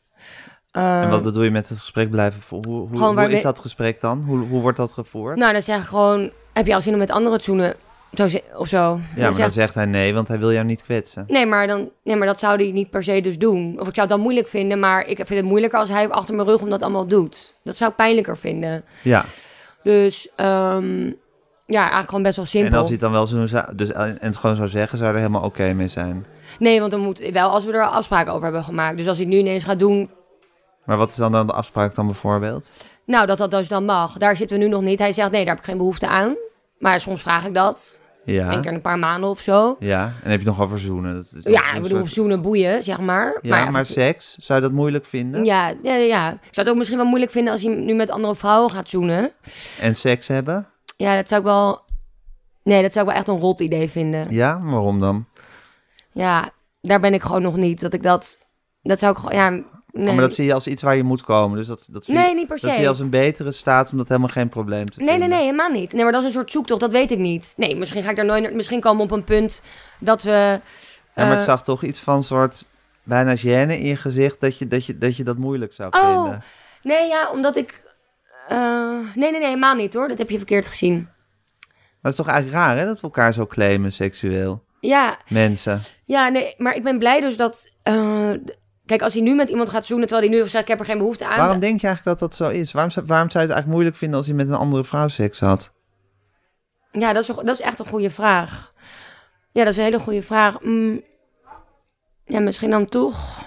Eh, 0.70 1.02
En 1.02 1.10
wat 1.10 1.22
bedoel 1.22 1.42
je 1.42 1.50
met 1.50 1.68
het 1.68 1.78
gesprek 1.78 2.10
blijven 2.10 2.40
voeren? 2.42 2.70
Hoe, 2.70 2.88
hoe, 2.88 3.20
hoe 3.20 3.28
is 3.32 3.42
dat 3.42 3.58
gesprek 3.60 4.00
dan? 4.00 4.22
Hoe, 4.26 4.38
hoe 4.38 4.60
wordt 4.60 4.76
dat 4.76 4.92
gevoerd? 4.92 5.36
nou, 5.36 5.52
dan 5.52 5.62
zeg 5.62 5.82
ik 5.82 5.88
gewoon, 5.88 6.30
heb 6.52 6.66
je 6.66 6.74
al 6.74 6.80
zin 6.82 6.92
om 6.92 6.98
met 6.98 7.10
anderen 7.10 7.38
te 7.38 7.44
zoenen? 7.44 7.74
Zo, 8.14 8.28
of 8.56 8.68
zo. 8.68 8.76
ja, 8.78 8.96
Dan 9.22 9.30
maar 9.30 9.40
dan 9.40 9.50
zegt 9.50 9.74
hij 9.74 9.84
nee, 9.86 10.14
want 10.14 10.28
hij 10.28 10.38
wil 10.38 10.52
jou 10.52 10.64
niet 10.64 10.82
kwetsen. 10.82 11.24
Nee 11.28 11.46
maar, 11.46 11.66
dan, 11.66 11.88
nee, 12.04 12.16
maar 12.16 12.26
dat 12.26 12.38
zou 12.38 12.56
hij 12.62 12.72
niet 12.72 12.90
per 12.90 13.04
se 13.04 13.20
dus 13.20 13.38
doen. 13.38 13.72
Of 13.80 13.88
ik 13.88 13.94
zou 13.94 14.00
het 14.00 14.08
dan 14.08 14.20
moeilijk 14.20 14.48
vinden, 14.48 14.78
maar 14.78 15.06
ik 15.06 15.16
vind 15.16 15.28
het 15.28 15.44
moeilijker 15.44 15.78
als 15.78 15.88
hij 15.88 16.08
achter 16.08 16.34
mijn 16.34 16.48
rug 16.48 16.60
om 16.60 16.70
dat 16.70 16.82
allemaal 16.82 17.06
doet. 17.06 17.54
Dat 17.64 17.76
zou 17.76 17.90
ik 17.90 17.96
pijnlijker 17.96 18.36
vinden. 18.36 18.84
Ja, 19.02 19.24
Dus 19.82 20.28
ehm, 20.36 21.06
ja, 21.66 21.80
eigenlijk 21.80 22.08
gewoon 22.08 22.22
best 22.22 22.36
wel 22.36 22.44
simpel. 22.44 22.70
en 22.72 22.76
als 22.78 22.86
hij 22.86 22.92
het 22.92 23.00
dan 23.02 23.12
wel 23.12 23.26
zou 23.26 23.38
doen, 23.38 23.48
zou- 23.48 23.74
dus, 23.74 23.92
en 23.92 24.16
het 24.20 24.36
gewoon 24.36 24.56
zou 24.56 24.68
zeggen, 24.68 24.98
zou 24.98 25.10
er 25.10 25.16
helemaal 25.16 25.42
oké 25.42 25.72
mee 25.72 25.88
zijn. 25.88 26.26
Nee, 26.58 26.78
want 26.80 26.90
dan 26.90 27.00
moet 27.00 27.18
wel 27.32 27.48
als 27.50 27.64
we 27.64 27.72
er 27.72 27.82
afspraken 27.86 28.30
over 28.32 28.44
hebben 28.44 28.64
gemaakt. 28.64 28.96
Dus 28.96 29.06
als 29.06 29.16
hij 29.16 29.26
het 29.26 29.34
nu 29.34 29.40
ineens 29.40 29.64
gaat 29.64 29.78
doen, 29.78 30.10
Maar 30.88 30.96
wat 30.96 31.08
is 31.10 31.14
dan, 31.16 31.32
dan 31.32 31.46
de 31.46 31.52
afspraak 31.52 31.94
dan 31.94 32.06
bijvoorbeeld? 32.06 32.70
nou 33.04 33.26
dat 33.26 33.38
dat 33.38 33.50
dus 33.50 33.68
dan 33.68 33.84
mag. 33.84 34.16
Daar 34.18 34.36
zitten 34.36 34.58
we 34.58 34.64
nu 34.64 34.70
nog 34.70 34.82
niet. 34.82 34.98
Hij 34.98 35.12
zegt 35.12 35.30
nee, 35.30 35.40
daar 35.44 35.54
heb 35.54 35.62
ik 35.62 35.68
geen 35.68 35.76
behoefte 35.76 36.06
aan. 36.06 36.34
Maar 36.78 37.00
soms 37.00 37.22
vraag 37.22 37.46
ik 37.46 37.54
dat. 37.54 37.98
Ja, 38.24 38.52
Eén 38.52 38.60
keer 38.62 38.72
een 38.72 38.80
paar 38.80 38.98
maanden 38.98 39.30
of 39.30 39.40
zo. 39.40 39.76
ja. 39.78 40.02
en 40.04 40.30
heb 40.30 40.40
je 40.40 40.46
het 40.48 40.56
nog 40.56 40.60
over 40.60 40.78
zoenen. 40.78 41.14
Dat 41.14 41.24
is 41.44 41.52
Ja, 41.52 41.74
ik 41.74 41.82
bedoel, 41.82 41.98
soort- 41.98 42.12
zoenen 42.12 42.42
boeien, 42.42 42.82
zeg 42.82 42.98
maar. 43.00 43.38
Ja, 43.42 43.70
maar, 43.70 43.86
seks, 43.86 44.36
zou 44.38 44.60
je 44.60 44.64
dat 44.66 44.74
moeilijk 44.74 45.06
vinden? 45.06 45.44
ja, 45.44 45.72
ja, 45.82 45.94
ja. 45.94 46.30
Ik 46.32 46.38
zou 46.40 46.50
het 46.54 46.68
ook 46.68 46.76
misschien 46.76 46.98
wel 46.98 47.06
moeilijk 47.06 47.32
vinden 47.32 47.52
als 47.52 47.62
hij 47.62 47.74
nu 47.74 47.94
met 47.94 48.10
andere 48.10 48.34
vrouwen 48.36 48.70
gaat 48.70 48.88
zoenen. 48.88 49.30
En 49.80 49.94
seks 49.94 50.26
hebben? 50.28 50.66
Ja, 50.96 51.14
dat 51.16 51.28
zou 51.28 51.40
ik 51.40 51.46
wel... 51.46 51.80
Nee, 52.62 52.82
dat 52.82 52.92
zou 52.92 53.04
ik 53.06 53.10
wel 53.10 53.20
echt 53.20 53.28
een 53.30 53.38
rot 53.40 53.60
idee 53.60 53.88
vinden. 53.90 54.26
Ja, 54.30 54.60
waarom 54.62 55.00
dan? 55.00 55.26
Ja, 56.12 56.50
daar 56.80 57.00
ben 57.00 57.14
ik 57.14 57.22
gewoon 57.22 57.42
nog 57.42 57.56
niet. 57.56 57.80
Dat 57.80 57.92
ik 57.92 58.02
dat... 58.02 58.38
Dat 58.82 58.98
zou 58.98 59.12
ik 59.12 59.18
gewoon... 59.18 59.34
Ja, 59.36 59.62
nee. 59.92 60.06
Oh, 60.08 60.12
maar 60.14 60.20
dat 60.26 60.34
zie 60.34 60.44
je 60.44 60.54
als 60.54 60.66
iets 60.66 60.82
waar 60.82 60.96
je 60.96 61.02
moet 61.02 61.22
komen. 61.22 61.56
Dus 61.58 61.66
dat, 61.66 61.88
dat, 61.90 62.06
Nee, 62.06 62.34
niet 62.34 62.46
per 62.46 62.56
dat 62.60 62.70
zie 62.70 62.78
je 62.78 62.82
se. 62.84 62.88
als 62.88 63.00
een 63.00 63.10
betere 63.10 63.50
staat 63.52 63.92
om 63.92 63.98
dat 63.98 64.08
helemaal 64.08 64.28
geen 64.28 64.48
probleem 64.48 64.86
te 64.86 64.98
Nee, 65.00 65.08
vinden. 65.08 65.28
nee, 65.28 65.38
nee, 65.38 65.46
helemaal 65.46 65.70
niet. 65.80 65.92
Nee, 65.92 66.02
maar 66.02 66.12
dat 66.12 66.20
is 66.20 66.26
een 66.26 66.32
soort 66.34 66.50
zoektocht, 66.50 66.80
dat 66.80 66.90
weet 66.90 67.10
ik 67.10 67.18
niet. 67.18 67.54
Nee, 67.56 67.76
misschien 67.76 68.02
ga 68.02 68.10
ik 68.10 68.16
daar 68.16 68.24
nooit... 68.24 68.54
Misschien 68.54 68.80
komen 68.80 69.06
we 69.06 69.12
op 69.12 69.18
een 69.18 69.24
punt 69.24 69.62
dat 70.00 70.22
we... 70.22 70.30
Ja, 71.14 71.24
maar 71.24 71.32
ik 71.32 71.38
eh, 71.38 71.44
zag 71.44 71.62
toch 71.64 71.82
iets 71.82 72.00
van 72.00 72.22
soort 72.22 72.64
bijna 73.02 73.36
gêne 73.36 73.70
in 73.78 73.84
je 73.86 73.96
gezicht 73.96 74.40
dat 74.40 74.58
je 74.58 74.66
dat, 74.68 74.86
je, 74.86 74.98
dat, 74.98 75.16
je 75.16 75.24
dat 75.24 75.36
moeilijk 75.36 75.72
zou 75.72 75.90
Oh. 75.96 76.22
vinden. 76.22 76.42
Nee, 76.82 77.06
ja, 77.08 77.30
omdat 77.30 77.56
ik... 77.56 77.82
eh, 78.48 78.58
nee, 79.14 79.30
nee, 79.30 79.30
nee, 79.30 79.44
helemaal 79.44 79.74
niet 79.74 79.94
hoor. 79.94 80.08
Dat 80.08 80.18
heb 80.18 80.30
je 80.30 80.36
verkeerd 80.36 80.66
gezien. 80.66 80.94
Maar 82.00 82.10
het 82.10 82.10
is 82.10 82.16
toch 82.16 82.26
eigenlijk 82.34 82.56
raar 82.64 82.78
hè, 82.78 82.84
dat 82.84 82.96
we 82.96 83.02
elkaar 83.02 83.32
zo 83.32 83.46
claimen 83.46 83.92
seksueel. 83.92 84.62
Ja, 84.80 85.16
Mensen. 85.28 85.80
ja, 86.04 86.28
nee, 86.28 86.54
maar 86.58 86.74
ik 86.74 86.82
ben 86.82 86.98
blij 86.98 87.20
dus 87.20 87.36
dat... 87.36 87.70
eh, 87.82 88.30
kijk, 88.88 89.02
als 89.02 89.12
hij 89.12 89.22
nu 89.22 89.34
met 89.34 89.48
iemand 89.48 89.68
gaat 89.68 89.86
zoenen, 89.86 90.06
terwijl 90.08 90.28
hij 90.28 90.36
nu 90.36 90.42
heeft 90.42 90.52
gezegd, 90.54 90.70
ik 90.70 90.78
heb 90.78 90.86
er 90.86 90.92
geen 90.92 90.98
behoefte 91.02 91.26
aan. 91.26 91.38
Waarom 91.38 91.58
denk 91.58 91.80
je 91.80 91.86
eigenlijk 91.86 92.18
dat 92.18 92.28
dat 92.30 92.38
zo 92.38 92.48
is? 92.58 92.72
Waarom, 92.72 92.90
zou- 92.92 93.06
waarom 93.06 93.30
zou 93.30 93.44
je 93.44 93.48
het 93.50 93.58
eigenlijk 93.58 93.66
moeilijk 93.66 93.96
vinden 93.96 94.16
als 94.16 94.26
hij 94.26 94.36
met 94.36 94.48
een 94.48 94.54
andere 94.54 94.84
vrouw 94.84 95.08
seks 95.08 95.40
had? 95.40 95.72
Ja, 96.92 97.12
dat 97.12 97.22
is, 97.22 97.26
dat 97.36 97.48
is 97.48 97.60
echt 97.60 97.78
een 97.78 97.86
goede 97.86 98.10
vraag. 98.10 98.72
Ja, 99.52 99.64
dat 99.64 99.72
is 99.72 99.78
een 99.78 99.84
hele 99.84 99.98
goede 100.00 100.22
vraag. 100.22 100.60
Mm, 100.62 101.02
ja, 102.24 102.40
misschien 102.40 102.70
dan 102.70 102.86
toch... 102.86 103.46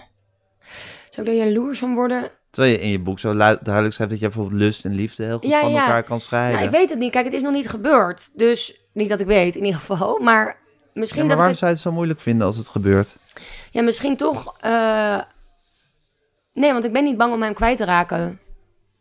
Zou 1.09 1.27
ik 1.27 1.33
er 1.33 1.45
jaloers 1.45 1.79
van 1.79 1.93
worden? 1.93 2.29
Terwijl 2.49 2.73
je 2.73 2.79
in 2.81 2.89
je 2.89 2.99
boek 2.99 3.19
zo 3.19 3.33
duidelijk 3.35 3.93
schrijft 3.93 3.97
dat 4.11 4.19
je 4.19 4.25
bijvoorbeeld 4.27 4.61
lust 4.61 4.85
en 4.85 4.93
liefde 4.95 5.23
heel 5.23 5.37
goed 5.39 5.49
Ja, 5.49 5.59
van 5.61 5.71
ja. 5.71 5.79
elkaar 5.81 6.03
kan 6.03 6.21
scheiden. 6.21 6.53
Nou, 6.53 6.65
ik 6.65 6.71
weet 6.71 6.89
het 6.89 6.99
niet. 6.99 7.11
Kijk, 7.11 7.25
het 7.25 7.33
is 7.33 7.41
nog 7.41 7.51
niet 7.51 7.69
gebeurd. 7.69 8.37
Dus 8.37 8.81
niet 8.93 9.09
dat 9.09 9.19
ik 9.19 9.27
weet, 9.27 9.55
in 9.55 9.63
ieder 9.65 9.79
geval. 9.79 10.19
Maar 10.19 10.57
misschien 10.93 11.21
Ja, 11.21 11.27
maar 11.27 11.37
dat 11.37 11.37
waarom 11.37 11.43
ik 11.45 11.49
het... 11.49 11.57
zou 11.59 11.69
je 11.71 11.75
het 11.77 11.79
zo 11.85 11.91
moeilijk 11.91 12.19
vinden 12.19 12.47
als 12.47 12.57
het 12.57 12.69
gebeurt? 12.69 13.15
Ja, 13.71 13.81
misschien 13.81 14.15
toch... 14.17 14.55
eh, 14.59 15.19
Nee, 16.53 16.71
want 16.71 16.85
ik 16.85 16.93
ben 16.93 17.03
niet 17.03 17.17
bang 17.17 17.33
om 17.33 17.41
hem 17.41 17.53
kwijt 17.53 17.77
te 17.77 17.85
raken. 17.85 18.39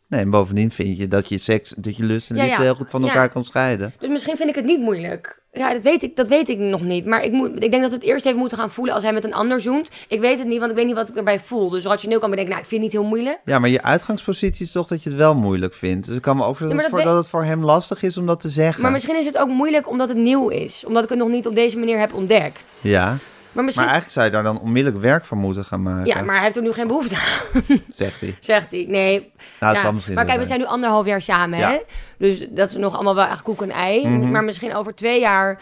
Nee, 0.07 0.21
en 0.21 0.29
bovendien 0.29 0.71
vind 0.71 0.97
je 0.97 1.07
dat 1.07 1.29
je 1.29 1.37
seks, 1.37 1.73
dat 1.77 1.97
je 1.97 2.03
lust 2.05 2.29
en 2.29 2.35
Ja, 2.35 2.41
liefde 2.41 2.57
ja. 2.57 2.63
heel 2.63 2.75
goed 2.75 2.89
van 2.89 3.01
Ja. 3.01 3.07
elkaar 3.07 3.29
kan 3.29 3.45
scheiden. 3.45 3.93
Dus 3.99 4.09
misschien 4.09 4.37
vind 4.37 4.49
ik 4.49 4.55
het 4.55 4.65
niet 4.65 4.79
moeilijk. 4.79 5.41
Ja, 5.51 5.73
dat 5.73 5.83
weet 5.83 6.03
ik, 6.03 6.15
dat 6.15 6.27
weet 6.27 6.49
ik 6.49 6.57
nog 6.57 6.81
niet. 6.81 7.05
Maar 7.05 7.23
ik, 7.23 7.31
moet, 7.31 7.63
ik 7.63 7.71
denk 7.71 7.81
dat 7.81 7.89
we 7.91 7.95
het 7.97 8.05
eerst 8.05 8.25
even 8.25 8.39
moeten 8.39 8.57
gaan 8.57 8.71
voelen 8.71 8.93
als 8.93 9.03
hij 9.03 9.13
met 9.13 9.23
een 9.23 9.33
ander 9.33 9.61
zoent. 9.61 9.91
Ik 10.07 10.19
weet 10.19 10.37
het 10.37 10.47
niet, 10.47 10.59
want 10.59 10.71
ik 10.71 10.77
weet 10.77 10.85
niet 10.85 10.95
wat 10.95 11.09
ik 11.09 11.15
erbij 11.15 11.39
voel. 11.39 11.69
Dus 11.69 11.85
rationeel 11.85 12.19
kan 12.19 12.29
bedenken, 12.29 12.53
nou, 12.53 12.63
ik 12.65 12.69
vind 12.69 12.83
het 12.83 12.91
niet 12.93 13.01
heel 13.01 13.09
moeilijk. 13.09 13.41
Ja, 13.45 13.59
maar 13.59 13.69
je 13.69 13.81
uitgangspositie 13.83 14.65
is 14.65 14.71
toch 14.71 14.87
dat 14.87 15.03
je 15.03 15.09
het 15.09 15.17
wel 15.17 15.35
moeilijk 15.35 15.73
vindt. 15.73 16.07
Dus 16.07 16.15
ik 16.15 16.21
kan 16.21 16.35
me 16.37 16.43
ook 16.43 16.57
voorstellen 16.57 16.91
dat, 16.91 17.03
dat 17.03 17.17
het 17.17 17.27
voor 17.27 17.43
hem 17.43 17.63
lastig 17.65 18.03
is 18.03 18.17
om 18.17 18.25
dat 18.25 18.39
te 18.39 18.49
zeggen. 18.49 18.81
Maar 18.81 18.91
misschien 18.91 19.17
is 19.17 19.25
het 19.25 19.37
ook 19.37 19.49
moeilijk 19.49 19.89
omdat 19.89 20.09
het 20.09 20.17
nieuw 20.17 20.49
is. 20.49 20.85
Omdat 20.85 21.03
ik 21.03 21.09
het 21.09 21.17
nog 21.17 21.29
niet 21.29 21.47
op 21.47 21.55
deze 21.55 21.77
manier 21.77 21.99
heb 21.99 22.13
ontdekt. 22.13 22.79
Ja, 22.83 23.17
Maar 23.51 23.63
misschien... 23.63 23.85
maar 23.85 23.93
eigenlijk 23.93 24.11
zou 24.11 24.25
je 24.25 24.31
daar 24.31 24.43
dan 24.53 24.59
onmiddellijk 24.61 25.03
werk 25.03 25.25
van 25.25 25.37
moeten 25.37 25.65
gaan 25.65 25.81
maken, 25.81 26.05
ja, 26.05 26.21
maar 26.21 26.35
hij 26.35 26.43
heeft 26.43 26.55
er 26.55 26.61
nu 26.61 26.71
geen 26.71 26.87
behoefte 26.87 27.15
aan, 27.15 27.61
zegt 27.91 28.21
hij. 28.21 28.35
zegt 28.39 28.71
hij. 28.71 28.85
Nee, 28.87 29.31
Nou, 29.59 29.93
misschien 29.93 30.15
maar 30.15 30.25
kijk, 30.25 30.39
we 30.39 30.45
zijn 30.45 30.59
nu 30.59 30.65
anderhalf 30.65 31.05
jaar 31.05 31.21
samen, 31.21 31.59
Ja. 31.59 31.69
hè? 31.69 31.77
Dus 32.17 32.47
dat 32.49 32.69
is 32.69 32.75
nog 32.75 32.93
allemaal 32.95 33.15
wel 33.15 33.25
echt 33.25 33.41
koek 33.41 33.61
en 33.61 33.71
ei. 33.71 34.07
Mhm. 34.07 34.31
Maar 34.31 34.43
misschien 34.43 34.75
over 34.75 34.95
twee 34.95 35.19
jaar 35.19 35.59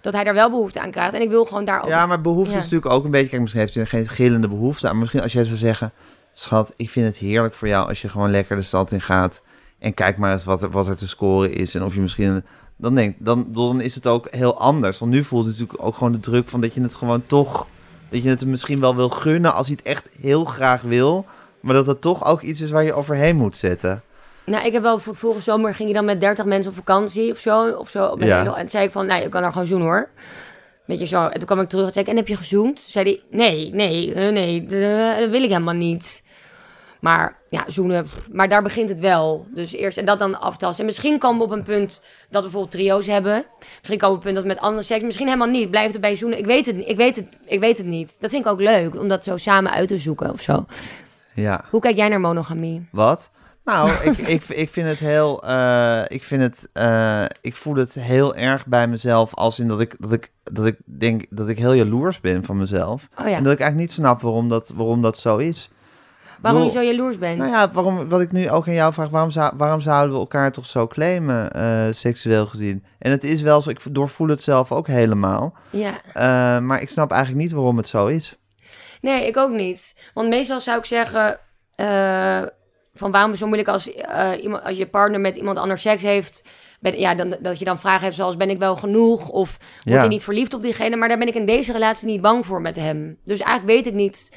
dat 0.00 0.12
hij 0.14 0.24
daar 0.24 0.34
wel 0.34 0.50
behoefte 0.50 0.80
aan 0.80 0.90
krijgt. 0.90 1.14
En 1.14 1.20
ik 1.20 1.28
wil 1.28 1.44
gewoon 1.44 1.64
daarover... 1.64 1.90
Ja, 1.96 2.06
maar 2.06 2.20
behoefte 2.20 2.52
Ja. 2.52 2.56
is 2.58 2.62
natuurlijk 2.64 2.92
ook 2.92 3.04
een 3.04 3.10
beetje... 3.10 3.28
Kijk, 3.28 3.40
misschien 3.40 3.60
heeft 3.62 3.74
hij 3.74 3.86
geen 3.86 4.08
gillende 4.08 4.48
behoefte 4.48 4.86
aan. 4.86 4.92
Maar 4.92 5.00
misschien 5.00 5.22
als 5.22 5.32
jij 5.32 5.44
zou 5.44 5.56
zeggen... 5.56 5.92
Schat, 6.32 6.72
ik 6.76 6.90
vind 6.90 7.06
het 7.06 7.16
heerlijk 7.16 7.54
voor 7.54 7.68
jou 7.68 7.88
als 7.88 8.00
je 8.02 8.08
gewoon 8.08 8.30
lekker 8.30 8.56
de 8.56 8.62
stad 8.62 8.92
in 8.92 9.00
gaat. 9.00 9.42
En 9.78 9.94
kijk 9.94 10.16
maar 10.16 10.32
eens 10.32 10.44
wat 10.44 10.62
er, 10.62 10.70
wat 10.70 10.86
er 10.88 10.96
te 10.96 11.08
scoren 11.08 11.52
is. 11.52 11.74
En 11.74 11.82
of 11.84 11.94
je 11.94 12.00
misschien... 12.00 12.44
Dan, 12.76 12.94
denk, 12.94 13.16
dan, 13.18 13.46
dan 13.48 13.80
is 13.80 13.94
het 13.94 14.06
ook 14.06 14.28
heel 14.30 14.58
anders. 14.58 14.98
Want 14.98 15.10
nu 15.12 15.24
voelt 15.24 15.46
het 15.46 15.52
natuurlijk 15.58 15.86
ook 15.86 15.94
gewoon 15.94 16.12
de 16.12 16.20
druk 16.20 16.48
van 16.48 16.60
dat 16.60 16.74
je 16.74 16.80
het 16.82 16.94
gewoon 16.96 17.26
toch... 17.26 17.66
Dat 18.08 18.22
je 18.22 18.28
het 18.28 18.46
misschien 18.46 18.80
wel 18.80 18.96
wil 18.96 19.08
gunnen 19.08 19.54
als 19.54 19.66
hij 19.66 19.76
het 19.78 19.86
echt 19.86 20.08
heel 20.20 20.44
graag 20.44 20.82
wil. 20.82 21.26
Maar 21.60 21.74
dat 21.74 21.86
het 21.86 22.00
toch 22.00 22.26
ook 22.26 22.42
iets 22.42 22.60
is 22.60 22.70
waar 22.70 22.84
je 22.84 22.92
overheen 22.92 23.36
moet 23.36 23.56
zetten. 23.56 24.02
Nou, 24.44 24.66
ik 24.66 24.72
heb 24.72 24.82
wel 24.82 24.94
bijvoorbeeld 24.94 25.24
vorige 25.24 25.40
zomer 25.42 25.74
ging 25.74 25.88
je 25.88 25.94
dan 25.94 26.04
met 26.04 26.20
30 26.20 26.44
mensen 26.44 26.70
op 26.70 26.76
vakantie 26.76 27.30
of 27.32 27.38
zo. 27.38 27.70
Of 27.70 27.90
zo 27.90 28.04
op 28.06 28.22
Ja. 28.22 28.44
en 28.44 28.60
toen 28.60 28.68
zei 28.68 28.84
ik 28.84 28.90
van, 28.90 29.06
nee, 29.06 29.24
ik 29.24 29.30
kan 29.30 29.42
daar 29.42 29.52
gewoon 29.52 29.66
zoenen 29.66 29.86
hoor. 29.86 30.08
Weet 30.86 30.98
je 30.98 31.06
zo. 31.06 31.26
En 31.26 31.38
toen 31.38 31.46
kwam 31.46 31.60
ik 31.60 31.68
terug 31.68 31.86
en 31.86 31.92
zei 31.92 32.04
ik, 32.04 32.10
en 32.10 32.16
heb 32.16 32.28
je 32.28 32.36
gezoend? 32.36 32.74
Toen 32.82 32.90
zei 32.92 33.04
hij, 33.04 33.22
nee, 33.38 33.74
nee, 33.74 34.14
nee, 34.30 34.66
dat 35.18 35.30
wil 35.30 35.42
ik 35.42 35.48
helemaal 35.48 35.74
niet. 35.74 36.22
Maar 37.06 37.36
ja, 37.50 37.64
zoenen, 37.68 38.06
maar 38.32 38.48
daar 38.48 38.62
begint 38.62 38.88
het 38.88 39.00
wel. 39.00 39.46
Dus 39.54 39.72
eerst 39.72 39.98
en 39.98 40.04
dat 40.04 40.18
dan 40.18 40.40
aftasten. 40.40 40.80
En 40.80 40.86
misschien 40.86 41.18
komen 41.18 41.38
we 41.38 41.44
op 41.44 41.50
een 41.50 41.62
punt 41.62 41.90
dat 41.94 42.02
we 42.30 42.40
bijvoorbeeld 42.40 42.70
trio's 42.70 43.06
hebben. 43.06 43.44
Misschien 43.78 43.98
komen 43.98 44.00
we 44.00 44.06
op 44.08 44.14
een 44.16 44.20
punt 44.22 44.34
dat 44.34 44.42
we 44.42 44.48
met 44.48 44.60
andere 44.60 44.82
seks, 44.82 45.02
misschien 45.02 45.26
helemaal 45.26 45.48
niet. 45.48 45.70
Blijft 45.70 45.92
het 45.92 46.00
bij 46.00 46.16
zoenen. 46.16 46.38
Ik 46.38 46.46
weet 46.46 46.66
het, 46.66 46.76
niet. 46.76 46.88
ik 46.88 46.96
weet 46.96 47.16
het, 47.16 47.26
ik 47.44 47.60
weet 47.60 47.78
het 47.78 47.86
niet. 47.86 48.16
Dat 48.20 48.30
vind 48.30 48.44
ik 48.44 48.50
ook 48.50 48.60
leuk, 48.60 49.00
om 49.00 49.08
dat 49.08 49.24
zo 49.24 49.36
samen 49.36 49.72
uit 49.72 49.88
te 49.88 49.98
zoeken 49.98 50.32
of 50.32 50.40
zo. 50.40 50.64
Ja. 51.34 51.64
Hoe 51.70 51.80
kijk 51.80 51.96
jij 51.96 52.08
naar 52.08 52.20
monogamie? 52.20 52.88
Wat? 52.92 53.30
Nou, 53.64 53.90
ik, 54.10 54.18
ik, 54.18 54.42
ik 54.48 54.68
vind 54.68 54.88
het 54.88 54.98
heel. 54.98 55.42
eh, 55.42 56.02
ik 56.06 56.24
vind 56.24 56.42
het. 56.42 56.68
eh, 56.72 57.24
ik 57.40 57.56
voel 57.56 57.74
het 57.74 57.94
heel 57.94 58.34
erg 58.34 58.66
bij 58.66 58.88
mezelf. 58.88 59.34
Als 59.34 59.58
in 59.58 59.68
dat 59.68 59.80
ik, 59.80 59.94
dat 59.98 60.12
ik, 60.12 60.30
dat 60.42 60.66
ik 60.66 60.76
denk 60.84 61.24
dat 61.30 61.48
ik 61.48 61.58
heel 61.58 61.74
jaloers 61.74 62.20
ben 62.20 62.44
van 62.44 62.56
mezelf. 62.56 63.08
Oh 63.18 63.28
ja, 63.28 63.36
En 63.36 63.42
dat 63.42 63.52
ik 63.52 63.60
eigenlijk 63.60 63.76
niet 63.76 63.92
snap 63.92 64.20
waarom 64.20 64.48
dat, 64.48 64.72
waarom 64.74 65.02
dat 65.02 65.18
zo 65.18 65.36
is. 65.36 65.70
Waarom 66.40 66.62
je 66.62 66.70
zo 66.70 66.82
jaloers 66.82 67.18
bent. 67.18 67.38
Nou 67.38 67.50
ja, 67.50 67.70
waarom, 67.72 68.08
wat 68.08 68.20
ik 68.20 68.32
nu 68.32 68.50
ook 68.50 68.66
aan 68.68 68.74
jou 68.74 68.92
vraag, 68.92 69.08
waarom, 69.08 69.30
zou, 69.30 69.52
waarom 69.56 69.80
zouden 69.80 70.14
we 70.14 70.20
elkaar 70.20 70.52
toch 70.52 70.66
zo 70.66 70.86
claimen, 70.86 71.52
eh, 71.52 71.86
seksueel 71.90 72.46
gezien? 72.46 72.84
En 72.98 73.10
het 73.10 73.24
is 73.24 73.40
wel 73.42 73.62
zo, 73.62 73.70
ik 73.70 73.80
doorvoel 73.90 74.28
het 74.28 74.40
zelf 74.40 74.72
ook 74.72 74.86
helemaal. 74.86 75.54
Ja. 75.70 75.92
Eh, 76.12 76.58
maar 76.60 76.80
ik 76.80 76.88
snap 76.88 77.10
eigenlijk 77.10 77.42
niet 77.42 77.52
waarom 77.52 77.76
het 77.76 77.86
zo 77.86 78.06
is. 78.06 78.36
Nee, 79.00 79.26
ik 79.26 79.36
ook 79.36 79.52
niet. 79.52 80.10
Want 80.14 80.28
meestal 80.28 80.60
zou 80.60 80.78
ik 80.78 80.84
zeggen... 80.84 81.38
eh, 81.74 82.42
van 82.94 83.10
waarom 83.10 83.32
is 83.32 83.40
het 83.40 83.48
zo 83.48 83.54
moeilijk 83.56 83.68
als, 83.68 83.88
iemand, 84.42 84.62
als 84.64 84.76
je 84.76 84.86
partner 84.86 85.20
met 85.20 85.36
iemand 85.36 85.58
anders 85.58 85.82
seks 85.82 86.02
heeft... 86.02 86.44
Ben, 86.80 86.98
ja, 86.98 87.14
dan, 87.14 87.36
dat 87.40 87.58
je 87.58 87.64
dan 87.64 87.78
vragen 87.78 88.02
hebt 88.02 88.14
zoals 88.14 88.36
ben 88.36 88.50
ik 88.50 88.58
wel 88.58 88.76
genoeg? 88.76 89.28
Of 89.28 89.56
wordt 89.58 89.82
Ja. 89.84 89.98
hij 89.98 90.08
niet 90.08 90.24
verliefd 90.24 90.54
op 90.54 90.62
diegene? 90.62 90.96
Maar 90.96 91.08
daar 91.08 91.18
ben 91.18 91.28
ik 91.28 91.34
in 91.34 91.46
deze 91.46 91.72
relatie 91.72 92.06
niet 92.06 92.20
bang 92.20 92.46
voor 92.46 92.60
met 92.60 92.76
hem. 92.76 93.16
Dus 93.24 93.40
eigenlijk 93.40 93.76
weet 93.76 93.86
ik 93.86 93.94
niet... 94.00 94.36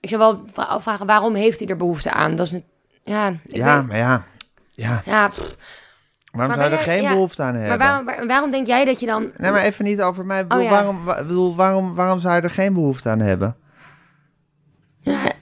Ik 0.00 0.08
zou 0.08 0.20
wel 0.20 0.42
vra- 0.52 0.62
afvragen, 0.62 1.06
waarom 1.06 1.34
heeft 1.34 1.58
hij 1.58 1.68
er 1.68 1.76
behoefte 1.76 2.10
aan? 2.12 2.34
Dat 2.34 2.46
is 2.46 2.52
een... 2.52 2.64
Ja, 3.04 3.28
ik 3.28 3.56
ja, 3.56 3.78
weet- 3.78 3.86
maar 3.88 3.96
ja. 3.96 4.24
ja. 4.70 5.02
ja 5.04 5.28
pff. 5.28 5.56
Waarom 6.32 6.56
Maar 6.56 6.68
zou 6.68 6.70
je 6.70 6.76
er 6.86 6.92
geen 6.92 7.02
ja, 7.02 7.10
behoefte 7.12 7.42
aan 7.42 7.54
hebben? 7.54 7.68
maar 7.78 7.78
waarom, 7.88 8.04
waar- 8.04 8.26
waarom 8.26 8.50
denk 8.50 8.66
jij 8.66 8.84
dat 8.84 9.00
je 9.00 9.06
dan... 9.06 9.30
Nee, 9.36 9.50
maar 9.50 9.62
even 9.62 9.84
niet 9.84 10.02
over 10.02 10.26
mij. 10.26 10.40
Ik 10.40 10.48
bedoel, 10.48 10.64
Oh 10.64 10.70
ja. 10.70 10.74
waarom, 10.76 11.04
wa- 11.04 11.22
bedoel, 11.22 11.56
waarom, 11.56 11.94
waarom 11.94 12.20
zou 12.20 12.34
je 12.34 12.40
er 12.40 12.50
geen 12.50 12.72
behoefte 12.74 13.08
aan 13.08 13.20
hebben? 13.20 13.56
Ja, 15.00 15.32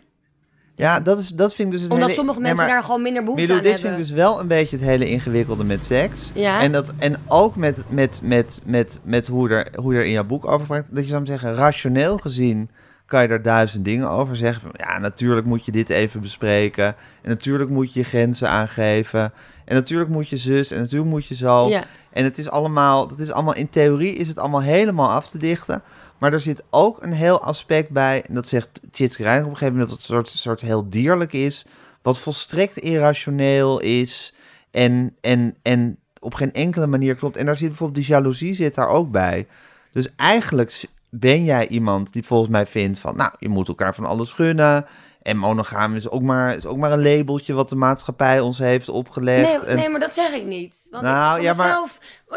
Ja, 0.74 1.00
dat, 1.00 1.18
is, 1.18 1.28
dat 1.28 1.54
vind 1.54 1.66
ik 1.68 1.72
dus 1.72 1.82
het 1.82 1.90
omdat 1.90 2.06
hele... 2.08 2.18
sommige 2.18 2.38
Nee, 2.40 2.48
mensen 2.48 2.66
maar, 2.66 2.74
daar 2.74 2.84
gewoon 2.84 3.02
minder 3.02 3.24
behoefte 3.24 3.52
aan 3.52 3.62
dit 3.62 3.72
hebben. 3.72 3.80
vind 3.90 3.92
ik 4.02 4.06
dus 4.06 4.10
wel 4.16 4.40
een 4.40 4.46
beetje 4.46 4.76
het 4.76 4.84
hele 4.84 5.08
ingewikkelde 5.08 5.64
met 5.64 5.84
seks. 5.84 6.30
Ja. 6.34 6.60
En, 6.60 6.72
dat, 6.72 6.92
en 6.98 7.16
ook 7.26 7.56
met, 7.56 7.84
met, 7.88 8.20
met, 8.22 8.62
met, 8.64 9.00
met 9.02 9.26
hoe, 9.26 9.48
er, 9.50 9.68
hoe 9.80 9.94
er 9.94 10.04
in 10.04 10.10
jouw 10.10 10.24
boek 10.24 10.46
over 10.46 10.66
praat. 10.66 10.86
Dat 10.90 11.02
je 11.04 11.10
zou 11.10 11.26
zeggen, 11.26 11.54
rationeel 11.54 12.16
gezien 12.18 12.70
kan 13.08 13.22
je 13.22 13.28
er 13.28 13.42
duizend 13.42 13.84
dingen 13.84 14.08
over 14.08 14.36
zeggen. 14.36 14.62
Van, 14.62 14.70
ja, 14.76 14.98
natuurlijk 14.98 15.46
moet 15.46 15.64
je 15.64 15.72
dit 15.72 15.90
even 15.90 16.20
bespreken. 16.20 16.86
En 17.22 17.28
natuurlijk 17.28 17.70
moet 17.70 17.92
je 17.92 18.00
je 18.00 18.06
grenzen 18.06 18.48
aangeven. 18.48 19.32
En 19.64 19.74
natuurlijk 19.74 20.10
moet 20.10 20.28
je 20.28 20.36
zus 20.36 20.70
en 20.70 20.80
natuurlijk 20.80 21.10
moet 21.10 21.26
je 21.26 21.34
zo. 21.34 21.68
Ja. 21.68 21.84
En 22.10 22.24
het 22.24 22.38
is 22.38 22.50
allemaal, 22.50 23.08
dat 23.08 23.18
is 23.18 23.30
allemaal, 23.30 23.54
in 23.54 23.68
theorie 23.68 24.14
is 24.14 24.28
het 24.28 24.38
allemaal 24.38 24.62
helemaal 24.62 25.10
af 25.10 25.28
te 25.28 25.38
dichten. 25.38 25.82
Maar 26.18 26.32
er 26.32 26.40
zit 26.40 26.62
ook 26.70 27.02
een 27.02 27.12
heel 27.12 27.42
aspect 27.42 27.90
bij, 27.90 28.24
en 28.28 28.34
dat 28.34 28.48
zegt 28.48 28.80
Reinig 28.92 29.44
op 29.44 29.50
een 29.50 29.56
gegeven 29.56 29.72
moment, 29.72 29.88
dat 29.88 29.98
het 29.98 30.00
soort, 30.00 30.28
soort 30.28 30.60
heel 30.60 30.88
dierlijk 30.88 31.32
is, 31.32 31.66
wat 32.02 32.18
volstrekt 32.18 32.78
irrationeel 32.78 33.80
is 33.80 34.34
en, 34.70 35.16
en, 35.20 35.56
en 35.62 35.98
op 36.20 36.34
geen 36.34 36.52
enkele 36.52 36.86
manier 36.86 37.14
klopt. 37.14 37.36
En 37.36 37.46
daar 37.46 37.56
zit 37.56 37.68
bijvoorbeeld 37.68 38.06
die 38.06 38.14
jaloezie 38.14 38.54
zit 38.54 38.74
daar 38.74 38.88
ook 38.88 39.10
bij. 39.10 39.46
Dus 39.90 40.14
eigenlijk 40.16 40.70
ben 41.10 41.44
jij 41.44 41.68
iemand 41.68 42.12
die 42.12 42.24
volgens 42.24 42.50
mij 42.50 42.66
vindt 42.66 42.98
van, 42.98 43.16
nou, 43.16 43.30
je 43.38 43.48
moet 43.48 43.68
elkaar 43.68 43.94
van 43.94 44.04
alles 44.04 44.32
gunnen. 44.32 44.86
En 45.22 45.36
monogaam 45.36 45.94
is 45.94 46.08
ook 46.10 46.22
maar, 46.22 46.56
is 46.56 46.66
ook 46.66 46.76
maar 46.76 46.92
een 46.92 47.02
labeltje 47.02 47.52
wat 47.52 47.68
de 47.68 47.76
maatschappij 47.76 48.40
ons 48.40 48.58
heeft 48.58 48.88
opgelegd. 48.88 49.42
Nee, 49.48 49.58
En- 49.68 49.76
nee, 49.76 49.88
maar 49.88 50.00
dat 50.00 50.14
zeg 50.14 50.30
ik 50.32 50.44
niet. 50.44 50.88
Want 50.90 51.02
Nou, 51.04 51.36
ik, 51.38 51.42
ja, 51.44 51.52
maar- 51.54 51.82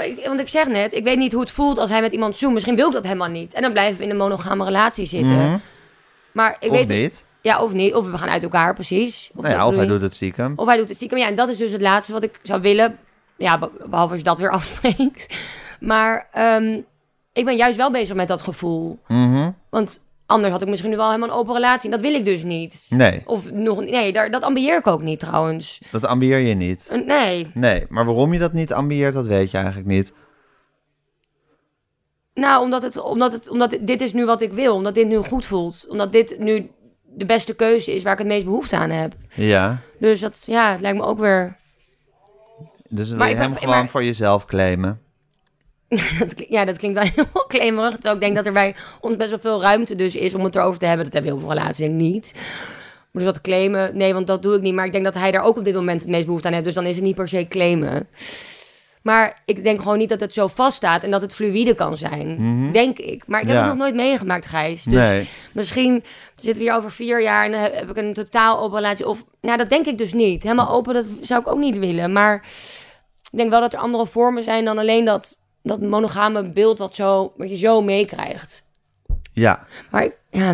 ik, 0.05 0.25
want 0.25 0.39
ik 0.39 0.47
zeg 0.47 0.67
net, 0.67 0.93
ik 0.93 1.03
weet 1.03 1.17
niet 1.17 1.31
hoe 1.31 1.41
het 1.41 1.51
voelt 1.51 1.77
als 1.77 1.89
hij 1.89 2.01
met 2.01 2.11
iemand 2.13 2.35
zoent. 2.37 2.53
Misschien 2.53 2.75
wil 2.75 2.87
ik 2.87 2.93
dat 2.93 3.03
helemaal 3.03 3.27
niet. 3.29 3.53
En 3.53 3.61
dan 3.61 3.71
blijven 3.71 3.97
we 3.97 4.03
in 4.03 4.09
een 4.09 4.17
monogame 4.17 4.63
relatie 4.63 5.05
zitten. 5.05 5.35
Mhm. 5.37 5.57
Maar 6.31 6.55
ik 6.59 6.71
Of 6.71 6.77
weet 6.77 6.87
niet. 6.87 7.25
Ja, 7.41 7.63
of 7.63 7.73
niet. 7.73 7.93
Of 7.93 8.05
we 8.07 8.17
gaan 8.17 8.29
uit 8.29 8.43
elkaar, 8.43 8.73
precies. 8.73 9.31
Of, 9.35 9.41
Nou 9.43 9.53
ja, 9.55 9.67
of 9.67 9.75
hij 9.75 9.87
doet 9.87 10.01
het 10.01 10.13
stiekem. 10.13 10.53
Of 10.55 10.65
hij 10.67 10.77
doet 10.77 10.87
het 10.87 10.95
stiekem. 10.97 11.17
Ja, 11.17 11.27
en 11.27 11.35
dat 11.35 11.49
is 11.49 11.57
dus 11.57 11.71
het 11.71 11.81
laatste 11.81 12.13
wat 12.13 12.23
ik 12.23 12.39
zou 12.43 12.61
willen. 12.61 12.97
Ja, 13.37 13.57
be- 13.59 13.71
behalve 13.89 14.09
als 14.09 14.17
je 14.19 14.25
dat 14.25 14.39
weer 14.39 14.49
afspreekt. 14.59 15.35
Maar 15.79 16.27
ehm, 16.31 16.81
ik 17.33 17.45
ben 17.45 17.55
juist 17.55 17.77
wel 17.77 17.91
bezig 17.91 18.15
met 18.15 18.27
dat 18.27 18.41
gevoel. 18.41 18.99
Mhm. 19.07 19.51
Want 19.69 20.03
anders 20.25 20.51
had 20.51 20.61
ik 20.61 20.67
misschien 20.67 20.89
nu 20.91 20.97
wel 20.97 21.07
helemaal 21.07 21.29
een 21.29 21.35
open 21.35 21.53
relatie. 21.53 21.85
En 21.85 21.95
dat 22.01 22.05
wil 22.05 22.13
ik 22.19 22.25
dus 22.25 22.43
niet. 22.43 22.85
Nee, 22.89 23.21
Of 23.25 23.51
nog... 23.51 23.79
Nee, 23.81 24.13
daar, 24.13 24.31
dat 24.31 24.43
ambieer 24.43 24.77
ik 24.77 24.87
ook 24.87 25.01
niet 25.01 25.19
trouwens. 25.19 25.81
dat 25.91 26.05
ambieer 26.05 26.37
je 26.37 26.53
niet. 26.53 27.01
Nee. 27.05 27.51
Nee, 27.53 27.85
maar 27.89 28.05
waarom 28.05 28.33
je 28.33 28.39
dat 28.39 28.53
niet 28.53 28.73
ambieert, 28.73 29.13
dat 29.13 29.27
weet 29.27 29.51
je 29.51 29.57
eigenlijk 29.57 29.87
niet. 29.87 30.13
Nou, 32.33 32.63
omdat, 32.63 32.81
het, 32.81 32.97
omdat, 33.01 33.31
het, 33.31 33.49
omdat 33.49 33.77
dit 33.81 34.01
is 34.01 34.13
nu 34.13 34.25
wat 34.25 34.41
ik 34.41 34.53
wil. 34.53 34.75
Omdat 34.75 34.95
dit 34.95 35.07
nu 35.07 35.17
goed 35.17 35.45
voelt. 35.45 35.85
Omdat 35.89 36.11
dit 36.11 36.35
nu 36.39 36.69
de 37.03 37.25
beste 37.25 37.53
keuze 37.53 37.95
is 37.95 38.03
waar 38.03 38.13
ik 38.13 38.17
het 38.19 38.27
meest 38.27 38.45
behoefte 38.45 38.75
aan 38.77 38.89
heb. 38.89 39.13
Ja, 39.33 39.77
Dus 39.99 40.19
dat, 40.19 40.43
ja, 40.45 40.71
het 40.71 40.81
lijkt 40.81 40.97
me 40.97 41.03
ook 41.03 41.19
weer... 41.19 41.57
dus 42.89 43.09
dan 43.09 43.17
wil 43.17 43.27
je 43.27 43.35
hem 43.35 43.49
ben- 43.49 43.59
gewoon 43.59 43.75
maar- 43.75 43.87
voor 43.89 44.03
jezelf 44.03 44.45
claimen. 44.45 45.01
Dat 46.19 46.33
klink- 46.33 46.49
ja, 46.49 46.65
dat 46.65 46.77
klinkt 46.77 46.97
wel 46.99 47.07
heel 47.15 47.45
claimerig. 47.47 47.91
Terwijl 47.93 48.13
ik 48.15 48.21
denk 48.21 48.35
dat 48.35 48.45
er 48.45 48.53
bij 48.53 48.75
ons 49.01 49.15
best 49.15 49.29
wel 49.29 49.39
veel 49.39 49.61
ruimte 49.61 49.95
dus 49.95 50.15
is 50.15 50.33
om 50.35 50.43
het 50.43 50.55
erover 50.55 50.79
te 50.79 50.85
hebben. 50.85 51.03
Dat 51.05 51.13
hebben 51.13 51.31
heel 51.31 51.39
veel 51.41 51.49
relaties 51.49 51.77
denk 51.77 51.91
ik 51.91 51.97
niet. 51.97 52.33
Maar 53.11 53.23
dus 53.23 53.33
dat 53.33 53.41
claimen, 53.41 53.97
nee, 53.97 54.13
want 54.13 54.27
dat 54.27 54.43
doe 54.43 54.55
ik 54.55 54.61
niet. 54.61 54.73
Maar 54.73 54.85
ik 54.85 54.91
denk 54.91 55.03
dat 55.03 55.13
hij 55.13 55.31
daar 55.31 55.43
ook 55.43 55.57
op 55.57 55.63
dit 55.63 55.73
moment 55.75 56.01
het 56.01 56.09
meest 56.09 56.25
behoefte 56.25 56.47
aan 56.47 56.53
heeft. 56.53 56.65
Dus 56.65 56.73
dan 56.73 56.85
is 56.85 56.95
het 56.95 57.03
niet 57.03 57.15
per 57.15 57.27
se 57.29 57.45
claimen. 57.47 58.07
Maar 59.01 59.41
ik 59.45 59.63
denk 59.63 59.81
gewoon 59.81 59.97
niet 59.97 60.09
dat 60.09 60.19
het 60.19 60.33
zo 60.33 60.47
vaststaat 60.47 61.03
en 61.03 61.11
dat 61.11 61.21
het 61.21 61.33
fluïde 61.33 61.73
kan 61.75 61.97
zijn. 61.97 62.37
Denk 62.71 62.97
ik. 62.99 63.23
Maar 63.27 63.41
ik 63.41 63.47
heb 63.47 63.55
Mhm. 63.55 63.65
Ja. 63.65 63.69
het 63.69 63.77
nog 63.77 63.87
nooit 63.87 63.95
meegemaakt, 64.07 64.45
Gijs. 64.45 64.83
Dus 64.83 65.09
nee, 65.09 65.27
misschien 65.53 66.03
zitten 66.35 66.63
we 66.63 66.69
hier 66.69 66.77
over 66.77 66.91
vier 66.91 67.21
jaar 67.21 67.45
en 67.45 67.51
dan 67.51 67.61
heb, 67.61 67.73
heb 67.75 67.89
ik 67.89 67.97
een 67.97 68.13
totaal 68.13 68.59
open 68.59 68.75
relatie. 68.77 69.07
Of, 69.07 69.23
nou, 69.41 69.57
dat 69.57 69.69
denk 69.69 69.85
ik 69.85 69.97
dus 69.97 70.13
niet. 70.13 70.43
Helemaal 70.43 70.69
open, 70.69 70.93
dat 70.93 71.05
zou 71.21 71.41
ik 71.41 71.47
ook 71.47 71.57
niet 71.57 71.77
willen. 71.77 72.11
Maar 72.11 72.35
ik 73.31 73.37
denk 73.37 73.49
wel 73.49 73.59
dat 73.61 73.73
er 73.73 73.79
andere 73.79 74.07
vormen 74.07 74.43
zijn 74.43 74.65
dan 74.65 74.77
alleen 74.77 75.05
dat, 75.05 75.39
dat 75.63 75.81
monogame 75.81 76.51
beeld 76.51 76.77
wat, 76.77 76.95
zo, 76.95 77.33
wat 77.37 77.49
je 77.49 77.57
zo 77.57 77.81
meekrijgt. 77.81 78.67
ja. 79.33 79.65
Maar 79.91 80.03
ik- 80.03 80.17
ja, 80.29 80.51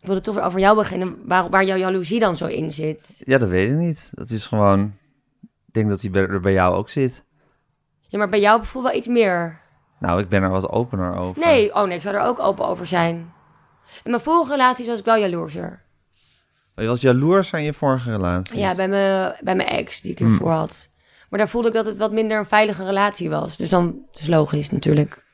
ik 0.00 0.06
wilde 0.10 0.20
toch 0.20 0.34
weer 0.34 0.44
over 0.44 0.60
jou 0.60 0.76
beginnen, 0.76 1.16
waar, 1.26 1.50
waar 1.50 1.64
jouw 1.64 1.76
jaloezie 1.76 2.20
dan 2.20 2.36
zo 2.36 2.46
in 2.46 2.72
zit. 2.72 3.22
ja, 3.24 3.38
dat 3.38 3.48
weet 3.48 3.70
ik 3.70 3.76
niet. 3.76 4.10
Dat 4.12 4.30
is 4.30 4.46
gewoon... 4.46 4.94
Ik 5.42 5.72
denk 5.80 5.88
dat 5.88 6.10
bij- 6.10 6.22
er 6.28 6.40
bij 6.40 6.52
jou 6.52 6.74
ook 6.74 6.88
zit. 6.88 7.22
Ja, 8.00 8.18
maar 8.18 8.28
bij 8.28 8.40
jou 8.40 8.64
voel 8.64 8.82
wel 8.82 8.94
iets 8.94 9.06
meer. 9.06 9.60
Nou, 9.98 10.20
ik 10.20 10.28
ben 10.28 10.42
er 10.42 10.50
wat 10.50 10.68
opener 10.70 11.14
over. 11.16 11.42
Nee, 11.42 11.74
oh 11.74 11.82
nee, 11.86 11.96
ik 11.96 12.02
zou 12.02 12.14
er 12.14 12.20
ook 12.22 12.38
open 12.38 12.66
over 12.66 12.86
zijn. 12.86 13.32
In 14.04 14.10
mijn 14.10 14.22
vorige 14.22 14.50
relaties 14.52 14.86
was 14.86 14.98
ik 14.98 15.04
wel 15.04 15.16
jaloerser. 15.16 15.82
Je 16.76 16.86
was 16.86 17.00
jaloers 17.00 17.54
aan 17.54 17.62
je 17.62 17.72
vorige 17.72 18.10
relatie. 18.10 18.58
Ja, 18.58 18.74
bij 18.74 18.88
mijn, 18.88 19.34
bij 19.40 19.54
mijn 19.54 19.68
ex 19.68 20.00
die 20.00 20.10
ik 20.10 20.18
Hmm. 20.18 20.28
hiervoor 20.28 20.50
had. 20.50 20.88
Maar 21.30 21.38
daar 21.38 21.48
voelde 21.48 21.68
ik 21.68 21.74
dat 21.74 21.84
het 21.86 21.98
wat 21.98 22.12
minder 22.12 22.38
een 22.38 22.44
veilige 22.46 22.84
relatie 22.84 23.30
was. 23.30 23.56
Dus 23.56 23.68
dan 23.70 23.86
dat 24.12 24.20
is 24.20 24.26
logisch 24.26 24.70
natuurlijk. 24.70 25.24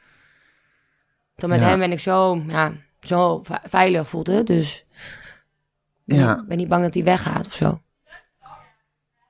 Dan 1.36 1.48
met 1.50 1.60
Ja. 1.60 1.66
hem 1.68 1.78
ben 1.78 1.92
ik 1.92 2.00
zo, 2.00 2.42
ja, 2.46 2.72
zo 3.00 3.42
ve- 3.42 3.60
veilig 3.68 4.08
voelde. 4.08 4.42
Dus 4.42 4.84
ik 6.06 6.16
Ja. 6.16 6.44
ben 6.48 6.56
niet 6.56 6.68
bang 6.68 6.82
dat 6.84 6.94
hij 6.94 7.04
weggaat 7.04 7.46
of 7.46 7.54
zo. 7.54 7.80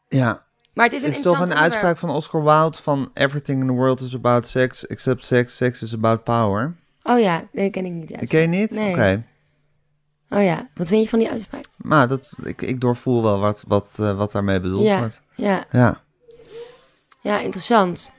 ja. 0.09 0.49
Maar 0.75 0.85
het 0.85 0.95
is 0.95 1.03
een 1.03 1.09
is 1.09 1.21
toch 1.21 1.41
een 1.41 1.55
uitspraak 1.55 1.97
van 1.97 2.11
Oscar 2.11 2.43
Wilde 2.45 2.79
van... 2.83 3.11
Everything 3.15 3.61
in 3.61 3.67
the 3.67 3.73
world 3.73 4.01
is 4.01 4.15
about 4.15 4.47
sex, 4.47 4.87
except 4.87 5.25
sex. 5.25 5.57
Sex 5.57 5.83
is 5.83 5.95
about 5.95 6.25
power. 6.25 6.77
Oh 7.03 7.21
ja, 7.21 7.45
nee, 7.53 7.71
ken 7.71 7.85
ik 7.85 7.93
niet. 7.93 8.09
Die 8.19 8.29
ken 8.29 8.41
je 8.41 8.47
niet? 8.47 8.71
Nee. 8.71 8.93
Oké. 8.93 9.25
Oh 10.29 10.43
ja, 10.43 10.69
wat 10.75 10.89
vind 10.89 11.03
je 11.03 11.09
van 11.09 11.19
die 11.19 11.31
uitspraak? 11.31 11.65
Maar 11.77 12.09
dat, 12.09 12.37
ik, 12.43 12.63
ik 12.63 12.81
doorvoel 12.81 13.23
wel 13.23 13.39
wat, 13.41 13.65
wat, 13.69 13.97
eh, 14.01 14.17
wat 14.17 14.33
daarmee 14.33 14.61
bedoeld 14.61 14.85
Ja. 14.87 14.99
wordt. 14.99 15.23
Ja, 15.35 15.65
Ja. 15.71 16.01
Ja, 17.21 17.39
interessant. 17.39 18.13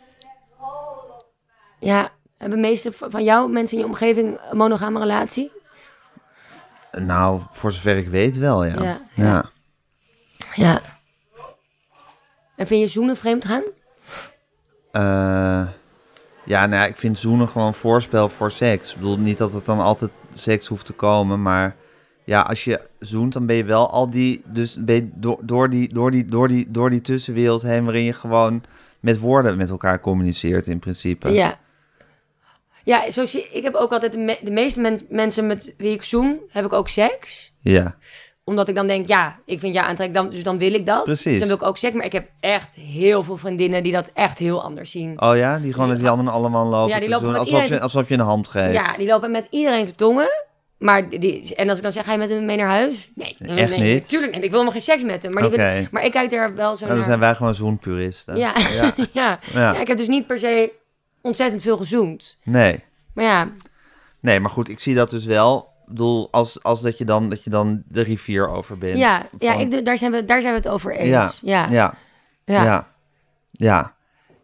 Ja, 1.79 2.09
hebben 2.37 2.61
de 2.61 2.67
meeste 2.67 2.91
van 2.91 3.23
jou 3.23 3.51
mensen 3.51 3.77
in 3.77 3.83
je 3.83 3.89
omgeving 3.89 4.39
een 4.49 4.57
monogame 4.57 4.99
relatie? 4.99 5.51
Nou, 6.91 7.41
voor 7.51 7.71
zover 7.71 7.97
ik 7.97 8.07
weet 8.07 8.37
wel, 8.37 8.65
ja. 8.65 8.73
Ja, 8.73 8.81
ja. 8.83 9.01
ja. 9.15 9.51
Ja. 10.55 10.81
En 12.55 12.67
vind 12.67 12.81
je 12.81 12.87
zoenen 12.87 13.17
vreemd 13.17 13.45
gaan? 13.45 13.63
Eh, 14.91 15.67
ja, 16.45 16.65
nou 16.65 16.81
ja, 16.81 16.85
ik 16.85 16.95
vind 16.97 17.17
zoenen 17.17 17.47
gewoon 17.47 17.73
voorspel 17.73 18.29
voor 18.29 18.51
seks. 18.51 18.91
Ik 18.91 18.95
bedoel 18.95 19.17
niet 19.17 19.37
dat 19.37 19.53
het 19.53 19.65
dan 19.65 19.79
altijd 19.79 20.11
seks 20.35 20.67
hoeft 20.67 20.85
te 20.85 20.93
komen, 20.93 21.41
maar 21.41 21.75
ja, 22.23 22.41
als 22.41 22.63
je 22.63 22.87
zoent, 22.99 23.33
dan 23.33 23.45
ben 23.45 23.55
je 23.55 23.63
wel 23.63 23.89
al 23.89 24.09
die, 24.09 24.41
dus 24.45 24.75
ben 24.79 24.95
je 24.95 25.09
door, 25.13 25.37
door, 25.41 25.69
die, 25.69 25.93
door, 25.93 26.11
die, 26.11 26.25
door, 26.25 26.47
die, 26.47 26.71
door 26.71 26.89
die 26.89 27.01
tussenwereld 27.01 27.61
heen, 27.61 27.83
waarin 27.83 28.03
je 28.03 28.13
gewoon 28.13 28.63
met 29.01 29.19
woorden 29.19 29.57
met 29.57 29.69
elkaar 29.69 29.99
communiceert 29.99 30.67
in 30.67 30.79
principe. 30.79 31.29
Ja. 31.29 31.59
Ja, 32.83 33.11
zo 33.11 33.25
zie, 33.25 33.49
ik 33.51 33.63
heb 33.63 33.73
ook 33.73 33.91
altijd 33.91 34.11
de, 34.11 34.17
me- 34.17 34.39
de 34.43 34.51
meeste 34.51 34.79
men- 34.79 35.05
mensen 35.09 35.47
met 35.47 35.73
wie 35.77 35.91
ik 35.93 36.03
zoen, 36.03 36.39
heb 36.49 36.65
ik 36.65 36.73
ook 36.73 36.87
seks. 36.89 37.51
Ja, 37.59 37.95
Omdat 38.43 38.67
ik 38.67 38.75
dan 38.75 38.87
denk, 38.87 39.07
ja, 39.07 39.39
ik 39.45 39.59
vind 39.59 39.73
jou 39.73 39.87
aantrekkelijk, 39.87 40.25
dan, 40.25 40.35
dus 40.35 40.43
dan 40.43 40.57
wil 40.57 40.73
ik 40.73 40.85
dat. 40.85 41.03
Precies. 41.03 41.23
Dus 41.23 41.39
dan 41.39 41.47
wil 41.47 41.57
ik 41.57 41.63
ook 41.63 41.77
seks. 41.77 41.95
Maar 41.95 42.05
ik 42.05 42.11
heb 42.11 42.29
echt 42.39 42.75
heel 42.75 43.23
veel 43.23 43.37
vriendinnen 43.37 43.83
die 43.83 43.91
dat 43.91 44.11
echt 44.13 44.37
heel 44.37 44.63
anders 44.63 44.91
zien. 44.91 45.21
Oh 45.21 45.37
ja, 45.37 45.59
die 45.59 45.73
gewoon 45.73 45.89
met 45.89 45.99
die 45.99 46.07
handen 46.07 46.33
allemaal 46.33 46.65
lopen 46.67 46.89
Ja, 46.93 46.99
die 46.99 47.09
lopen 47.09 47.35
alsof, 47.35 47.67
je, 47.67 47.79
alsof 47.79 48.07
je 48.07 48.13
een 48.13 48.19
hand 48.19 48.47
geeft. 48.47 48.73
Ja, 48.73 48.91
die 48.97 49.07
lopen 49.07 49.31
met 49.31 49.47
iedereen 49.49 49.85
te 49.85 49.95
tongen. 49.95 50.29
Maar 50.81 51.09
die, 51.09 51.55
en 51.55 51.69
als 51.69 51.77
ik 51.77 51.83
dan 51.83 51.91
zeg, 51.91 52.05
ga 52.05 52.11
je 52.11 52.17
met 52.17 52.29
hem 52.29 52.45
mee 52.45 52.57
naar 52.57 52.67
huis? 52.67 53.09
Nee, 53.15 53.35
Echt 53.39 53.69
nee, 53.77 53.93
niet? 53.93 54.09
Tuurlijk 54.09 54.33
niet. 54.33 54.43
Ik 54.43 54.49
wil 54.49 54.59
helemaal 54.59 54.81
geen 54.81 54.81
seks 54.81 55.03
met 55.03 55.23
hem. 55.23 55.33
Maar, 55.33 55.43
die 55.43 55.51
Oké. 55.51 55.73
wil- 55.73 55.87
maar 55.91 56.05
ik 56.05 56.11
kijk 56.11 56.31
er 56.31 56.55
wel 56.55 56.75
zo 56.75 56.85
Nou, 56.85 56.97
dan 56.97 57.05
zijn 57.05 57.19
wij 57.19 57.35
gewoon 57.35 57.53
zoenpuristen. 57.53 58.37
Ja. 58.37 58.53
ja. 58.73 58.93
ja. 58.95 59.05
Ja. 59.11 59.39
Ja, 59.53 59.79
ik 59.79 59.87
heb 59.87 59.97
dus 59.97 60.07
niet 60.07 60.27
per 60.27 60.39
se 60.39 60.71
ontzettend 61.21 61.61
veel 61.61 61.77
gezoend. 61.77 62.37
Nee. 62.43 62.83
Maar 63.13 63.25
ja, 63.25 63.49
Nee, 64.19 64.39
maar 64.39 64.49
goed, 64.49 64.69
ik 64.69 64.79
zie 64.79 64.95
dat 64.95 65.09
dus 65.09 65.25
wel. 65.25 65.73
Ik 65.81 65.87
bedoel, 65.97 66.27
als, 66.31 66.63
als 66.63 66.81
dat, 66.81 66.97
je 66.97 67.05
dan, 67.05 67.29
dat 67.29 67.43
je 67.43 67.49
dan 67.49 67.83
de 67.87 68.01
rivier 68.01 68.47
over 68.47 68.77
bent. 68.77 68.97
ja, 68.97 69.25
ja 69.39 69.53
ik, 69.53 69.85
daar, 69.85 69.97
zijn 69.97 70.11
we, 70.11 70.25
daar 70.25 70.41
zijn 70.41 70.53
we 70.53 70.59
het 70.59 70.67
over 70.69 70.95
eens. 70.95 71.39
Ja, 71.43 71.67
ja. 71.69 71.95
ja, 72.45 72.63
ja, 72.63 72.87
ja. 73.51 73.95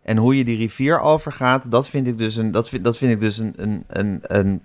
En 0.03 0.17
hoe 0.17 0.37
je 0.37 0.43
die 0.43 0.57
rivier 0.57 0.99
overgaat, 0.99 1.71
dat 1.71 1.89
vind 1.89 2.07
ik 2.07 2.17
dus 2.17 2.35
een, 2.35 2.51
dat 2.51 2.69
vind, 2.69 2.83
dat 2.83 2.97
vind 2.97 3.11
ik 3.11 3.19
dus 3.19 3.37
een, 3.37 3.53
een, 3.55 3.83
een, 3.87 4.19
een 4.21 4.63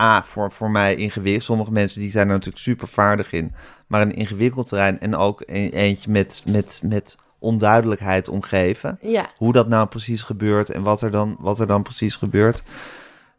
A, 0.00 0.22
voor, 0.24 0.52
voor 0.52 0.70
mij 0.70 0.94
ingewikkeld. 0.94 1.44
Sommige 1.44 1.72
mensen 1.72 2.00
die 2.00 2.10
zijn 2.10 2.26
er 2.26 2.32
natuurlijk 2.32 2.62
super 2.62 2.88
vaardig 2.88 3.32
in. 3.32 3.52
Maar 3.86 4.00
een 4.00 4.14
ingewikkeld 4.14 4.68
terrein 4.68 5.00
en 5.00 5.16
ook 5.16 5.42
een, 5.46 5.70
eentje 5.70 6.10
met, 6.10 6.42
met, 6.46 6.80
met 6.84 7.16
onduidelijkheid 7.38 8.28
omgeven. 8.28 8.98
ja. 9.00 9.28
Hoe 9.36 9.52
dat 9.52 9.68
nou 9.68 9.86
precies 9.86 10.22
gebeurt 10.22 10.70
en 10.70 10.82
wat 10.82 11.02
er 11.02 11.10
dan, 11.10 11.36
wat 11.38 11.60
er 11.60 11.66
dan 11.66 11.82
precies 11.82 12.14
gebeurt. 12.16 12.62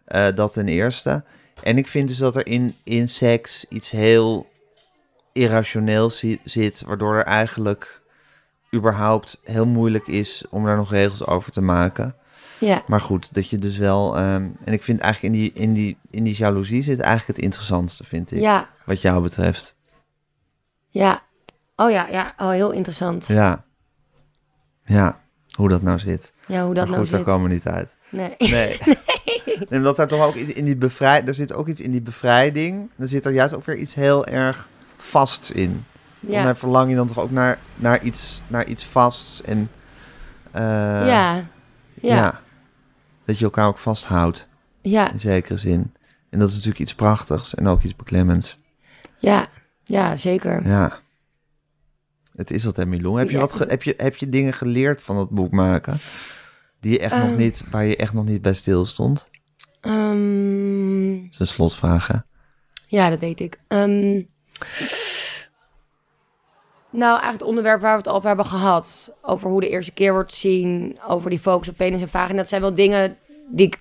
Eh, 0.06 0.28
dat 0.36 0.54
ten 0.54 0.68
eerste. 0.68 1.24
En 1.64 1.78
ik 1.78 1.88
vind 1.88 2.08
dus 2.08 2.18
dat 2.18 2.36
er 2.36 2.48
in, 2.48 2.76
in 2.84 3.08
seks 3.08 3.66
iets 3.70 3.90
heel 3.90 4.48
irrationeels 5.32 6.18
zi- 6.20 6.40
zit, 6.44 6.84
waardoor 6.86 7.16
er 7.16 7.24
eigenlijk 7.26 8.02
überhaupt 8.74 9.42
heel 9.44 9.66
moeilijk 9.66 10.08
is 10.08 10.46
om 10.50 10.66
daar 10.66 10.76
nog 10.76 10.92
regels 10.92 11.26
over 11.26 11.52
te 11.52 11.62
maken. 11.62 12.16
Ja. 12.66 12.82
Maar 12.88 13.02
goed, 13.02 13.34
dat 13.34 13.50
je 13.50 13.58
dus 13.60 13.78
wel. 13.78 14.18
ehm, 14.18 14.48
en 14.64 14.74
ik 14.74 14.84
vind 14.84 15.00
eigenlijk 15.00 15.34
in 15.34 15.40
die, 15.42 15.52
in, 15.54 15.74
die, 15.74 15.98
in 16.10 16.24
die 16.24 16.36
jaloezie 16.36 16.82
zit 16.82 17.00
eigenlijk 17.00 17.36
het 17.38 17.46
interessantste, 17.46 18.04
vind 18.04 18.32
ik. 18.32 18.40
Ja, 18.40 18.70
Wat 18.86 19.02
jou 19.02 19.22
betreft. 19.22 19.76
ja. 20.90 21.22
Oh 21.76 21.92
ja, 21.92 22.08
ja. 22.08 22.34
Oh, 22.38 22.50
heel 22.50 22.72
interessant. 22.72 23.28
Ja, 23.28 23.36
Ja. 23.40 23.64
Ja, 24.86 25.20
hoe 25.56 25.70
dat 25.70 25.82
nou 25.82 26.00
zit. 26.00 26.32
hoe 26.48 26.56
dat 26.56 26.74
maar 26.74 26.74
nou 26.86 26.88
goed, 27.00 27.10
daar 27.10 27.20
zit. 27.20 27.24
komen 27.24 27.48
we 27.48 27.54
niet 27.54 27.68
uit. 27.68 27.96
Nee. 28.10 28.36
Nee. 28.38 28.78
En 29.70 29.84
dat 29.84 29.96
daar 29.96 30.08
toch 30.08 30.26
ook 30.26 30.36
iets 30.36 30.54
in 30.54 30.66
die 30.66 30.76
bevrijding... 30.76 31.28
Er 31.28 31.36
zit 31.36 31.54
ook 31.54 31.68
iets 31.68 31.80
in 31.82 31.92
die 31.92 32.02
bevrijding. 32.02 32.90
Er 32.98 33.08
zit 33.08 33.26
er 33.26 33.32
juist 33.32 33.54
ook 33.56 33.66
weer 33.66 33.78
iets 33.78 33.94
heel 33.94 34.26
erg 34.26 34.70
vasts 34.98 35.52
in. 35.52 35.86
Ja. 36.20 36.44
Ja. 36.44 36.56
verlang 36.56 36.90
je 36.90 36.96
dan 36.96 37.08
toch 37.08 37.20
ook 37.20 37.32
naar, 37.32 37.60
naar, 37.76 38.04
iets, 38.04 38.42
naar 38.48 38.66
iets 38.66 38.86
vasts 38.86 39.42
en... 39.42 39.70
eh, 40.52 40.62
ja. 40.62 41.06
Ja. 41.06 41.46
Ja. 42.02 42.40
Dat 43.26 43.38
je 43.38 43.44
elkaar 43.44 43.68
ook 43.68 43.78
vasthoudt, 43.78 44.48
Ja. 44.82 45.12
in 45.12 45.20
zekere 45.20 45.58
zin. 45.58 45.94
En 46.30 46.40
dat 46.40 46.48
is 46.48 46.54
natuurlijk 46.54 46.82
iets 46.82 46.96
prachtigs 46.96 47.56
en 47.56 47.68
ook 47.68 47.82
iets 47.84 47.96
beklemmends. 47.96 48.58
Ja. 49.20 49.48
Ja, 49.84 50.16
zeker. 50.18 50.68
Ja. 50.68 51.00
Het 52.36 52.52
is 52.52 52.64
wat, 52.64 52.76
hè, 52.76 52.86
Milou? 52.86 53.20
Heb 53.20 53.28
je, 53.30 53.34
Ja, 53.34 53.40
wat 53.40 53.54
ge- 53.54 53.66
heb, 53.68 53.84
je, 53.84 53.94
heb 53.98 54.16
je 54.16 54.30
dingen 54.30 54.54
geleerd 54.54 55.02
van 55.02 55.18
het 55.18 55.30
boek 55.30 55.52
maken? 55.52 55.98
Die 56.80 56.92
je 56.92 57.00
echt 57.00 57.16
nog 57.16 57.24
Ehm. 57.30 57.36
niet, 57.38 57.64
waar 57.72 57.86
je 57.86 57.96
echt 57.96 58.14
nog 58.14 58.26
niet 58.26 58.42
bij 58.42 58.54
stil 58.54 58.86
stond? 58.86 59.30
Ehm, 59.82 61.14
Dat 61.22 61.32
is 61.32 61.40
een 61.40 61.48
slotvraag, 61.48 62.08
hè? 62.08 62.18
ja, 62.88 63.10
dat 63.10 63.20
weet 63.20 63.40
ik. 63.40 63.58
Ehm, 63.68 64.22
nou, 66.94 67.12
eigenlijk 67.12 67.40
het 67.40 67.50
onderwerp 67.50 67.82
waar 67.82 67.92
we 67.92 68.04
het 68.04 68.16
over 68.16 68.28
hebben 68.28 68.46
gehad. 68.46 69.16
Over 69.22 69.50
hoe 69.50 69.62
de 69.62 69.70
eerste 69.70 69.92
keer 69.92 70.14
wordt 70.14 70.34
zien. 70.34 71.00
Over 71.08 71.30
die 71.30 71.40
focus 71.40 71.70
op 71.70 71.78
penis 71.78 72.02
en 72.02 72.10
vagina. 72.10 72.38
Dat 72.38 72.48
zijn 72.48 72.62
wel 72.62 72.74
dingen 72.74 73.18
die 73.50 73.68
ik... 73.68 73.80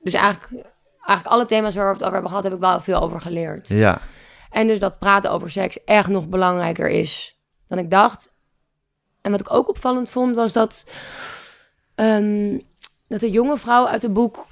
Dus 0.00 0.12
eigenlijk, 0.12 0.66
eigenlijk 1.00 1.26
alle 1.26 1.46
thema's 1.46 1.74
waar 1.74 1.86
we 1.86 1.92
het 1.92 2.00
over 2.02 2.12
hebben 2.12 2.30
gehad... 2.30 2.44
heb 2.44 2.54
ik 2.54 2.60
wel 2.60 2.80
veel 2.80 3.00
over 3.00 3.20
geleerd. 3.20 3.68
Ja. 3.68 4.00
En 4.50 4.66
dus 4.66 4.78
dat 4.78 4.98
praten 4.98 5.30
over 5.30 5.50
seks 5.50 5.84
echt 5.84 6.08
nog 6.08 6.28
belangrijker 6.28 6.88
is 6.88 7.38
dan 7.68 7.78
ik 7.78 7.90
dacht. 7.90 8.34
En 9.20 9.30
wat 9.30 9.40
ik 9.40 9.52
ook 9.52 9.68
opvallend 9.68 10.10
vond, 10.10 10.36
was 10.36 10.52
dat, 10.52 10.86
ehm, 11.94 12.58
dat 13.08 13.20
de 13.20 13.30
jonge 13.30 13.58
vrouwen 13.58 13.90
uit 13.90 14.02
het 14.02 14.12
boek 14.12 14.46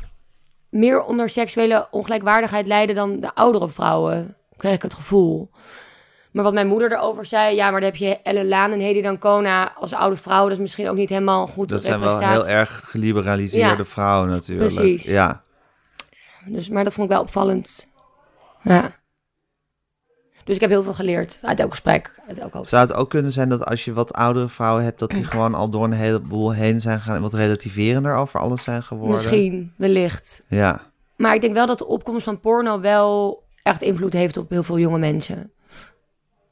meer 0.69 1.05
onder 1.05 1.29
seksuele 1.29 1.89
ongelijkwaardigheid 1.91 2.67
lijden 2.67 2.95
dan 2.95 3.19
de 3.19 3.35
oudere 3.35 3.69
vrouwen. 3.69 4.37
Kreeg 4.57 4.75
ik 4.75 4.83
het 4.83 4.95
gevoel. 4.95 5.51
Maar 6.31 6.45
wat 6.45 6.53
mijn 6.53 6.67
moeder 6.67 6.93
erover 6.93 7.27
zei, 7.27 7.55
ja, 7.55 7.71
maar 7.71 7.81
dan 7.81 7.91
heb 7.91 7.99
je 7.99 8.19
Ellen 8.23 8.49
Laan 8.49 8.73
en 8.73 8.81
Hedy 8.81 9.03
Dancona 9.03 9.73
als 9.75 9.93
oude 9.93 10.17
vrouw. 10.17 10.43
Dat 10.43 10.53
is 10.53 10.59
misschien 10.59 10.89
ook 10.89 10.97
niet 10.97 11.09
helemaal 11.09 11.47
goed 11.47 11.69
Dat 11.69 11.83
zijn 11.83 12.01
wel 12.01 12.19
heel 12.19 12.49
erg 12.49 12.83
geliberaliseerde 12.85 13.77
Ja. 13.77 13.85
vrouwen 13.85 14.29
natuurlijk. 14.31 14.75
Precies. 14.75 15.05
Ja. 15.05 15.43
Dus, 16.45 16.69
maar 16.69 16.85
dat 16.85 16.93
vond 16.93 17.07
ik 17.09 17.13
wel 17.13 17.23
opvallend. 17.23 17.91
Ja. 18.63 18.91
Dus 20.45 20.55
ik 20.55 20.61
heb 20.61 20.71
heel 20.71 20.83
veel 20.83 20.95
geleerd 20.95 21.39
uit 21.43 21.61
elk 21.61 21.71
gesprek, 21.71 22.21
uit 22.29 22.39
elk 22.39 22.53
hoofd. 22.53 22.69
Zou 22.69 22.87
het 22.87 22.97
ook 22.97 23.11
kunnen 23.11 23.33
zijn 23.33 23.49
dat 23.49 23.65
als 23.65 23.85
je 23.85 23.93
wat 23.93 24.13
oudere 24.13 24.49
vrouwen 24.49 24.85
hebt... 24.85 24.99
dat 24.99 25.11
die 25.11 25.25
gewoon 25.31 25.55
al 25.55 25.69
door 25.69 25.85
een 25.85 25.93
heleboel 25.93 26.53
heen 26.53 26.81
zijn 26.81 26.99
gegaan... 26.99 27.17
en 27.17 27.23
wat 27.23 27.35
relativerender 27.35 28.15
over 28.15 28.41
alles 28.41 28.63
zijn 28.63 28.83
geworden? 28.83 29.13
Misschien, 29.13 29.73
wellicht. 29.77 30.45
Ja. 30.49 30.81
Maar 31.17 31.35
ik 31.35 31.41
denk 31.41 31.55
wel 31.55 31.67
dat 31.67 31.79
de 31.79 31.87
opkomst 31.87 32.25
van 32.25 32.41
porno 32.41 32.81
wel 32.81 33.43
echt 33.63 33.83
invloed 33.83 34.13
heeft 34.13 34.37
op 34.37 34.51
heel 34.51 34.63
veel 34.63 34.79
jonge 34.79 34.99
mensen. 34.99 35.53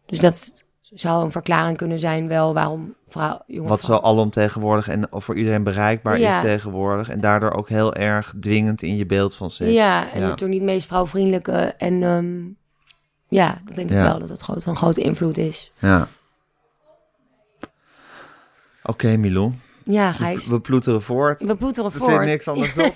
Dus 0.08 0.20
dat 0.20 0.64
zou 0.80 1.24
een 1.24 1.30
verklaring 1.30 1.76
kunnen 1.76 1.98
zijn 1.98 2.28
wel 2.28 2.54
waarom 2.54 2.94
vrouw, 3.06 3.42
jonge 3.46 3.68
Wat 3.68 3.80
zo 3.80 3.86
vrouwen... 3.86 4.08
alomtegenwoordig 4.10 4.88
en 4.88 5.06
voor 5.10 5.34
iedereen 5.36 5.62
bereikbaar 5.62 6.18
Ja. 6.18 6.36
is 6.36 6.42
tegenwoordig. 6.42 7.08
En 7.08 7.20
daardoor 7.20 7.50
ook 7.50 7.68
heel 7.68 7.94
erg 7.94 8.34
dwingend 8.40 8.82
in 8.82 8.96
je 8.96 9.06
beeld 9.06 9.34
van 9.34 9.50
seks. 9.50 9.70
Ja, 9.70 10.10
en 10.12 10.20
ja. 10.20 10.26
natuurlijk 10.26 10.50
niet 10.60 10.60
het 10.60 10.70
meest 10.76 10.86
vrouwvriendelijke. 10.86 11.52
En 11.78 12.02
ehm, 12.02 12.36
ja, 13.28 13.58
dat 13.64 13.74
denk 13.76 13.90
ik 13.90 13.96
Ja. 13.96 14.02
wel 14.02 14.18
dat 14.18 14.28
het 14.28 14.40
groot, 14.42 14.62
van 14.64 14.76
grote 14.76 15.00
invloed 15.00 15.38
is. 15.38 15.72
Ja. 15.78 16.06
Oké, 18.82 19.16
Milou. 19.16 19.52
Ja, 19.84 20.10
We, 20.10 20.16
Gijs. 20.16 20.46
we 20.46 20.60
ploeteren 20.60 21.02
voort. 21.02 21.42
We 21.44 21.56
ploeteren 21.56 21.92
Er 21.92 21.98
voort. 21.98 22.12
zit 22.12 22.20
niks 22.24 22.48
anders 22.48 22.76
op. 22.86 22.94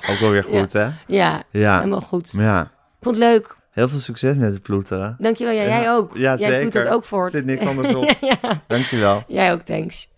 ook 0.10 0.18
wel 0.20 0.30
weer 0.30 0.44
goed, 0.44 0.72
hè? 0.72 0.90
Ja, 1.06 1.42
Ja. 1.50 1.78
helemaal 1.78 2.00
goed. 2.00 2.32
Ja. 2.36 2.62
Ik 2.62 2.68
vond 3.00 3.16
het 3.16 3.24
leuk. 3.24 3.56
Heel 3.72 3.88
veel 3.88 3.98
succes 3.98 4.36
met 4.36 4.52
het 4.52 4.62
ploeteren. 4.62 5.16
Dankjewel. 5.18 5.54
Ja, 5.54 5.64
jij 5.64 5.90
ook. 5.92 6.10
Ja, 6.16 6.20
jij 6.20 6.36
zeker. 6.36 6.58
ploetert 6.60 6.88
ook 6.88 7.04
voort. 7.04 7.32
Er 7.32 7.38
zit 7.38 7.46
niks 7.48 7.64
anders 7.66 7.94
op. 8.00 8.16
ja, 8.20 8.62
Dankjewel. 8.66 9.22
jij 9.28 9.52
ook, 9.52 9.60
thanks. 9.60 10.08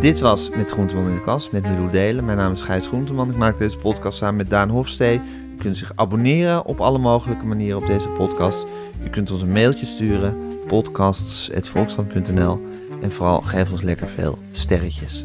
Dit 0.00 0.18
was 0.20 0.50
Met 0.50 0.70
Groenteman 0.70 1.06
in 1.08 1.14
de 1.14 1.20
Kast 1.20 1.52
met 1.52 1.62
Milou 1.62 1.90
Delen. 1.90 2.24
Mijn 2.24 2.38
naam 2.38 2.52
is 2.52 2.60
Gijs 2.60 2.86
Groenteman. 2.86 3.30
Ik 3.30 3.36
maak 3.36 3.58
deze 3.58 3.76
podcast 3.76 4.18
samen 4.18 4.36
met 4.36 4.50
Daan 4.50 4.68
Hofstee. 4.68 5.20
U 5.56 5.60
kunt 5.62 5.76
zich 5.76 5.92
abonneren 5.94 6.64
op 6.64 6.80
alle 6.80 6.98
mogelijke 6.98 7.44
manieren 7.46 7.80
op 7.80 7.86
deze 7.86 8.08
podcast. 8.08 8.66
U 9.04 9.08
kunt 9.10 9.30
ons 9.30 9.42
een 9.42 9.52
mailtje 9.52 9.86
sturen, 9.86 10.36
podcasts.volkskrant.nl. 10.66 12.60
En 13.02 13.12
vooral 13.12 13.40
geef 13.40 13.70
ons 13.70 13.82
lekker 13.82 14.06
veel 14.08 14.38
sterretjes. 14.50 15.24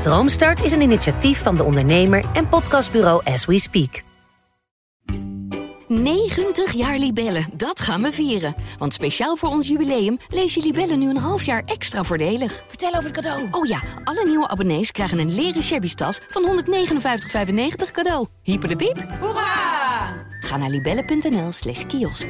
Droomstart 0.00 0.64
is 0.64 0.72
een 0.72 0.80
initiatief 0.80 1.42
van 1.42 1.56
de 1.56 1.64
ondernemer 1.64 2.24
en 2.32 2.48
podcastbureau 2.48 3.24
As 3.24 3.44
We 3.44 3.58
Speak. 3.58 4.02
90 5.86 6.72
jaar 6.72 6.98
Libellen, 6.98 7.46
dat 7.52 7.80
gaan 7.80 8.02
we 8.02 8.12
vieren. 8.12 8.54
Want 8.78 8.94
speciaal 8.94 9.36
voor 9.36 9.48
ons 9.48 9.68
jubileum 9.68 10.18
lees 10.28 10.54
je 10.54 10.60
Libellen 10.62 10.98
nu 10.98 11.08
een 11.08 11.16
half 11.16 11.42
jaar 11.42 11.62
extra 11.66 12.04
voordelig. 12.04 12.62
Vertel 12.68 12.88
over 12.88 13.04
het 13.04 13.12
cadeau. 13.12 13.48
Oh 13.50 13.66
ja, 13.66 13.80
alle 14.04 14.24
nieuwe 14.26 14.48
abonnees 14.48 14.92
krijgen 14.92 15.18
een 15.18 15.34
leren 15.34 15.62
shabby 15.62 15.94
tas 15.94 16.20
van 16.28 16.64
159,95 16.64 17.90
cadeau. 17.92 18.26
Hyper 18.42 18.68
de 18.68 18.76
piep. 18.76 19.06
Hoera! 19.20 20.14
Ga 20.40 20.56
naar 20.56 20.70
libellen.nl 20.70 21.52
slash 21.52 21.86
kiosk. 21.86 22.26